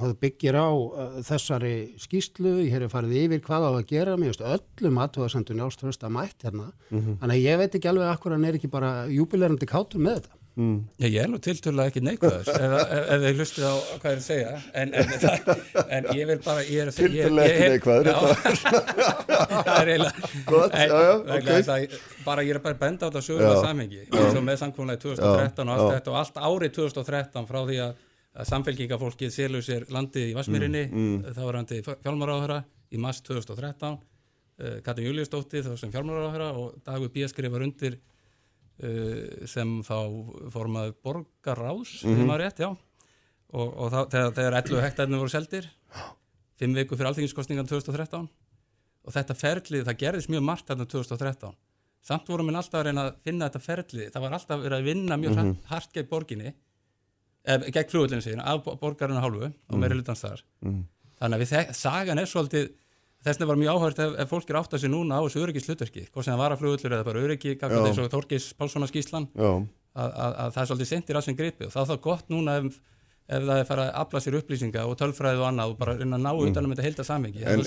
það 0.00 0.16
byggir 0.24 0.58
á 0.58 0.68
uh, 0.70 1.20
þessari 1.24 1.74
skýslu, 2.02 2.56
ég 2.66 2.74
hef 2.74 2.92
farið 2.92 3.16
yfir 3.22 3.44
hvað 3.46 3.68
á 3.68 3.70
að 3.70 3.86
gera, 3.92 4.16
mér 4.18 4.34
veist 4.34 4.42
öllum 4.42 5.00
aðtóðasendunni 5.04 5.64
áströst 5.64 6.04
að 6.04 6.16
mætt 6.18 6.44
hérna. 6.44 6.72
Mm 6.90 6.98
-hmm. 6.98 7.16
þannig 7.22 7.36
að 7.38 7.46
ég 7.46 7.62
veit 7.62 7.74
ekki 7.78 7.88
alveg 7.88 8.10
akkur 8.10 8.32
hann 8.36 8.44
er 8.44 8.58
ekki 8.58 8.70
bara 8.70 8.92
júbilerandi 9.06 9.70
kátur 9.70 10.02
með 10.02 10.20
þetta. 10.20 10.36
Mm. 10.58 10.80
Ég 10.98 11.14
er 11.22 11.28
nú 11.30 11.38
tilturlega 11.38 11.92
ekki 11.92 12.00
neikvæður 12.02 12.48
ef, 12.64 12.72
ef 13.14 13.20
þið 13.22 13.38
hlustið 13.38 13.66
á 13.70 13.74
hvað 14.02 14.16
ég 14.16 14.24
segja. 14.24 14.50
En, 14.74 14.90
en, 14.98 15.12
það, 15.22 15.50
en 15.86 16.08
ég 16.18 16.26
vil 16.26 16.38
bara 16.44 16.64
Tilturlega 16.66 17.54
ekki 17.54 17.68
neikvæður 17.76 18.10
Það 19.70 19.78
er 19.78 19.92
eiginlega 19.94 21.78
bara 22.26 22.44
ég 22.44 22.52
er 22.56 22.62
bara 22.66 22.78
benda 22.82 23.06
á 23.06 23.08
þetta 23.08 23.24
sögulega 23.24 23.62
samhengi. 23.62 24.02
Eins 24.10 24.36
og 24.36 24.44
með 24.44 24.56
2013 25.06 25.70
og 25.70 25.74
allt 25.76 25.94
þetta 25.94 26.12
og 26.12 26.20
allt 26.20 26.36
árið 26.50 26.76
2013 26.80 27.48
frá 27.48 27.60
því 27.62 27.82
að 27.86 27.92
að 28.30 28.46
samfélkingafólkið 28.50 29.32
selur 29.34 29.64
sér 29.64 29.88
landið 29.90 30.30
í 30.30 30.36
Vasmírinni, 30.36 30.84
mm, 30.86 31.08
mm. 31.16 31.34
þá 31.34 31.42
var 31.42 31.58
hann 31.58 31.70
til 31.70 31.80
fjálmaráðhöra 31.82 32.60
í 32.94 33.00
mass 33.02 33.24
2013 33.26 33.96
uh, 33.96 34.76
Katrin 34.86 35.08
Júliusdóttir 35.10 35.66
þá 35.66 35.74
sem 35.80 35.92
fjálmaráðhöra 35.94 36.52
og 36.58 36.78
Dagur 36.86 37.10
B. 37.10 37.26
skrifar 37.30 37.64
undir 37.66 37.98
uh, 37.98 39.46
sem 39.50 39.80
þá 39.86 39.96
formaði 40.54 40.94
borgaráðs 41.02 42.04
mm 42.04 42.20
-hmm. 42.22 42.36
rétt, 42.38 42.62
já 42.62 42.70
og, 42.70 43.68
og 43.74 43.90
þá, 43.90 44.00
þegar, 44.12 44.32
þegar 44.38 44.58
11 44.62 44.84
hektarnir 44.86 45.18
voru 45.18 45.32
seldir 45.32 45.66
fimm 46.60 46.76
viku 46.76 46.96
fyrir 46.96 47.10
alltinginskostningan 47.10 47.66
2013 47.66 48.28
og 49.00 49.14
þetta 49.14 49.34
ferlið, 49.34 49.84
það 49.88 50.00
gerðist 50.04 50.30
mjög 50.30 50.46
margt 50.46 50.70
þarna 50.70 50.86
2013 50.86 51.54
samt 52.00 52.28
vorum 52.28 52.48
við 52.48 52.56
alltaf 52.60 52.80
að 52.80 52.86
reyna 52.86 53.06
að 53.08 53.16
finna 53.24 53.48
þetta 53.48 53.60
ferlið, 53.64 54.10
það 54.12 54.22
var 54.22 54.36
alltaf 54.36 54.60
verið 54.62 54.78
að 54.78 54.88
vinna 54.88 55.16
mjög 55.16 55.32
mm 55.34 55.40
-hmm. 55.40 55.56
hart 55.66 55.92
gegn 55.92 56.08
borginni 56.08 56.54
gegn 57.46 57.90
fljóðlinu 57.90 58.24
síðan 58.24 58.44
af 58.44 58.66
borgarinu 58.80 59.22
hálfu 59.22 59.48
og 59.48 59.74
mm. 59.74 59.80
meiri 59.80 59.96
hlutans 59.98 60.24
þar 60.24 60.44
mm. 60.66 60.82
þannig 61.22 61.38
að 61.38 61.44
við 61.44 61.74
sagan 61.78 62.20
er 62.20 62.28
svolítið 62.28 62.70
þess 63.24 63.36
vegna 63.36 63.50
var 63.50 63.60
mjög 63.60 63.80
áhört 63.80 64.02
ef, 64.04 64.14
ef 64.22 64.30
fólk 64.30 64.50
er 64.50 64.60
átt 64.60 64.76
að 64.76 64.84
sé 64.84 64.90
núna 64.90 65.20
á 65.20 65.24
þessu 65.24 65.42
öryggislutverki, 65.44 66.06
hvort 66.12 66.26
sem 66.26 66.34
það 66.34 66.42
var 66.42 66.54
að 66.54 66.62
fljóðlur 66.62 66.94
eða 66.96 67.08
bara 67.08 67.24
öryggi, 67.26 67.56
eins 67.60 68.00
og 68.00 68.12
Þorgis 68.14 68.46
Pálssona 68.56 68.88
skíslan 68.88 69.26
að, 69.36 70.08
að, 70.08 70.30
að 70.30 70.54
það 70.54 70.62
er 70.62 70.70
svolítið 70.70 70.90
sendir 70.94 71.20
að 71.20 71.26
sem 71.26 71.36
gripi 71.36 71.68
og 71.68 71.74
þá 71.74 71.82
er 71.82 71.90
það 71.90 72.00
gott 72.06 72.32
núna 72.32 72.56
ef, 72.60 72.78
ef 73.28 73.44
það 73.44 73.60
er 73.60 73.68
farið 73.68 73.84
að 73.84 73.98
afla 74.00 74.22
sér 74.24 74.38
upplýsinga 74.40 74.86
og 74.88 74.96
tölfræði 75.02 75.42
og 75.42 75.48
annað 75.50 75.74
og 75.74 75.80
bara 75.82 75.96
reyna 75.98 76.16
að 76.16 76.24
ná 76.24 76.30
mm. 76.30 76.42
utanum 76.48 76.74
þetta 76.74 76.86
heilta 76.86 77.06
samhengi 77.10 77.44
en 77.44 77.64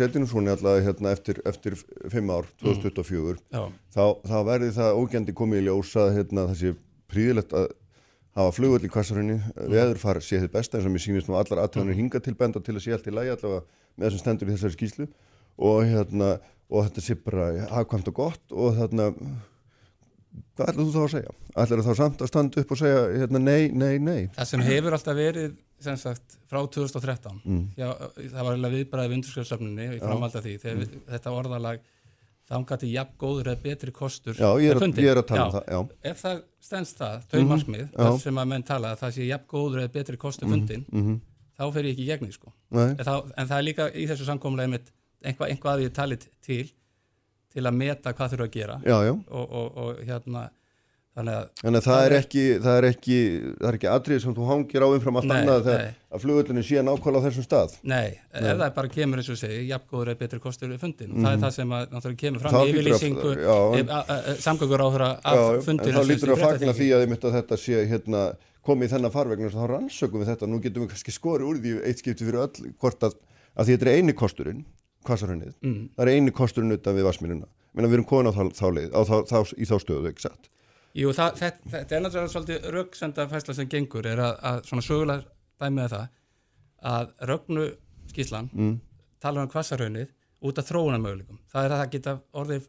setjum 0.00 0.28
svona 0.30 0.76
hérna, 0.86 1.12
eftir, 1.12 1.42
eftir 1.44 1.76
fimm 2.12 2.32
ár, 2.32 2.48
2024 2.64 3.36
mm. 3.52 3.76
þá, 3.92 4.04
þá 4.24 4.38
verði 4.48 4.72
það 4.78 5.02
ógændi 5.02 5.36
komið 5.36 5.64
í 5.64 5.66
ljós 5.68 5.92
að 6.00 6.14
hérna, 6.16 6.48
það 6.52 6.62
sé 6.62 6.76
príðilegt 7.12 7.52
að 7.56 7.68
hafa 8.36 8.52
flugvöld 8.52 8.84
í 8.84 8.92
kvassarunni, 8.92 9.38
mm. 9.40 9.70
veðurfar 9.72 10.20
sé 10.24 10.40
þið 10.42 10.52
besta 10.52 10.78
eins 10.78 10.88
og 10.88 10.94
mér 10.94 11.04
sýnist 11.06 11.30
nú 11.30 11.38
allar 11.40 11.62
aðtöðanir 11.64 11.98
hinga 12.00 12.20
til 12.22 12.36
benda 12.38 12.60
til 12.60 12.76
að 12.76 12.84
sé 12.84 12.94
allt 12.96 13.08
í 13.08 13.14
lægi 13.14 13.32
allavega 13.32 13.62
með 13.96 14.08
þessum 14.08 14.22
stendur 14.22 14.50
í 14.50 14.56
þessari 14.56 14.76
skýslu 14.76 15.06
og, 15.56 15.82
hérna, 15.88 16.32
og 16.68 16.88
þetta 16.88 17.04
sé 17.04 17.16
bara 17.24 17.50
aðkvæmt 17.80 18.10
og 18.12 18.18
gott 18.20 18.56
og 18.56 18.76
þarna 18.76 19.10
hvað 20.56 20.72
ætlar 20.72 20.82
þú 20.82 20.90
þá 20.92 21.02
að 21.02 21.12
segja? 21.14 21.36
ætlar 21.56 21.80
þú 21.80 21.86
þá 21.86 22.00
samt 22.02 22.24
að 22.24 22.32
standa 22.32 22.62
upp 22.62 22.74
og 22.74 22.80
segja 22.82 23.02
hérna, 23.14 23.40
nei, 23.40 23.62
nei, 23.72 23.94
nei? 24.02 24.20
Það 24.36 24.50
sem 24.52 24.66
hefur 24.68 24.96
alltaf 24.98 25.16
verið 25.16 25.56
sagt, 26.00 26.38
frá 26.48 26.60
2013 26.60 27.40
mm. 27.44 27.64
já, 27.76 27.88
það 28.20 28.40
var 28.40 28.52
alveg 28.52 28.76
viðbræðið 28.76 29.10
við 29.10 29.18
undurskjöldsöfnunni 29.20 29.88
í 29.96 30.00
framvalda 30.00 30.42
því 30.44 30.56
mm. 30.60 30.96
þetta 31.12 31.34
orðalag 31.36 31.84
þangað 32.46 32.82
til 32.82 32.90
jafn 32.92 33.16
góður 33.20 33.50
eða 33.52 33.62
betri 33.62 33.94
kostur 33.94 34.36
Já, 34.38 34.48
ég 34.62 34.70
er, 34.70 34.80
að, 34.80 35.00
ég 35.02 35.10
er 35.10 35.20
að 35.20 35.28
tala 35.30 35.46
um 35.46 35.54
það 35.56 35.70
já. 35.72 35.78
Ef 36.10 36.20
það 36.22 36.42
stendst 36.66 37.00
það, 37.00 37.16
þau 37.22 37.38
mm 37.38 37.42
-hmm. 37.42 37.52
markmið 37.54 37.86
þar 37.96 38.20
sem 38.22 38.42
að 38.42 38.50
menn 38.52 38.66
tala 38.66 38.92
að 38.92 39.00
það 39.02 39.16
sé 39.16 39.26
jafn 39.30 39.48
góður 39.50 39.82
eða 39.82 39.92
betri 39.98 40.16
kostur 40.16 40.48
fundin, 40.50 40.84
mm 40.92 41.06
-hmm. 41.06 41.20
þá 41.58 41.64
fer 41.74 41.88
ég 41.88 41.96
ekki 41.96 42.04
í 42.04 42.10
gegni 42.12 42.32
sko. 42.32 42.52
en, 42.70 42.96
en 43.36 43.46
það 43.46 43.58
er 43.58 43.66
líka 43.66 43.88
í 43.90 44.06
þessu 44.06 44.28
samkómulega 44.28 44.72
með 44.76 44.92
einhvað, 45.24 45.50
einhvað 45.50 45.72
að 45.74 45.82
ég 45.86 45.92
talit 45.92 46.28
til 46.40 46.66
til 47.56 47.64
að 47.64 47.74
meta 47.74 48.12
hvað 48.12 48.34
þurfa 48.34 48.46
að 48.46 48.52
gera 48.52 48.80
já, 48.84 48.96
já. 49.06 49.12
Og, 49.12 49.52
og, 49.60 49.76
og 49.76 50.00
hérna 50.04 50.50
Þannig 51.16 51.32
að, 51.32 51.44
Þannig 51.62 51.80
að 51.80 51.86
það, 51.86 51.98
er 52.06 52.14
ekki, 52.16 52.42
það 52.60 52.74
er 52.76 52.86
ekki 52.90 53.14
það 53.46 53.68
er 53.68 53.76
ekki 53.78 53.88
atrið 53.88 54.18
sem 54.20 54.34
þú 54.36 54.48
hangir 54.50 54.84
á 54.84 54.88
umfram 54.92 55.16
allt 55.16 55.30
annað 55.32 55.62
þegar 55.64 55.84
að 56.12 56.24
flugullinu 56.26 56.64
sé 56.68 56.82
nákvæmlega 56.84 57.22
á 57.22 57.26
þessum 57.26 57.46
stað 57.46 57.76
Nei, 57.80 58.10
nei. 58.18 58.42
ef 58.42 58.58
það 58.60 58.74
bara 58.76 58.90
kemur 58.92 59.22
eins 59.22 59.30
og 59.32 59.38
segi, 59.40 59.62
jafngóður 59.70 60.10
er 60.12 60.18
betri 60.20 60.40
kostur 60.44 60.68
við 60.74 60.82
fundin 60.82 61.14
og 61.14 61.16
mm. 61.16 61.24
það 61.24 61.30
er 61.30 61.38
mhm. 61.38 61.44
það 61.46 61.54
sem 61.56 61.72
að 61.76 61.94
náttúrulega 61.94 62.20
kemur 62.20 62.44
fram 62.44 62.58
í 62.58 62.74
yfirlýsingu 62.74 63.32
samgöngur 64.44 64.84
áhra 64.84 65.08
af 65.32 65.64
fundinu 65.64 65.94
En 65.94 65.96
þá 65.96 66.10
lítur 66.10 66.34
að 66.34 66.44
fagna 66.44 66.74
því 66.76 66.88
að, 66.98 67.06
að 67.16 67.36
þetta 67.38 67.58
sé 67.64 67.84
hérna, 67.88 68.24
komið 68.68 68.90
í 68.90 68.92
þennan 68.92 69.14
farvegna 69.14 69.52
þá 69.54 69.62
rannsökum 69.72 70.20
við 70.20 70.32
þetta, 70.34 70.50
nú 70.52 70.60
getum 70.60 70.84
við 70.84 70.92
kannski 70.92 71.14
skori 71.16 71.48
úr 71.48 71.62
því 71.64 71.78
eitt 71.80 72.02
skipti 72.02 72.28
fyrir 72.28 72.42
öll 72.44 72.74
hvort 72.76 73.08
að, 73.08 73.16
að 73.56 73.72
þetta 73.72 73.88
er 73.88 74.02
eini 74.02 74.16
kosturinn, 74.16 74.66
mm. 75.06 75.80
það 75.96 76.04
er 76.04 76.12
eini 76.12 76.34
kosturinn 76.34 76.76
utan 76.76 76.98
við 76.98 77.08
vasminuna 77.08 77.48
við 77.76 77.98
erum 77.98 78.08
komin 78.08 78.32
á 78.32 78.36
þá, 78.36 78.44
þá 78.56 78.66
leið, 78.72 78.92
á 78.96 79.00
þá, 79.04 79.38
í 79.54 79.68
þá 79.68 79.76
stöðu, 79.82 80.10
ekki 80.10 80.24
satt 80.24 80.48
Jú, 80.96 81.12
það, 81.12 81.40
þetta, 81.42 81.70
þetta 81.72 81.96
er 81.96 82.04
náttúrulega 82.04 82.32
svolítið 82.32 82.68
rauksenda 82.72 83.26
fæsla 83.28 83.56
sem 83.56 83.68
gengur 83.72 84.06
er 84.08 84.22
að, 84.24 84.38
að 84.50 84.60
svona 84.70 84.84
sögulega 84.86 85.26
dæmiða 85.60 85.88
það 85.92 86.06
að 86.86 87.10
raugnu 87.30 87.66
skíslan 88.12 88.48
mm. 88.52 88.72
tala 89.22 89.44
um 89.44 89.50
hvassarhaunnið 89.52 90.08
út 90.46 90.60
af 90.60 90.68
þróunarmöguleikum. 90.68 91.40
Það 91.52 91.66
er 91.66 91.74
að 91.74 91.82
það 91.82 91.92
geta 91.96 92.14
orðið 92.42 92.66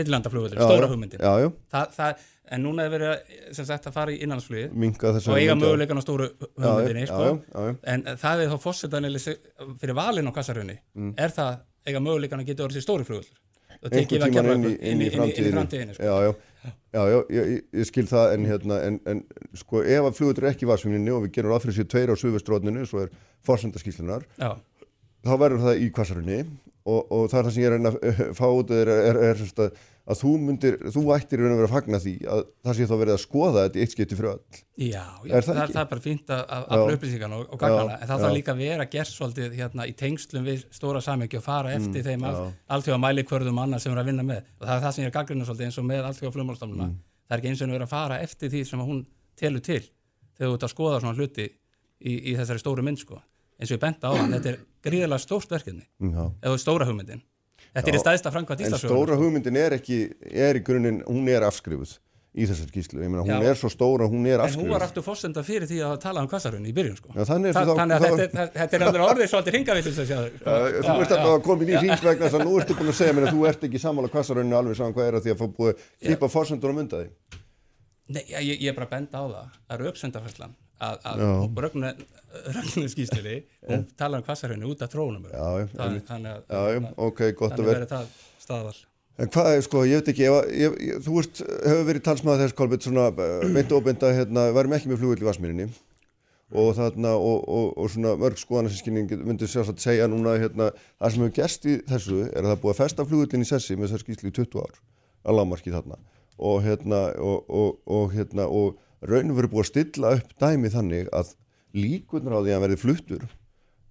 millandaflugulir, 0.00 0.60
stóra 0.60 0.88
hugmyndin. 0.90 1.22
Já, 1.24 1.32
já. 1.42 1.48
Það, 1.72 1.94
það, 1.96 2.26
en 2.54 2.62
núna 2.62 2.84
er 2.86 2.92
verið 2.94 3.32
sem 3.56 3.66
sagt 3.66 3.88
að 3.90 3.96
fara 3.96 4.14
í 4.14 4.20
innanlandsflugið 4.22 5.16
og 5.18 5.38
eiga 5.40 5.56
möguleikan 5.58 5.98
á 5.98 6.04
stóru 6.04 6.28
hugmyndinni, 6.38 7.08
sko. 7.10 7.30
Já, 7.42 7.72
en 7.94 8.06
það 8.22 8.44
er 8.44 8.52
þá 8.52 8.64
fórsetanlega 8.64 9.34
fyrir 9.82 9.98
valin 9.98 10.30
á 10.30 10.32
hvassarhaunni 10.36 10.78
mm. 10.78 11.16
er 11.18 11.34
það 11.34 11.64
eiga 11.88 12.04
möguleikan 12.04 12.44
að 12.44 12.52
geta 12.52 12.68
orðið 12.68 12.78
sér 12.78 12.86
stóri 12.86 13.08
flugulur 13.08 13.40
og 13.80 13.94
tekið 13.96 14.26
að 14.26 14.34
gera 14.36 14.54
inn, 14.60 15.02
í 15.02 15.10
framtíðinu 15.50 15.96
sko. 15.96 16.32
Já, 16.64 17.02
já, 17.12 17.18
ég, 17.36 17.52
ég 17.80 17.88
skil 17.88 18.06
það 18.10 18.34
en, 18.34 18.48
hérna, 18.50 18.80
en, 18.86 18.98
en 19.08 19.22
sko 19.58 19.84
ef 19.84 20.08
að 20.08 20.16
flugutur 20.18 20.46
er 20.46 20.54
ekki 20.54 20.66
í 20.66 20.70
varsfjönginu 20.70 21.14
og 21.16 21.24
við 21.26 21.36
gerum 21.38 21.54
aðfyrir 21.56 21.78
sér 21.78 21.88
tveir 21.92 22.12
á 22.12 22.20
suðvestrótninu 22.20 22.86
svo 22.88 23.04
er 23.04 23.14
fórsendaskíslunar 23.46 24.26
þá 24.36 25.32
verður 25.36 25.64
það 25.68 25.84
í 25.84 25.90
kvassarunni 25.96 26.40
og, 26.88 27.00
og 27.12 27.26
það 27.30 27.38
er 27.40 27.48
það 27.48 27.54
sem 27.54 27.64
ég 27.64 27.70
er 27.70 27.90
að 27.90 28.34
fá 28.36 28.46
út 28.48 28.74
er, 28.74 28.92
er, 28.92 29.20
er, 29.30 29.44
er 29.44 29.72
að 30.10 30.18
þú 30.20 30.30
myndir, 30.42 30.76
þú 30.94 31.02
ættir 31.14 31.42
að 31.42 31.52
vera 31.52 31.66
að 31.68 31.74
fagna 31.74 31.98
því 32.02 32.14
að 32.32 32.40
það 32.64 32.74
sé 32.76 32.84
þá 32.88 32.96
verið 33.00 33.14
að 33.14 33.22
skoða 33.24 33.64
þetta 33.64 33.78
í 33.78 33.80
eitt 33.84 33.92
skipti 33.94 34.16
fyrir 34.18 34.30
öll. 34.30 34.42
Já, 34.80 35.04
já 35.28 35.34
er 35.36 35.44
það, 35.44 35.54
það, 35.60 35.70
það 35.74 35.82
er 35.82 35.90
bara 35.90 36.04
fínt 36.06 36.26
að 36.34 36.42
afla 36.56 36.94
upplýsingan 36.96 37.34
og, 37.36 37.42
og 37.44 37.56
gagnana, 37.60 37.94
en 37.96 38.08
það 38.08 38.18
þarf 38.24 38.36
líka 38.38 38.50
að 38.54 38.62
vera 38.64 38.84
gert 38.94 39.12
svolítið 39.12 39.50
hérna 39.60 39.82
í 39.86 39.92
tengslum 40.00 40.44
við 40.48 40.58
stóra 40.74 41.00
samhengi 41.04 41.36
og 41.38 41.44
fara 41.44 41.74
eftir 41.76 42.00
mm, 42.00 42.06
þeim 42.08 42.22
allþjóða 42.76 43.00
mælikvörðum 43.04 43.62
annað 43.64 43.80
sem 43.84 43.92
er 43.94 44.00
að 44.02 44.08
vinna 44.10 44.24
með. 44.26 44.42
Og 44.58 44.64
það 44.66 44.74
er 44.76 44.82
það 44.86 44.94
sem 44.96 45.04
ég 45.04 45.10
er 45.10 45.16
gaggrinu 45.18 45.44
svolítið 45.46 45.66
eins 45.68 45.80
og 45.80 45.86
með 45.90 46.02
allþjóða 46.08 46.34
flumálstofnuna. 46.38 46.86
Mm. 46.88 46.96
Það 47.26 47.34
er 47.36 47.40
ekki 47.40 47.50
eins 47.52 47.60
og 47.60 47.68
verið 47.70 47.86
að 47.86 47.94
fara 47.94 48.16
eftir 48.24 48.48
því 48.50 48.62
sem 48.70 48.80
hún 48.80 49.00
telur 49.38 49.62
til 49.64 49.84
þegar 50.40 50.48
þú 50.48 50.54
ert 50.56 50.66
að 50.66 50.74
skoða 56.72 57.20
sko. 57.70 57.78
það, 57.78 57.80
þetta 57.80 57.88
er 57.88 57.92
Þetta 57.94 57.98
í 57.98 58.04
staðista 58.04 58.30
framkvæmt 58.34 58.60
En 58.60 58.66
Íslandsögunar. 58.66 59.06
stóra 59.06 59.16
hugmyndin 59.22 59.56
er 59.56 59.72
ekki, 59.78 59.98
er 60.34 60.54
í 60.56 60.62
grunninn, 60.66 61.02
hún 61.06 61.28
er 61.30 61.42
afskrifuð 61.46 61.98
í 62.30 62.44
þessar 62.46 62.68
skýslu. 62.70 63.00
Ég 63.02 63.10
meina, 63.10 63.24
hún 63.26 63.42
Já. 63.42 63.50
er 63.50 63.56
svo 63.58 63.66
stóra, 63.70 64.06
hún 64.06 64.22
er 64.26 64.38
En 64.38 64.38
hún 64.38 64.44
afskrifuð. 64.46 64.70
var 64.70 64.82
aftur 64.86 65.02
fórsenda 65.02 65.42
fyrir 65.42 65.66
því 65.66 65.78
að 65.82 65.96
tala 66.00 66.20
um 66.22 66.28
kvassarunni 66.30 66.70
í 66.70 66.74
byrjun 66.76 66.96
sko. 66.96 67.08
Já, 67.10 67.24
þannig 67.26 67.50
Þa, 67.56 67.64
þannig 67.74 67.96
að 67.96 68.00
þá- 68.00 68.20
þetta, 68.20 68.42
er- 68.44 68.52
þetta 68.54 68.74
er 68.78 68.84
alveg 68.86 69.02
orðið 69.10 69.28
svolítið 69.32 69.52
hringavillins 69.56 69.98
að 69.98 70.06
sjá 70.06 70.18
Uh, 70.20 70.68
þú 70.78 70.94
ert 71.02 71.10
alltaf 71.10 71.34
að 71.34 71.42
koma 71.42 71.62
inn 71.62 71.68
í 71.74 71.78
hring 71.80 72.04
vegna 72.06 72.26
þess 72.30 72.38
að 72.38 72.44
nú 72.46 72.52
ertu 72.60 72.74
búin 72.78 72.88
að 72.94 72.98
segja 73.00 73.12
mér 73.18 73.26
að 73.26 73.34
þú 73.34 73.48
ert 73.50 73.64
ekki 73.66 73.78
sammála 73.82 74.08
kvassarunni 74.14 74.54
alveg 74.54 74.76
saman 74.78 74.94
hvað 74.94 75.08
er 75.10 75.14
að 75.18 75.22
því 75.26 75.30
að 75.34 75.38
fá 75.42 75.46
búið 75.58 75.74
klippa 76.06 76.28
fórsendur 76.30 76.70
á 76.70 76.74
mynda 76.78 76.96
því. 77.02 77.08
Nei, 78.10 78.24
ég, 78.30 78.60
ég 78.62 78.68
er 78.70 78.74
bara 78.78 78.86
að 78.86 78.90
benda 78.94 79.18
á 79.18 79.24
það 79.26 79.46
að 79.70 79.80
rauksendafærslan 79.86 80.54
að, 80.80 81.00
að 81.10 81.24
rögnu 82.56 82.86
skýstunni 82.92 83.36
hún 83.68 83.82
talar 83.98 84.20
um 84.22 84.26
kvassarunni 84.26 84.68
út 84.70 84.84
af 84.86 84.92
trónum 84.92 85.26
þannig 86.06 86.30
að 86.30 86.54
að 87.64 87.66
verður 87.74 87.90
það 87.96 88.14
staðal 88.46 88.78
En 89.20 89.28
hvað 89.28 89.46
er, 89.52 89.60
sko, 89.66 89.80
ég 89.84 89.98
veit 90.00 90.06
ekki, 90.14 90.26
að- 90.32 90.46
ég, 90.56 90.76
ég, 90.80 91.00
þú 91.04 91.16
ert, 91.20 91.40
hefur 91.44 91.82
verið 91.90 92.02
talsmaður 92.06 92.38
þess, 92.40 92.54
Kolbett, 92.56 92.86
svona, 92.86 93.02
meint 93.52 93.72
og 93.76 93.82
óbeinda, 93.82 94.12
hérna, 94.16 94.44
værum 94.56 94.72
ekki 94.72 94.88
með 94.88 95.02
flugvill 95.02 95.20
í 95.20 95.26
Vasmírinni 95.26 95.66
og 96.62 96.70
þarna, 96.78 97.10
og, 97.20 97.42
og, 97.44 97.66
og 97.76 97.90
svona 97.92 98.14
mörg 98.16 98.40
skoðanasinskynning 98.40 99.12
myndi 99.26 99.44
sjálfsagt 99.50 99.82
segja 99.84 100.08
núna, 100.08 100.38
hérna, 100.40 100.70
það 101.02 101.12
sem 101.12 101.24
hefur 101.26 101.34
gerst 101.36 101.68
í 101.68 101.74
þessu 101.90 102.22
er 102.30 102.40
að 102.40 102.48
það 102.54 102.62
búið 102.64 102.72
að 102.72 102.80
festa 102.80 103.06
flugvillin 103.10 103.44
í 103.44 103.50
sessi 103.50 103.76
með 103.76 103.90
þessar 103.90 104.04
skýslu 104.06 104.32
í 104.32 104.36
20 104.40 104.64
ár, 104.64 104.80
að 105.28 105.36
lámarki 105.42 105.74
þarna, 105.76 106.00
og 106.50 106.56
hérna, 106.64 107.02
og, 107.20 107.52
og, 107.60 107.76
og 108.00 108.16
hérna, 108.16 108.48
og 108.48 108.80
raunum 109.02 109.36
verið 109.38 109.52
búið 109.54 109.64
að 109.64 109.70
stilla 109.70 110.14
upp 110.18 110.32
dæmi 110.42 110.70
þannig 110.72 111.08
að 111.16 111.34
líkunar 111.78 112.34
á 112.36 112.40
því 112.42 112.50
að 112.50 112.56
hann 112.56 112.64
verði 112.66 112.80
fluttur, 112.82 113.26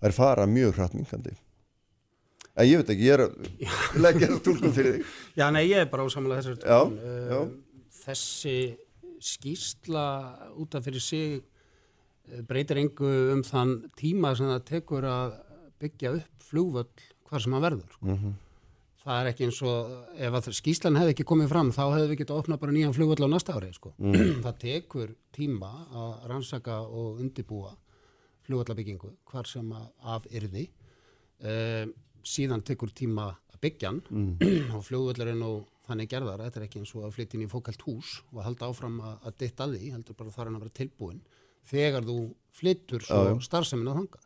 þær 0.04 0.16
fara 0.18 0.46
mjög 0.50 0.76
hratt 0.78 0.94
minkandi. 0.98 1.34
En 2.60 2.68
ég 2.68 2.82
veit 2.82 2.90
ekki, 2.92 3.06
ég 3.08 3.16
er 3.16 3.24
að 3.24 3.34
leggja 4.04 4.28
það 4.34 4.42
tólkum 4.50 4.74
fyrir 4.76 4.98
þig. 4.98 5.14
Já, 5.40 5.46
nei, 5.56 5.64
ég 5.70 5.80
er 5.86 5.90
bara 5.92 6.04
ósamlega 6.10 6.42
þessar 6.42 6.58
Já, 6.60 6.80
tölum. 6.84 7.00
já. 7.32 7.40
Um, 7.40 7.56
Þessi 8.00 8.56
skýsla 9.24 10.04
út 10.60 10.76
af 10.80 10.86
fyrir 10.88 11.04
sig 11.04 11.40
eh, 11.40 12.42
breytir 12.48 12.80
engu 12.82 13.10
um 13.36 13.42
þann 13.46 13.74
tíma 14.00 14.32
sem 14.38 14.50
það 14.50 14.64
tekur 14.70 15.08
að 15.08 15.34
byggja 15.84 16.14
upp 16.20 16.46
flugvöll 16.50 16.88
hvar 17.30 17.44
sem 17.44 17.54
hann 17.56 17.64
verður. 17.66 17.90
Sko. 17.96 18.06
Mhm. 18.16 18.38
Það 19.10 19.20
er 19.24 19.28
ekki 19.32 19.46
eins 19.48 19.60
og, 19.66 19.94
ef 20.22 20.36
að 20.38 20.48
skýslan 20.54 20.98
hefði 21.00 21.14
ekki 21.16 21.26
komið 21.26 21.48
fram, 21.50 21.70
þá 21.74 21.82
hefði 21.96 22.10
við 22.12 22.20
getið 22.20 22.42
opnað 22.44 22.60
bara 22.62 22.74
nýjan 22.76 22.92
flugvöll 22.94 23.26
á 23.26 23.30
næsta 23.34 23.56
ári. 23.58 23.70
Sko. 23.74 23.94
Mm. 23.98 24.18
það 24.46 24.60
tekur 24.62 25.16
tíma 25.34 25.70
að 25.90 26.28
rannsaka 26.30 26.76
og 26.86 27.24
undibúa 27.24 27.72
flugvöllabyggingu 28.46 29.10
hvar 29.32 29.50
sem 29.50 29.72
að 29.74 29.88
af 30.14 30.30
yrði. 30.30 30.68
Um, 31.42 31.96
síðan 32.22 32.62
tekur 32.68 32.94
tíma 32.94 33.32
að 33.50 33.60
byggja 33.66 33.96
Mm. 33.98 34.30
og 34.78 34.86
flugvöllurinn 34.86 35.42
og 35.48 35.66
þannig 35.90 36.14
gerðar, 36.14 36.46
þetta 36.46 36.62
er 36.62 36.68
ekki 36.68 36.84
eins 36.84 36.94
og 36.94 37.08
að 37.08 37.16
flytja 37.18 37.40
inn 37.40 37.48
í 37.48 37.50
fókalt 37.50 37.82
hús 37.88 38.20
og 38.30 38.44
að 38.44 38.50
halda 38.52 38.70
áfram 38.70 39.02
að, 39.02 39.16
að 39.26 39.38
ditta 39.42 39.66
að 39.66 39.74
því, 39.80 39.92
heldur 39.96 40.18
bara 40.22 40.36
þar 40.36 40.52
hann 40.52 40.60
að 40.60 40.66
vera 40.68 40.78
tilbúin 40.84 41.22
þegar 41.70 42.06
þú 42.06 42.20
flyttur 42.60 43.06
svo 43.08 43.24
já. 43.26 43.34
starfsemina 43.48 43.96
þanga. 43.98 44.22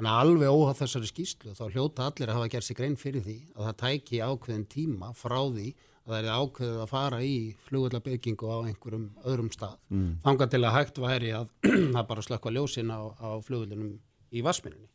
Þannig 0.00 0.14
að 0.16 0.20
alveg 0.24 0.54
óháð 0.56 0.78
þessari 0.78 1.08
skýslu 1.10 1.50
þá 1.52 1.64
hljóta 1.74 2.04
allir 2.08 2.30
að 2.32 2.36
hafa 2.38 2.50
gert 2.54 2.64
sig 2.64 2.76
grein 2.78 2.94
fyrir 2.96 3.20
því 3.26 3.34
að 3.52 3.66
það 3.66 3.74
tæki 3.82 4.20
ákveðin 4.24 4.62
tíma 4.72 5.10
frá 5.12 5.36
því 5.52 5.66
að 5.74 6.06
það 6.06 6.16
er 6.20 6.38
ákveðið 6.40 6.78
að 6.80 6.88
fara 6.88 7.18
í 7.20 7.34
flugvöllabyggingu 7.66 8.48
á 8.48 8.56
einhverjum 8.70 9.04
öðrum 9.28 9.52
stað. 9.52 9.76
Mm. 9.92 10.08
Þanga 10.24 10.48
til 10.54 10.62
að 10.64 10.74
hægt 10.78 11.02
væri 11.04 11.36
að 11.36 11.52
það 11.98 12.08
bara 12.14 12.26
slökka 12.30 12.54
ljósin 12.56 12.96
á, 12.96 13.00
á 13.12 13.28
flugvöllunum 13.44 13.92
í 14.32 14.48
Vasmininni. 14.48 14.88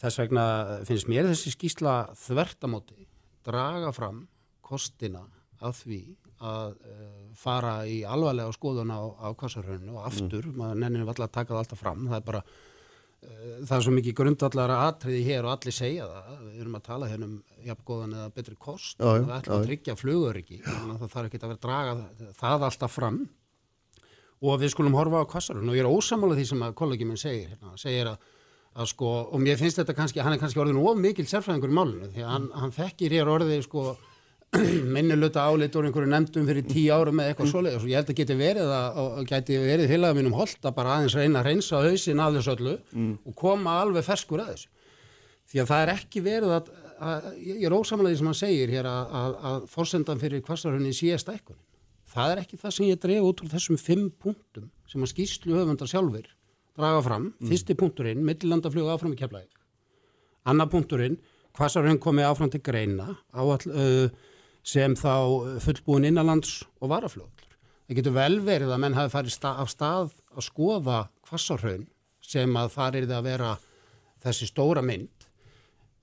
Þess 0.00 0.24
vegna 0.24 0.48
finnst 0.88 1.12
mér 1.12 1.28
þessi 1.28 1.52
skýsla 1.52 2.00
þvertamóti 2.24 3.04
draga 3.44 3.92
fram 3.92 4.24
kostina 4.64 5.26
af 5.60 5.84
því 5.84 6.02
að 6.40 6.78
uh, 6.80 7.16
fara 7.36 7.82
í 7.84 8.00
alvarlega 8.08 8.56
skoðun 8.56 8.88
á, 8.88 9.04
á 9.04 9.28
kassarhrauninu 9.36 9.98
og 9.98 10.08
aftur, 10.08 10.48
maður 10.56 10.80
nennir 10.80 11.04
alltaf 11.04 11.28
að 11.28 11.36
taka 11.42 11.52
það 11.52 11.66
alltaf 11.66 11.84
fram, 11.84 12.08
það 12.08 12.22
er 12.22 12.30
bara 12.32 12.48
það 13.64 13.76
er 13.76 13.84
svo 13.86 13.94
mikið 13.94 14.16
grundallara 14.18 14.80
atriði 14.88 15.22
hér 15.28 15.46
og 15.46 15.54
allir 15.54 15.76
segja 15.76 16.08
það, 16.10 16.42
við 16.48 16.60
erum 16.64 16.76
að 16.78 16.84
tala 16.88 17.08
hérna 17.10 17.28
um 17.30 17.38
jafngóðan 17.64 18.18
eða 18.18 18.34
betri 18.36 18.58
kost. 18.60 18.98
Já, 18.98 19.08
við 19.14 19.32
ætlum 19.38 19.54
já, 19.54 19.56
að 19.56 19.66
tryggja 19.68 19.96
að 19.96 21.00
það 21.00 21.14
þarf 21.16 21.30
ekki 21.30 21.40
að 21.40 21.48
vera 21.48 21.56
að 21.56 21.64
draga 21.66 21.96
það, 22.42 22.68
alltaf 22.68 22.94
fram. 22.94 23.18
Og 24.44 24.60
við 24.60 24.74
skulum 24.74 24.96
horfa 24.98 25.24
á 25.24 25.32
kassarhraun 25.32 25.70
og 25.72 25.76
ég 25.78 25.86
er 25.86 25.90
ósamála 25.90 26.36
því 26.36 26.46
sem 26.50 26.64
að 26.66 26.74
kollegi 26.76 27.06
minn 27.08 27.20
segir 27.20 27.54
hérna, 27.54 27.76
segir 27.80 28.10
að 28.12 28.32
að 28.74 28.90
sko, 28.90 29.10
og 29.30 29.42
mér 29.42 29.58
finnst 29.60 29.78
þetta 29.78 29.94
kannski, 29.94 30.18
hann 30.24 30.34
er 30.34 30.40
kannski 30.42 30.58
orðin 30.62 30.80
of 30.82 30.98
mikil 30.98 31.26
sérfræðingur 31.30 31.70
í 31.70 31.76
málinu, 31.76 32.08
því 32.10 32.24
að 32.24 32.32
hann, 32.32 32.48
hann 32.58 32.72
þekkir 32.74 33.14
hér 33.14 33.30
orðið 33.30 33.60
sko 33.68 33.84
minniluta 34.96 35.44
álit 35.48 35.74
úr 35.78 35.88
einhverju 35.88 36.10
nefndum 36.10 36.46
fyrir 36.48 36.66
tíu 36.68 36.94
árum 36.94 37.18
með 37.18 37.30
eitthvað 37.30 37.50
svoleiðis 37.50 37.82
og 37.82 37.90
ég 37.90 38.00
held 38.00 38.12
að 38.12 38.20
geti 38.20 38.36
verið 38.38 38.72
að, 38.76 39.00
og 39.02 39.28
geti 39.30 39.58
verið 39.62 39.92
félagum 39.92 40.20
mínum 40.20 40.36
holdt 40.38 40.68
að 40.68 40.76
bara 40.78 40.96
aðeins 40.98 41.16
reyna 41.18 41.42
að 41.42 41.50
reynsa 41.50 41.82
hausin 41.84 42.22
af 42.22 42.36
þessu 42.36 42.54
öllu 42.54 42.76
og 43.14 43.36
koma 43.38 43.76
alveg 43.82 44.06
ferskur 44.06 44.44
að 44.44 44.52
þessu. 44.54 44.70
Því 45.50 45.60
að 45.60 45.70
það 45.72 45.82
er 45.84 45.92
ekki 45.94 46.24
verið 46.24 46.54
að, 46.56 46.70
að 47.10 47.26
ég 47.44 47.66
er 47.68 47.76
ósamlega 47.76 48.12
því 48.14 48.20
sem 48.20 48.30
hann 48.30 48.40
segir 48.40 48.72
hér 48.74 48.88
að, 48.88 49.18
að, 49.20 49.36
að 49.50 49.66
fórsendan 49.74 50.22
fyrir 50.22 50.44
kvassarhunni 50.46 50.94
sé 50.96 51.18
stækkunin. 51.20 51.60
Það 52.14 52.32
er 52.32 52.40
ekki 52.44 52.60
það 52.62 52.76
sem 52.76 52.88
ég 52.88 53.02
dref 53.02 53.28
út 53.28 53.42
úr 53.42 53.52
þessum 53.52 53.80
fimm 53.80 54.08
punktum 54.22 54.70
sem 54.88 55.02
að 55.02 55.12
skýslu 55.12 55.58
höfundar 55.58 55.90
sjálfur 55.90 56.30
draga 56.78 57.02
fram. 57.02 57.32
Fyrsti 57.42 57.76
punkturinn, 57.78 58.22
keflæk. 59.18 59.50
Anna 60.44 60.66
punkturinn, 60.68 61.18
kvassarhunn 61.56 62.00
komið 62.02 62.28
áfram 62.28 62.50
til 62.52 62.60
greina 62.60 63.14
áall, 63.32 63.62
uh, 63.70 64.08
sem 64.64 64.96
þá 64.96 65.60
fullbúin 65.62 66.08
innanlands 66.08 66.62
og 66.80 66.90
varafljóðlur. 66.94 67.44
Það 67.84 67.98
getur 67.98 68.16
vel 68.16 68.38
verið 68.44 68.72
að 68.72 68.80
menn 68.80 68.96
hafi 68.96 69.12
farið 69.12 69.34
sta 69.34 69.52
af 69.60 69.70
stað 69.72 70.14
að 70.32 70.46
skoða 70.46 71.02
kvassarhraun 71.28 71.84
sem 72.24 72.56
að 72.56 72.72
þar 72.72 72.96
er 72.96 73.06
það 73.10 73.18
að 73.18 73.28
vera 73.28 73.50
þessi 74.24 74.48
stóra 74.48 74.82
mynd. 74.84 75.28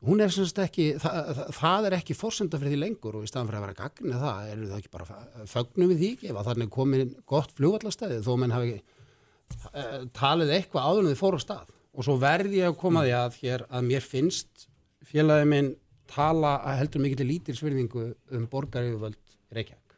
Hún 0.05 0.22
er 0.22 0.32
semst 0.34 0.57
ekki, 0.62 0.88
það, 1.01 1.18
það, 1.38 1.49
það 1.57 1.88
er 1.88 1.95
ekki 1.97 2.18
fórsenda 2.18 2.57
fyrir 2.62 2.74
því 2.74 2.80
lengur 2.82 3.18
og 3.18 3.26
í 3.26 3.30
staðan 3.30 3.49
fyrir 3.49 3.59
að 3.59 3.66
vera 3.68 3.78
gagni 3.82 4.16
það, 4.22 4.47
er 4.49 4.64
það 4.64 4.78
ekki 4.80 4.93
bara 4.95 5.20
fögnum 5.51 5.91
við 5.91 5.99
því 5.99 6.09
ekki 6.16 6.32
ef 6.32 6.39
að 6.41 6.49
þannig 6.49 6.72
komin 6.74 7.14
gott 7.30 7.53
flugvallastæði 7.57 8.18
þó 8.26 8.32
menn 8.41 8.55
hafi 8.55 8.74
uh, 8.78 9.99
talið 10.18 10.55
eitthvað 10.57 10.88
áður 10.88 11.03
en 11.03 11.12
þið 11.12 11.22
fóru 11.22 11.41
á 11.41 11.45
stað. 11.45 11.76
Og 11.91 12.07
svo 12.07 12.18
verði 12.22 12.62
ég 12.62 12.72
að 12.72 12.80
koma 12.82 13.05
því 13.05 13.14
að 13.20 13.38
hér 13.43 13.66
að 13.70 13.88
mér 13.89 14.05
finnst 14.05 14.66
félagið 15.12 15.49
minn 15.53 15.72
tala 16.12 16.57
að 16.68 16.82
heldur 16.82 17.03
mikið 17.05 17.22
til 17.22 17.30
lítilsvirðingu 17.30 18.05
um 18.38 18.47
borgaríðuvöld 18.51 19.38
Reykjavík. 19.55 19.95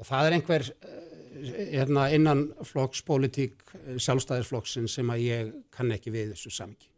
Og 0.00 0.08
það 0.08 0.28
er 0.28 0.36
einhver 0.36 0.66
uh, 0.70 0.96
hérna, 1.74 2.08
innan 2.14 2.44
flokkspolítík 2.66 3.62
uh, 3.66 3.94
sjálfstæðisflokksin 4.02 4.88
sem 4.90 5.12
að 5.12 5.24
ég 5.24 5.54
kann 5.74 5.92
ekki 5.94 6.12
við 6.14 6.34
þessu 6.34 6.52
samki. 6.54 6.90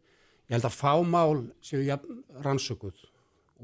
Ég 0.47 0.55
held 0.55 0.67
að 0.69 0.77
fámál 0.79 1.45
séu 1.65 1.83
jafn 1.83 2.21
rannsökuð 2.45 3.03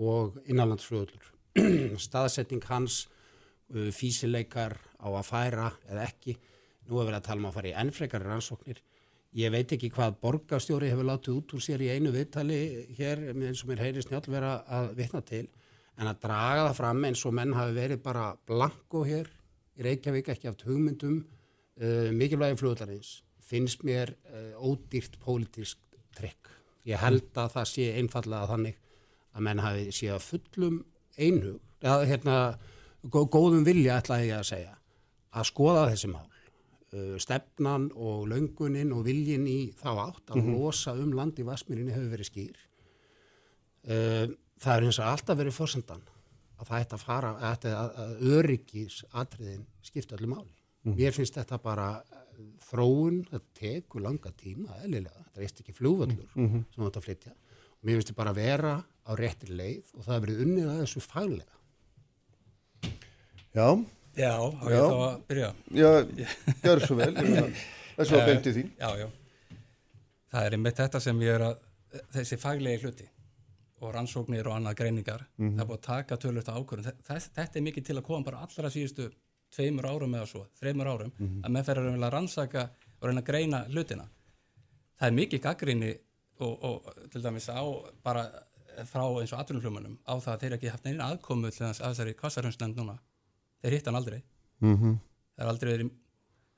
og 0.04 0.40
innanlandsflöðlur. 0.46 1.30
Staðsetting 2.08 2.64
hans, 2.70 3.06
uh, 3.74 3.90
físileikar 3.96 4.78
á 5.00 5.08
að 5.08 5.28
færa 5.30 5.70
eða 5.90 6.08
ekki. 6.08 6.38
Nú 6.90 7.00
er 7.00 7.08
verið 7.08 7.22
að 7.22 7.30
tala 7.30 7.40
um 7.40 7.50
að 7.50 7.58
fara 7.60 7.72
í 7.72 7.78
ennfrekari 7.84 8.28
rannsóknir. 8.28 8.84
Ég 9.34 9.50
veit 9.50 9.72
ekki 9.74 9.90
hvað 9.90 10.20
borgarstjóri 10.22 10.92
hefur 10.92 11.08
látið 11.10 11.38
út 11.40 11.54
úr 11.58 11.62
sér 11.66 11.82
í 11.82 11.90
einu 11.90 12.12
viðtali 12.14 12.58
hér 13.00 13.22
eins 13.32 13.64
og 13.64 13.72
mér 13.72 13.80
heyri 13.82 14.04
snjáll 14.06 14.28
vera 14.30 14.60
að 14.70 14.92
vitna 15.00 15.24
til 15.26 15.48
en 15.98 16.10
að 16.10 16.20
draga 16.26 16.68
það 16.68 16.76
fram 16.78 17.08
eins 17.08 17.24
og 17.26 17.34
menn 17.40 17.56
hafi 17.58 17.74
verið 17.74 18.04
bara 18.06 18.28
blanko 18.50 19.02
hér 19.08 19.32
í 19.74 19.86
Reykjavík 19.88 20.30
ekki 20.36 20.52
haft 20.52 20.66
hugmyndum 20.68 21.16
uh, 21.24 22.12
mikilvægi 22.14 22.60
fluglarins 22.62 23.16
finnst 23.42 23.82
mér 23.88 24.14
uh, 24.14 24.54
ódýrt 24.62 25.18
pólitísk 25.24 25.82
trikk. 26.14 26.52
Ég 26.86 27.02
held 27.02 27.34
að 27.34 27.56
það 27.56 27.70
sé 27.72 27.88
einfallega 27.98 28.52
þannig 28.52 28.78
að 29.34 29.46
menn 29.48 29.64
hafi 29.64 29.88
séð 29.98 30.22
fullum 30.28 30.78
einhug, 31.18 31.58
eða 31.82 32.06
hérna 32.10 32.38
gó 33.10 33.24
góðum 33.26 33.66
vilja 33.66 33.98
ætlaði 33.98 34.30
ég 34.30 34.44
að 34.44 34.50
segja 34.52 34.78
að 35.34 35.50
skoða 35.50 35.90
þessi 35.90 36.12
mál 36.14 36.33
uh, 36.94 37.18
stefnan 37.22 37.90
og 37.94 38.28
löngunin 38.32 38.94
og 38.96 39.04
viljin 39.08 39.46
í 39.50 39.60
þá 39.80 39.90
átt 40.08 40.34
að 40.34 40.50
losa 40.54 40.96
um 41.00 41.14
land 41.18 41.40
í 41.42 41.46
Vasmirinni 41.48 41.94
hefur 41.96 42.14
verið 42.14 42.30
skýr. 42.30 42.64
Uh, 43.84 44.26
það 44.64 44.76
er 44.76 44.88
eins 44.88 45.00
og 45.02 45.10
alltaf 45.12 45.40
verið 45.40 45.58
fórsendan 45.58 46.04
að 46.60 46.70
það 46.70 46.84
ætti 46.84 46.98
að 46.98 47.06
fara 47.06 47.32
að, 47.34 47.70
að, 47.74 47.96
að 48.04 48.36
öryggis 48.38 49.00
atriðin 49.12 49.66
skipta 49.84 50.18
öllu 50.18 50.30
máli. 50.36 50.54
Mér 50.84 51.16
finnst 51.16 51.38
þetta 51.40 51.60
bara 51.64 51.88
uh, 52.00 52.46
þróun, 52.70 53.24
þetta 53.32 53.58
tekur 53.60 54.04
langa 54.06 54.32
tíma 54.40 54.78
eðlilega, 54.84 55.26
þetta 55.32 55.48
eftir 55.48 55.66
ekki 55.66 55.78
flugvöllur 55.80 56.30
sem 56.36 56.86
þetta 56.86 57.04
flytja. 57.04 57.36
Og 57.80 57.90
mér 57.90 58.00
finnst 58.00 58.14
þetta 58.14 58.22
bara 58.22 58.38
vera 58.38 58.78
á 58.80 59.12
réttir 59.20 59.52
leið 59.52 59.92
og 59.98 60.06
það 60.06 60.14
hefur 60.16 60.26
verið 60.28 60.46
unnið 60.48 60.72
að 60.72 60.80
þessu 60.84 61.04
faglega. 61.04 61.60
Já, 63.54 63.68
Já, 64.18 64.34
á 64.38 64.66
Já. 64.70 64.74
ég 64.74 64.84
þá 64.84 64.98
að 65.04 65.22
byrja. 65.28 65.50
já, 65.74 65.92
gjör 66.64 66.80
svo 66.86 66.96
vel. 67.00 67.14
ég 67.16 67.30
meina, 67.30 67.48
Þessu 67.98 68.16
var 68.18 68.28
beintið 68.30 68.56
þín. 68.58 68.70
Já, 68.80 68.90
já. 68.98 69.08
Það 70.34 70.46
er 70.48 70.56
einmitt 70.58 70.78
þetta 70.82 71.00
sem 71.02 71.20
ég 71.22 71.36
er 71.36 71.44
að, 71.48 71.58
þessi 72.14 72.38
faglegi 72.42 72.82
hluti 72.84 73.08
og 73.84 73.92
rannsóknir 73.94 74.48
og 74.48 74.56
annað 74.58 74.78
greiningar 74.80 75.26
Mhm. 75.38 75.56
það 75.58 75.62
er 75.62 75.68
búið 75.70 75.78
að 75.80 75.88
taka 75.88 76.18
tölvöld 76.18 76.46
Þe- 76.84 76.96
þess- 77.10 77.30
þetta 77.36 77.56
er 77.60 77.62
mikið 77.68 77.86
til 77.86 77.96
að 78.00 78.04
koma 78.04 78.24
bara 78.26 78.38
allra 78.46 78.70
síðustu 78.70 79.12
tveimur 79.54 79.86
árum 79.86 80.16
eða 80.16 80.26
svo, 80.28 80.46
þreimur 80.62 80.88
árum 80.88 81.12
Mhm. 81.20 81.42
að 81.44 81.50
menn 81.52 81.64
fer 81.64 81.76
að 81.78 82.00
að 82.04 82.12
rannsaka 82.14 82.70
og 83.02 83.08
reyna 83.10 83.22
að 83.22 83.26
greina 83.26 83.66
hlutina 83.70 84.08
það 85.00 85.08
er 85.08 85.12
mikið 85.12 85.42
gaggrinni 85.42 85.98
og, 86.40 86.64
og 86.64 87.10
til 87.12 87.22
dæmis 87.22 87.50
á 87.50 87.62
bara 88.04 88.30
frá 88.86 89.04
eins 89.22 89.34
og 89.34 89.40
atvinnuflumunum 89.40 89.98
á 90.08 90.14
það 90.18 90.34
að 90.34 90.40
þeir 90.42 90.54
ekki 90.58 90.72
haft 90.72 90.86
neina 90.86 91.12
aðkomu 91.14 91.52
til 91.52 91.68
þess 91.68 91.82
að 91.82 91.94
þessari 91.94 92.14
kvassarhundsnefnd 92.16 92.76
núna 92.76 92.98
þeir 93.64 93.78
hitt 93.78 93.86
hann 93.90 93.96
aldrei 94.00 94.22
Mhm. 94.62 94.98
það 95.38 95.44
er 95.46 95.52
aldrei 95.52 95.72
verið 95.78 95.92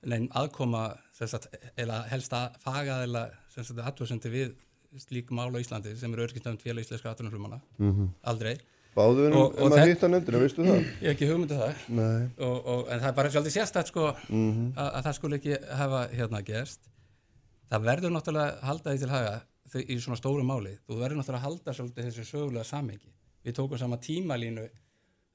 neinn 0.05 0.27
aðkoma 0.37 0.97
sagt, 1.13 1.47
eða 1.77 2.03
helsta 2.11 2.51
fagaðila 2.61 3.31
sem 3.49 3.63
sagt 3.63 3.79
aðtöðsendi 3.79 4.29
við 4.29 4.55
slík 5.01 5.31
mál 5.31 5.49
á 5.55 5.59
Íslandi 5.59 5.95
sem 5.97 6.13
eru 6.13 6.27
örgistönd 6.27 6.61
félag 6.61 6.85
íslenska 6.85 7.09
atvinnuflumana 7.11 7.61
Mhm. 7.79 8.09
aldrei 8.23 8.57
Báðu 8.95 9.25
Og- 9.35 9.55
og 9.59 9.71
en 9.73 9.79
að 9.79 9.87
hitta 9.89 10.07
nefndina, 10.07 10.39
veistu 10.39 10.63
það? 10.63 10.77
ég 11.01 11.07
hef 11.09 11.17
ekki 11.17 11.27
hugmyndu 11.27 11.55
það 11.59 11.75
Nei. 11.89 12.29
og, 12.39 12.65
og, 12.65 12.87
en 12.89 12.99
það 13.01 13.07
er 13.09 13.11
bara 13.13 13.29
svolítið 13.29 13.55
sérstætt 13.57 13.87
sko 13.87 14.15
Mhm. 14.29 14.73
að, 14.77 14.93
að 14.95 15.03
það 15.03 15.13
skulle 15.15 15.35
ekki 15.39 15.57
hafa 15.75 16.07
hérna 16.15 16.41
gerst 16.45 16.79
það 17.71 17.81
verður 17.83 18.11
náttúrulega 18.15 18.53
að 18.55 18.61
halda 18.63 18.91
því 18.93 18.99
til 18.99 19.09
haga 19.09 19.41
í 19.75 19.97
svona 19.99 20.15
stóru 20.21 20.43
máli 20.45 20.77
þú 20.87 20.95
verður 21.01 21.17
náttúrulega 21.19 21.41
að 21.41 21.47
halda 21.49 21.71
svolítið 21.73 22.05
þessu 22.05 22.23
sögulega 22.31 22.63
samhengi 22.63 23.11
við 23.45 23.53
tókum 23.53 23.77
sama 23.77 23.97
tímalínu 23.97 24.69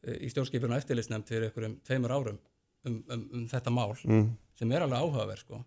í 0.06 0.30
stjórnskipinu 0.32 0.72
og 0.72 0.78
eftirlitsnefnd 0.80 1.28
fyrir 1.28 1.48
einhverjum 1.50 1.74
tveimur 1.84 2.14
árum 2.16 2.38
um, 2.84 3.04
um, 3.10 3.28
um 3.32 3.46
þetta 3.48 3.70
mál 3.74 3.92
Mm. 4.04 4.30
sem 4.58 4.72
er 4.72 4.82
alveg 4.86 4.98
áhugaverð 5.00 5.38
sko 5.44 5.64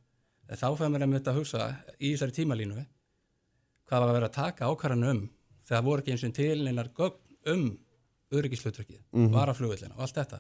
þá 0.50 0.68
fæður 0.78 0.90
mér 0.94 1.02
einmitt 1.06 1.28
að 1.28 1.38
hugsa 1.40 1.68
í 2.00 2.14
þessari 2.14 2.36
tímalínu 2.40 2.86
hvað 3.88 4.00
var 4.00 4.10
að 4.10 4.14
vera 4.18 4.30
að 4.30 4.38
taka 4.38 4.66
ákvarðan 4.70 5.10
um 5.12 5.22
þegar 5.68 5.84
voru 5.86 6.02
ekki 6.04 6.12
eins 6.16 6.24
og 6.28 6.34
til 6.34 6.68
einar 6.68 6.90
gögn 6.90 7.20
um 7.54 7.78
öryggislutverkið, 8.34 9.00
mm 9.12 9.22
Mhm. 9.28 9.34
varaflugvillina 9.34 9.94
og 9.96 10.02
allt 10.02 10.16
þetta 10.18 10.40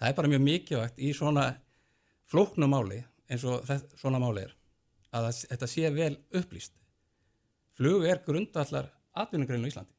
það 0.00 0.08
er 0.08 0.14
bara 0.14 0.28
mjög 0.28 0.42
mikilvægt 0.42 0.98
í 0.98 1.12
svona 1.14 1.56
flóknum 2.30 2.70
máli 2.70 3.04
eins 3.30 3.44
og 3.44 3.64
þess, 3.64 3.84
svona 4.00 4.18
máli 4.18 4.42
er 4.44 4.54
að 5.12 5.28
þetta 5.48 5.66
sé 5.66 5.90
vel 5.94 6.16
upplýst 6.34 6.72
flug 7.78 8.04
er 8.04 8.18
grundallar 8.26 8.90
atvinnugreinu 9.14 9.66
í 9.66 9.70
Íslandi 9.72 9.94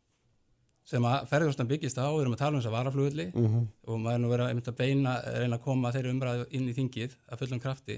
sem 0.89 1.05
að 1.05 1.25
ferðjóstan 1.29 1.67
byggist 1.69 1.99
á, 2.01 2.05
við 2.09 2.23
erum 2.23 2.33
að 2.35 2.41
tala 2.41 2.55
um 2.57 2.61
þess 2.61 2.69
að 2.71 2.77
varaflugvilli 2.77 3.25
Mhm. 3.35 3.65
og 3.87 3.99
maður 4.01 4.15
er 4.15 4.21
nú 4.23 4.29
verið 4.31 4.45
að, 4.49 4.61
að 4.71 4.77
beina, 4.79 5.11
reyna 5.37 5.57
að 5.59 5.65
koma 5.67 5.91
þeirri 5.93 6.13
umræðu 6.15 6.47
inn 6.57 6.69
í 6.69 6.73
þingið 6.77 7.11
að 7.29 7.39
fullum 7.43 7.61
krafti 7.61 7.97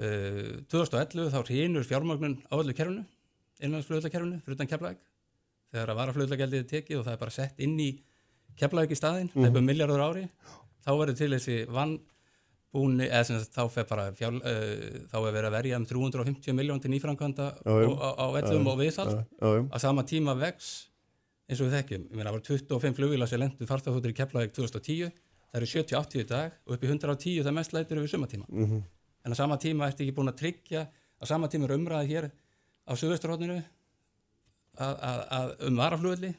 uh, 0.00 0.56
2011 0.72 1.30
þá 1.34 1.38
hrýnur 1.50 1.84
fjármögnun 1.88 2.38
á 2.48 2.54
öllu 2.56 2.74
kerfinu 2.76 3.04
innlandsflugvillakerfinu, 3.64 4.40
fyrir 4.44 4.56
utan 4.58 4.68
keflæk 4.68 4.98
þegar 5.72 5.92
að 5.92 6.00
varaflugvillagjaldið 6.00 6.60
er 6.64 6.68
tekið 6.72 6.98
og 7.00 7.06
það 7.06 7.14
er 7.16 7.22
bara 7.22 7.34
sett 7.36 7.60
inn 7.64 7.78
í 7.80 7.90
keflæk 8.60 8.92
í 8.92 8.98
staðinn, 8.98 9.30
það 9.32 9.48
er 9.48 9.54
bara 9.56 9.68
milljardur 9.68 10.02
á 10.04 10.06
ári 10.12 10.26
þá 10.86 10.90
verður 11.00 11.16
til 11.20 11.30
þessi 11.36 11.56
vannbúni 11.76 13.08
eða 13.08 13.22
sem 13.28 13.40
þá 13.56 13.62
fer 13.72 13.88
bara 13.88 14.04
fjár, 14.16 14.36
uh, 14.40 15.06
þá 15.12 15.16
er 15.20 15.32
verið 15.38 15.48
að 15.50 15.56
verja 15.58 15.80
um 15.80 15.86
350 15.88 16.56
miljón 16.56 16.80
til 16.84 16.92
nýframkvæmda 16.92 17.48
Já, 17.64 17.72
já. 17.84 17.88
á, 17.96 18.08
á 18.16 18.26
vellum 18.36 18.68
og 18.72 18.80
já. 19.40 19.60
á 19.72 19.76
sama 19.80 20.04
tíma 20.08 20.36
vex 20.40 20.86
eins 21.48 21.60
og 21.62 21.68
við 21.68 21.74
þekkjum, 21.78 22.04
ég 22.10 22.16
meina 22.18 22.30
það 22.30 22.36
var 22.36 22.44
25 22.48 22.96
flugvíla 22.98 23.26
sem 23.30 23.40
lendu 23.40 23.66
farþáfóttur 23.68 24.10
í 24.12 24.16
Keflavík 24.18 24.52
2010 24.56 25.10
það 25.12 25.60
eru 25.60 25.66
70-80 25.72 26.20
í 26.24 26.26
dag 26.26 26.52
og 26.66 26.74
upp 26.74 26.82
í 26.84 26.88
110 26.90 27.44
það 27.46 27.54
mest 27.54 27.72
lætur 27.76 28.00
yfir 28.02 28.12
sumatíma 28.16 28.46
Mhm. 28.50 28.82
en 29.26 29.32
á 29.32 29.36
sama 29.36 29.56
tíma 29.58 29.86
ertu 29.88 30.02
ekki 30.04 30.14
búin 30.16 30.28
að 30.32 30.38
tryggja 30.42 30.86
á 30.90 31.24
sama 31.26 31.48
tíma 31.48 31.64
er 31.70 31.76
umræði 31.78 32.08
hér 32.10 32.30
á 32.86 32.92
Suðvesturhóttinu 32.94 33.62
um 34.78 35.76
varaflugvelli 35.80 36.34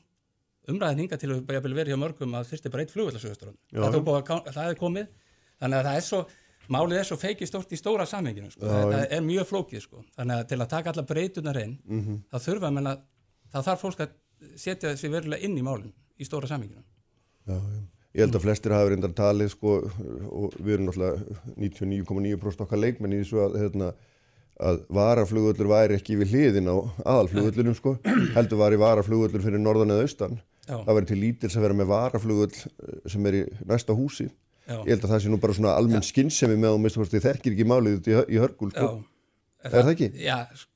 umræðin 0.67 0.99
hinga 1.05 1.17
til 1.17 1.29
að 1.31 1.45
verið 1.79 1.93
hjá 1.95 1.99
mörgum 2.03 2.35
að 2.37 2.49
þyrsti 2.51 2.71
bara 2.73 2.83
eitt 2.83 2.91
Suðvesturhóttinu 3.23 3.71
Já. 3.71 3.79
það, 3.79 3.95
er 3.95 4.03
er 4.73 4.75
komið 4.81 5.07
þannig 5.61 5.79
að 5.79 5.87
það 5.87 5.95
er 6.01 6.05
svo 6.09 6.19
málið 6.67 6.99
er 6.99 7.07
svo 7.07 7.15
feikið 7.21 7.47
stort 7.47 7.71
í 7.71 7.77
stóra 7.79 8.03
samhenginu 8.05 8.49
sko. 8.51 8.65
Já. 8.67 9.07
er 9.15 9.21
mjög 9.23 9.45
flókið 9.47 9.81
sko. 9.85 10.01
þannig 10.17 10.35
að 10.41 10.47
til 10.51 10.57
að 10.59 10.69
taka 10.69 10.91
alla 10.91 11.03
breytunar 11.07 11.57
inn 11.63 11.77
Mhm. 11.87 12.17
þá 12.31 12.37
þurfa 12.43 12.73
að 12.91 13.01
það 13.53 13.63
þarf 13.69 13.79
fólk 13.85 13.99
að 14.03 14.09
setja 14.55 14.91
þessi 14.91 15.11
verulega 15.13 15.45
inn 15.47 15.57
í 15.57 15.65
málinn 15.65 15.93
í 16.17 16.27
stóra 16.27 16.49
samhenginu 16.49 16.83
Já, 17.47 17.55
já. 17.55 17.85
Ég 18.17 18.25
held 18.25 18.35
að 18.39 18.45
flestir 18.47 18.73
hafa 18.73 18.89
reyndar 18.89 19.11
talið 19.13 19.51
sko 19.53 19.73
og 19.85 20.55
við 20.57 20.73
erum 20.73 20.87
náttúrulega 20.87 21.35
99,9% 21.61 22.63
okkar 22.65 22.79
leikmenn 22.81 23.13
í 23.13 23.19
þessu 23.21 23.43
að, 23.43 23.57
hérna, 23.61 23.89
að 24.57 24.79
varaflugvöllur 24.97 25.69
væri 25.69 25.97
ekki 25.99 26.17
við 26.17 26.33
hliðin 26.33 26.71
á 26.73 26.75
aðalflugvöllunum 27.13 27.77
sko 27.77 27.93
heldur 28.33 28.61
var 28.63 28.73
í 28.73 28.79
varaflugvöllur 28.81 29.43
fyrir 29.45 29.61
norðan 29.61 29.93
eða 29.93 30.07
austan 30.07 30.39
Já. 30.67 30.79
það 30.81 30.97
væri 30.97 31.09
til 31.11 31.19
lítils 31.21 31.57
að 31.59 31.67
vera 31.67 31.77
með 31.77 31.91
varaflugvöll 31.91 32.55
eh, 32.57 32.95
sem 33.13 33.29
er 33.29 33.37
í 33.37 33.43
næsta 33.69 33.95
húsi 33.95 34.25
Já. 34.27 34.79
ég 34.81 34.89
held 34.95 35.05
að 35.05 35.13
það 35.13 35.21
sé 35.23 35.31
nú 35.31 35.39
bara 35.43 35.57
svona 35.59 35.75
almenn 35.79 36.03
skinnsemi 36.03 36.57
með 36.59 36.73
og 36.73 36.81
minnst 36.83 36.99
hvort 36.99 37.13
þið 37.13 37.27
þekkir 37.29 37.53
ekki 37.53 37.69
málið 37.69 38.09
í, 38.11 38.17
í 38.33 38.41
hörgul 38.41 38.73
sko. 38.73 38.89
Já. 38.97 39.13
Er 39.67 39.77
það 39.77 39.93
ekki? 39.93 40.09
Já, 40.25 40.37
sko, 40.57 40.73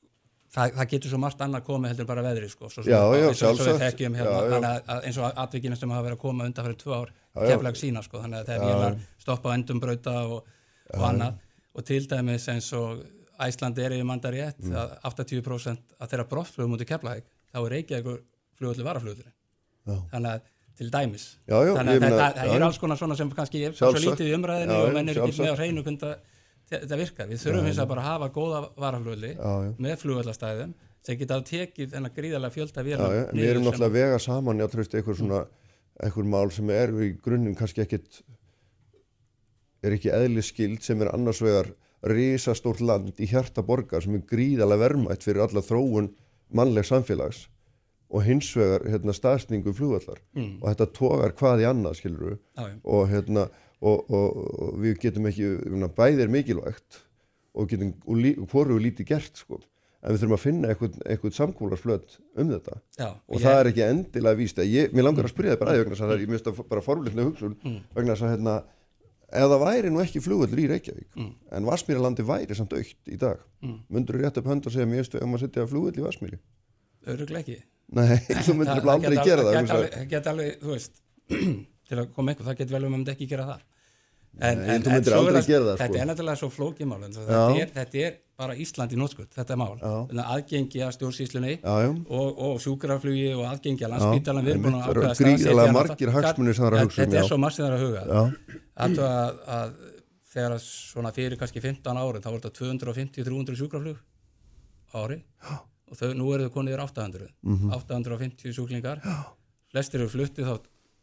það, 0.55 0.73
það 0.77 0.89
getur 0.93 1.09
svo 1.13 1.19
margt 1.23 1.41
annað 1.45 1.63
komið 1.67 1.91
heldur 1.93 2.07
bara 2.09 2.23
veðri 2.25 2.49
sko, 2.51 2.69
svo, 2.69 2.83
Já, 2.83 2.99
já, 3.15 3.27
eins 3.29 3.43
og- 3.47 3.61
við 3.61 3.79
þekkjum 3.85 4.17
hérna, 4.19 4.73
Já, 4.87 4.99
eins 5.05 5.17
og 5.21 5.39
atvikina 5.45 5.77
sem 5.79 5.89
hafa 5.89 6.05
verið 6.09 6.17
að 6.17 6.21
koma 6.25 6.45
undan 6.49 6.65
fyrir 6.67 6.77
tvö 6.83 6.93
ár 7.01 7.09
keflag 7.47 7.75
sína 7.79 8.03
sko, 8.03 8.19
þannig 8.23 8.41
að 8.41 8.51
þegar 8.51 8.61
Já, 8.67 8.75
vélar 8.75 8.99
stoppa 9.23 9.49
á 9.49 9.55
endum 9.55 9.79
brauta 9.79 10.15
og, 10.27 10.43
og 10.93 11.03
annað. 11.09 11.33
Og 11.75 11.85
til 11.87 12.03
dæmis 12.07 12.47
eins 12.51 12.73
og 12.75 13.03
Æsland 13.41 13.79
er 13.79 13.91
yfir 13.95 14.03
mandar 14.05 14.33
rétt 14.35 14.59
Mm. 14.61 14.75
að 14.75 14.97
80% 15.07 15.77
að 15.99 16.09
þeirra 16.11 16.27
brottflugum 16.29 16.73
út 16.75 16.81
í 16.83 16.85
keflag 16.85 17.23
þá 17.53 17.57
er 17.65 17.71
Reykjavíkur 17.71 18.19
flugullu 18.59 18.83
varaflugullu 18.85 19.31
Já. 19.87 19.95
þannig 20.11 20.31
að 20.35 20.41
til 20.77 20.89
dæmis. 20.91 21.23
Já, 21.47 21.57
já, 21.65 21.73
þannig 21.77 22.03
að 22.03 22.35
það 22.35 22.53
er 22.55 22.61
alls 22.67 22.77
konar 22.77 22.97
svona 22.97 23.15
sem 23.17 23.31
kannski 23.31 23.63
er 23.65 23.71
svo 23.73 23.91
lítið 23.93 24.29
í 24.29 24.35
umræðinu 24.37 24.75
og 24.77 24.93
menn 24.93 25.09
er 25.09 25.15
ekki 25.23 25.39
með 25.41 25.51
á 25.53 25.57
hreinu 25.57 25.83
hvernig 25.83 26.15
þetta- 26.72 26.97
virkar 27.01 27.28
við 27.32 27.41
þurfum 27.43 27.65
hins 27.69 27.80
að 27.84 27.88
bara 27.91 28.01
hafa 28.07 28.30
góða 28.36 28.61
já. 29.67 29.74
með 29.86 29.95
flugvallastæðum 30.03 30.74
sem 31.01 31.17
geta 31.17 31.39
tekið 31.41 31.91
þennan 31.95 32.15
gríðarlega 32.15 32.55
fjölda 32.55 32.84
við 32.86 33.49
erum 33.49 33.63
náttúrulega 33.65 33.89
að 33.89 33.97
vega 33.99 34.19
saman 34.19 34.61
eitthvað 34.61 35.17
mál 36.32 36.51
sem 36.51 36.69
er 36.69 36.89
í 37.01 37.11
grunnum 37.22 37.55
kannski 37.57 37.82
ekkit 37.86 38.22
er 39.84 39.95
ekki 39.97 40.11
eðli 40.13 40.43
skild 40.45 40.84
sem 40.86 41.01
er 41.01 41.09
annars 41.13 41.41
vegar 41.41 41.72
risastórt 42.11 42.82
land 42.82 43.17
í 43.22 43.28
hjarta 43.30 43.61
borgar 43.65 44.01
sem 44.01 44.15
er 44.17 44.24
gríðalega 44.30 44.82
verðmætt 44.88 45.26
fyrir 45.26 45.43
alla 45.45 45.61
þróun 45.65 46.11
mannleg 46.53 46.86
samfélags 46.88 47.47
og 48.11 48.26
hins 48.26 48.49
vegar 48.57 48.84
hérna, 48.91 49.13
staðsningu 49.15 49.74
flugvallar 49.74 50.19
Mm. 50.36 50.57
og 50.61 50.69
þetta 50.69 50.88
tógar 50.97 51.32
hvað 51.39 51.61
í 51.63 51.67
annað 51.69 51.95
skilur 52.01 52.38
Já, 52.57 52.67
já. 52.67 52.76
og, 52.84 53.09
hérna, 53.09 53.49
og, 53.82 54.11
og, 54.11 54.38
og 54.61 54.79
við 54.84 54.99
getum 55.01 55.25
ekki 55.32 55.47
bæði 55.97 56.21
er 56.25 56.32
mikilvægt 56.32 57.01
og 57.55 57.67
getum 57.71 57.93
og 58.05 58.47
hvoru 58.51 58.77
er 58.77 58.84
lítið 58.86 59.07
gert 59.11 59.38
sko. 59.41 59.59
en 60.03 60.15
við 60.15 60.21
þurfum 60.23 60.34
að 60.38 60.41
finna 60.41 60.69
eitthvað, 60.73 60.93
eitthvað 61.05 61.34
samkúlarflöt 61.38 62.13
um 62.41 62.47
þetta 62.49 62.75
Já, 62.97 63.07
og 63.27 63.36
ég- 63.38 63.43
það 63.45 63.57
er 63.59 63.67
ekki 63.71 63.84
endilega 63.86 64.38
víst 64.39 64.57
að 64.61 64.71
ég, 64.73 64.93
mér 64.93 65.03
langar 65.05 65.25
að 65.27 65.34
spyrja 65.34 65.51
það 65.55 65.59
bara 65.59 65.71
aðeins 65.71 65.84
vegna 65.86 65.95
þess 65.95 66.01
að 66.05 66.09
það 66.09 66.15
er, 66.15 66.23
ég 66.25 66.32
mista 66.34 66.53
bara 66.71 66.82
forvillitlega 66.82 67.27
hugsun 67.29 67.57
Mm. 67.63 67.75
vegna 67.95 68.15
þess 68.15 68.25
að 68.25 68.32
hérna, 68.34 68.55
ef 69.32 69.45
það 69.51 69.61
væri 69.65 69.89
nú 69.93 69.99
ekki 70.01 70.21
flugvöldur 70.25 70.59
í 70.63 70.67
Reykjavík 70.71 71.11
Mm. 71.15 71.34
en 71.51 71.65
Vassmýralandi 71.69 72.25
væri 72.25 72.55
samt 72.57 72.73
aukt 72.73 72.97
í 73.13 73.17
dag 73.17 73.38
Mm. 73.61 73.77
myndur 73.89 74.16
þú 74.17 74.21
rétt 74.25 74.37
upp 74.41 74.45
hönd 74.49 74.66
og 74.66 74.71
segja 74.74 74.86
mér 74.89 75.05
stu 75.05 75.20
um 75.21 75.33
að 75.37 75.39
setja 75.45 75.67
flugvöld 75.70 75.97
í 75.97 76.05
Vassmýri 76.08 76.39
Örugglega 77.05 77.39
ekki 77.45 77.62
nei, 77.93 78.17
þú 78.45 78.53
myndir 78.58 78.82
Það- 78.82 78.86
það 78.86 78.93
aldrei 78.95 79.24
gera 79.25 79.43
það 79.43 79.59
hugsa. 79.62 80.05
geta 80.09 80.32
alveg- 80.33 80.59
þú 80.62 80.70
veist 80.74 81.01
til 81.91 81.97
að 81.97 82.09
koma 82.16 82.32
einhver, 82.32 82.45
það 82.49 82.58
getur 82.58 82.74
vel 82.79 82.86
um 82.89 82.97
að 83.03 83.13
ekki 83.13 83.28
gera 83.29 83.45
það 83.45 83.62
en, 84.39 84.59
þú 84.83 84.91
myndir 84.95 85.12
svo 85.12 85.28
er 85.28 85.33
það- 85.36 85.47
gera 85.51 85.63
það, 85.66 85.75
sko. 85.75 85.83
þetta 85.83 86.01
er 86.01 86.08
náttúrulega 86.12 86.39
svo 86.41 86.49
flókið 86.49 86.87
mál 86.87 87.03
en 87.03 87.12
þetta, 87.12 87.62
er, 87.62 87.71
þetta 87.75 87.95
er 88.08 88.13
bara 88.41 88.53
Ísland 88.55 88.91
í 88.91 88.97
nótskut 88.97 89.29
þetta 89.36 89.58
mál, 89.59 89.75
aðgengi 90.33 90.82
að 90.82 90.91
já. 91.83 91.89
og, 92.09 92.39
og 92.47 92.62
sjúkraflugi 92.63 93.28
og 93.36 93.43
aðgengi 93.51 93.86
að 93.86 93.91
landspítalan 93.95 94.45
við 94.47 94.51
erum 94.55 94.63
búin 94.63 94.78
að 94.79 94.87
ákveða 94.87 95.16
hugsa 95.28 95.51
um, 96.82 96.89
þetta 96.95 97.20
er 97.21 97.28
svo 97.29 97.37
það 97.62 97.67
er 97.67 97.75
að 97.75 97.83
huga. 97.86 98.01
Að, 98.82 98.97
þegar 100.32 100.55
svona 100.63 101.12
fyrir 101.13 101.37
kannski 101.37 101.59
15 101.62 101.97
ári 102.01 102.21
þá 102.24 102.29
voru 102.32 102.41
þetta 102.41 102.55
250-300 102.58 103.59
sjúkraflug 103.59 103.97
ári. 104.95 105.21
Og 105.91 105.97
þau, 105.99 106.13
nú 106.16 106.32
eru 106.33 106.47
þau 106.47 106.53
konið 106.55 106.74
yfir 106.78 106.83
800 106.87 107.29
Mhm. 107.43 107.71
850 107.75 108.53
sjúklingar. 108.55 109.01
Flestir 109.71 109.99
eru 110.01 110.09
fluttið 110.09 110.47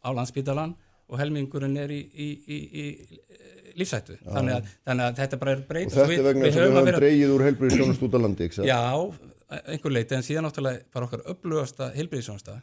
á 0.01 0.09
landspítalan 0.17 0.73
og 1.09 1.19
helmingurinn 1.21 1.77
er 1.81 1.93
í, 1.93 1.99
í, 2.13 2.27
í, 2.45 2.59
í 2.83 2.85
lífsættu 3.79 4.17
þannig 4.23 4.59
að, 4.59 4.69
þannig 4.87 5.07
að 5.07 5.19
þetta 5.21 5.39
bara 5.41 5.55
er 5.55 5.63
og 5.63 5.67
breytast 5.71 5.97
þetta 5.99 6.17
er 6.19 6.27
vegna 6.29 6.45
þess 6.45 6.59
að 6.59 6.67
við 6.67 6.77
höfum 6.77 6.99
dreigið 6.99 7.33
úr 7.35 7.45
heilbriðisjónust 7.47 8.05
út 8.05 8.17
á 8.17 8.19
landi 8.25 8.47
ekki 8.47 8.59
satt? 8.59 8.69
Já, 8.69 8.83
einhver 9.59 9.95
leiti 9.95 10.17
en 10.17 10.25
síðan 10.25 10.47
náttúrulega 10.47 10.85
bara 10.93 11.09
okkar 11.09 11.25
upplugasta 11.33 11.89
heilbriðisjónasta 11.95 12.59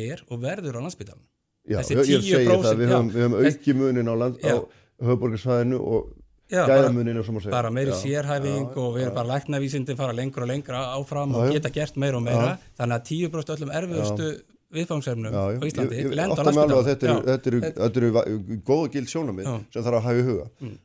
er 0.00 0.24
og 0.28 0.42
verður 0.44 0.78
á 0.78 0.84
landspítalan 0.86 1.26
Já, 1.70 1.80
ég, 1.82 1.90
ég 2.08 2.24
segi 2.24 2.46
10% 2.46 2.64
það, 2.64 2.80
við 2.80 2.94
höfum, 2.94 3.10
já, 3.10 3.24
höfum 3.24 3.38
auki 3.44 3.76
munin 3.76 4.10
á, 4.10 4.14
á 4.16 4.28
Já. 4.40 4.56
höfuborgarsvæðinu 5.04 5.80
og 5.80 6.08
gæðamunin 6.50 7.20
bara 7.50 7.70
meiri 7.70 7.94
sérhæfing 7.94 8.74
og 8.74 8.94
við 8.96 9.04
erum 9.04 9.14
bara 9.14 9.36
læknavísindi 9.36 9.96
fara 9.98 10.14
lengur 10.16 10.44
og 10.44 10.50
lengra 10.50 10.80
áfram 10.96 11.34
og 11.38 11.52
geta 11.54 11.70
gert 11.74 11.98
meira 12.00 12.18
og 12.18 12.24
meira. 12.26 12.56
Þannig 12.78 12.96
að 12.96 13.04
10% 13.12 13.52
öllum 13.54 13.74
erfiðustu 13.78 14.30
viðfangsefnum 14.74 15.34
á 15.34 15.44
Íslandi 15.66 15.98
ég, 15.98 16.12
ég 16.14 16.32
alveg 16.34 16.86
þetta 16.86 17.08
eru, 17.08 17.22
þetta 17.26 17.50
eru, 17.50 17.60
þetta 17.66 18.00
eru 18.00 18.58
góða 18.66 18.90
gild 18.94 19.10
sjónamið 19.10 19.48
Já. 19.48 19.54
sem 19.74 19.86
þarf 19.86 19.98
að 19.98 20.04
hafa 20.06 20.20
í 20.20 20.26
huga 20.28 20.46
mm. 20.60 20.76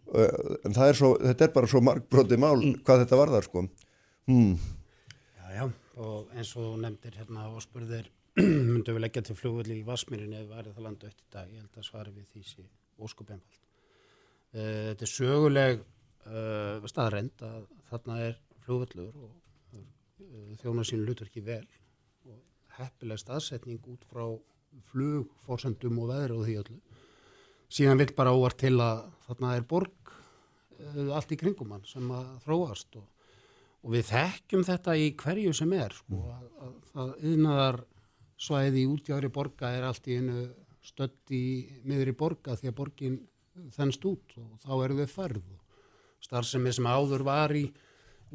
en 0.65 0.79
er 0.87 0.99
svo, 0.99 1.11
þetta 1.21 1.45
er 1.45 1.53
bara 1.57 1.69
svo 1.69 1.81
markbróti 1.85 2.39
mál 2.41 2.55
mm. 2.57 2.79
hvað 2.87 3.03
þetta 3.03 3.19
varðar 3.21 3.45
sko 3.45 3.65
mm. 3.65 4.55
Já, 5.37 5.45
já, 5.53 5.65
og 6.01 6.33
eins 6.33 6.55
og 6.61 6.73
nefndir 6.81 7.19
hérna 7.21 7.45
og 7.51 7.61
spurðir 7.65 8.09
myndum 8.41 8.97
við 8.97 9.05
leggja 9.05 9.25
til 9.29 9.37
flugvöldi 9.37 9.79
í 9.79 9.85
Vasmírinni 9.87 10.41
eða 10.41 10.57
værið 10.57 10.75
það 10.79 10.89
landu 10.89 11.11
eftir 11.11 11.29
dag, 11.37 11.53
ég 11.53 11.61
held 11.61 11.79
að 11.79 11.87
svari 11.87 12.15
við 12.17 12.27
því 12.33 12.43
sé 12.49 12.67
óskupinfald 13.05 13.61
uh, 13.61 14.59
eh, 14.59 14.83
þetta 14.89 15.07
er 15.07 15.13
söguleg 15.13 15.85
uh, 16.25 16.89
staðrend 16.89 17.47
að 17.47 17.63
þarna 17.91 18.21
er 18.25 18.37
flugvöllur 18.65 19.13
og 19.13 19.77
uh, 19.77 20.53
þjóna 20.63 20.89
sín 20.89 21.05
lutverki 21.05 21.45
vel 21.45 21.63
heppileg 22.79 23.21
staðsetning 23.21 23.81
út 23.91 24.05
frá 24.09 24.25
flugforsendum 24.91 25.99
og 26.03 26.11
veðri 26.11 26.35
og 26.35 26.45
því 26.47 26.55
öllu. 26.61 26.79
Síðan 27.71 28.01
vil 28.01 28.11
bara 28.17 28.33
óvart 28.35 28.59
til 28.61 28.75
að 28.83 29.05
þarna 29.25 29.55
er 29.57 29.67
borg 29.67 30.11
uh, 30.11 31.11
allt 31.17 31.33
í 31.33 31.39
kringum 31.39 31.73
hann 31.75 31.85
sem 31.89 32.11
að 32.13 32.27
þróast 32.45 32.99
og, 32.99 33.07
og 33.85 33.95
við 33.95 34.09
þekkjum 34.11 34.65
þetta 34.67 34.97
í 34.99 35.09
hverju 35.19 35.55
sem 35.57 35.73
er 35.77 35.95
sko, 35.95 36.21
að, 36.35 36.45
að, 36.65 36.75
að 37.01 37.13
yðnaðar 37.31 37.81
svæði 38.45 38.83
í 38.83 38.89
útjári 38.91 39.31
borga 39.33 39.71
er 39.77 39.87
allt 39.87 40.09
í 40.11 40.19
einu 40.19 40.45
stödd 40.85 41.33
í 41.33 41.45
miður 41.87 42.11
í 42.11 42.17
borga 42.19 42.57
því 42.59 42.69
að 42.69 42.77
borgin 42.77 43.19
þennst 43.73 44.05
út 44.05 44.35
og 44.41 44.59
þá 44.61 44.73
eru 44.83 44.99
við 44.99 45.13
færð 45.13 45.43
og 45.55 45.61
starfsemi 46.25 46.73
sem 46.75 46.87
áður 46.89 47.23
var 47.25 47.53
í 47.55 47.65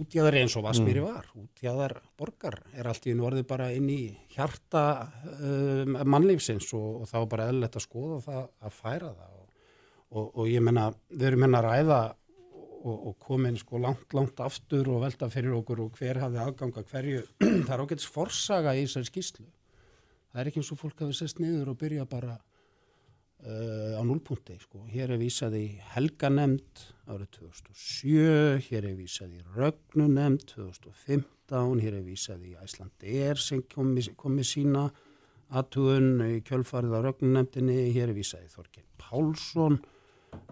útjáðar 0.00 0.38
eins 0.40 0.56
og 0.58 0.64
Vasmíri 0.66 1.02
mm. 1.02 1.08
var 1.08 1.28
útjáðar 1.38 1.96
borgar 2.18 2.56
er 2.72 2.88
allt 2.90 3.08
í 3.10 3.14
norði 3.16 3.44
bara 3.48 3.70
inn 3.76 3.88
í 3.92 4.00
hjarta 4.34 4.84
um, 5.36 5.98
mannlífsins 6.08 6.70
og, 6.78 7.02
og 7.02 7.10
þá 7.10 7.18
er 7.20 7.28
bara 7.34 7.50
eðlert 7.52 7.78
að 7.78 7.86
skoða 7.86 8.22
það 8.26 8.40
að 8.40 8.74
færa 8.78 9.12
það 9.18 9.36
og, 9.36 9.46
og, 10.10 10.24
og 10.24 10.50
ég 10.50 10.64
menna, 10.64 10.88
við 11.12 11.28
erum 11.30 11.46
hennar 11.46 11.68
að 11.68 11.78
ræða 11.78 12.00
og 12.80 13.16
komin 13.20 13.58
sko 13.60 13.76
langt, 13.76 14.14
langt 14.16 14.38
aftur 14.40 14.86
og 14.88 15.02
velta 15.02 15.28
fyrir 15.28 15.52
okkur 15.58 15.82
og 15.84 15.98
hver 16.00 16.16
hafði 16.22 16.38
aðganga 16.40 16.84
hverju, 16.88 17.24
það 17.66 17.74
er 17.74 17.82
ágætis 17.84 18.08
forsaga 18.08 18.72
í 18.72 18.86
þessari 18.86 19.10
skýslu 19.10 19.44
það 20.30 20.40
er 20.40 20.50
ekki 20.50 20.62
eins 20.62 20.70
og 20.72 20.80
fólk 20.80 21.02
hafi 21.04 21.18
sest 21.18 21.42
niður 21.42 21.74
og 21.74 21.80
byrja 21.80 22.06
bara 22.08 22.38
uh, 23.46 23.96
á 23.96 24.02
núlpunti 24.04 24.56
sko. 24.60 24.84
hér 24.90 25.14
er 25.14 25.20
vísað 25.20 25.56
í 25.58 25.66
helganemnd 25.94 26.82
árið 27.10 27.30
2007 27.38 28.66
hér 28.68 28.88
er 28.90 28.96
vísað 28.98 29.36
í 29.38 29.40
rögnunemnd 29.56 30.44
2015, 30.52 31.80
hér 31.82 31.96
er 31.98 32.04
vísað 32.06 32.44
í 32.46 32.54
Æslandeir 32.60 33.40
sem 33.40 33.62
komi, 33.72 34.04
komi 34.16 34.44
sína 34.46 34.88
aðtugun 35.50 36.22
í 36.28 36.36
kjölfarið 36.46 36.94
á 36.94 37.00
rögnunemndinni, 37.08 37.90
hér 37.94 38.12
er 38.12 38.16
vísað 38.18 38.46
í 38.46 38.52
Þorgir 38.52 38.86
Pálsson 39.00 39.80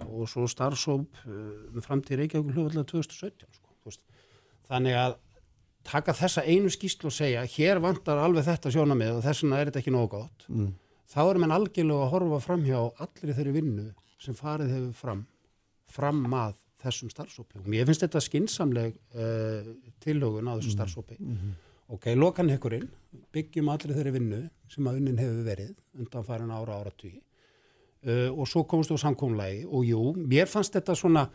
og 0.09 0.27
svo 0.31 0.49
starfsóp 0.51 1.23
uh, 1.27 1.71
um 1.73 1.85
framtíð 1.85 2.25
Reykjavík 2.25 2.53
hljóðvallega 2.55 2.89
2017 2.97 3.61
sko. 3.61 3.97
þannig 4.69 4.99
að 4.99 5.19
taka 5.89 6.13
þessa 6.13 6.43
einu 6.45 6.69
skýslu 6.73 7.09
og 7.09 7.15
segja 7.15 7.47
hér 7.49 7.79
vantar 7.81 8.19
alveg 8.21 8.45
þetta 8.49 8.73
sjónamið 8.75 9.21
og 9.21 9.25
þess 9.25 9.45
vegna 9.45 9.61
er 9.61 9.71
þetta 9.71 9.83
ekki 9.85 9.95
nógu 9.95 10.15
gott 10.19 10.49
mm 10.51 10.77
þá 11.09 11.21
erum 11.25 11.47
við 11.47 11.55
algjörlega 11.57 12.07
að 12.07 12.13
horfa 12.15 12.41
fram 12.45 12.65
hjá 12.67 12.79
allir 13.05 13.37
þeirri 13.37 13.55
vinnu 13.57 13.87
sem 14.23 14.37
farið 14.37 14.75
hefur 14.75 14.97
fram 15.03 15.27
fram 15.89 16.25
að 16.37 16.59
þessum 16.83 17.11
starfsópi 17.13 17.63
og 17.63 17.71
mér 17.71 17.89
finnst 17.89 18.05
þetta 18.05 18.23
skinsamleg 18.23 18.99
uh, 19.17 19.73
tilhógun 20.05 20.51
á 20.51 20.57
þessum 20.59 20.75
mm. 20.75 20.77
starfsópi 20.77 21.17
mm 21.19 21.37
-hmm. 21.37 21.55
ok, 21.97 22.11
lokan 22.17 22.53
hekkurinn 22.53 22.89
byggjum 23.33 23.71
allir 23.73 23.97
þeirri 23.97 24.15
vinnu 24.19 24.43
sem 24.69 24.87
að 24.87 25.01
unnin 25.01 25.19
hefur 25.19 25.45
verið 25.49 25.75
undan 25.99 26.25
farin 26.25 26.51
ára 26.51 26.81
ára 26.81 26.93
tugi 26.97 27.21
uh, 28.07 28.31
og 28.31 28.49
svo 28.49 28.65
komst 28.65 28.91
þú 28.91 29.01
á 29.01 29.05
samkónulegi 29.07 29.65
og 29.67 29.85
jú, 29.85 30.03
mér 30.17 30.47
fannst 30.47 30.77
þetta 30.77 30.95
svona 30.95 31.29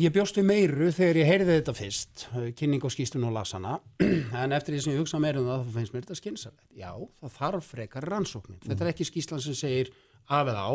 Ég 0.00 0.12
bjóst 0.14 0.38
við 0.38 0.46
meiru 0.48 0.86
þegar 0.96 1.18
ég 1.20 1.26
heyrði 1.28 1.56
þetta 1.58 1.72
fyrst, 1.76 2.22
kynning 2.56 2.84
og 2.88 2.92
skýstun 2.92 3.26
og 3.28 3.34
lasana, 3.36 3.74
en 4.00 4.54
eftir 4.56 4.72
því 4.74 4.78
sem 4.80 4.94
ég 4.94 5.02
hugsa 5.02 5.18
meira 5.20 5.42
um 5.42 5.48
það, 5.48 5.66
þá 5.66 5.74
finnst 5.74 5.92
mér 5.92 6.06
þetta 6.06 6.16
skynsalegt. 6.16 6.68
Já, 6.72 6.92
það 7.20 7.34
þarf 7.34 7.68
frekar 7.74 8.06
rannsóknir. 8.08 8.56
Mm. 8.62 8.70
Þetta 8.70 8.86
er 8.86 8.90
ekki 8.94 9.06
skýslan 9.10 9.42
sem 9.44 9.58
segir 9.58 9.90
af 10.24 10.48
eða 10.48 10.62
á, 10.64 10.72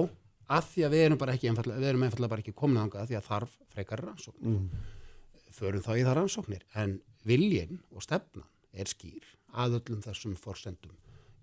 að 0.60 0.68
því 0.70 0.86
að 0.86 0.94
við 0.94 1.06
erum 1.08 1.22
bara 1.24 1.34
ekki, 1.34 1.54
við 1.72 1.88
erum 1.90 2.06
einfallega 2.06 2.34
bara 2.36 2.46
ekki 2.46 2.54
komin 2.60 2.84
ánga, 2.84 3.08
því 3.10 3.18
að 3.18 3.26
þarf 3.32 3.56
frekar 3.74 4.04
rannsóknir. 4.06 4.60
Mm. 4.60 5.50
Förum 5.58 5.86
þá 5.88 5.92
í 5.96 6.06
það 6.06 6.18
rannsóknir, 6.20 6.68
en 6.78 6.96
viljin 7.26 7.82
og 7.90 8.06
stefnan 8.06 8.46
er 8.78 8.94
skýr 8.94 9.26
að 9.58 9.80
öllum 9.80 10.06
þessum 10.06 10.38
forsendum 10.38 10.94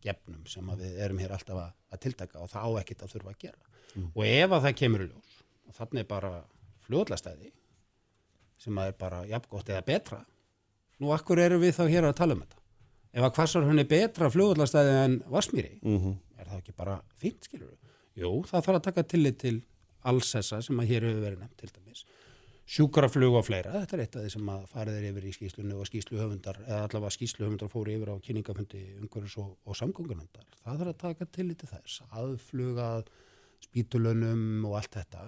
gefnum 0.00 0.46
sem 0.48 0.70
við 0.78 1.02
erum 1.02 1.18
hér 1.20 1.34
alltaf 1.34 1.58
að, 1.66 1.74
að 1.90 2.02
tiltaka 2.06 2.40
og 2.40 2.48
það 2.54 2.62
á 2.62 2.70
ekkit 2.84 3.04
að 3.04 3.12
þurfa 3.16 3.34
að 3.34 3.42
gera. 3.42 3.76
Mm. 3.90 4.08
Og 4.14 4.24
ef 4.28 4.54
að 4.54 4.64
það 4.68 4.78
kemur 4.80 5.04
í 5.04 5.10
ljós, 5.10 5.36
fljóðlastæði 6.90 7.52
sem 8.60 8.80
að 8.80 8.92
er 8.92 8.96
bara 9.00 9.24
jafngótt 9.30 9.70
eða 9.72 9.86
betra. 9.86 10.24
Nú 11.00 11.14
akkur 11.16 11.40
eru 11.40 11.60
við 11.62 11.78
þá 11.78 11.84
hér 11.88 12.10
að 12.10 12.18
tala 12.18 12.36
um 12.36 12.42
þetta? 12.44 12.58
Ef 13.10 13.26
að 13.26 13.36
hvarsar 13.38 13.66
hún 13.66 13.82
er 13.82 13.88
betra 13.90 14.30
fljóðlastæði 14.30 14.96
en 15.04 15.20
Vasmíri 15.32 15.78
mm 15.80 15.98
-hmm. 15.98 16.16
er 16.38 16.50
það 16.50 16.58
ekki 16.58 16.76
bara 16.76 17.00
fint 17.16 17.48
skilur 17.48 17.76
jú 18.20 18.32
það 18.48 18.64
þarf 18.66 18.78
að 18.78 18.86
taka 18.88 19.02
tillit 19.02 19.38
til 19.40 19.60
alls 20.08 20.32
þessa 20.34 20.60
sem 20.64 20.80
að 20.80 20.90
hér 20.90 21.06
hefur 21.08 21.24
verið 21.26 21.40
nefnt 21.44 21.56
til 21.60 21.70
dæmis. 21.74 22.04
Sjúkraflug 22.70 23.34
og 23.34 23.44
fleira, 23.48 23.72
þetta 23.82 23.96
er 23.96 24.02
eitt 24.04 24.16
af 24.16 24.22
því 24.22 24.30
sem 24.30 24.50
að 24.52 24.66
farið 24.70 24.98
er 24.98 25.06
yfir 25.08 25.24
í 25.26 25.32
skýslunni 25.34 25.74
og 25.74 25.88
skýsluhöfundar 25.88 26.60
eða 26.68 26.84
allavega 26.86 27.16
skýsluhöfundar 27.16 27.72
fóru 27.72 27.96
yfir 27.96 28.12
á 28.14 28.22
kynningafundi 28.22 28.82
umhverjus 29.00 29.34
og, 29.42 29.56
og 29.66 29.78
samgöngunandar 29.80 30.46
það 30.62 30.78
þarf 30.78 30.92
að 30.92 31.00
taka 31.00 31.26
tillit 31.34 31.58
til 31.58 31.70
þess. 31.72 32.02
Aðflugað 32.14 33.10
spítulönum 33.64 34.66
og 34.68 34.76
allt 34.80 34.98
þetta 34.98 35.24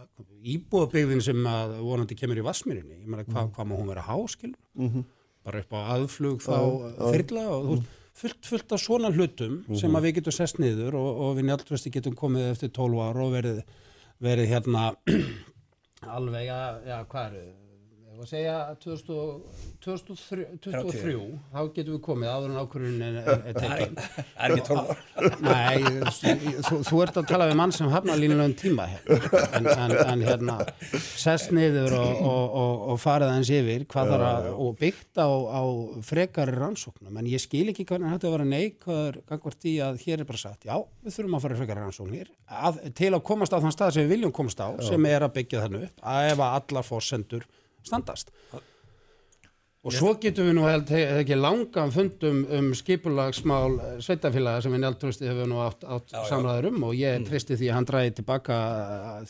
íbúðabegðin 0.54 1.24
sem 1.24 1.48
að 1.48 1.78
vonandi 1.84 2.16
kemur 2.18 2.40
í 2.40 2.44
Vasmirinni, 2.46 3.02
ég 3.02 3.08
meina 3.08 3.26
hvað 3.28 3.50
hva 3.56 3.66
má 3.66 3.74
hún 3.76 3.90
vera 3.92 4.06
háskil 4.06 4.52
mm 4.52 4.88
-hmm. 4.88 5.04
bara 5.44 5.60
upp 5.60 5.72
á 5.72 5.80
aðflug 5.96 6.38
þá 6.42 6.58
þyrla 6.98 7.44
og 7.48 7.62
þú 7.62 7.70
veist 7.70 7.82
mhm. 7.82 7.88
fullt, 8.14 8.46
fullt 8.46 8.72
af 8.72 8.80
svona 8.80 9.10
hlutum 9.10 9.52
mm 9.52 9.64
-hmm. 9.68 9.80
sem 9.80 9.90
mhm. 9.90 9.96
að 9.96 10.02
við 10.02 10.14
getum 10.14 10.32
sest 10.32 10.58
niður 10.58 10.94
og, 10.94 11.20
og 11.20 11.36
við 11.36 11.44
njálfvesti 11.44 11.90
getum 11.90 12.14
komið 12.14 12.50
eftir 12.50 12.68
12 12.68 13.00
ára 13.00 13.24
og 13.24 13.32
verið, 13.32 13.62
verið 14.18 14.48
hérna 14.48 14.94
alveg 16.16 16.48
að, 16.48 16.86
já 16.86 17.04
hvað 17.04 17.26
eru 17.26 17.61
að 18.22 18.28
segja 18.30 18.56
2023 18.82 20.46
þá 21.52 21.60
getum 21.74 21.92
við 21.96 22.02
komið 22.06 22.28
áður 22.32 22.50
en 22.50 22.60
ákvörðunin 22.62 23.16
er, 23.18 23.24
tekinn 23.58 23.96
Það 23.98 24.44
er 24.46 24.50
ekki 24.56 24.62
Nei, 25.42 25.78
þú, 26.68 26.96
ert 27.02 27.16
að 27.20 27.28
tala 27.30 27.48
við 27.50 27.56
mann 27.60 27.74
sem 27.74 27.90
hafna 27.92 28.14
línulegum 28.18 28.54
tíma 28.58 28.84
en, 28.92 29.66
en, 29.66 29.92
en 30.06 30.20
hérna 30.24 30.56
sest 30.92 31.52
niður 31.54 31.92
og, 31.98 32.12
og, 32.22 32.44
og, 32.62 32.74
og 32.92 32.96
farið 33.02 33.28
aðeins 33.32 33.52
yfir 33.58 33.80
hvað 33.90 34.12
þarf 34.14 34.26
að 34.28 34.48
og 34.52 34.76
byggt 34.78 35.20
á, 35.20 35.28
á 35.28 35.62
frekari 36.06 36.54
rannsóknum. 36.56 37.16
En 37.18 37.30
ég 37.30 37.42
skil 37.42 37.64
ekki 37.72 37.86
hvernig 37.88 38.14
þetta 38.16 38.32
var 38.32 38.44
að 38.44 38.52
neikvæður 38.52 39.18
gangvart 39.28 39.68
í 39.68 39.74
að 39.84 40.00
hér 40.04 40.22
er 40.22 40.28
bara 40.28 40.42
sagt 40.42 40.68
já, 40.68 40.76
við 41.02 41.16
þurfum 41.16 41.38
að 41.38 41.46
fara 41.46 41.58
frekari 41.60 41.84
rannsóknir. 41.86 42.30
Að, 42.52 42.80
til 42.98 43.10
að 43.12 43.24
komast 43.28 43.54
á 43.54 43.58
þann 43.62 43.74
stað 43.74 43.96
sem 43.96 44.06
við 44.06 44.16
viljum 44.16 44.34
komast 44.36 44.62
á 44.62 44.68
já. 44.70 44.86
sem 44.90 45.10
er 45.10 45.26
að 45.26 45.34
byggja 45.38 45.64
þannig 45.66 45.88
upp 45.88 46.06
að 46.12 46.30
ef 46.30 46.44
að 46.46 46.56
alla 46.60 46.84
fórsendur 46.86 47.48
standast 47.82 48.30
og 49.82 49.90
svo 49.90 50.12
getum 50.22 50.46
við 50.46 50.54
nú 50.54 50.62
held 50.62 50.90
ekki 50.94 51.34
langan 51.34 51.90
fundum 51.90 52.44
um 52.54 52.68
skipulagsmál 52.78 53.72
sveitafélaga 54.04 54.62
sem 54.62 54.74
við 54.74 54.82
njáltrösti 54.84 55.26
hefur 55.26 55.48
nú 55.50 55.58
átt, 55.64 55.82
átt 55.82 56.12
samræður 56.28 56.68
um 56.68 56.84
og 56.86 56.92
ég 56.94 57.16
mm. 57.18 57.24
tristi 57.26 57.56
því 57.58 57.70
að 57.70 57.74
hann 57.76 57.88
dræði 57.90 58.12
tilbaka 58.20 58.58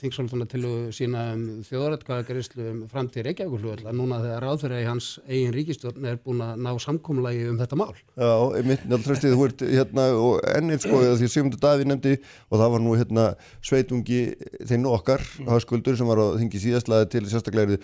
þingsólfuna 0.01 0.47
til 0.53 0.65
sína 0.93 1.23
um 1.33 1.47
þjóðrætkvæðagarislu 1.69 2.67
um 2.69 2.83
framtíð 2.93 3.25
Reykjavíkurfljóðla 3.29 3.95
núna 3.97 4.19
þegar 4.27 4.47
áþurra 4.51 4.83
í 4.83 4.89
hans 4.91 5.09
eigin 5.25 5.55
ríkistjórn 5.57 6.09
er 6.11 6.21
búin 6.21 6.45
að 6.45 6.61
ná 6.67 6.71
samkómulagi 6.85 7.49
um 7.49 7.57
þetta 7.63 7.79
mál. 7.81 7.97
Já, 8.13 8.33
einmitt 8.59 8.85
njáltrösti 8.91 9.33
þú 9.33 9.47
ert 9.49 9.65
hérna 9.73 10.05
og 10.19 10.45
ennið 10.53 10.85
sko 10.85 11.01
því 11.07 11.31
Sigmundur 11.33 11.63
Daví 11.65 11.89
nefndi 11.89 12.19
og 12.51 12.61
það 12.61 12.75
var 12.77 12.85
nú 12.85 12.99
hérna 13.01 13.25
sveitungi 13.65 14.21
þinn 14.69 14.85
okkar, 14.91 15.25
mm. 15.25 15.49
hafskuldur 15.49 15.97
sem 15.97 16.13
var 16.13 16.21
á 16.21 16.37
þingi 16.37 16.61
síðastlaði 16.67 17.09
til 17.17 17.25
sérstaklega 17.33 17.81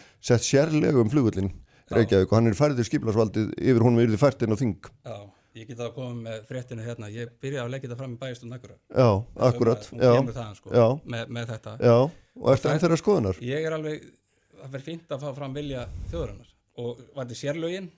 um 1.89 1.99
Reykjavík 1.99 2.31
og 2.31 2.37
hann 2.39 2.51
er 2.51 2.57
færið 2.59 2.81
til 2.81 2.87
skiplasvaldið 2.89 3.51
yfir 3.59 3.85
húnum 3.85 4.01
yfir 4.03 4.15
því 4.15 4.21
fært 4.23 4.45
inn 4.45 4.55
á 4.55 4.59
þing. 4.61 4.89
Já, 5.09 5.17
ég 5.59 5.69
geta 5.71 5.87
að 5.89 5.95
koma 5.97 6.17
með 6.25 6.49
fréttinu 6.49 6.87
hérna. 6.87 7.11
Ég 7.13 7.31
byrjaði 7.43 7.65
að 7.65 7.73
leggja 7.75 7.89
þetta 7.89 8.01
fram 8.01 8.17
í 8.17 8.19
bæjastum 8.23 8.53
nækura 8.55 8.77
Já, 8.93 9.09
akkurat. 9.49 9.89
Já, 9.93 10.13
það, 10.33 10.51
sko, 10.61 10.89
með, 11.05 11.33
með 11.37 11.53
þetta. 11.53 11.77
Já, 11.83 11.97
og 12.39 12.51
eftir 12.55 12.73
enn 12.73 12.83
þeirra 12.85 13.01
skoðunar? 13.03 13.41
Ég 13.45 13.69
er 13.69 13.79
alveg, 13.79 14.11
það 14.57 14.75
verður 14.75 14.89
fínt 14.91 15.15
að 15.17 15.25
fá 15.25 15.31
fram 15.39 15.57
vilja 15.57 15.87
þjóðurinnar 16.13 16.53
og 16.79 17.01
var 17.17 17.25
þetta 17.27 17.39
sérlögin 17.41 17.89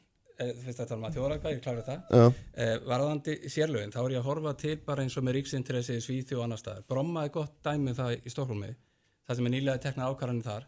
eh, 0.40 0.52
fyrst 0.64 0.78
að 0.80 0.86
tala 0.88 1.00
um 1.02 1.08
að 1.10 1.16
þjóðrækka, 1.18 1.50
ég 1.52 1.64
kláði 1.66 1.82
það. 1.84 2.38
Eh, 2.56 2.76
varðandi 2.86 3.34
sérlögin, 3.52 3.92
þá 3.92 3.98
er 4.06 4.14
ég 4.14 4.22
að 4.22 4.30
horfa 4.30 4.54
til 4.62 4.76
bara 4.86 5.04
eins 5.04 5.18
og 5.20 5.26
með 5.26 5.36
ríksinteressi, 5.36 5.98
svíþjóð 6.00 6.38
og 6.38 6.46
annar 6.46 6.62
staðar. 6.62 6.86
Bromma 6.88 7.26
er 7.26 7.34
gott 7.34 7.58
dæmið 7.66 7.92
um 7.92 7.98
það 7.98 8.14
í 8.16 8.32
Stokklumi 8.32 8.70
það 9.30 9.38
sem 9.38 9.46
er 9.46 9.54
nýlega 9.54 9.82
teknað 9.84 10.10
ákvarðanir 10.10 10.46
þar 10.48 10.64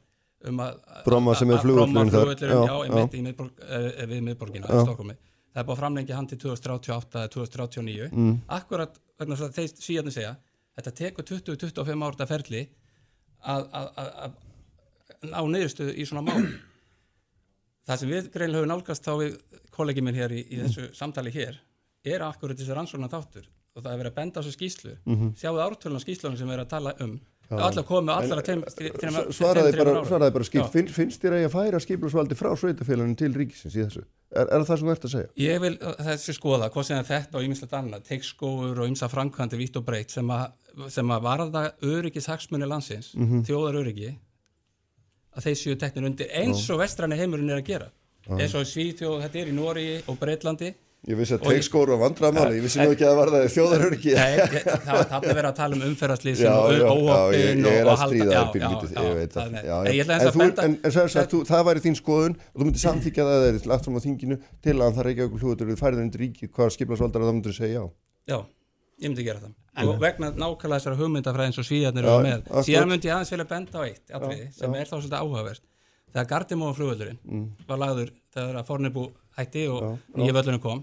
um 0.50 0.60
að 0.64 0.78
Bromma 1.06 1.34
sem 1.38 1.50
er 1.50 1.58
flugvöllurinn 1.62 2.10
þar. 2.10 2.32
já, 2.68 2.76
einmitt 2.86 3.14
í 3.14 3.22
miðborg, 3.26 3.60
uh, 3.62 4.06
við 4.10 4.22
miðborgina 4.28 4.66
í 4.66 4.82
Stokkómi 4.86 5.16
það 5.52 5.60
er 5.60 5.66
búið 5.68 5.76
að 5.76 5.82
framlengja 5.82 6.16
hann 6.16 6.26
til 6.30 6.38
2038 6.38 7.18
eða 7.20 7.32
2039 7.36 8.08
Mm. 8.12 8.38
akkurat 8.48 8.98
vegna 9.20 9.36
þess 9.36 9.48
að 9.48 9.56
þeir 9.58 9.74
síðan 9.86 10.12
segja 10.14 10.36
þetta 10.76 10.92
tekur 11.02 11.24
20-25 11.28 12.06
árta 12.08 12.26
ferli 12.26 12.62
að, 13.44 13.66
að, 13.72 13.88
að, 13.96 14.12
að 14.22 15.30
ná 15.32 15.40
niðurstöðu 15.52 15.94
í 15.98 16.06
svona 16.08 16.22
mál. 16.22 16.46
Það 17.86 17.98
sem 17.98 18.08
við 18.12 18.28
greinlega 18.32 18.60
höfum 18.62 18.70
nálgast 18.70 19.04
þá 19.06 19.12
við 19.18 19.32
kollegi 19.74 20.02
minn 20.06 20.14
hér 20.18 20.30
í, 20.36 20.42
í 20.54 20.58
þessu 20.62 20.84
samtali 20.94 21.32
hér 21.34 21.56
er 22.06 22.22
akkurat 22.26 22.58
þessi 22.58 22.74
rannsóknar 22.76 23.10
þáttur 23.10 23.48
og 23.74 23.82
það 23.82 23.92
er 23.92 23.98
verið 24.02 24.12
að 24.12 24.18
benda 24.20 24.38
á 24.38 24.42
þessu 24.42 24.54
skýslu 24.56 24.92
Mhm. 25.04 25.32
sjáu 25.40 25.58
ártölun 25.64 25.98
á 25.98 26.04
skýslunum 26.04 26.38
sem 26.38 26.46
við 26.48 26.54
erum 26.56 26.66
að 26.66 26.72
tala 26.74 26.92
um 27.02 27.16
allar 27.60 27.84
komið, 27.84 28.12
allar 28.16 28.40
að 28.40 28.46
teim, 28.46 28.62
svaraði 29.36 29.72
svaraði 30.08 30.32
bara 30.36 30.46
skýrt. 30.48 30.70
Finn, 30.72 30.88
finnst 30.88 31.22
þér 31.22 31.36
að 31.36 31.42
ég 31.44 31.52
færa 31.52 31.80
skiplusvaldi 31.82 32.38
frá 32.38 32.50
sveitafélaginu 32.56 33.16
til 33.20 33.30
ríkisins 33.36 33.76
í 33.76 33.82
þessu? 33.84 34.02
Er, 34.32 34.46
er 34.48 34.64
það 34.64 34.78
sem 34.80 34.88
þú 34.88 34.92
ert 34.94 35.06
að 35.08 35.12
segja? 35.14 35.30
Ég 35.44 35.60
vil 35.60 35.72
uh, 35.82 35.94
þessi 36.08 36.34
skoða, 36.38 36.70
hvað 36.72 36.86
sem 36.88 37.04
þetta 37.10 37.38
og 37.40 37.46
ýmislegt 37.48 37.76
annað, 37.76 38.04
teikskóur 38.08 38.80
og 38.82 38.88
ymsa 38.88 39.08
framkvæmdi 39.12 39.60
vitt 39.60 39.76
og 39.76 39.84
breytt 39.88 40.14
sem, 40.14 40.30
sem 40.88 41.12
að 41.16 41.26
varða 41.26 41.64
öryggis 41.84 42.30
hagsmunni 42.32 42.68
landsins, 42.70 43.12
Mhm. 43.18 43.42
þjóðar 43.48 43.80
öryggi 43.82 44.14
að 45.36 45.46
þeir 45.48 45.58
séu 45.62 45.76
teknir 45.80 46.06
undir 46.10 46.32
eins 46.36 46.64
og 46.70 46.80
vestræni 46.80 47.16
heimurinn 47.20 47.50
er 47.50 47.60
að 47.62 47.68
gera. 47.68 47.90
Eins 48.38 48.54
og 48.54 48.66
Svíþjóð, 48.68 49.22
þetta 49.24 49.38
er 49.40 49.48
í 49.50 49.54
Nóri 49.56 49.86
og 50.06 50.18
Breitlandi 50.20 50.68
Ég 51.02 51.16
vissi 51.18 51.34
að 51.34 51.40
Og 51.42 51.48
teikskóru 51.50 51.94
og 51.96 51.98
vandramáli, 52.04 52.60
ég 52.60 52.62
vissi 52.62 52.78
nú 52.78 52.92
ekki 52.94 53.02
að 53.02 53.08
það 53.10 53.16
var 53.18 53.30
það 53.32 53.44
þjóðaröryggi. 53.56 54.12
Nei, 54.14 54.36
það 54.62 54.92
var 54.92 55.08
þarna 55.10 55.32
verið 55.34 55.48
að 55.48 55.56
tala 55.56 55.74
um 55.74 55.82
umferðarslýsin 55.88 56.46
Já, 56.46 56.52
og 56.54 56.70
já, 56.70 56.78
já, 56.78 57.40
ég 57.42 57.48
og, 57.58 57.72
og 57.72 57.90
að 57.92 57.98
halda 58.02 58.06
stríða 58.12 58.30
já, 58.30 58.42
já, 58.94 59.02
ég 59.02 59.16
veit 59.18 59.32
það 59.32 59.42
það. 59.42 59.56
er- 59.58 59.66
já, 59.66 59.78
En 59.82 59.96
að 60.22 60.36
þú, 60.36 60.38
þú, 61.32 61.40
það 61.50 61.64
væri 61.68 61.82
þín 61.86 61.98
skoðun 61.98 62.36
og 62.38 62.54
þú 62.62 62.68
myndir 62.68 62.84
samþykja 62.84 63.26
það 63.32 63.46
eða 63.48 63.66
lagt 63.72 63.88
fram 63.88 63.98
á 63.98 64.02
þinginu 64.06 64.38
til 64.62 64.76
að 64.78 64.94
það 65.00 65.06
reykja 65.08 65.26
okkur 65.26 65.42
hljóður 65.42 65.70
við 65.72 65.82
færið 65.82 66.02
undir 66.06 66.22
ríkið 66.22 66.52
hvað 66.54 66.70
skiplasvaldar 66.76 67.26
það 67.26 67.34
myndir 67.40 67.56
segja 67.58 67.82
já 67.82 67.84
Já, 68.30 68.38
ég 69.02 69.10
myndi 69.10 69.24
gera 69.26 69.42
það. 69.42 69.52
Og 69.90 69.98
vegna 70.06 70.30
nákvæmlega 70.38 70.78
þessara 70.78 71.00
hugmyndafræði 71.02 71.50
eins 71.50 71.58
og 71.58 71.66
svíðarnir 71.66 72.06
Já, 72.06 72.14
eru 72.14 72.22
með 72.28 72.62
síðan 72.70 72.90
myndi 72.94 73.08
ég 73.10 73.14
aðeins 73.16 73.32
vilja 73.34 73.48
er 74.78 74.86
þá 74.86 74.96
Mm. 77.24 77.44
var 77.66 77.78
lagður 77.82 78.10
þegar 78.36 78.58
að 78.60 78.66
Fornibú 78.68 79.04
hætti 79.38 79.62
og 79.72 79.98
nýja 80.20 80.34
völlurinn 80.36 80.60
kom 80.62 80.82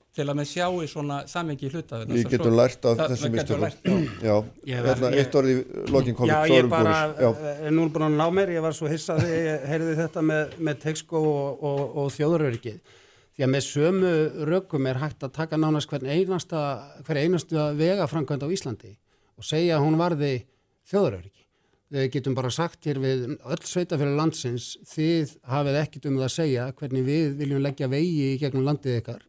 er 0.11 0.15
til 0.15 0.27
að 0.27 0.37
með 0.37 0.47
sjá 0.49 0.65
í 0.67 0.87
svona 0.91 1.17
samengi 1.27 1.69
hluta 1.71 2.01
Við 2.07 2.31
getum 2.33 2.55
lært 2.55 2.85
af 2.85 2.99
þessum 2.99 3.31
mistökum 3.31 4.07
Já, 4.21 4.33
Ég 4.67 4.87
hérna 4.87 5.11
eitt 5.15 5.35
orði 5.39 5.53
lokin 5.91 6.15
komið 6.15 6.33
Já, 6.33 6.39
ég 6.51 6.69
bara. 6.71 6.95
Já, 7.15 7.29
er 7.67 7.71
nú 7.71 7.87
búin 7.89 8.07
að 8.09 8.17
ná 8.19 8.25
mér, 8.35 8.51
ég 8.57 8.65
var 8.65 8.75
svo 8.75 8.89
hissað 8.91 9.23
þegar 9.23 9.45
ég 9.45 9.67
heyrði 9.71 9.93
þetta 10.01 10.23
með, 10.27 10.57
með 10.59 10.81
Texco 10.83 11.21
og, 11.21 11.63
og, 11.63 11.83
og 12.03 12.11
þjóðarörygið. 12.17 12.97
Því 13.31 13.45
að 13.45 13.53
með 13.53 13.65
sömu 13.69 14.13
rökum 14.51 14.91
er 14.91 14.99
hægt 14.99 15.23
að 15.23 15.35
taka 15.37 15.59
nánast 15.59 15.91
hvern 15.91 16.11
einasta, 16.11 16.65
hver 17.07 17.21
einastu 17.23 17.61
vega 17.79 18.09
framkvæmd 18.11 18.43
á 18.43 18.49
Íslandi 18.51 18.97
og 19.39 19.47
segja 19.47 19.79
að 19.79 19.87
hún 19.87 19.99
varði 20.01 20.33
þjóðaröryggi. 20.91 21.37
Við 21.91 22.07
getum 22.11 22.35
bara 22.35 22.51
sagt 22.51 22.85
hér 22.87 22.99
við 23.03 23.25
öll 23.31 23.63
sveitafélag 23.67 24.19
landsins, 24.19 24.73
þið 24.87 25.33
hafið 25.51 25.79
ekkit 25.81 26.05
um 26.07 26.19
það 26.19 26.27
að 26.27 26.35
segja 26.35 26.69
hvernig 26.75 27.07
við 27.07 27.33
viljum 27.39 27.63
leggja 27.63 27.89
vegi 27.91 28.29
í 28.29 28.39
gegnum 28.39 28.67
landið 28.67 28.99
ykkar 29.01 29.25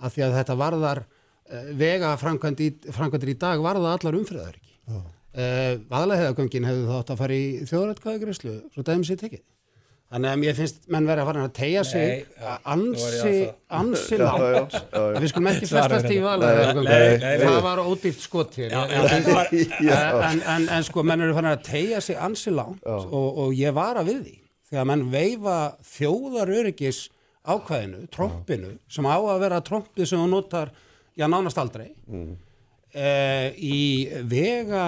af 0.00 0.14
því 0.14 0.26
að 0.26 0.36
þetta 0.40 0.56
varðar 0.64 1.02
uh, 1.04 1.64
vega 1.78 2.12
framkvæmdir 2.20 3.32
í 3.34 3.38
dag 3.40 3.62
varða 3.64 3.94
allar 3.98 4.18
umfriðaröryggi. 4.20 4.78
Uh, 5.34 5.80
Vaðalaheiðagöngin 5.90 6.68
hefðu 6.68 6.86
þátt 6.92 7.10
að 7.14 7.20
fara 7.24 7.34
í 7.34 7.48
þjóðrætkvæðagreyslu, 7.70 8.54
svo 8.74 8.84
dæmis 8.86 9.10
ég 9.10 9.18
tekið. 9.22 9.42
Þannig 10.14 10.30
að 10.30 10.38
mér 10.44 10.54
finnst 10.54 10.84
menn 10.92 11.06
verið 11.08 11.22
að 11.24 11.26
fara 11.26 11.44
að 11.48 11.52
tegja 11.56 11.80
sig 11.88 12.26
ansi, 12.70 13.30
ég 13.32 13.54
ansi 13.74 14.14
já, 14.14 14.20
langt. 14.20 14.74
já, 14.76 14.78
já, 14.78 14.84
já. 14.92 15.00
að 15.00 15.16
Við 15.24 15.30
skulum 15.32 15.48
ekki 15.50 15.68
festast 15.70 16.06
í 16.12 16.18
nei, 16.20 16.98
nei. 17.24 17.32
Það 17.40 17.56
var 17.64 17.80
ódýrt 17.82 18.20
skot 18.22 18.58
hér. 18.60 18.76
Ég- 18.76 19.72
ég- 19.88 20.20
en, 20.28 20.42
en, 20.54 20.68
en 20.76 20.86
sko 20.86 21.02
menn 21.08 21.24
eru 21.24 21.34
fann 21.34 21.48
að 21.50 21.64
tegja 21.66 22.02
sig 22.04 22.20
ansi 22.20 22.52
langt 22.54 22.84
og, 22.86 23.26
og 23.46 23.56
ég 23.58 23.74
var 23.74 23.98
að 23.98 24.12
við 24.12 24.20
því 24.28 24.36
þegar 24.70 24.88
menn 24.92 25.04
veifa 25.16 25.56
þjóðaröryggis 25.96 27.00
ákvæðinu, 27.44 28.06
trompinu 28.14 28.72
sem 28.88 29.04
á 29.08 29.16
að 29.20 29.40
vera 29.44 29.60
trompið 29.64 30.08
sem 30.08 30.20
þú 30.22 30.28
notar 30.32 30.70
já 31.18 31.26
nánast 31.28 31.58
aldrei. 31.60 31.90
Mm. 32.08 32.34
í 33.58 33.78
vega 34.30 34.84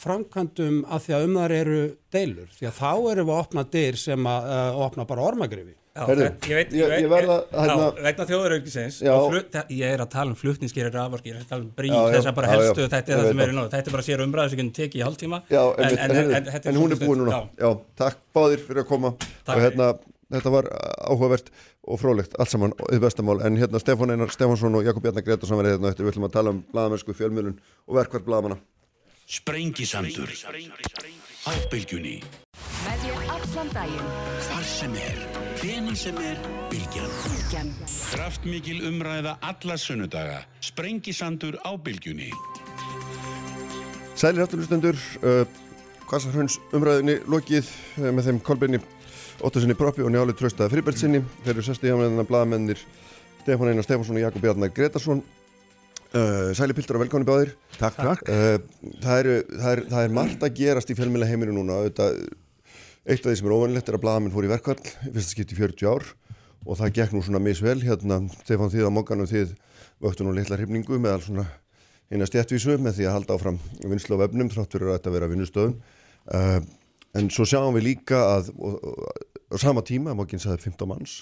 framkvæmdum 0.00 0.78
að 0.88 1.02
því 1.04 1.12
að 1.16 1.24
um 1.26 1.34
þar 1.36 1.52
eru 1.58 1.80
deilur 2.14 2.48
því 2.56 2.68
að 2.70 2.78
þá 2.78 2.92
erum 3.12 3.28
við 3.28 3.34
að 3.34 3.42
opna 3.44 3.64
dyr 3.74 3.98
sem 4.00 4.28
að 4.30 4.48
uh, 4.54 4.78
opna 4.86 5.04
bara 5.10 5.26
ormagrifi. 5.28 5.74
Ég 6.00 6.06
veit, 6.16 6.46
ég- 6.48 6.70
ég, 6.78 6.92
ég 7.02 7.08
verð 7.10 7.32
að- 7.34 7.42
já, 7.50 7.58
hérna- 7.66 8.04
vegna 8.06 8.24
þjóðaraugisins 8.30 9.00
Já. 9.02 9.14
ég 9.68 9.84
er 9.90 10.00
að 10.00 10.08
tala 10.14 10.30
um 10.30 10.36
flutningsgerir 10.38 10.94
raforki 10.94 11.32
ég 11.32 11.34
er 11.36 11.42
að 11.42 11.48
tala 11.50 11.62
um 11.66 11.72
brík, 11.76 11.90
þess 11.92 12.30
að 12.30 12.34
bara 12.38 12.46
já, 12.46 12.52
já, 12.52 12.60
helstu 12.62 12.86
þetta 12.94 13.12
er 13.12 13.18
það 13.20 13.28
sem 13.28 13.40
er 13.44 13.50
í 13.50 13.56
nóg 13.58 13.70
þetta 13.74 13.90
er 13.90 13.96
bara 13.96 14.06
sér 14.06 14.22
umræðu 14.24 14.50
sem 14.54 14.70
tekið 14.78 15.00
í 15.00 15.04
hálftíma. 15.04 15.42
Já 15.50 15.62
en, 15.66 15.98
en, 15.98 16.10
en, 16.16 16.32
en, 16.38 16.44
þetta 16.54 16.70
en 16.70 16.80
hún 16.80 16.94
er 16.94 17.02
búin 17.02 17.24
núna. 17.24 17.42
Takk 17.98 18.22
báðir 18.32 18.64
fyrir 18.64 18.84
að 18.84 18.88
koma. 18.88 19.12
Takk. 19.18 19.56
og 19.56 19.60
hérna, 19.66 19.90
þetta 20.30 20.54
var 20.54 20.70
áhugavert 21.10 21.50
og 21.90 22.00
frólægt, 22.00 22.36
allt 22.38 22.52
saman, 22.52 22.74
þið 22.80 23.02
bestamál 23.04 23.42
en 23.46 23.58
hérna 23.58 23.80
Stefán 23.82 24.14
Einar 24.14 24.30
Stefánsson 24.30 24.78
og 24.78 24.86
Jakob 24.86 25.02
Bjarnar 25.04 25.26
Gretarsson 25.26 25.58
verið 25.60 25.76
hérna 25.76 25.90
eftir, 25.90 26.06
við 26.06 26.14
ætlum 26.14 26.28
að 26.28 26.36
tala 26.36 26.54
um 26.54 26.62
blaðamennsku 26.70 27.16
fjölmjölun 27.18 27.58
og 27.86 27.98
verkvært 27.98 28.28
blaðamanna. 28.28 28.60
Sprengisandur. 29.30 30.30
Á 31.48 31.52
bylgjunni 31.72 32.18
Með 32.84 33.04
þér 33.04 33.30
allan 33.32 33.70
daginn. 33.72 34.10
Hvar 34.44 34.64
sem 34.68 34.96
er 35.00 35.20
Hvenær 35.60 35.96
sem 35.96 36.18
er 36.20 36.38
Bylgjan. 36.70 37.10
Bylgjan. 37.24 37.70
Kraftmikil 38.10 38.82
umræða 38.88 39.34
alla 39.44 39.76
sunnudaga. 39.80 40.38
Sprengisandur 40.64 41.56
á 41.64 41.76
bylgjunni. 41.76 42.30
Sælir 44.16 44.44
afturlustendur, 44.44 44.96
uh, 45.24 45.44
Kvassarhönns 46.08 46.58
umræðinni 46.76 47.18
lokið 47.28 47.68
uh, 48.00 48.10
með 48.10 48.30
þeim 48.30 48.40
Kolbeinni 48.44 48.80
Óttasinni 49.40 49.76
Proppi 49.78 50.04
og 50.04 50.10
Njáli 50.12 50.34
Traustaða 50.36 50.70
Fribertsinni. 50.72 51.22
Þeir 51.44 51.54
eru 51.54 51.64
sesti 51.64 51.88
hjá 51.88 51.94
með 51.96 52.10
þennan 52.10 52.28
blaðamennir 52.28 52.82
Stefán 53.40 53.70
Einar 53.70 53.86
Stefánsson 53.86 54.18
og 54.18 54.24
Jakob 54.24 54.44
Bjarnar 54.44 54.72
Gretarsson. 54.76 55.22
Uh, 56.10 56.50
Sæli 56.58 56.74
Piltur 56.76 56.98
og 56.98 57.04
velkonni 57.04 57.28
báðir. 57.28 57.54
Takk, 57.78 58.00
takk. 58.00 58.24
Uh, 58.28 58.90
það, 59.00 59.22
eru, 59.22 59.36
það, 59.54 59.70
er, 59.72 59.82
það 59.92 60.04
er 60.04 60.14
margt 60.18 60.44
að 60.44 60.56
gerast 60.58 60.92
í 60.92 60.96
fjölmjöla 60.98 61.28
heiminu 61.30 61.54
núna. 61.56 61.78
Þetta, 61.86 62.10
eitt 63.06 63.24
af 63.24 63.30
því 63.30 63.36
sem 63.40 63.48
er 63.48 63.56
óvanlegt 63.56 63.88
er 63.88 63.96
að 63.96 64.04
blaðamenn 64.04 64.34
fór 64.34 64.48
í 64.48 64.52
verkvall, 64.52 64.80
fyrsta 65.06 65.28
skipt 65.30 65.54
í 65.54 65.60
40 65.60 65.90
ár 65.92 66.10
og 66.66 66.76
það 66.82 66.94
gekk 66.98 67.16
nú 67.16 67.24
svona 67.24 67.40
misvel. 67.40 67.78
Hérna, 67.86 68.20
Stefán 68.42 68.72
þið 68.74 68.90
á 68.90 68.96
mókanum 68.96 69.30
þið 69.30 69.56
vöktu 70.04 70.26
nú 70.26 70.34
litla 70.36 70.58
hrifningu 70.60 71.00
með 71.00 71.16
all 71.16 71.24
svona 71.28 71.46
eina 72.10 72.26
stjættvísu 72.26 72.76
með 72.82 72.98
því 72.98 73.06
að 73.06 73.16
halda 73.16 73.36
áfram 73.36 73.58
vinslu 73.86 74.18
á 74.18 74.22
vefnum 74.24 74.50
þrátt 74.50 74.74
fyrir 74.74 74.90
að 74.90 74.96
þetta 74.98 75.12
vera 75.14 75.28
vinnustöðum 75.30 75.74
uh, 76.34 76.60
en 77.16 77.30
svo 77.30 77.46
sjáum 77.46 77.76
við 77.76 77.86
líka 77.92 78.22
að 78.36 78.50
og, 78.56 78.78
og, 78.82 79.04
á 79.50 79.54
sama 79.58 79.82
tíma, 79.86 80.14
mókinn 80.14 80.42
sagði 80.42 80.70
15 80.70 80.90
manns 80.90 81.20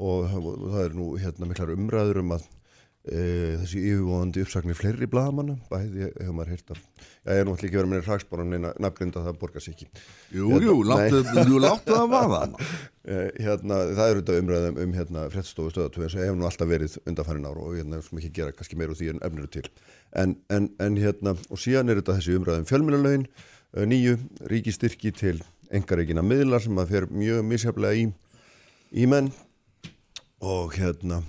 og, 0.00 0.30
það 0.30 0.80
er 0.84 0.96
nú 0.96 1.12
hérna 1.20 1.48
miklar 1.48 1.72
umræður 1.74 2.22
um 2.22 2.34
að 2.36 2.44
uh, 2.44 3.56
þessi 3.62 3.82
yfirvóðandi 3.90 4.44
uppsagnir 4.44 4.78
fleiri 4.78 5.08
blaðamanna, 5.10 5.56
bæði 5.70 6.08
hefur 6.08 6.36
maður 6.36 6.54
heyrt 6.54 6.72
af 6.74 6.80
já, 6.80 7.32
ég 7.32 7.40
er 7.40 7.48
nú 7.48 7.54
alltaf 7.54 7.68
ekki 7.68 7.80
verið 7.80 7.92
með 7.92 8.06
hraksbóran 8.08 8.52
neina 8.54 8.72
nafngrinda 8.80 9.24
það 9.24 9.38
borgar 9.40 9.64
sér 9.64 9.76
ekki. 9.76 9.88
Jú, 10.36 10.50
jú, 10.64 10.76
láttu, 10.88 11.22
jú, 11.48 11.60
láttu 11.62 11.96
það 11.96 12.16
vaða. 12.16 12.46
Eh, 13.10 13.30
hérna, 13.40 13.78
það 13.96 14.10
eru 14.10 14.20
þetta 14.20 14.34
umræðum 14.42 14.78
um 14.82 14.90
hérna, 14.92 15.22
fréttstofu 15.32 15.70
stöðatöðu 15.72 16.10
sem 16.12 16.20
hefur 16.20 16.36
nú 16.36 16.44
alltaf 16.46 16.68
verið 16.68 16.98
undanfærin 17.08 17.46
ára 17.48 17.62
og 17.64 17.78
hérna 17.78 18.02
sem 18.04 18.18
ekki 18.20 18.28
gera 18.36 18.52
kannski 18.52 18.76
meir 18.76 18.92
úr 18.92 18.98
því 18.98 19.08
en 19.14 19.22
efnir 19.24 19.46
til. 19.56 19.62
En, 20.20 20.34
en, 20.52 20.66
en 20.84 20.98
hérna, 21.00 21.32
og 21.48 21.62
síðan 21.64 21.90
er 21.90 22.02
þetta 22.02 22.18
þessi 22.18 22.36
umræðum 22.36 22.68
fjölmjölulögin 22.68 23.24
nýju 23.88 24.18
ríkistyrki 24.52 25.14
til 25.16 25.40
engareikina 25.70 26.24
miðlar 26.26 26.62
sem 26.64 26.78
að 26.80 26.94
fer 26.94 27.06
mjög 27.10 27.44
misjaflega 27.46 27.98
í, 28.00 28.08
í 28.92 29.06
menn. 29.10 29.30
Og 30.40 30.74
hérna 30.78 31.20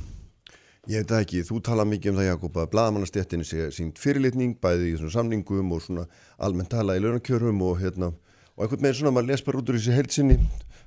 ég 0.89 1.03
veit 1.03 1.13
ekki, 1.19 1.43
þú 1.45 1.59
tala 1.65 1.85
mikið 1.85 2.13
um 2.13 2.19
það 2.19 2.27
Jakob 2.29 2.57
að 2.57 2.69
blaðamannastjættinni 2.73 3.45
sé 3.45 3.67
sínt 3.75 3.99
fyrirlitning 4.01 4.55
bæði 4.63 4.93
í 4.93 4.97
svona 4.97 5.13
samningum 5.13 5.73
og 5.75 5.83
svona 5.85 6.05
almennt 6.41 6.71
tala 6.73 6.95
í 6.97 7.03
launakjörum 7.03 7.61
og 7.67 7.77
hérna 7.83 8.09
og 8.09 8.63
einhvern 8.65 8.81
veginn 8.87 8.97
svona 8.97 9.13
maður 9.13 9.29
les 9.29 9.43
bara 9.45 9.61
út 9.61 9.69
úr 9.69 9.77
þessi 9.77 9.93
heilsinni 9.95 10.37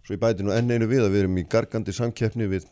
svo 0.05 0.17
ég 0.17 0.23
bæti 0.25 0.45
nú 0.45 0.53
enn 0.53 0.73
einu 0.73 0.89
við 0.91 1.07
að 1.07 1.15
við 1.15 1.23
erum 1.23 1.39
í 1.39 1.47
gargandi 1.55 1.95
samkeppni 1.95 2.49
við 2.51 2.67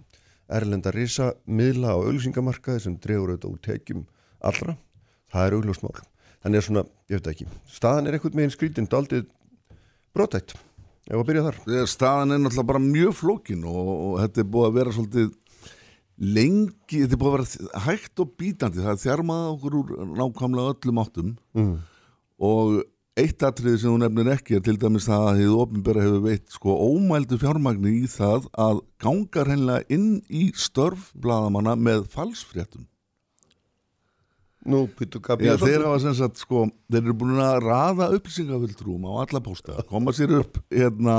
erlenda 0.53 0.93
risa 0.93 1.31
miðla 1.47 1.95
og 1.97 2.09
auglýsingamarkaði 2.11 2.83
sem 2.87 2.99
dregur 3.01 3.33
auðvitað 3.33 3.55
úr 3.55 3.63
tekjum 3.69 4.03
allra, 4.43 4.75
það 5.33 5.47
er 5.47 5.57
augljóst 5.57 5.87
mál. 5.87 6.03
Hann 6.43 6.59
er 6.59 6.67
svona, 6.67 6.83
ég 7.07 7.21
veit 7.23 7.31
ekki 7.31 7.47
staðan 7.71 8.11
er 8.11 8.19
einhvern 8.19 8.41
veginn 8.41 8.53
skrítin, 8.53 8.91
daldið 8.91 9.29
brotætt, 10.13 10.57
ef 11.09 11.19
að 11.19 11.27
byrja 11.29 11.45
þar? 11.49 11.61
Staðan 11.91 12.35
er 12.35 12.43
náttúrulega 12.43 12.71
bara 12.73 12.83
mjög 12.85 13.17
flókin 13.19 13.67
og, 13.69 13.93
og 13.93 14.19
þetta 14.23 14.43
er 14.43 14.51
búið 14.55 14.69
að 14.69 14.79
vera 14.79 14.95
svolítið 14.97 15.31
lengi, 16.23 17.03
þetta 17.03 17.17
er 17.17 17.21
búið 17.23 17.33
að 17.33 17.37
vera 17.39 17.83
hægt 17.87 18.23
og 18.23 18.33
bítandi, 18.39 18.83
það 18.85 18.95
er 18.95 19.03
þjarmað 19.03 19.45
okkur 19.57 19.79
úr 19.81 19.93
nákvæmlega 20.21 20.75
öllum 20.77 21.03
áttum. 21.03 21.37
Mm. 21.59 21.77
og 22.43 22.83
eitt 23.19 23.45
atriði 23.45 23.83
sem 23.83 23.93
þú 23.93 23.99
nefnir 24.01 24.31
ekki 24.33 24.57
er 24.57 24.63
til 24.65 24.79
dæmis 24.81 25.07
það 25.09 25.27
að 25.29 25.41
þið 25.41 25.57
ofinbæra 25.63 26.05
hefur 26.07 26.23
veitt 26.25 26.55
sko 26.55 26.77
ómældu 26.81 27.39
fjármagni 27.43 27.93
í 27.99 28.07
það 28.09 28.47
að 28.57 28.81
gangar 29.05 29.51
hennilega 29.53 29.85
inn 29.93 30.23
í 30.33 30.47
störfblaðamanna 30.57 31.77
með 31.77 32.07
falsfréttum 32.15 32.87
Nú, 34.63 34.85
Pítur 34.95 35.23
Gabi 35.25 35.49
Já, 35.49 35.57
þeir 35.59 35.83
hafa 35.83 35.99
sem 36.05 36.15
sagt, 36.15 36.39
sko, 36.39 36.69
þeir 36.93 37.01
eru 37.03 37.15
búin 37.19 37.41
að 37.43 37.65
raða 37.65 38.07
upplýsingaföldrúum 38.15 39.09
á 39.11 39.13
alla 39.25 39.41
pósta, 39.43 39.83
koma 39.89 40.15
sér 40.15 40.37
upp, 40.39 40.61
hérna, 40.71 41.17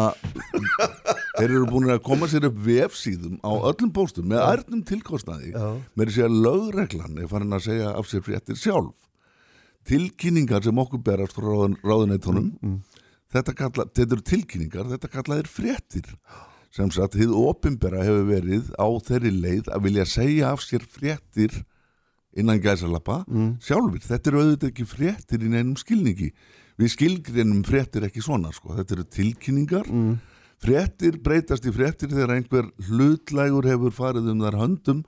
þeir 1.40 1.50
eru 1.50 1.66
búin 1.68 1.92
að 1.92 2.00
koma 2.06 2.30
sér 2.32 2.48
upp 2.48 2.62
vefsíðum 2.64 3.42
á 3.44 3.52
öllum 3.72 3.92
póstum 3.96 4.30
með 4.32 4.46
ærnum 4.46 4.86
tilkostnaði, 4.88 5.52
með 5.92 6.14
þess 6.14 6.24
að 6.30 6.38
lögreglan 6.46 7.20
er 7.20 7.28
farin 7.34 7.58
að 7.58 7.66
segja 7.68 7.92
af 7.92 8.08
sér 8.12 8.24
fréttir 8.30 8.60
sjálf. 8.62 8.96
Tilkynningar 9.92 10.64
sem 10.64 10.80
okkur 10.80 11.04
berast 11.04 11.36
frá 11.36 11.50
ráðun, 11.50 11.76
ráðunættunum, 11.84 12.50
þetta, 13.36 13.58
kalla, 13.60 13.90
þetta 13.92 14.08
eru 14.08 14.28
tilkynningar, 14.32 14.88
þetta 14.96 15.12
kallaðir 15.18 15.52
fréttir. 15.52 16.16
Sem 16.74 16.90
sagt, 16.96 17.20
hið 17.20 17.36
opimbera 17.38 18.08
hefur 18.08 18.24
verið 18.32 18.72
á 18.80 18.88
þeirri 19.04 19.36
leið 19.36 19.68
að 19.76 19.84
vilja 19.90 20.08
segja 20.10 20.56
af 20.56 20.64
sér 20.64 20.88
fréttir 20.90 21.60
innan 22.40 22.62
gæsalappa 22.62 23.22
mm. 23.28 23.50
sjálfur, 23.64 24.02
þetta 24.04 24.32
eru 24.32 24.44
auðvitað 24.44 24.70
ekki 24.72 24.86
fréttir 24.90 25.44
í 25.46 25.52
neinum 25.52 25.76
skilningi, 25.80 26.30
við 26.82 26.94
skilgrinum 26.96 27.64
fréttir 27.68 28.08
ekki 28.08 28.24
svona, 28.26 28.54
sko, 28.56 28.74
þetta 28.80 28.98
eru 28.98 29.10
tilkynningar. 29.18 29.90
Mm. 29.90 30.16
fréttir 30.64 31.18
breytast 31.20 31.66
í 31.68 31.74
fréttir 31.76 32.14
þegar 32.14 32.38
einhver 32.38 32.70
hlutlægur 32.88 33.68
hefur 33.68 33.92
farið 33.92 34.30
um 34.32 34.44
þar 34.46 34.60
höndum 34.62 35.02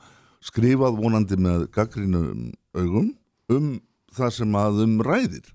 skrifað 0.44 0.98
vonandi 1.00 1.38
með 1.40 1.70
gaggrínum 1.74 2.50
augum 2.76 3.14
um 3.52 3.70
það 4.16 4.34
sem 4.40 4.58
að 4.60 4.82
um 4.86 4.98
ræðir. 5.06 5.48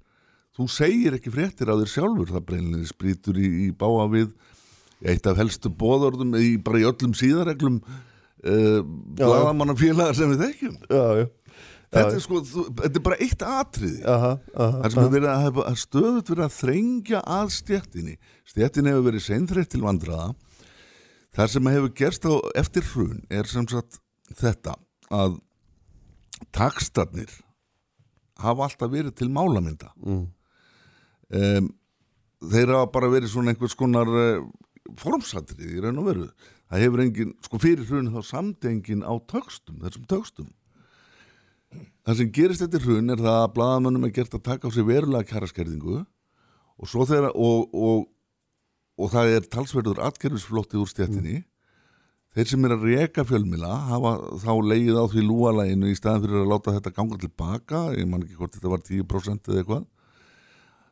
Þú 0.56 0.66
segir 0.72 1.16
ekki 1.16 1.32
fréttir 1.32 1.70
á 1.70 1.78
þér 1.78 1.92
sjálfur. 1.92 2.30
Það 2.34 2.46
breynilega 2.48 2.90
sprítur 2.90 3.38
í, 3.40 3.48
í 3.64 3.70
báa 3.76 4.06
við 4.12 4.32
eitt 5.00 5.26
af 5.30 5.38
helstu 5.40 5.70
bóðorðum 5.72 6.34
í, 6.36 6.56
bara 6.60 6.82
í 6.82 6.86
öllum 6.88 7.14
síðareglum 7.16 7.78
uh, 7.80 8.80
blagamannafélagar 9.20 10.18
sem 10.18 10.34
við 10.34 10.44
þekkjum. 10.46 10.76
Já, 10.90 11.04
já 11.22 11.26
Þetta 11.90 12.14
er, 12.14 12.20
sko, 12.22 12.38
þú, 12.46 12.64
þetta 12.78 12.98
er 13.00 13.02
bara 13.02 13.16
eitt 13.24 13.40
atriði. 13.42 14.00
Það 14.54 14.84
sem 14.84 15.00
hefur 15.00 15.14
verið 15.16 15.30
að, 15.32 15.56
að 15.66 15.78
stöðut 15.82 16.28
verið 16.30 16.44
að 16.44 16.52
þrengja 16.54 17.22
að 17.38 17.48
stjættinni 17.56 18.14
Stjættin 18.46 18.90
hefur 18.90 19.06
verið 19.08 19.24
seinþreitt 19.24 19.72
til 19.72 19.82
vandraða 19.82 20.28
Það 21.36 21.52
sem 21.52 21.70
hefur 21.70 21.92
gerst 21.98 22.26
á 22.26 22.34
eftir 22.58 22.86
hrun 22.90 23.20
er 23.30 23.46
sem 23.50 23.66
sagt 23.70 24.00
þetta 24.38 24.74
að 25.14 25.38
takstarnir 26.54 27.30
hafa 28.40 28.66
alltaf 28.66 28.90
verið 28.90 29.14
til 29.20 29.28
málamynda. 29.30 29.92
Mm. 30.02 30.24
um, 31.40 31.68
Þeir 32.40 32.72
hafa 32.72 32.86
bara 32.94 33.10
verið 33.12 33.34
svona 33.34 33.52
einhvers 33.52 33.76
konar 33.76 34.08
uh, 34.08 34.46
formsatrið 34.98 35.74
í 35.76 35.82
raun 35.84 36.00
og 36.00 36.08
veru. 36.08 36.28
Það 36.70 36.84
hefur 36.86 37.02
engin, 37.04 37.34
sko 37.44 37.60
fyrir 37.60 37.86
hrun 37.86 38.10
þá 38.14 38.20
samtengin 38.24 39.04
á 39.04 39.12
tökstum, 39.30 39.82
þessum 39.84 40.06
tökstum 40.10 40.48
Það 42.10 42.16
sem 42.18 42.30
gerist 42.34 42.62
eftir 42.64 42.82
hrun 42.82 43.12
er 43.14 43.20
það 43.22 43.36
að 43.38 43.52
bladamönnum 43.54 44.04
er 44.08 44.10
gert 44.10 44.32
að 44.34 44.40
taka 44.48 44.66
á 44.66 44.74
sig 44.74 44.82
verulega 44.82 45.28
kæraskerðingu 45.30 46.00
og 46.02 46.88
þegar 47.06 47.28
og, 47.38 47.70
og, 47.70 48.00
og 48.98 49.12
það 49.12 49.34
er 49.36 49.46
talsverður 49.52 50.00
atkerfisflótti 50.08 50.80
úr 50.80 50.90
stjættinni 50.90 51.36
þeir 52.34 52.50
sem 52.50 52.66
er 52.66 52.74
að 52.74 52.88
reka 52.88 53.26
fjölmila 53.28 53.70
hafa 53.92 54.16
þá 54.42 54.50
leið 54.72 54.98
á 54.98 55.04
því 55.14 55.26
lúalæginu 55.28 55.92
í 55.92 56.00
staðin 56.00 56.26
fyrir 56.26 56.42
að 56.42 56.50
láta 56.50 56.74
þetta 56.80 56.96
ganga 56.98 57.22
tilbaka. 57.22 57.86
Ég 57.94 58.10
man 58.10 58.26
ekki 58.26 58.42
hvort 58.42 58.58
þetta 58.58 58.74
var 58.74 58.82
10% 58.90 59.54
eða 59.54 59.62
eitthvað. 59.62 59.88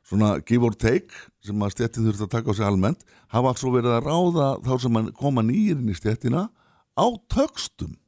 Svona 0.06 0.32
give 0.46 0.70
or 0.70 0.78
take 0.86 1.22
sem 1.42 1.66
að 1.66 1.74
stjættin 1.74 2.06
þurft 2.06 2.28
að 2.28 2.34
taka 2.36 2.54
á 2.54 2.58
sig 2.60 2.70
almennt 2.70 3.02
hafa 3.34 3.58
svo 3.58 3.74
verið 3.74 3.98
að 3.98 4.06
ráða 4.06 4.52
þá 4.70 4.74
sem 4.86 5.06
koma 5.18 5.42
nýjirinn 5.50 5.90
í 5.90 5.98
stjættina 5.98 6.46
á 6.94 7.06
tökstum 7.26 7.98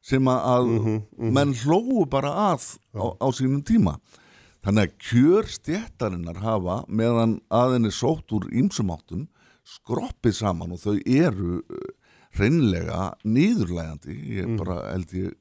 sem 0.00 0.24
að 0.28 0.66
mm 0.66 0.78
-hmm, 0.78 0.86
mm 0.86 1.02
-hmm. 1.18 1.32
menn 1.32 1.54
hlóu 1.54 2.06
bara 2.08 2.32
að 2.52 2.78
á, 2.94 3.04
á 3.20 3.26
sínum 3.32 3.62
tíma 3.62 3.98
þannig 4.64 4.88
að 4.88 4.96
kjör 5.08 5.46
stjættarinnar 5.48 6.40
hafa 6.40 6.84
meðan 6.88 7.40
aðinni 7.50 7.90
sótt 7.90 8.32
úr 8.32 8.48
ýmsumáttum 8.52 9.28
skroppið 9.64 10.34
saman 10.34 10.72
og 10.72 10.80
þau 10.80 10.98
eru 11.06 11.62
hreinlega 12.36 13.14
nýðurlægandi 13.24 14.14
ég 14.38 14.46
mm. 14.46 14.56
bara 14.56 14.92
held 14.92 15.12
ég 15.12 15.32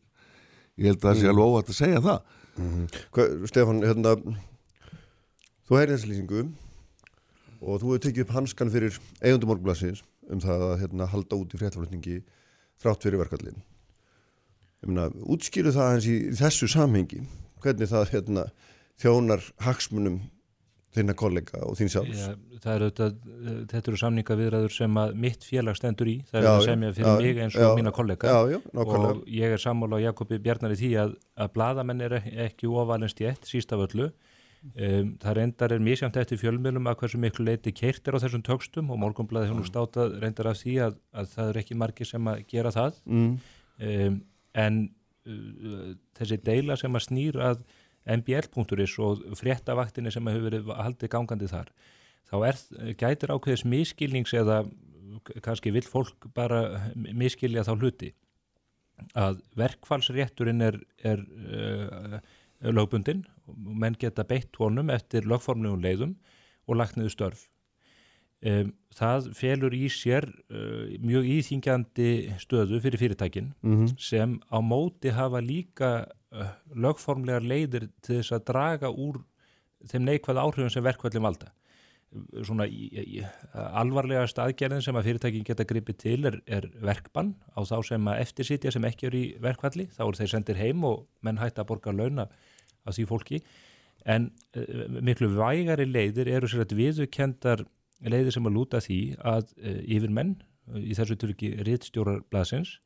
ég 0.78 0.86
held 0.86 1.04
að 1.04 1.10
það 1.10 1.20
sé 1.20 1.28
alveg 1.30 1.46
óvægt 1.46 1.70
að 1.70 1.82
segja 1.82 2.02
það 2.02 2.20
-hmm. 2.60 2.88
Hva, 3.12 3.48
Stefan, 3.48 3.84
hérna 3.84 4.16
þú 5.68 5.80
heyrði 5.80 5.96
þessi 5.96 6.12
lýsingu 6.12 6.44
og 7.60 7.82
þú 7.82 7.94
hefði 7.94 8.04
tekið 8.08 8.26
upp 8.26 8.36
hanskan 8.38 8.72
fyrir 8.74 9.00
eigundum 9.22 9.52
morgunblassins 9.52 10.04
um 10.30 10.42
það 10.44 10.66
að 10.68 10.80
hérna, 10.84 11.10
halda 11.10 11.40
út 11.40 11.54
í 11.54 11.60
fréttaflutningi 11.60 12.22
þrátt 12.80 13.06
fyrir 13.06 13.22
verkallin 13.24 13.62
útskýru 14.86 15.74
það 15.76 15.94
hans 15.94 16.10
í 16.10 16.18
þessu 16.40 16.70
samhengi. 16.72 17.24
Hvernig 17.64 17.90
það 17.92 18.14
hérna, 18.14 18.46
þjónar 19.00 19.44
hagsmunum 19.66 20.22
þinna 20.96 21.16
kollega 21.18 21.62
og 21.68 21.76
þín 21.78 21.92
sjálfs? 21.94 22.22
Já, 22.24 22.32
er 22.64 22.86
auðvitað, 22.86 23.18
þetta 23.72 23.92
eru 23.92 24.00
samninga 24.02 24.38
viðræður 24.40 24.74
sem 24.74 24.98
að 25.02 25.14
mitt 25.26 25.46
félag 25.46 25.78
stendur 25.78 26.10
í. 26.10 26.16
Það 26.30 26.40
er 26.40 26.50
að 26.52 26.64
semja 26.66 26.96
fyrir 26.96 27.12
já, 27.12 27.20
mig 27.20 27.44
eins 27.44 27.58
og 27.58 27.66
já, 27.66 27.70
mína 27.78 27.94
kollega. 27.96 28.32
Já, 28.32 28.62
og 28.74 29.22
ég 29.36 29.54
er 29.56 29.62
sammála 29.62 30.00
á 30.02 30.06
Jakobi 30.10 30.40
Bjarnar 30.44 30.74
í 30.74 30.80
því 30.80 30.92
að, 31.04 31.14
að 31.38 31.54
bladamenn 31.56 32.04
er 32.08 32.18
ekki 32.48 32.72
óvalens 32.72 33.16
í 33.20 33.30
ett 33.30 33.48
síst 33.50 33.76
af 33.76 33.86
öllu. 33.86 34.10
Um, 34.76 35.14
það 35.22 35.38
reyndar 35.38 35.72
er 35.72 35.80
mísjönd 35.80 36.18
eftir 36.20 36.40
fjölmjölum 36.42 36.90
að 36.92 36.98
hversu 37.00 37.20
miklu 37.22 37.46
leiti 37.48 37.72
keirt 37.72 38.10
er 38.10 38.18
á 38.20 38.24
þessum 38.26 38.42
tökstum 38.44 38.90
og 38.92 39.00
morgunblæði 39.00 39.54
hún 39.54 39.64
státa 39.64 40.10
reyndar 40.20 40.50
af 40.52 40.60
því 40.60 40.74
að, 40.84 40.98
að 41.16 41.30
það 41.32 41.52
er 41.52 41.60
ekki 41.62 41.78
margi 41.80 42.08
sem 42.10 42.28
að 42.28 42.42
gera 42.50 42.74
það. 42.76 42.98
Mm. 43.08 43.30
um, 43.88 44.18
en 44.58 44.82
uh, 45.28 45.94
þessi 46.18 46.40
deila 46.46 46.78
sem 46.80 46.96
að 46.96 47.06
snýr 47.08 47.40
að 47.44 47.64
mbl.is 48.10 48.96
og 49.04 49.24
fréttavaktinni 49.38 50.12
sem 50.14 50.28
hefur 50.32 50.48
verið 50.48 50.70
haldið 50.74 51.12
gangandi 51.14 51.50
þar 51.52 51.74
þá 52.30 52.38
er, 52.48 52.62
gætir 52.98 53.34
ákveðis 53.34 53.66
miskilnings 53.68 54.34
eða 54.38 54.64
kannski 55.44 55.74
vil 55.74 55.86
fólk 55.86 56.30
bara 56.36 56.90
miskilja 56.96 57.66
þá 57.68 57.74
hluti. 57.76 58.12
Að 59.18 59.40
verkfallsrétturinn 59.58 60.64
er, 60.64 60.78
er 61.08 61.24
uh, 61.24 62.18
lögbundin 62.76 63.24
og 63.48 63.60
menn 63.82 63.98
geta 64.00 64.26
beitt 64.28 64.56
honum 64.60 64.92
eftir 64.94 65.28
lögformlegum 65.28 65.84
leiðum 65.84 66.18
og 66.68 66.80
lagt 66.80 66.98
niður 67.00 67.16
störf 67.16 67.46
Um, 68.40 68.70
það 68.96 69.26
felur 69.36 69.74
í 69.76 69.90
sér 69.92 70.24
uh, 70.48 70.86
mjög 71.04 71.26
íþingjandi 71.28 72.12
stöðu 72.40 72.78
fyrir 72.80 73.02
fyrirtækin 73.02 73.50
mm 73.60 73.74
-hmm. 73.74 73.96
sem 74.00 74.38
á 74.48 74.58
móti 74.64 75.12
hafa 75.12 75.42
líka 75.44 76.08
uh, 76.32 76.54
lögformlegar 76.72 77.44
leiðir 77.44 77.90
til 78.02 78.22
þess 78.22 78.32
að 78.32 78.46
draga 78.48 78.90
úr 78.90 79.20
þeim 79.92 80.06
neikvæða 80.08 80.44
áhrifum 80.44 80.72
sem 80.72 80.84
verkvallin 80.84 81.24
valda. 81.24 81.52
Svona 82.42 82.66
í, 82.66 82.88
í, 82.96 83.24
alvarlegast 83.54 84.40
aðgerðin 84.40 84.82
sem 84.82 84.96
að 84.96 85.10
fyrirtækin 85.10 85.44
geta 85.46 85.66
gripið 85.68 85.98
til 85.98 86.26
er, 86.26 86.40
er 86.48 86.70
verkbann. 86.82 87.36
Á 87.54 87.60
þá 87.62 87.84
sem 87.86 88.08
að 88.08 88.22
eftirsitja 88.24 88.72
sem 88.72 88.86
ekki 88.86 89.08
eru 89.08 89.18
í 89.18 89.36
verkvalli 89.40 89.90
þá 89.94 90.06
eru 90.08 90.18
þeir 90.18 90.32
sendir 90.32 90.58
heim 90.58 90.84
og 90.84 91.08
menn 91.22 91.38
hægt 91.38 91.60
að 91.60 91.68
borga 91.74 91.92
launa 91.92 92.30
af 92.86 92.96
því 92.96 93.06
fólki. 93.06 93.42
En 94.06 94.32
uh, 94.56 94.88
miklu 95.04 95.28
vægari 95.36 95.86
leiðir 95.86 96.32
eru 96.32 96.48
sér 96.48 96.64
að 96.64 96.78
viðukendar 96.80 97.66
leiðir 98.06 98.36
sem 98.36 98.48
að 98.48 98.56
lúta 98.56 98.82
því 98.84 99.00
að 99.20 99.50
uh, 99.60 99.82
yfir 99.86 100.14
menn, 100.16 100.38
í 100.78 100.94
þessu 100.98 101.18
törki 101.18 101.52
rittstjórarblasins 101.66 102.78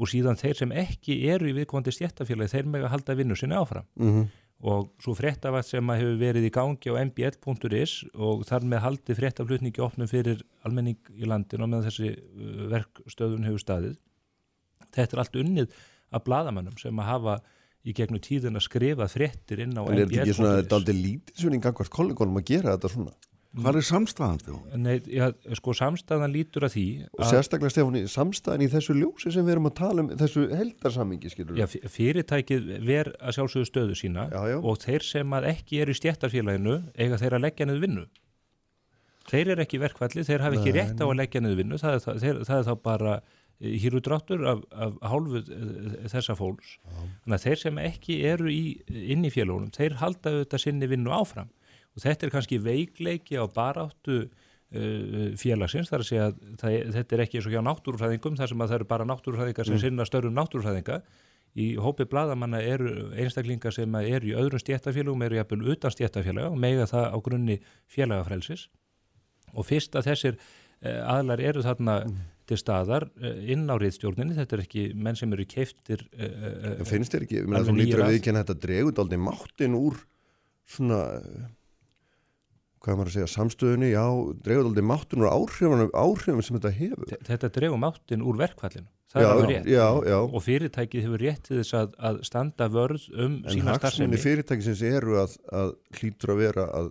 og 0.00 0.10
síðan 0.10 0.38
þeir 0.40 0.58
sem 0.58 0.74
ekki 0.76 1.16
eru 1.32 1.50
í 1.50 1.56
viðkvæmdi 1.56 1.92
stjættafélagi 1.94 2.54
þeir 2.54 2.70
með 2.72 2.86
að 2.86 2.94
halda 2.94 3.16
vinnu 3.18 3.36
sinni 3.36 3.56
áfram 3.58 3.86
mm 3.98 4.10
-hmm. 4.10 4.26
og 4.72 4.90
svo 5.02 5.14
fréttavætt 5.16 5.68
sem 5.68 5.92
að 5.92 6.02
hefur 6.02 6.18
verið 6.20 6.48
í 6.48 6.52
gangi 6.54 6.92
á 6.92 6.94
mbl.is 7.04 7.94
og 8.14 8.44
þar 8.48 8.66
með 8.72 8.84
haldi 8.86 9.16
fréttaflutningi 9.16 9.84
opnum 9.84 10.08
fyrir 10.08 10.42
almenning 10.64 11.00
í 11.16 11.28
landin 11.28 11.64
og 11.64 11.72
með 11.72 11.88
þessi 11.88 12.12
uh, 12.12 12.66
verkstöðun 12.74 13.48
hefur 13.48 13.64
staðið 13.64 13.96
þetta 14.90 15.16
er 15.16 15.24
allt 15.24 15.40
unnið 15.44 15.80
af 16.10 16.24
bladamannum 16.24 16.78
sem 16.78 16.98
að 16.98 17.10
hafa 17.10 17.40
í 17.84 17.94
gegnum 17.96 18.20
tíðin 18.20 18.56
að 18.56 18.66
skrifa 18.66 19.08
fréttir 19.08 19.62
inn 19.64 19.76
á 19.76 19.82
mbl.is 19.82 19.92
En 19.92 19.98
er 19.98 20.08
þetta 20.08 20.22
ekki 20.22 20.36
svona, 20.36 20.56
þetta 20.60 20.74
er 20.74 20.80
aldrei 20.80 20.96
lítið 20.96 21.44
svona 21.44 21.56
í 21.56 21.60
gangvart 21.64 21.92
kollegonum 21.94 22.40
að 22.40 22.48
gera 22.52 22.74
þetta 22.76 22.92
svona? 22.92 23.12
Hvað 23.50 23.80
er 23.80 23.82
samstæðan, 23.82 24.36
Stefán? 24.38 24.74
Nei, 24.78 25.00
já, 25.10 25.24
sko 25.58 25.72
samstæðan 25.74 26.30
lítur 26.30 26.68
að 26.68 26.74
því 26.76 26.84
Og 27.16 27.24
sérstaklega, 27.26 27.72
Stefáni, 27.74 28.02
samstæðan 28.10 28.62
í 28.62 28.68
þessu 28.70 28.94
ljósi 28.94 29.32
sem 29.34 29.46
við 29.46 29.56
erum 29.56 29.66
að 29.66 29.74
tala 29.80 30.04
um, 30.04 30.12
þessu 30.20 30.44
heldarsammingi, 30.54 31.32
skilur 31.32 31.58
Já, 31.58 31.66
fyrirtækið 31.66 32.70
ver 32.86 33.10
að 33.18 33.36
sjálfsögðu 33.40 33.70
stöðu 33.72 33.98
sína 33.98 34.28
já, 34.30 34.38
já. 34.52 34.56
og 34.62 34.78
þeir 34.84 35.06
sem 35.08 35.34
að 35.34 35.50
ekki 35.50 35.82
eru 35.82 35.96
í 35.96 35.98
stjættarfélaginu 35.98 36.78
eiga 36.94 37.18
þeir 37.18 37.38
að 37.40 37.44
leggja 37.48 37.66
niður 37.66 37.84
vinnu. 37.88 38.06
Þeir 39.30 39.54
eru 39.56 39.66
ekki 39.66 39.82
verkvalli, 39.82 40.26
þeir 40.30 40.46
hafa 40.46 40.60
ekki 40.60 40.70
Nei, 40.70 40.78
rétt 40.78 41.02
á 41.02 41.06
að 41.10 41.18
leggja 41.18 41.42
niður 41.42 41.62
vinnu, 41.64 41.82
það 41.82 41.96
er, 41.96 42.02
það, 42.06 42.22
þeir, 42.22 42.42
það 42.46 42.60
er 42.60 42.68
þá 42.70 42.74
bara 42.86 43.20
hýrudráttur 43.60 44.46
af, 44.48 44.66
af 44.72 45.00
hálfu 45.10 45.42
eh, 45.42 45.96
þessa 46.08 46.38
fólks. 46.38 46.76
Þannig 46.86 47.34
að 47.36 47.48
þeir 47.48 47.66
sem 47.66 47.82
ekki 47.82 48.22
eru 48.30 48.52
í, 48.54 48.62
inn 48.86 49.26
í 49.26 49.32
félagunum, 49.34 49.74
þeir 49.74 49.98
halda 50.00 50.38
auðvitað 50.38 50.68
sinni 50.68 50.88
vinnu 50.90 51.12
áfram 51.18 51.50
og 51.96 52.04
þetta 52.04 52.26
er 52.26 52.32
kannski 52.34 52.60
veikleiki 52.62 53.40
á 53.40 53.44
baráttu 53.50 54.20
uh, 54.26 55.32
félagsins, 55.40 55.90
þar 55.90 56.04
að 56.04 56.10
segja 56.10 56.28
að 56.30 56.38
það, 56.60 56.76
þetta 56.98 57.16
er 57.16 57.24
ekki 57.24 57.40
eins 57.40 57.48
og 57.48 57.56
hjá 57.56 57.62
náttúrufræðingum 57.66 58.38
þar 58.38 58.52
sem 58.52 58.62
að 58.62 58.70
það 58.72 58.78
eru 58.80 58.88
bara 58.92 59.08
náttúrufræðingar 59.10 59.68
sem 59.68 59.76
Mm. 59.76 59.82
sinna 59.86 60.06
störum 60.08 60.38
náttúrufræðinga. 60.38 61.02
Í 61.58 61.74
hópi 61.82 62.06
bladamanna 62.06 62.60
eru 62.62 63.10
einstaklingar 63.18 63.74
sem 63.74 63.94
eru 63.98 64.28
í 64.28 64.36
öðrum 64.38 64.62
stjættafélagum 64.62 65.24
eru 65.26 65.40
jafnvel 65.40 65.72
utan 65.72 65.90
stjættafélaga 65.90 66.52
og 66.52 66.58
mega 66.62 66.86
það 66.86 67.06
á 67.10 67.18
grunni 67.26 67.56
félagafrelsis. 67.90 68.68
Og 69.58 69.66
fyrst 69.66 69.96
að 69.98 70.06
þessir 70.12 70.36
uh, 70.38 71.16
aðlar 71.16 71.42
eru 71.42 71.64
þarna 71.66 71.96
til 72.46 72.58
staðar 72.58 73.08
uh, 73.18 73.34
inn 73.50 73.66
á 73.66 73.74
riðstjórninni, 73.82 74.36
þetta 74.38 74.56
er 74.56 74.62
ekki 74.62 74.84
menn 74.94 75.18
sem 75.18 75.34
eru 75.34 75.48
keiftir 75.50 76.06
uh, 76.14 76.78
En 76.78 76.86
finnst 76.86 77.16
þér 77.16 77.26
ekki, 77.26 77.42
þú 77.50 77.74
lítur 77.74 78.04
að 78.06 78.14
viðkynna 78.14 78.44
þetta 78.44 78.62
dregut 78.68 79.02
aldrei 79.02 79.18
máttin 79.18 79.74
úr 79.74 79.98
svona 80.70 81.02
hvað 82.80 82.96
maður 82.96 83.10
að 83.10 83.16
segja, 83.16 83.28
samstöðunni, 83.34 83.90
já, 83.92 84.04
dregut 84.44 84.70
aldrei 84.70 84.86
máttin 84.88 85.20
úr 85.24 85.28
áhrifum, 85.30 85.82
áhrifum 85.92 86.40
sem 86.44 86.56
þetta 86.56 86.72
hefur. 86.78 87.12
Þetta 87.28 87.50
dregum 87.56 87.84
áttin 87.88 88.24
úr 88.24 88.38
verkvallinu, 88.40 88.88
það 89.12 89.26
Já, 89.26 89.28
er 89.30 89.50
rétt 89.50 89.68
já, 89.68 89.84
já. 90.08 90.16
og 90.22 90.44
fyrirtækið 90.46 91.06
hefur 91.06 91.24
rétt 91.26 91.44
til 91.48 91.58
þess 91.60 91.76
að, 91.82 91.94
að 92.10 92.22
standa 92.30 92.70
vörð 92.72 93.06
um 93.12 93.36
En 93.44 93.52
sína 93.52 93.74
hagsmunni 93.74 93.80
starfsemi 93.82 94.22
fyrirtækisins 94.24 94.84
eru 94.90 95.18
að, 95.20 95.36
að 95.52 95.74
hlýtur 96.00 96.34
að 96.36 96.42
vera 96.46 96.66
að 96.80 96.90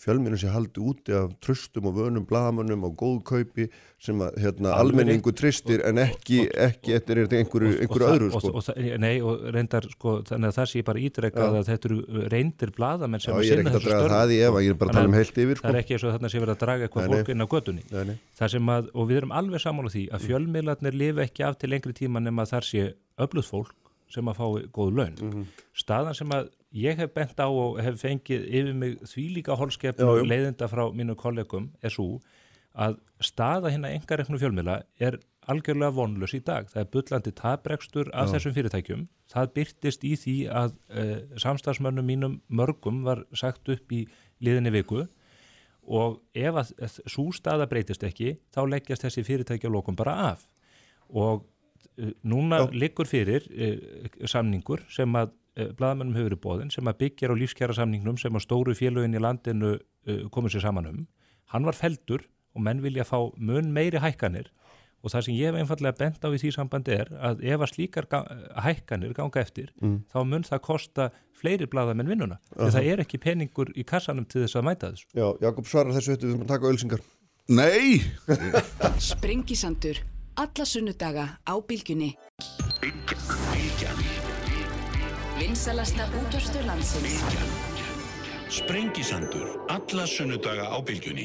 fjölminu 0.00 0.38
sé 0.40 0.48
haldi 0.48 0.80
úti 0.80 1.12
af 1.12 1.34
tröstum 1.44 1.84
og 1.90 1.94
vönum, 1.98 2.24
blagamönnum 2.24 2.84
og 2.88 2.94
góðu 2.96 3.22
kaupi 3.28 3.66
sem 4.00 4.16
að 4.24 4.38
hérna, 4.40 4.72
almenningu 4.80 5.32
tristir 5.36 5.82
en 5.84 5.98
ekki, 6.00 6.46
ekki 6.56 6.94
eftir 6.96 7.20
einhverju, 7.20 7.74
einhverju 7.82 8.06
það- 8.06 8.14
öðru 8.16 8.28
og, 8.32 8.40
sko. 8.40 8.52
og, 8.56 8.64
það- 8.64 8.98
nei, 8.98 9.20
og 9.20 9.42
reyndar 9.52 9.84
sko, 9.92 10.14
þannig 10.24 10.48
að 10.48 10.56
það 10.56 10.70
sé 10.72 10.82
bara 10.88 10.98
ítrekkað 11.04 11.52
Já. 11.52 11.60
að 11.60 11.68
þetta 11.68 11.90
eru 11.90 12.28
reyndir 12.32 12.72
bladamenn 12.78 13.20
sem 13.20 13.34
Já, 13.34 13.36
að 13.36 13.44
ég 13.44 13.52
er 13.52 13.56
sinna 13.60 13.70
ekkert 13.70 13.76
að 13.76 13.90
þessu 13.90 14.08
draga 14.08 14.20
það 14.24 14.32
í 14.32 14.38
efa, 14.48 14.62
ég 14.64 14.70
er 14.70 14.78
bara 14.80 14.90
að 14.90 14.94
tala 14.94 15.08
um 15.12 15.18
heilt 15.20 15.34
yfir, 15.44 15.56
sko. 15.60 15.68
það 15.68 15.74
er 15.74 15.80
ekki 15.82 15.94
eins 15.98 16.04
og 16.08 16.14
þarna 16.16 16.30
sé 16.32 16.40
verið 16.40 16.54
að 16.56 16.62
draga 16.64 16.88
eitthvað 16.88 17.10
fólk 17.12 17.28
inn 17.28 17.44
á 17.44 17.46
gödunni 17.52 18.18
sem 18.48 18.68
og 18.70 19.04
við 19.08 19.16
erum 19.20 19.32
alveg 19.36 19.60
sammála 19.60 19.90
því 19.92 20.08
að 20.16 20.24
fjölmiðlarnir 20.30 20.94
lifa 20.96 21.26
ekki 21.28 21.44
af 21.44 21.58
til 21.60 21.68
lengri 21.70 21.92
tíma 21.92 22.22
nema 22.24 22.48
þar 22.48 22.64
sé 22.64 22.94
öflugt 23.20 23.50
fólk 23.52 23.74
sem 24.08 24.24
að 24.24 24.36
fái 24.40 24.64
góð 24.72 24.96
laun 24.96 25.14
Mhm. 25.20 25.44
staðan 25.76 26.14
sem 26.16 26.28
að 26.30 26.48
ég 26.72 27.00
hef 27.00 27.14
bent 27.14 27.40
á 27.40 27.48
og 27.48 27.80
hef 27.82 27.98
fengið 28.02 28.46
yfir 28.46 28.74
mig 28.74 29.00
því 29.02 29.26
líka 29.38 29.56
já. 29.56 30.26
leiðinda 30.26 30.68
frá 30.70 30.86
mínu 30.94 31.16
kollegum 31.16 31.70
er 31.82 31.90
svo 31.90 32.20
að 32.74 33.00
staða 33.20 33.72
hérna 33.72 33.90
engareknu 33.90 34.38
fjölmiðla 34.38 34.82
er 35.02 35.18
algjörlega 35.50 35.94
vonlös 35.96 36.34
í 36.36 36.42
dag. 36.44 36.68
Það 36.70 36.82
er 36.82 36.90
bullandi 36.94 37.32
tabrekstur 37.34 38.10
af 38.14 38.28
Já. 38.28 38.34
þessum 38.36 38.54
fyrirtækjum. 38.54 39.06
Það 39.32 39.52
byrtist 39.56 40.04
í 40.06 40.12
því 40.18 40.36
að 40.60 40.74
uh, 40.94 41.14
samstagsmönnum 41.40 42.06
mínum 42.06 42.36
mörgum 42.48 43.02
var 43.06 43.24
sagt 43.34 43.68
upp 43.72 43.94
í 43.94 44.04
liðinni 44.44 44.72
viku 44.74 45.06
og 45.90 46.20
ef 46.36 46.60
að, 46.60 46.98
svo 47.08 47.30
staða 47.34 47.66
breytist 47.70 48.04
ekki 48.06 48.36
þá 48.54 48.62
leggjast 48.68 49.06
þessi 49.06 49.24
fyrirtækja 49.26 49.70
lokum 49.72 49.96
bara 49.98 50.14
af 50.30 50.46
og 51.08 51.42
uh, 51.42 52.12
núna 52.22 52.62
Já. 52.62 52.66
liggur 52.84 53.08
fyrir 53.10 53.48
uh, 53.50 54.26
samningur 54.28 54.84
sem 54.92 55.18
að 55.18 55.34
bladamennum 55.78 56.14
hefur 56.16 56.30
verið 56.30 56.42
bóðin 56.44 56.70
sem 56.74 56.88
að 56.90 56.98
byggjar 57.04 57.34
á 57.34 57.40
lífskjara 57.40 57.76
samningnum 57.80 58.18
sem 58.20 58.34
að 58.38 58.44
stóru 58.46 58.74
félögin 58.78 59.16
í 59.16 59.22
landinu 59.22 59.74
uh, 59.76 60.22
komur 60.34 60.52
sér 60.52 60.64
saman 60.66 60.86
um. 60.90 61.02
Hann 61.52 61.66
var 61.66 61.74
feldur 61.78 62.24
og 62.54 62.62
menn 62.66 62.82
vilja 62.82 63.04
fá 63.06 63.18
mun 63.38 63.72
meiri 63.74 64.00
hækkanir 64.02 64.48
og 65.00 65.08
það 65.14 65.22
sem 65.24 65.34
ég 65.38 65.48
hef 65.48 65.56
einfallega 65.56 65.96
bent 65.96 66.24
á 66.24 66.28
í 66.28 66.36
því 66.42 66.50
sambandi 66.52 66.92
er 66.92 67.08
að 67.24 67.38
ef 67.48 67.62
að 67.64 67.70
slíkar 67.72 68.06
ga 68.10 68.18
hækkanir 68.66 69.14
ganga 69.16 69.40
eftir 69.40 69.70
Mm. 69.80 70.02
þá 70.12 70.18
mun 70.28 70.42
það 70.44 70.60
kosta 70.66 71.06
fleiri 71.40 71.64
bladamenn 71.72 72.10
vinnuna. 72.10 72.36
Aha. 72.58 72.68
Það 72.74 72.88
er 72.92 73.00
ekki 73.06 73.18
peningur 73.22 73.70
í 73.72 73.84
kassanum 73.88 74.26
til 74.28 74.42
þess 74.44 74.58
að 74.60 74.66
mæta 74.68 74.90
þessu. 74.92 75.06
Já, 75.16 75.26
Jakob 75.46 75.64
svarar 75.70 75.96
þessu 75.96 76.12
þetta, 76.12 76.26
við 76.26 76.34
þurfum 76.34 76.44
að 76.44 76.52
taka 76.52 76.72
ölsingar. 76.74 77.00
Nei! 77.48 78.02
Sprengisandur. 79.00 80.02
Alla 80.36 80.64
sunnudaga 80.68 81.24
á 81.48 81.54
bylgjunni. 81.64 82.12
Vinsalasta 85.40 86.04
útvarstur 86.20 86.64
landsins. 86.68 87.22
Sprengisandur. 88.52 89.46
Alla 89.72 90.04
sunnudaga 90.06 90.68
á 90.68 90.76
bylgjunni. 90.84 91.24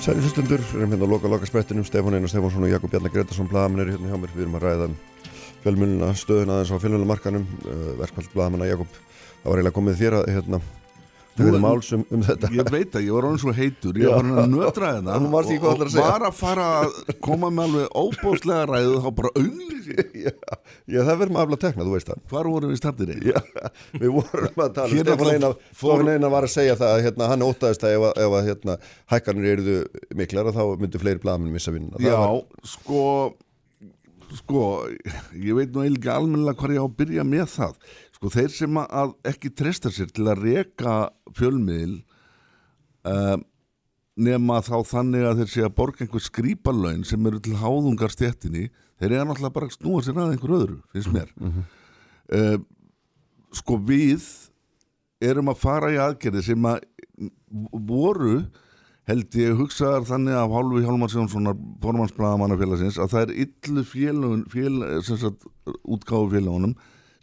Særi 0.00 0.22
hlustundur, 0.24 0.62
við 0.70 0.80
erum 0.80 0.94
hérna 0.94 1.04
að 1.04 1.12
loka 1.12 1.28
loka 1.28 1.48
sprettinum, 1.50 1.84
Stefán 1.84 2.16
Einar 2.16 2.32
Stefánsson 2.32 2.64
og 2.64 2.72
Jakob 2.72 2.94
Bjarnar 2.94 3.12
Gretarsson 3.12 3.50
blaðamenn 3.52 3.84
eru 3.84 3.98
hérna 3.98 4.14
hjá 4.14 4.20
mér, 4.22 4.32
við 4.32 4.46
erum 4.46 4.56
að 4.56 4.64
ræða 4.64 4.88
fjölmjöluna, 5.66 6.10
stöðuna 6.16 6.56
aðeins 6.56 6.72
á 6.72 6.82
fjölmjölumarkanum, 6.86 7.46
uh, 7.66 7.86
verkvall 8.00 8.32
blaðamenn 8.32 8.68
Jakob, 8.70 8.98
það 9.42 9.50
var 9.50 9.60
eiginlega 9.60 9.78
komið 9.82 10.00
þér 10.00 10.18
að 10.22 10.32
hérna, 10.32 10.62
máls 11.62 11.90
um, 11.96 12.02
um 12.10 12.22
þetta. 12.26 12.50
Ég 12.56 12.70
veit 12.72 12.96
að 12.96 13.04
ég 13.06 13.12
var 13.16 13.26
orðin 13.28 13.40
svo 13.42 13.52
heitur, 13.56 13.98
ég 14.00 14.08
var 14.10 14.22
orðin 14.22 14.40
að 14.42 14.50
nötra 14.54 14.90
þetta 14.96 15.16
Þú 15.20 15.30
hvað 15.32 15.70
og, 15.70 15.86
og 15.86 15.92
segja. 15.94 16.06
var 16.10 16.24
að 16.30 16.36
fara 16.40 16.66
að 16.80 17.20
koma 17.26 17.50
með 17.52 17.64
alveg 17.66 17.98
óbóðslega 18.02 18.66
ræðu 18.72 18.96
þá 19.04 19.08
bara 19.20 19.32
auglýsi. 19.36 19.96
já, 20.26 20.32
já, 20.90 21.00
það 21.06 21.20
verður 21.20 21.34
maður 21.36 21.46
afla 21.46 21.56
að 21.58 21.64
tekna, 21.66 21.86
þú 21.86 21.94
veist 21.96 22.10
það. 22.10 22.22
Hvar 22.32 22.50
vorum 22.50 22.72
við 22.74 22.80
standir 22.80 23.12
í? 23.14 23.18
Við 24.02 24.10
vorum 24.16 24.62
að 24.66 24.74
tala, 24.80 24.90
Hér 24.90 25.02
Stefán 25.04 25.12
náttúrulega 25.12 25.36
Einar, 25.36 25.56
fór- 25.70 26.02
Stefán 26.06 26.32
var 26.36 26.48
að 26.48 26.54
segja 26.56 26.76
það 26.80 26.94
að 26.96 27.04
hérna, 27.06 27.30
hann 27.32 27.46
ótaðist 27.46 27.86
að 27.86 27.96
ef, 27.96 28.06
ef 28.26 28.36
að 28.40 28.46
hérna, 28.50 28.78
hækkanir 29.14 29.50
eruðu 29.56 29.76
miklar 30.22 30.52
þá 30.56 30.62
myndu 30.82 31.02
fleiri 31.04 31.22
blaðamenn 31.22 31.54
missa 31.58 31.74
vinnuna. 31.74 32.00
Það 32.00 32.08
Já, 32.10 32.18
var- 32.18 32.70
sko, 32.74 33.02
sko, 34.36 34.62
ég 35.38 35.54
veit 35.56 35.70
nú 35.74 35.84
eiginlega 35.84 36.16
almennilega 36.18 36.58
hvað 36.60 36.74
ég 36.76 36.82
á 36.82 36.86
að 36.88 36.96
byrja 36.98 37.24
með 37.30 37.46
það. 37.54 37.76
Sko, 38.26 38.32
þeir 38.34 38.50
sem 38.50 38.78
að 38.82 39.12
ekki 39.30 39.52
treysta 39.54 39.90
sér 39.94 40.08
til 40.10 40.24
að 40.26 40.40
reka 40.42 40.94
fjölmiðil 41.38 42.00
uh, 43.06 43.36
nema 44.18 44.56
þá 44.66 44.80
þannig 44.88 45.26
að 45.28 45.42
þeir 45.42 45.52
sé 45.52 45.62
að 45.62 45.76
borga 45.76 46.02
einhver 46.02 46.24
skrýpalaun 46.24 47.04
sem 47.06 47.28
eru 47.30 47.38
til 47.38 47.54
háðungar 47.60 48.10
stjettinni, 48.10 48.64
þeir 48.98 49.12
eru 49.12 49.28
náttúrulega 49.28 49.54
bara 49.54 49.68
að 49.68 49.76
snúa 49.76 50.02
sér 50.02 50.18
að 50.18 50.32
einhver 50.34 50.54
öðru, 50.56 50.78
finnst 50.90 51.12
mér. 51.14 51.30
uh, 52.34 52.58
sko, 53.54 53.78
við 53.78 54.26
erum 55.22 55.52
að 55.54 55.62
fara 55.62 55.92
í 55.94 56.00
aðgerði 56.02 56.42
sem 56.48 56.66
að 56.66 56.82
voru 57.86 58.40
held 59.06 59.38
ég 59.38 59.54
hugsaðar 59.54 60.08
þannig 60.08 60.34
af 60.34 60.50
Hálfi 60.50 60.82
Hjálmar 60.82 61.14
Sjónssonar 61.14 61.62
formansbladamannafélagsins 61.84 62.98
að 62.98 63.14
það 63.14 63.22
er 63.22 63.38
illu 63.46 63.86
félagun 63.86 64.44
fél, 64.50 64.74
sem 65.06 65.22
sagt, 65.22 65.46
útgáfu 65.86 66.34
félagunum 66.34 66.74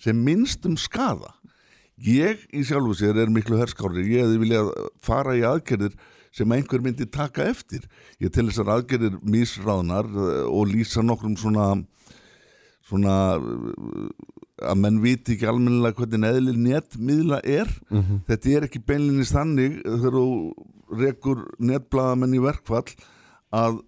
sem 0.04 0.20
minnst 0.20 0.66
um 0.68 0.76
skada 0.80 1.32
ég 2.04 2.42
í 2.52 2.64
sjálfu 2.68 2.98
sér 3.00 3.24
er 3.24 3.32
miklu 3.32 3.60
herskári 3.60 4.04
ég 4.10 4.26
hefði 4.26 4.42
viljað 4.42 4.74
fara 5.04 5.38
í 5.38 5.46
aðgerðir 5.48 5.96
sem 6.34 6.54
einhver 6.56 6.82
myndi 6.82 7.06
taka 7.10 7.46
eftir. 7.46 7.84
Ég 8.22 8.34
til 8.34 8.48
þessar 8.48 8.72
aðgerðir 8.78 9.20
mísráðnar 9.22 10.08
eh, 10.10 10.46
og 10.50 10.72
lýsa 10.72 11.04
nokkrum 11.06 11.36
svona 11.40 11.76
svona 12.84 13.18
eh, 13.38 14.08
að 14.64 14.80
menn 14.82 15.02
viti 15.04 15.36
ekki 15.36 15.48
almennilega 15.50 16.00
hvernig 16.00 16.30
eðli 16.30 16.56
netmiðla 16.58 17.42
er. 17.44 17.70
Mhm. 17.92 18.24
þetta 18.30 18.56
er 18.56 18.68
ekki 18.68 18.82
beinlinni 18.82 19.28
þannig 19.28 19.78
þegar 19.84 20.18
þú 20.18 20.28
rekur 21.04 21.46
netbladamenn 21.60 22.36
í 22.38 22.42
verkfall 22.44 22.90
að 23.54 23.80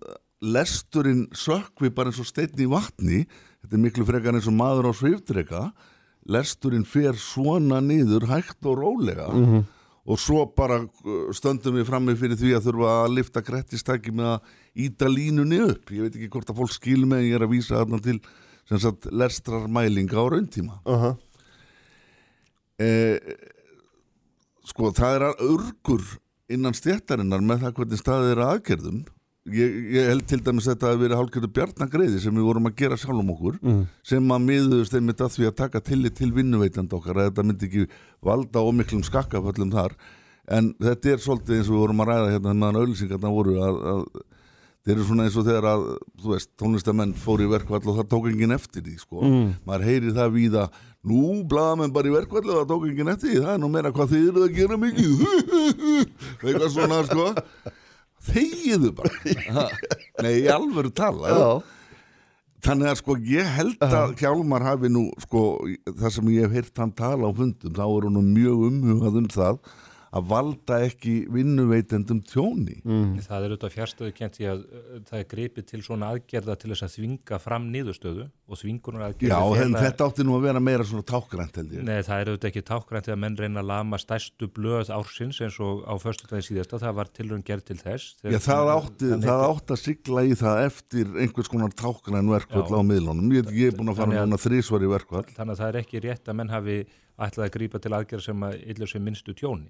lesturinn 0.45 1.25
sökvi 1.33 1.89
bara 1.89 2.11
eins 2.11 2.21
og 2.21 2.29
steinn 2.29 2.61
í 2.61 2.69
vatni. 2.69 3.25
Þetta 3.63 3.73
er 3.73 3.81
miklu 3.81 4.05
frekar 4.05 4.37
eins 4.37 4.49
og 4.49 4.57
maður 4.57 4.91
á 4.91 4.93
sviftreka 4.93 5.65
lesturinn 6.25 6.85
fer 6.85 7.13
svona 7.19 7.81
niður 7.81 8.25
hægt 8.31 8.65
og 8.65 8.77
rólega 8.79 9.27
Mhm. 9.33 9.63
og 10.05 10.19
svo 10.19 10.45
bara 10.55 10.79
uh, 10.85 11.29
stöndum 11.33 11.75
við 11.79 11.85
frammi 11.89 12.15
fyrir 12.15 12.37
því 12.37 12.51
að 12.57 12.65
þurfa 12.67 12.91
að 13.05 13.13
lifta 13.17 13.41
grettistæki 13.41 14.11
með 14.13 14.31
að 14.35 14.41
íta 14.85 15.07
línunni 15.09 15.59
upp 15.69 15.89
ég 15.91 16.01
veit 16.05 16.15
ekki 16.15 16.29
hvort 16.29 16.49
að 16.49 16.59
fólk 16.61 16.73
skil 16.75 17.05
með 17.05 17.17
en 17.19 17.25
ég 17.29 17.35
er 17.39 17.45
að 17.47 17.53
vísa 17.55 17.79
þarna 17.79 18.01
til 18.03 18.19
sem 18.69 18.79
sagt 18.79 19.05
lestrar 19.11 19.67
mælinga 19.69 20.17
á 20.17 20.25
rauntíma 20.29 20.79
uh 20.85 21.01
-huh. 21.03 21.17
eh, 22.79 23.17
sko 24.65 24.91
það 24.91 25.15
er 25.15 25.25
að 25.29 25.43
örgur 25.49 26.05
innan 26.49 26.73
stjættarinnar 26.77 27.41
með 27.41 27.61
það 27.65 27.75
hvernig 27.79 28.01
staðið 28.01 28.31
er 28.31 28.41
að 28.43 28.53
aðgerðum 28.55 29.03
ég, 29.45 29.75
ég 29.93 30.07
held 30.09 30.25
til 30.29 30.39
dæmis 30.41 30.65
þetta 30.71 30.89
að 30.93 31.01
vera 31.03 31.17
hálfgerðu 31.19 31.49
bjarnagreiði 31.53 32.19
sem 32.23 32.33
við 32.35 32.47
vorum 32.49 32.69
að 32.69 32.75
gera 32.81 32.97
sjálfum 32.97 33.29
okkur 33.35 33.57
Mm. 33.61 33.81
sem 34.03 34.31
að 34.35 34.45
miðuðust 34.49 34.95
einmitt 34.97 35.21
að 35.21 35.33
því 35.37 35.47
að 35.51 35.55
taka 35.63 35.81
tillit 35.85 36.15
til 36.17 36.31
vinnuveitandi 36.33 36.95
okkar 36.97 37.19
að 37.21 37.29
þetta 37.29 37.43
myndi 37.49 37.69
ekki 37.69 37.87
valda 38.25 38.63
ómiklum 38.65 39.03
skakkaföllum 39.05 39.71
þar 39.75 39.93
en 40.49 40.73
þetta 40.81 41.13
er 41.15 41.21
svolítið 41.25 41.57
eins 41.59 41.69
og 41.69 41.75
við 41.75 41.83
vorum 41.85 42.01
að 42.05 42.09
ræða 42.13 42.31
hérna 42.35 42.53
meðan 42.53 42.79
auðlýsingarna 42.81 43.31
voru 43.33 43.55
að, 43.65 43.77
að 43.93 44.01
þeir 44.85 44.95
eru 44.99 45.05
svona 45.07 45.23
eins 45.25 45.37
og 45.41 45.45
þegar 45.47 45.65
að 45.71 45.85
þú 46.21 46.33
veist, 46.35 46.49
tónlistamenn 46.61 47.13
fóru 47.17 47.47
í 47.47 47.49
verkvall 47.49 47.81
og 47.89 47.95
það 48.01 48.09
tók 48.11 48.27
enginn 48.29 48.53
eftir 48.53 48.83
því 48.85 48.97
sko 49.01 49.21
Mm. 49.25 49.47
maður 49.65 49.85
heyri 49.89 50.11
það 50.13 50.35
víða 50.35 50.65
nú 51.05 51.23
blaðamenn 51.49 51.93
bara 51.93 52.09
í 52.09 52.13
verkvall 52.13 52.45
og 52.49 52.59
það 52.59 52.69
tók 52.73 52.85
enginn 52.89 53.09
eftir 53.13 53.29
því 53.33 53.41
það 53.45 53.53
er 53.55 53.63
nú 53.63 53.69
meira 53.73 53.91
hvað 53.93 54.13
þið 54.13 54.27
eru 54.29 54.43
að 54.45 54.55
gera 54.59 54.77
mikið 54.77 55.25
eitthvað 56.45 56.69
svona 56.75 57.01
sko 57.09 57.25
þegiðu 58.31 58.91
bara. 58.97 59.65
Nei, 60.25 60.33
í 60.43 60.51
alvöru 60.51 60.91
tala 60.95 61.31
Já. 61.31 61.47
Þannig 62.65 62.89
að 62.89 62.95
sko 62.97 63.15
ég 63.29 63.49
held 63.59 63.83
að 63.85 64.15
Hjálmar 64.17 64.63
hafi 64.65 64.89
nú 64.89 65.03
sko 65.21 65.41
það 65.85 66.13
sem 66.15 66.29
ég 66.33 66.47
hef 66.47 66.55
heyrt 66.57 66.81
hann 66.81 66.93
tala 66.97 67.29
á 67.29 67.31
fundum 67.37 67.75
þá 67.77 67.83
er 67.85 68.07
hún 68.07 68.31
mjög 68.33 68.63
umhugað 68.71 69.19
um 69.21 69.27
það 69.29 69.59
að 70.15 70.27
valda 70.29 70.77
ekki 70.85 71.13
vinnuveitendum 71.31 72.21
tjóni. 72.29 72.77
Mm. 72.87 73.17
Það 73.25 73.45
er 73.45 73.53
auðvitað 73.53 73.73
fjarstöðu 73.73 74.13
kent 74.15 74.37
í 74.39 74.47
að 74.47 74.61
uh, 74.63 74.99
það 75.09 75.19
er 75.19 75.27
gripið 75.33 75.65
til 75.71 75.79
svona 75.83 76.11
aðgerða 76.15 76.55
til 76.61 76.71
þess 76.71 76.85
að 76.87 76.93
þvinga 76.95 77.39
fram 77.43 77.65
niðurstöðu 77.73 78.27
og 78.45 78.61
þvingunar 78.61 79.03
Já, 79.19 79.35
aðgerða 79.35 79.65
en 79.65 79.77
þetta 79.81 80.07
átti 80.07 80.25
nú 80.27 80.37
að 80.37 80.45
vera 80.47 80.61
meira 80.63 80.87
svona 80.87 81.05
tákgrænt 81.09 81.59
held 81.59 81.75
ég. 81.75 81.83
Nei, 81.83 81.99
það 82.07 82.21
er 82.23 82.31
auðvitað 82.31 82.49
ekki 82.51 82.65
tákgrænt 82.69 83.09
þegar 83.09 83.21
menn 83.25 83.37
reyna 83.41 83.63
að 83.63 83.69
lama 83.73 83.99
stærstu 83.99 84.49
blöð 84.55 84.91
ársins 84.95 85.41
eins 85.43 85.59
og 85.65 85.83
á 85.83 85.93
föstudagin 85.99 86.47
síðasta, 86.47 86.79
það 86.85 86.99
var 87.01 87.11
tilrönd 87.15 87.47
gerð 87.47 87.67
til 87.71 87.79
þess. 87.81 88.15
Já, 88.23 88.39
það 88.45 88.71
átti, 88.77 89.11
það 89.25 89.45
átti 89.49 89.75
að 89.75 89.81
sigla 89.83 90.23
í 90.23 90.35
það 90.39 90.61
eftir 90.69 91.15
einhvers 91.25 91.51
konar 91.51 91.75
tákgræn 91.75 92.31
verkvall 92.31 92.69
Já. 92.69 92.77
á 92.79 92.81
miðlunum. 92.87 93.33
Ég, 93.35 93.51
ég 93.51 93.73
er 93.73 93.79
búin 93.79 93.91
að 93.91 93.99
fara 93.99 94.11
Þannig 94.13 94.21
að- 94.21 94.29
núna 94.29 94.43
þrísvar 94.45 94.85
í 94.85 94.91
verkvall. 94.95 95.25
Þannig 95.35 95.55
að 95.57 95.61
það 95.63 95.71
er 95.73 95.79
ekki 95.81 96.03
rétt 96.05 96.29
að 96.31 96.37
menn 96.39 96.53
hafi 96.53 96.77
ætlað 97.15 97.47
að 97.47 97.53
grípa 97.55 97.79
til 97.81 97.93
aðgerð 97.95 98.25
sem 98.27 98.45
að 98.45 98.55
yllu 98.73 98.87
sem 98.91 99.03
minnstu 99.03 99.35
tjóni. 99.35 99.69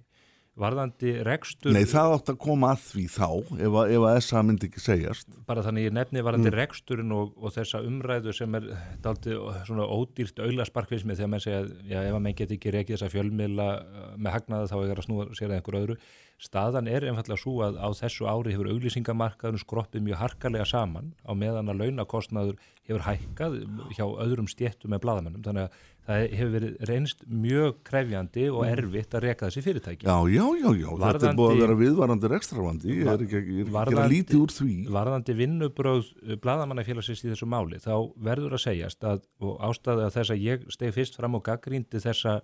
Varðandi 0.56 1.11
rekstur... 1.27 1.73
Nei, 1.76 1.84
það 1.84 2.14
átti 2.15 2.32
að 2.32 2.38
koma 2.45 2.69
að 2.72 2.84
því 2.86 3.02
þá 3.11 3.26
ef 3.65 3.73
að, 3.82 3.90
ef 3.98 4.06
að 4.07 4.19
SA 4.23 4.44
myndi 4.48 4.69
ekki 4.69 4.84
segjast. 4.84 5.27
bara 5.49 5.64
þannig 5.65 5.90
ég 5.90 5.95
nefni 5.98 6.23
varandi 6.23 6.48
Mm. 6.48 6.56
reksturinn 6.61 7.11
og, 7.11 7.34
og 7.36 7.52
þessa 7.57 7.82
umræðu 7.84 8.34
sem 8.38 8.56
er 8.56 8.69
daldi 9.03 9.36
svona 9.68 9.88
ódýrt 9.91 10.40
auðlasparkvismi 10.40 11.18
þegar 11.18 11.32
menn 11.34 11.44
segja 11.44 11.65
já, 11.90 11.99
ef 12.06 12.15
að 12.15 12.23
menn 12.23 12.38
get 12.40 12.53
ekki 12.56 12.72
rekið 12.72 12.95
þessa 12.95 13.11
fjölmiðla 13.11 13.68
uh, 13.82 14.06
með 14.15 14.38
hagnaða 14.38 14.72
þá 14.72 14.77
er 14.86 14.95
að 15.02 15.07
snúa 15.10 15.27
sér 15.36 15.52
að 15.52 15.57
einhver 15.60 15.80
öðru 15.82 15.98
staðan 16.41 16.89
er 16.91 17.05
einfallega 17.07 17.39
svo 17.39 17.61
að 17.63 17.77
á 17.79 17.87
þessu 17.95 18.27
ári 18.27 18.53
hefur 18.55 18.67
auglýsingamarkaðun 18.73 19.61
skroppið 19.61 20.03
mjög 20.03 20.19
harkalega 20.19 20.65
saman 20.67 21.13
á 21.23 21.31
meðan 21.31 21.71
að 21.71 21.85
launakostnaður 21.85 22.57
hefur 22.85 23.05
hækkað 23.05 23.55
hjá 23.95 24.05
öðrum 24.05 24.49
stjettum 24.51 24.91
með 24.93 25.05
bladamennum 25.05 25.45
þannig 25.45 25.69
að 25.69 25.77
það 26.05 26.25
hefur 26.37 26.51
verið 26.53 26.83
reynst 26.89 27.23
mjög 27.45 27.79
krefjandi 27.87 28.43
og 28.51 28.67
erfitt 28.67 29.15
að 29.17 29.25
reka 29.25 29.47
þessi 29.47 29.63
fyrirtæki. 29.65 30.05
Já, 30.05 30.17
já, 30.29 30.43
já, 30.59 30.67
já, 30.83 30.89
þetta 31.01 31.29
er 31.31 31.39
búið 31.39 31.55
að 31.55 31.63
vera 31.63 31.77
viðvarandi 31.79 32.31
rekstravandi, 32.35 32.91
ég 32.91 33.09
er 33.09 33.25
ekki, 33.25 33.41
ég 33.41 33.63
er 33.63 33.71
ekki 33.71 33.79
að 33.79 33.95
gera 33.95 34.05
lítið 34.11 34.43
úr 34.43 34.53
því. 34.53 34.75
Varðandi 34.99 35.37
vinnubröð 35.39 36.13
bladamannafélagsins 36.43 37.25
í 37.25 37.31
þessu 37.31 37.49
máli, 37.49 37.81
þá 37.81 37.95
verður 38.27 38.59
að 38.59 38.65
segjast 38.67 39.09
að, 39.09 39.25
og 39.41 39.57
ástæða 39.65 40.11
þess 40.13 40.35
að 40.35 40.45
ég 40.45 40.69
steg 40.77 40.93
fyrst 40.99 41.17
fram 41.17 41.39
og 41.39 41.45
gaggrindi 41.47 42.03
þessa 42.05 42.37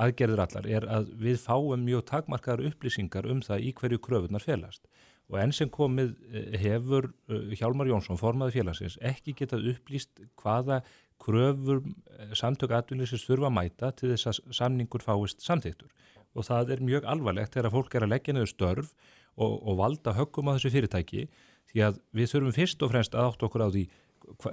aðgerður 0.00 0.44
allar, 0.44 0.66
er 0.68 0.86
að 0.88 1.10
við 1.20 1.40
fáum 1.42 1.84
mjög 1.84 2.06
takmarkaðar 2.10 2.70
upplýsingar 2.70 3.28
um 3.30 3.42
það 3.44 3.66
í 3.66 3.72
hverju 3.80 4.00
kröfunar 4.04 4.44
félast. 4.44 4.86
Og 5.30 5.38
enn 5.38 5.52
sem 5.54 5.70
komið 5.70 6.16
eh, 6.32 6.56
hefur 6.58 7.12
eh, 7.30 7.52
Hjálmar 7.58 7.90
Jónsson, 7.90 8.18
formaði 8.18 8.58
félagsins, 8.58 8.98
ekki 8.98 9.36
getað 9.38 9.68
upplýst 9.74 10.24
hvaða 10.40 10.80
kröfur 11.22 11.84
eh, 11.84 12.32
samtök 12.38 12.74
atvinnlýsins 12.74 13.26
þurfa 13.28 13.50
að 13.50 13.56
mæta 13.60 13.92
til 13.94 14.10
þess 14.14 14.32
að 14.32 14.56
samningur 14.58 15.04
fáist 15.04 15.44
samþyktur. 15.46 15.92
Og 16.34 16.46
það 16.46 16.74
er 16.74 16.84
mjög 16.86 17.06
alvarlegt 17.10 17.54
þegar 17.54 17.74
fólk 17.74 17.94
er 17.94 18.06
að 18.06 18.14
leggja 18.14 18.34
niður 18.34 18.50
störf 18.50 18.92
og, 19.36 19.54
og 19.54 19.78
valda 19.78 20.14
höggum 20.18 20.50
á 20.50 20.54
þessu 20.56 20.74
fyrirtæki 20.74 21.24
því 21.70 21.84
að 21.86 21.98
við 22.16 22.32
þurfum 22.32 22.56
fyrst 22.56 22.82
og 22.82 22.92
fremst 22.92 23.14
að 23.14 23.30
átt 23.30 23.46
okkur 23.46 23.66
á 23.66 23.68
því 23.70 23.86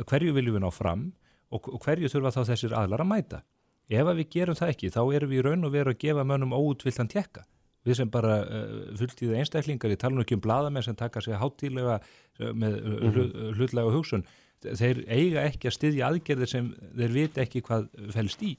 hverju 0.09 0.33
viljum 0.33 0.57
við 0.57 0.65
ná 0.65 0.71
fram 0.73 1.09
og 1.53 1.69
hverju 1.85 2.09
þurfa 2.11 2.33
þá 2.35 2.41
þessir 2.51 2.75
aðlar 2.77 3.03
að 3.03 3.11
mæta. 3.11 3.41
Ef 3.87 4.09
við 4.17 4.25
gerum 4.33 4.57
það 4.57 4.73
ekki 4.73 4.91
þá 4.91 5.01
erum 5.15 5.31
við 5.31 5.39
í 5.39 5.45
raun 5.45 5.67
og 5.67 5.71
veru 5.71 5.93
að 5.93 6.01
gefa 6.01 6.25
mönnum 6.27 6.55
óutviltan 6.57 7.07
tekka. 7.11 7.45
Við 7.87 8.01
sem 8.01 8.09
bara 8.11 8.41
uh, 8.43 8.71
fulltíða 8.99 9.37
einstaklingar, 9.39 9.93
ég 9.93 10.01
tala 10.01 10.17
nú 10.17 10.25
ekki 10.25 10.35
um 10.35 10.43
bladamenn 10.43 10.83
sem 10.83 10.95
taka 10.97 11.21
sig 11.23 11.37
hátílega 11.39 12.01
uh, 12.01 12.51
með 12.51 12.81
uh, 12.81 13.05
hlu, 13.13 13.25
hlutlega 13.55 13.93
hugsun, 13.95 14.25
þeir 14.65 15.03
eiga 15.07 15.45
ekki 15.47 15.69
að 15.69 15.77
styðja 15.77 16.09
aðgerðir 16.09 16.51
sem 16.51 16.71
þeir 16.97 17.13
vita 17.15 17.43
ekki 17.45 17.63
hvað 17.63 17.87
fælst 18.11 18.43
í. 18.43 18.57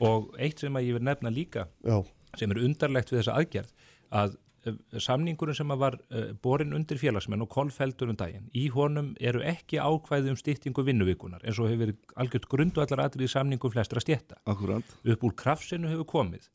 Og 0.00 0.32
eitt 0.40 0.62
sem 0.62 0.76
að 0.76 0.88
ég 0.88 0.96
vil 0.96 1.04
nefna 1.04 1.32
líka 1.32 1.66
Já. 1.84 2.00
sem 2.40 2.50
er 2.50 2.62
undarlegt 2.64 3.12
við 3.12 3.20
þessa 3.20 3.36
aðgerð 3.36 3.74
að 4.10 4.34
eh, 4.34 4.38
samningurinn 5.00 5.56
sem 5.56 5.72
var 5.80 5.96
uh, 5.98 6.30
borin 6.42 6.74
undir 6.76 7.00
félagsmenn 7.00 7.42
og 7.44 7.50
kolfeldur 7.52 8.12
um 8.12 8.18
daginn. 8.18 8.48
Í 8.52 8.68
honum 8.74 9.12
eru 9.20 9.42
ekki 9.46 9.80
ákvæði 9.80 10.34
um 10.34 10.38
stýttingu 10.38 10.84
vinnuvíkunar 10.86 11.44
eins 11.44 11.60
og 11.60 11.70
hefur 11.70 11.86
verið 11.86 12.16
algjört 12.20 12.48
grundu 12.52 12.84
allar 12.84 13.06
atrið 13.06 13.28
í 13.28 13.32
samningum 13.34 13.72
flestra 13.72 14.02
stjætta 14.02 14.40
Akkurat. 14.50 14.84
upp 14.84 15.24
úr 15.24 15.36
krafsinu 15.36 15.90
hefur 15.92 16.08
komið 16.14 16.50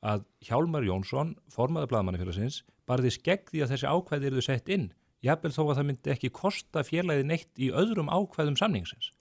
að 0.00 0.24
Hjálmar 0.48 0.86
Jónsson 0.86 1.34
formaður 1.52 1.92
blaðmannafélagsins 1.92 2.62
barðist 2.88 3.22
gegn 3.26 3.48
því 3.50 3.64
að 3.64 3.74
þessi 3.74 3.90
ákvæði 3.92 4.30
eru 4.30 4.44
sett 4.44 4.72
inn 4.72 4.90
jafnvel 5.24 5.52
þó 5.52 5.62
að 5.66 5.74
það 5.78 5.88
myndi 5.90 6.12
ekki 6.14 6.30
kosta 6.32 6.84
félagið 6.86 7.26
neitt 7.28 7.60
í 7.60 7.68
öðrum 7.76 8.08
ákvæðum 8.08 8.56
samningsins. 8.56 9.12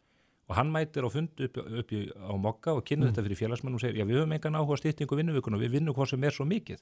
Og 0.49 0.55
hann 0.57 0.71
mætir 0.73 1.05
á 1.05 1.09
fund 1.11 1.43
upp, 1.45 1.59
upp 1.59 1.91
á 1.93 2.33
mokka 2.39 2.73
og 2.73 2.85
kynna 2.87 3.11
þetta 3.11 3.25
fyrir 3.27 3.39
félagsmenn 3.43 3.75
og 3.75 3.83
segir 3.83 3.99
já 3.99 4.07
við 4.07 4.21
höfum 4.21 4.33
engan 4.33 4.57
áhuga 4.57 4.79
stýttingu 4.79 5.19
vinnuvíkunar, 5.19 5.61
við 5.61 5.75
vinnum 5.75 5.93
hvað 5.93 6.15
sem 6.15 6.23
er 6.25 6.33
svo 6.33 6.47
mikið 6.49 6.79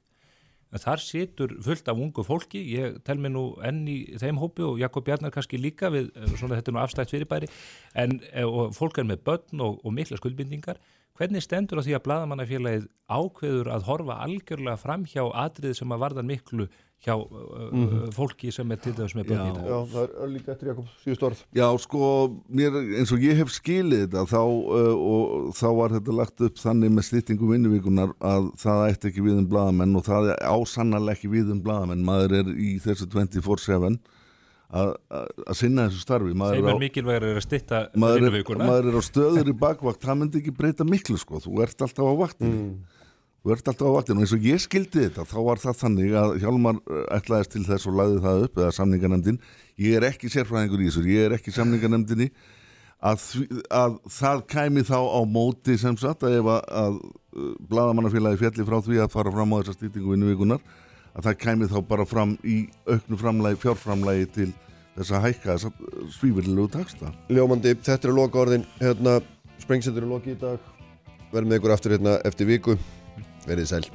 þar 0.75 1.01
situr 1.01 1.55
fullt 1.63 1.87
af 1.87 1.97
ungu 1.97 2.25
fólki. 2.27 2.63
Ég 2.75 2.99
tel 3.07 3.21
mig 3.23 3.31
nú 3.31 3.55
enn 3.63 3.85
í 3.87 3.97
þeim 4.19 4.41
hópi 4.41 4.65
og 4.67 4.81
Jakob 4.81 5.05
Bjarnar 5.07 5.31
kannski 5.31 5.59
líka 5.61 5.91
við, 5.93 6.11
eh, 6.15 6.35
svona 6.35 6.59
þetta 6.59 6.73
er 6.73 6.75
nú 6.75 6.83
afstætt 6.83 7.13
fyrirbæri. 7.13 7.49
En 7.95 8.19
eh, 8.31 8.43
fólk 8.75 8.99
er 8.99 9.07
með 9.07 9.23
börn 9.23 9.61
og, 9.61 9.79
og 9.85 9.93
mikla 9.93 10.17
skuldbindingar. 10.17 10.77
Hvernig 11.17 11.41
stendur 11.41 11.79
á 11.81 11.85
því 11.85 11.93
að 11.97 12.03
bladamannafélagið 12.05 12.83
ákveður 13.09 13.71
að 13.73 13.85
horfa 13.87 14.19
algjörlega 14.21 14.77
fram 14.77 15.05
hjá 15.09 15.23
atrið 15.33 15.73
sem 15.79 15.93
að 15.95 16.03
varðan 16.03 16.29
miklu 16.29 16.67
hjá 17.05 17.13
uh, 17.13 17.69
Mhm. 17.71 18.09
fólki 18.15 18.51
sem 18.51 18.71
er 18.71 18.79
til 18.81 18.93
dæmis 18.97 19.13
með 19.15 19.27
börn 19.29 19.45
í 19.47 19.53
dag. 19.53 19.65
Já, 19.69 19.77
það 19.93 20.15
er 20.23 20.27
líka 20.33 20.51
eftir 20.55 20.67
Jakob 20.71 20.87
síðust 21.05 21.23
orð. 21.27 21.43
Já, 21.55 21.67
sko, 21.77 22.01
mér, 22.49 22.77
eins 22.97 23.11
og 23.13 23.19
ég 23.21 23.37
hef 23.37 23.51
skilið 23.53 24.07
þetta 24.07 24.25
þá, 24.31 24.41
uh, 24.41 24.95
og 24.97 25.53
þá 25.53 25.67
var 25.77 25.89
þetta 25.97 26.15
lagt 26.17 26.41
upp 26.41 26.55
þannig 26.57 26.91
með 26.97 27.07
stýttingu 27.11 27.51
vinnuvíkunar 27.53 28.15
að 28.19 28.49
það 28.57 28.83
ætti 28.91 29.11
ekki 29.11 29.21
við 29.27 29.37
um 29.43 29.47
bladamenn 29.47 29.95
og 29.95 30.03
það 30.09 30.31
er 30.33 30.41
ásannarlega 30.49 31.15
ekki 31.19 31.29
við 31.37 31.51
um 31.53 31.61
bladamenn 31.61 32.03
maður 32.03 32.39
er 32.41 32.53
í 32.57 32.79
þessu 32.81 33.05
24-7 33.13 33.99
að 34.67 35.55
sinna 35.55 35.85
þessu 35.87 36.01
starfi. 36.03 36.33
Maður 36.35 36.57
þeim 36.57 36.65
á- 36.67 36.73
er 36.73 36.81
mikilvægur 36.81 37.23
er 37.29 37.37
að 37.39 37.45
stytta 37.45 37.77
maður 37.95 38.17
er, 38.17 38.21
vinnuvíkuna 38.25 38.65
maður 38.67 38.89
er 38.91 38.97
á 38.99 39.03
stöður 39.05 39.47
í 39.47 39.55
bakvakt. 39.57 40.01
Það 40.03 40.17
myndi 40.19 40.41
ekki 40.41 40.53
breyta 40.57 40.83
miklu 40.83 41.17
sko. 41.21 41.39
Þú 41.39 41.61
ert 41.63 41.77
alltaf 41.85 42.03
á 42.03 42.13
vaktinu 42.19 42.79
þú 43.47 43.55
ert 43.55 43.69
alltaf 43.71 43.87
á 43.87 43.95
vaktinu 43.95 44.19
og 44.19 44.25
eins 44.25 44.35
og 44.35 44.43
ég 44.43 44.59
skildi 44.59 45.05
þetta 45.05 45.23
þá 45.27 45.37
var 45.45 45.61
það 45.61 45.77
þannig 45.81 46.15
að 46.19 46.33
Hjálmar 46.41 46.79
uh, 46.83 47.03
ætlaðist 47.15 47.53
til 47.53 47.63
þess 47.63 47.87
og 47.87 47.95
lagði 47.95 48.23
það 48.25 48.43
upp 48.47 48.59
eða 48.59 48.71
samninganemdin 48.75 49.37
ég 49.79 49.95
er 49.95 50.07
ekki 50.09 50.31
sérfræðingur 50.33 50.83
í 50.83 50.89
þessu 50.89 51.03
ég 51.07 51.27
er 51.27 51.35
ekki 51.37 51.53
í 51.53 51.55
samninganemdinni 51.55 52.27
að, 53.07 53.23
að 53.71 53.95
það 54.17 54.43
kæmi 54.51 54.83
þá 54.89 54.97
á 54.99 55.21
móti 55.31 55.77
sem 55.79 55.95
sagt 56.01 56.25
að 56.27 56.41
ef 56.41 56.51
að, 56.57 56.67
að 56.81 56.99
uh, 56.99 57.53
bladamannafélagi 57.71 58.41
fjalli 58.43 58.67
frá 58.67 58.77
því 58.89 59.01
að 59.05 59.15
fara 59.15 59.33
fram 59.37 59.55
á 59.55 59.59
þessa 59.61 59.77
stýtingu 59.77 60.11
vinnuvíkunar 60.11 60.67
að 61.15 61.29
það 61.29 61.39
kæmi 61.45 61.71
þá 61.71 61.79
bara 61.87 62.05
fram 62.09 62.35
í 62.43 62.57
auknu 62.89 63.21
framlagi, 63.21 63.61
fjárframlagi 63.63 64.27
til 64.35 64.51
þess 64.97 65.13
að 65.13 65.23
hækka 65.29 65.55
þess 65.55 65.69
að 65.71 66.11
svífurlegu 66.17 66.67
taksta 66.73 67.15
Ljómandi, 67.31 67.77
þetta 67.79 68.09
eru 68.09 68.19
loka 68.19 68.43
orðin 68.43 68.67
hérna, 68.81 69.21
Sprengsendur 69.57 70.05
er 70.05 70.11
loki 70.11 70.35
í 70.35 70.37
dag. 70.37 70.61
Verðum 71.31 71.49
með 71.49 71.57
ykkur 71.57 71.71
aftur 71.73 71.95
hérna 71.95 72.19
eftir 72.27 72.47
viku 72.47 72.75
verið 73.47 73.73
sæl 73.73 73.89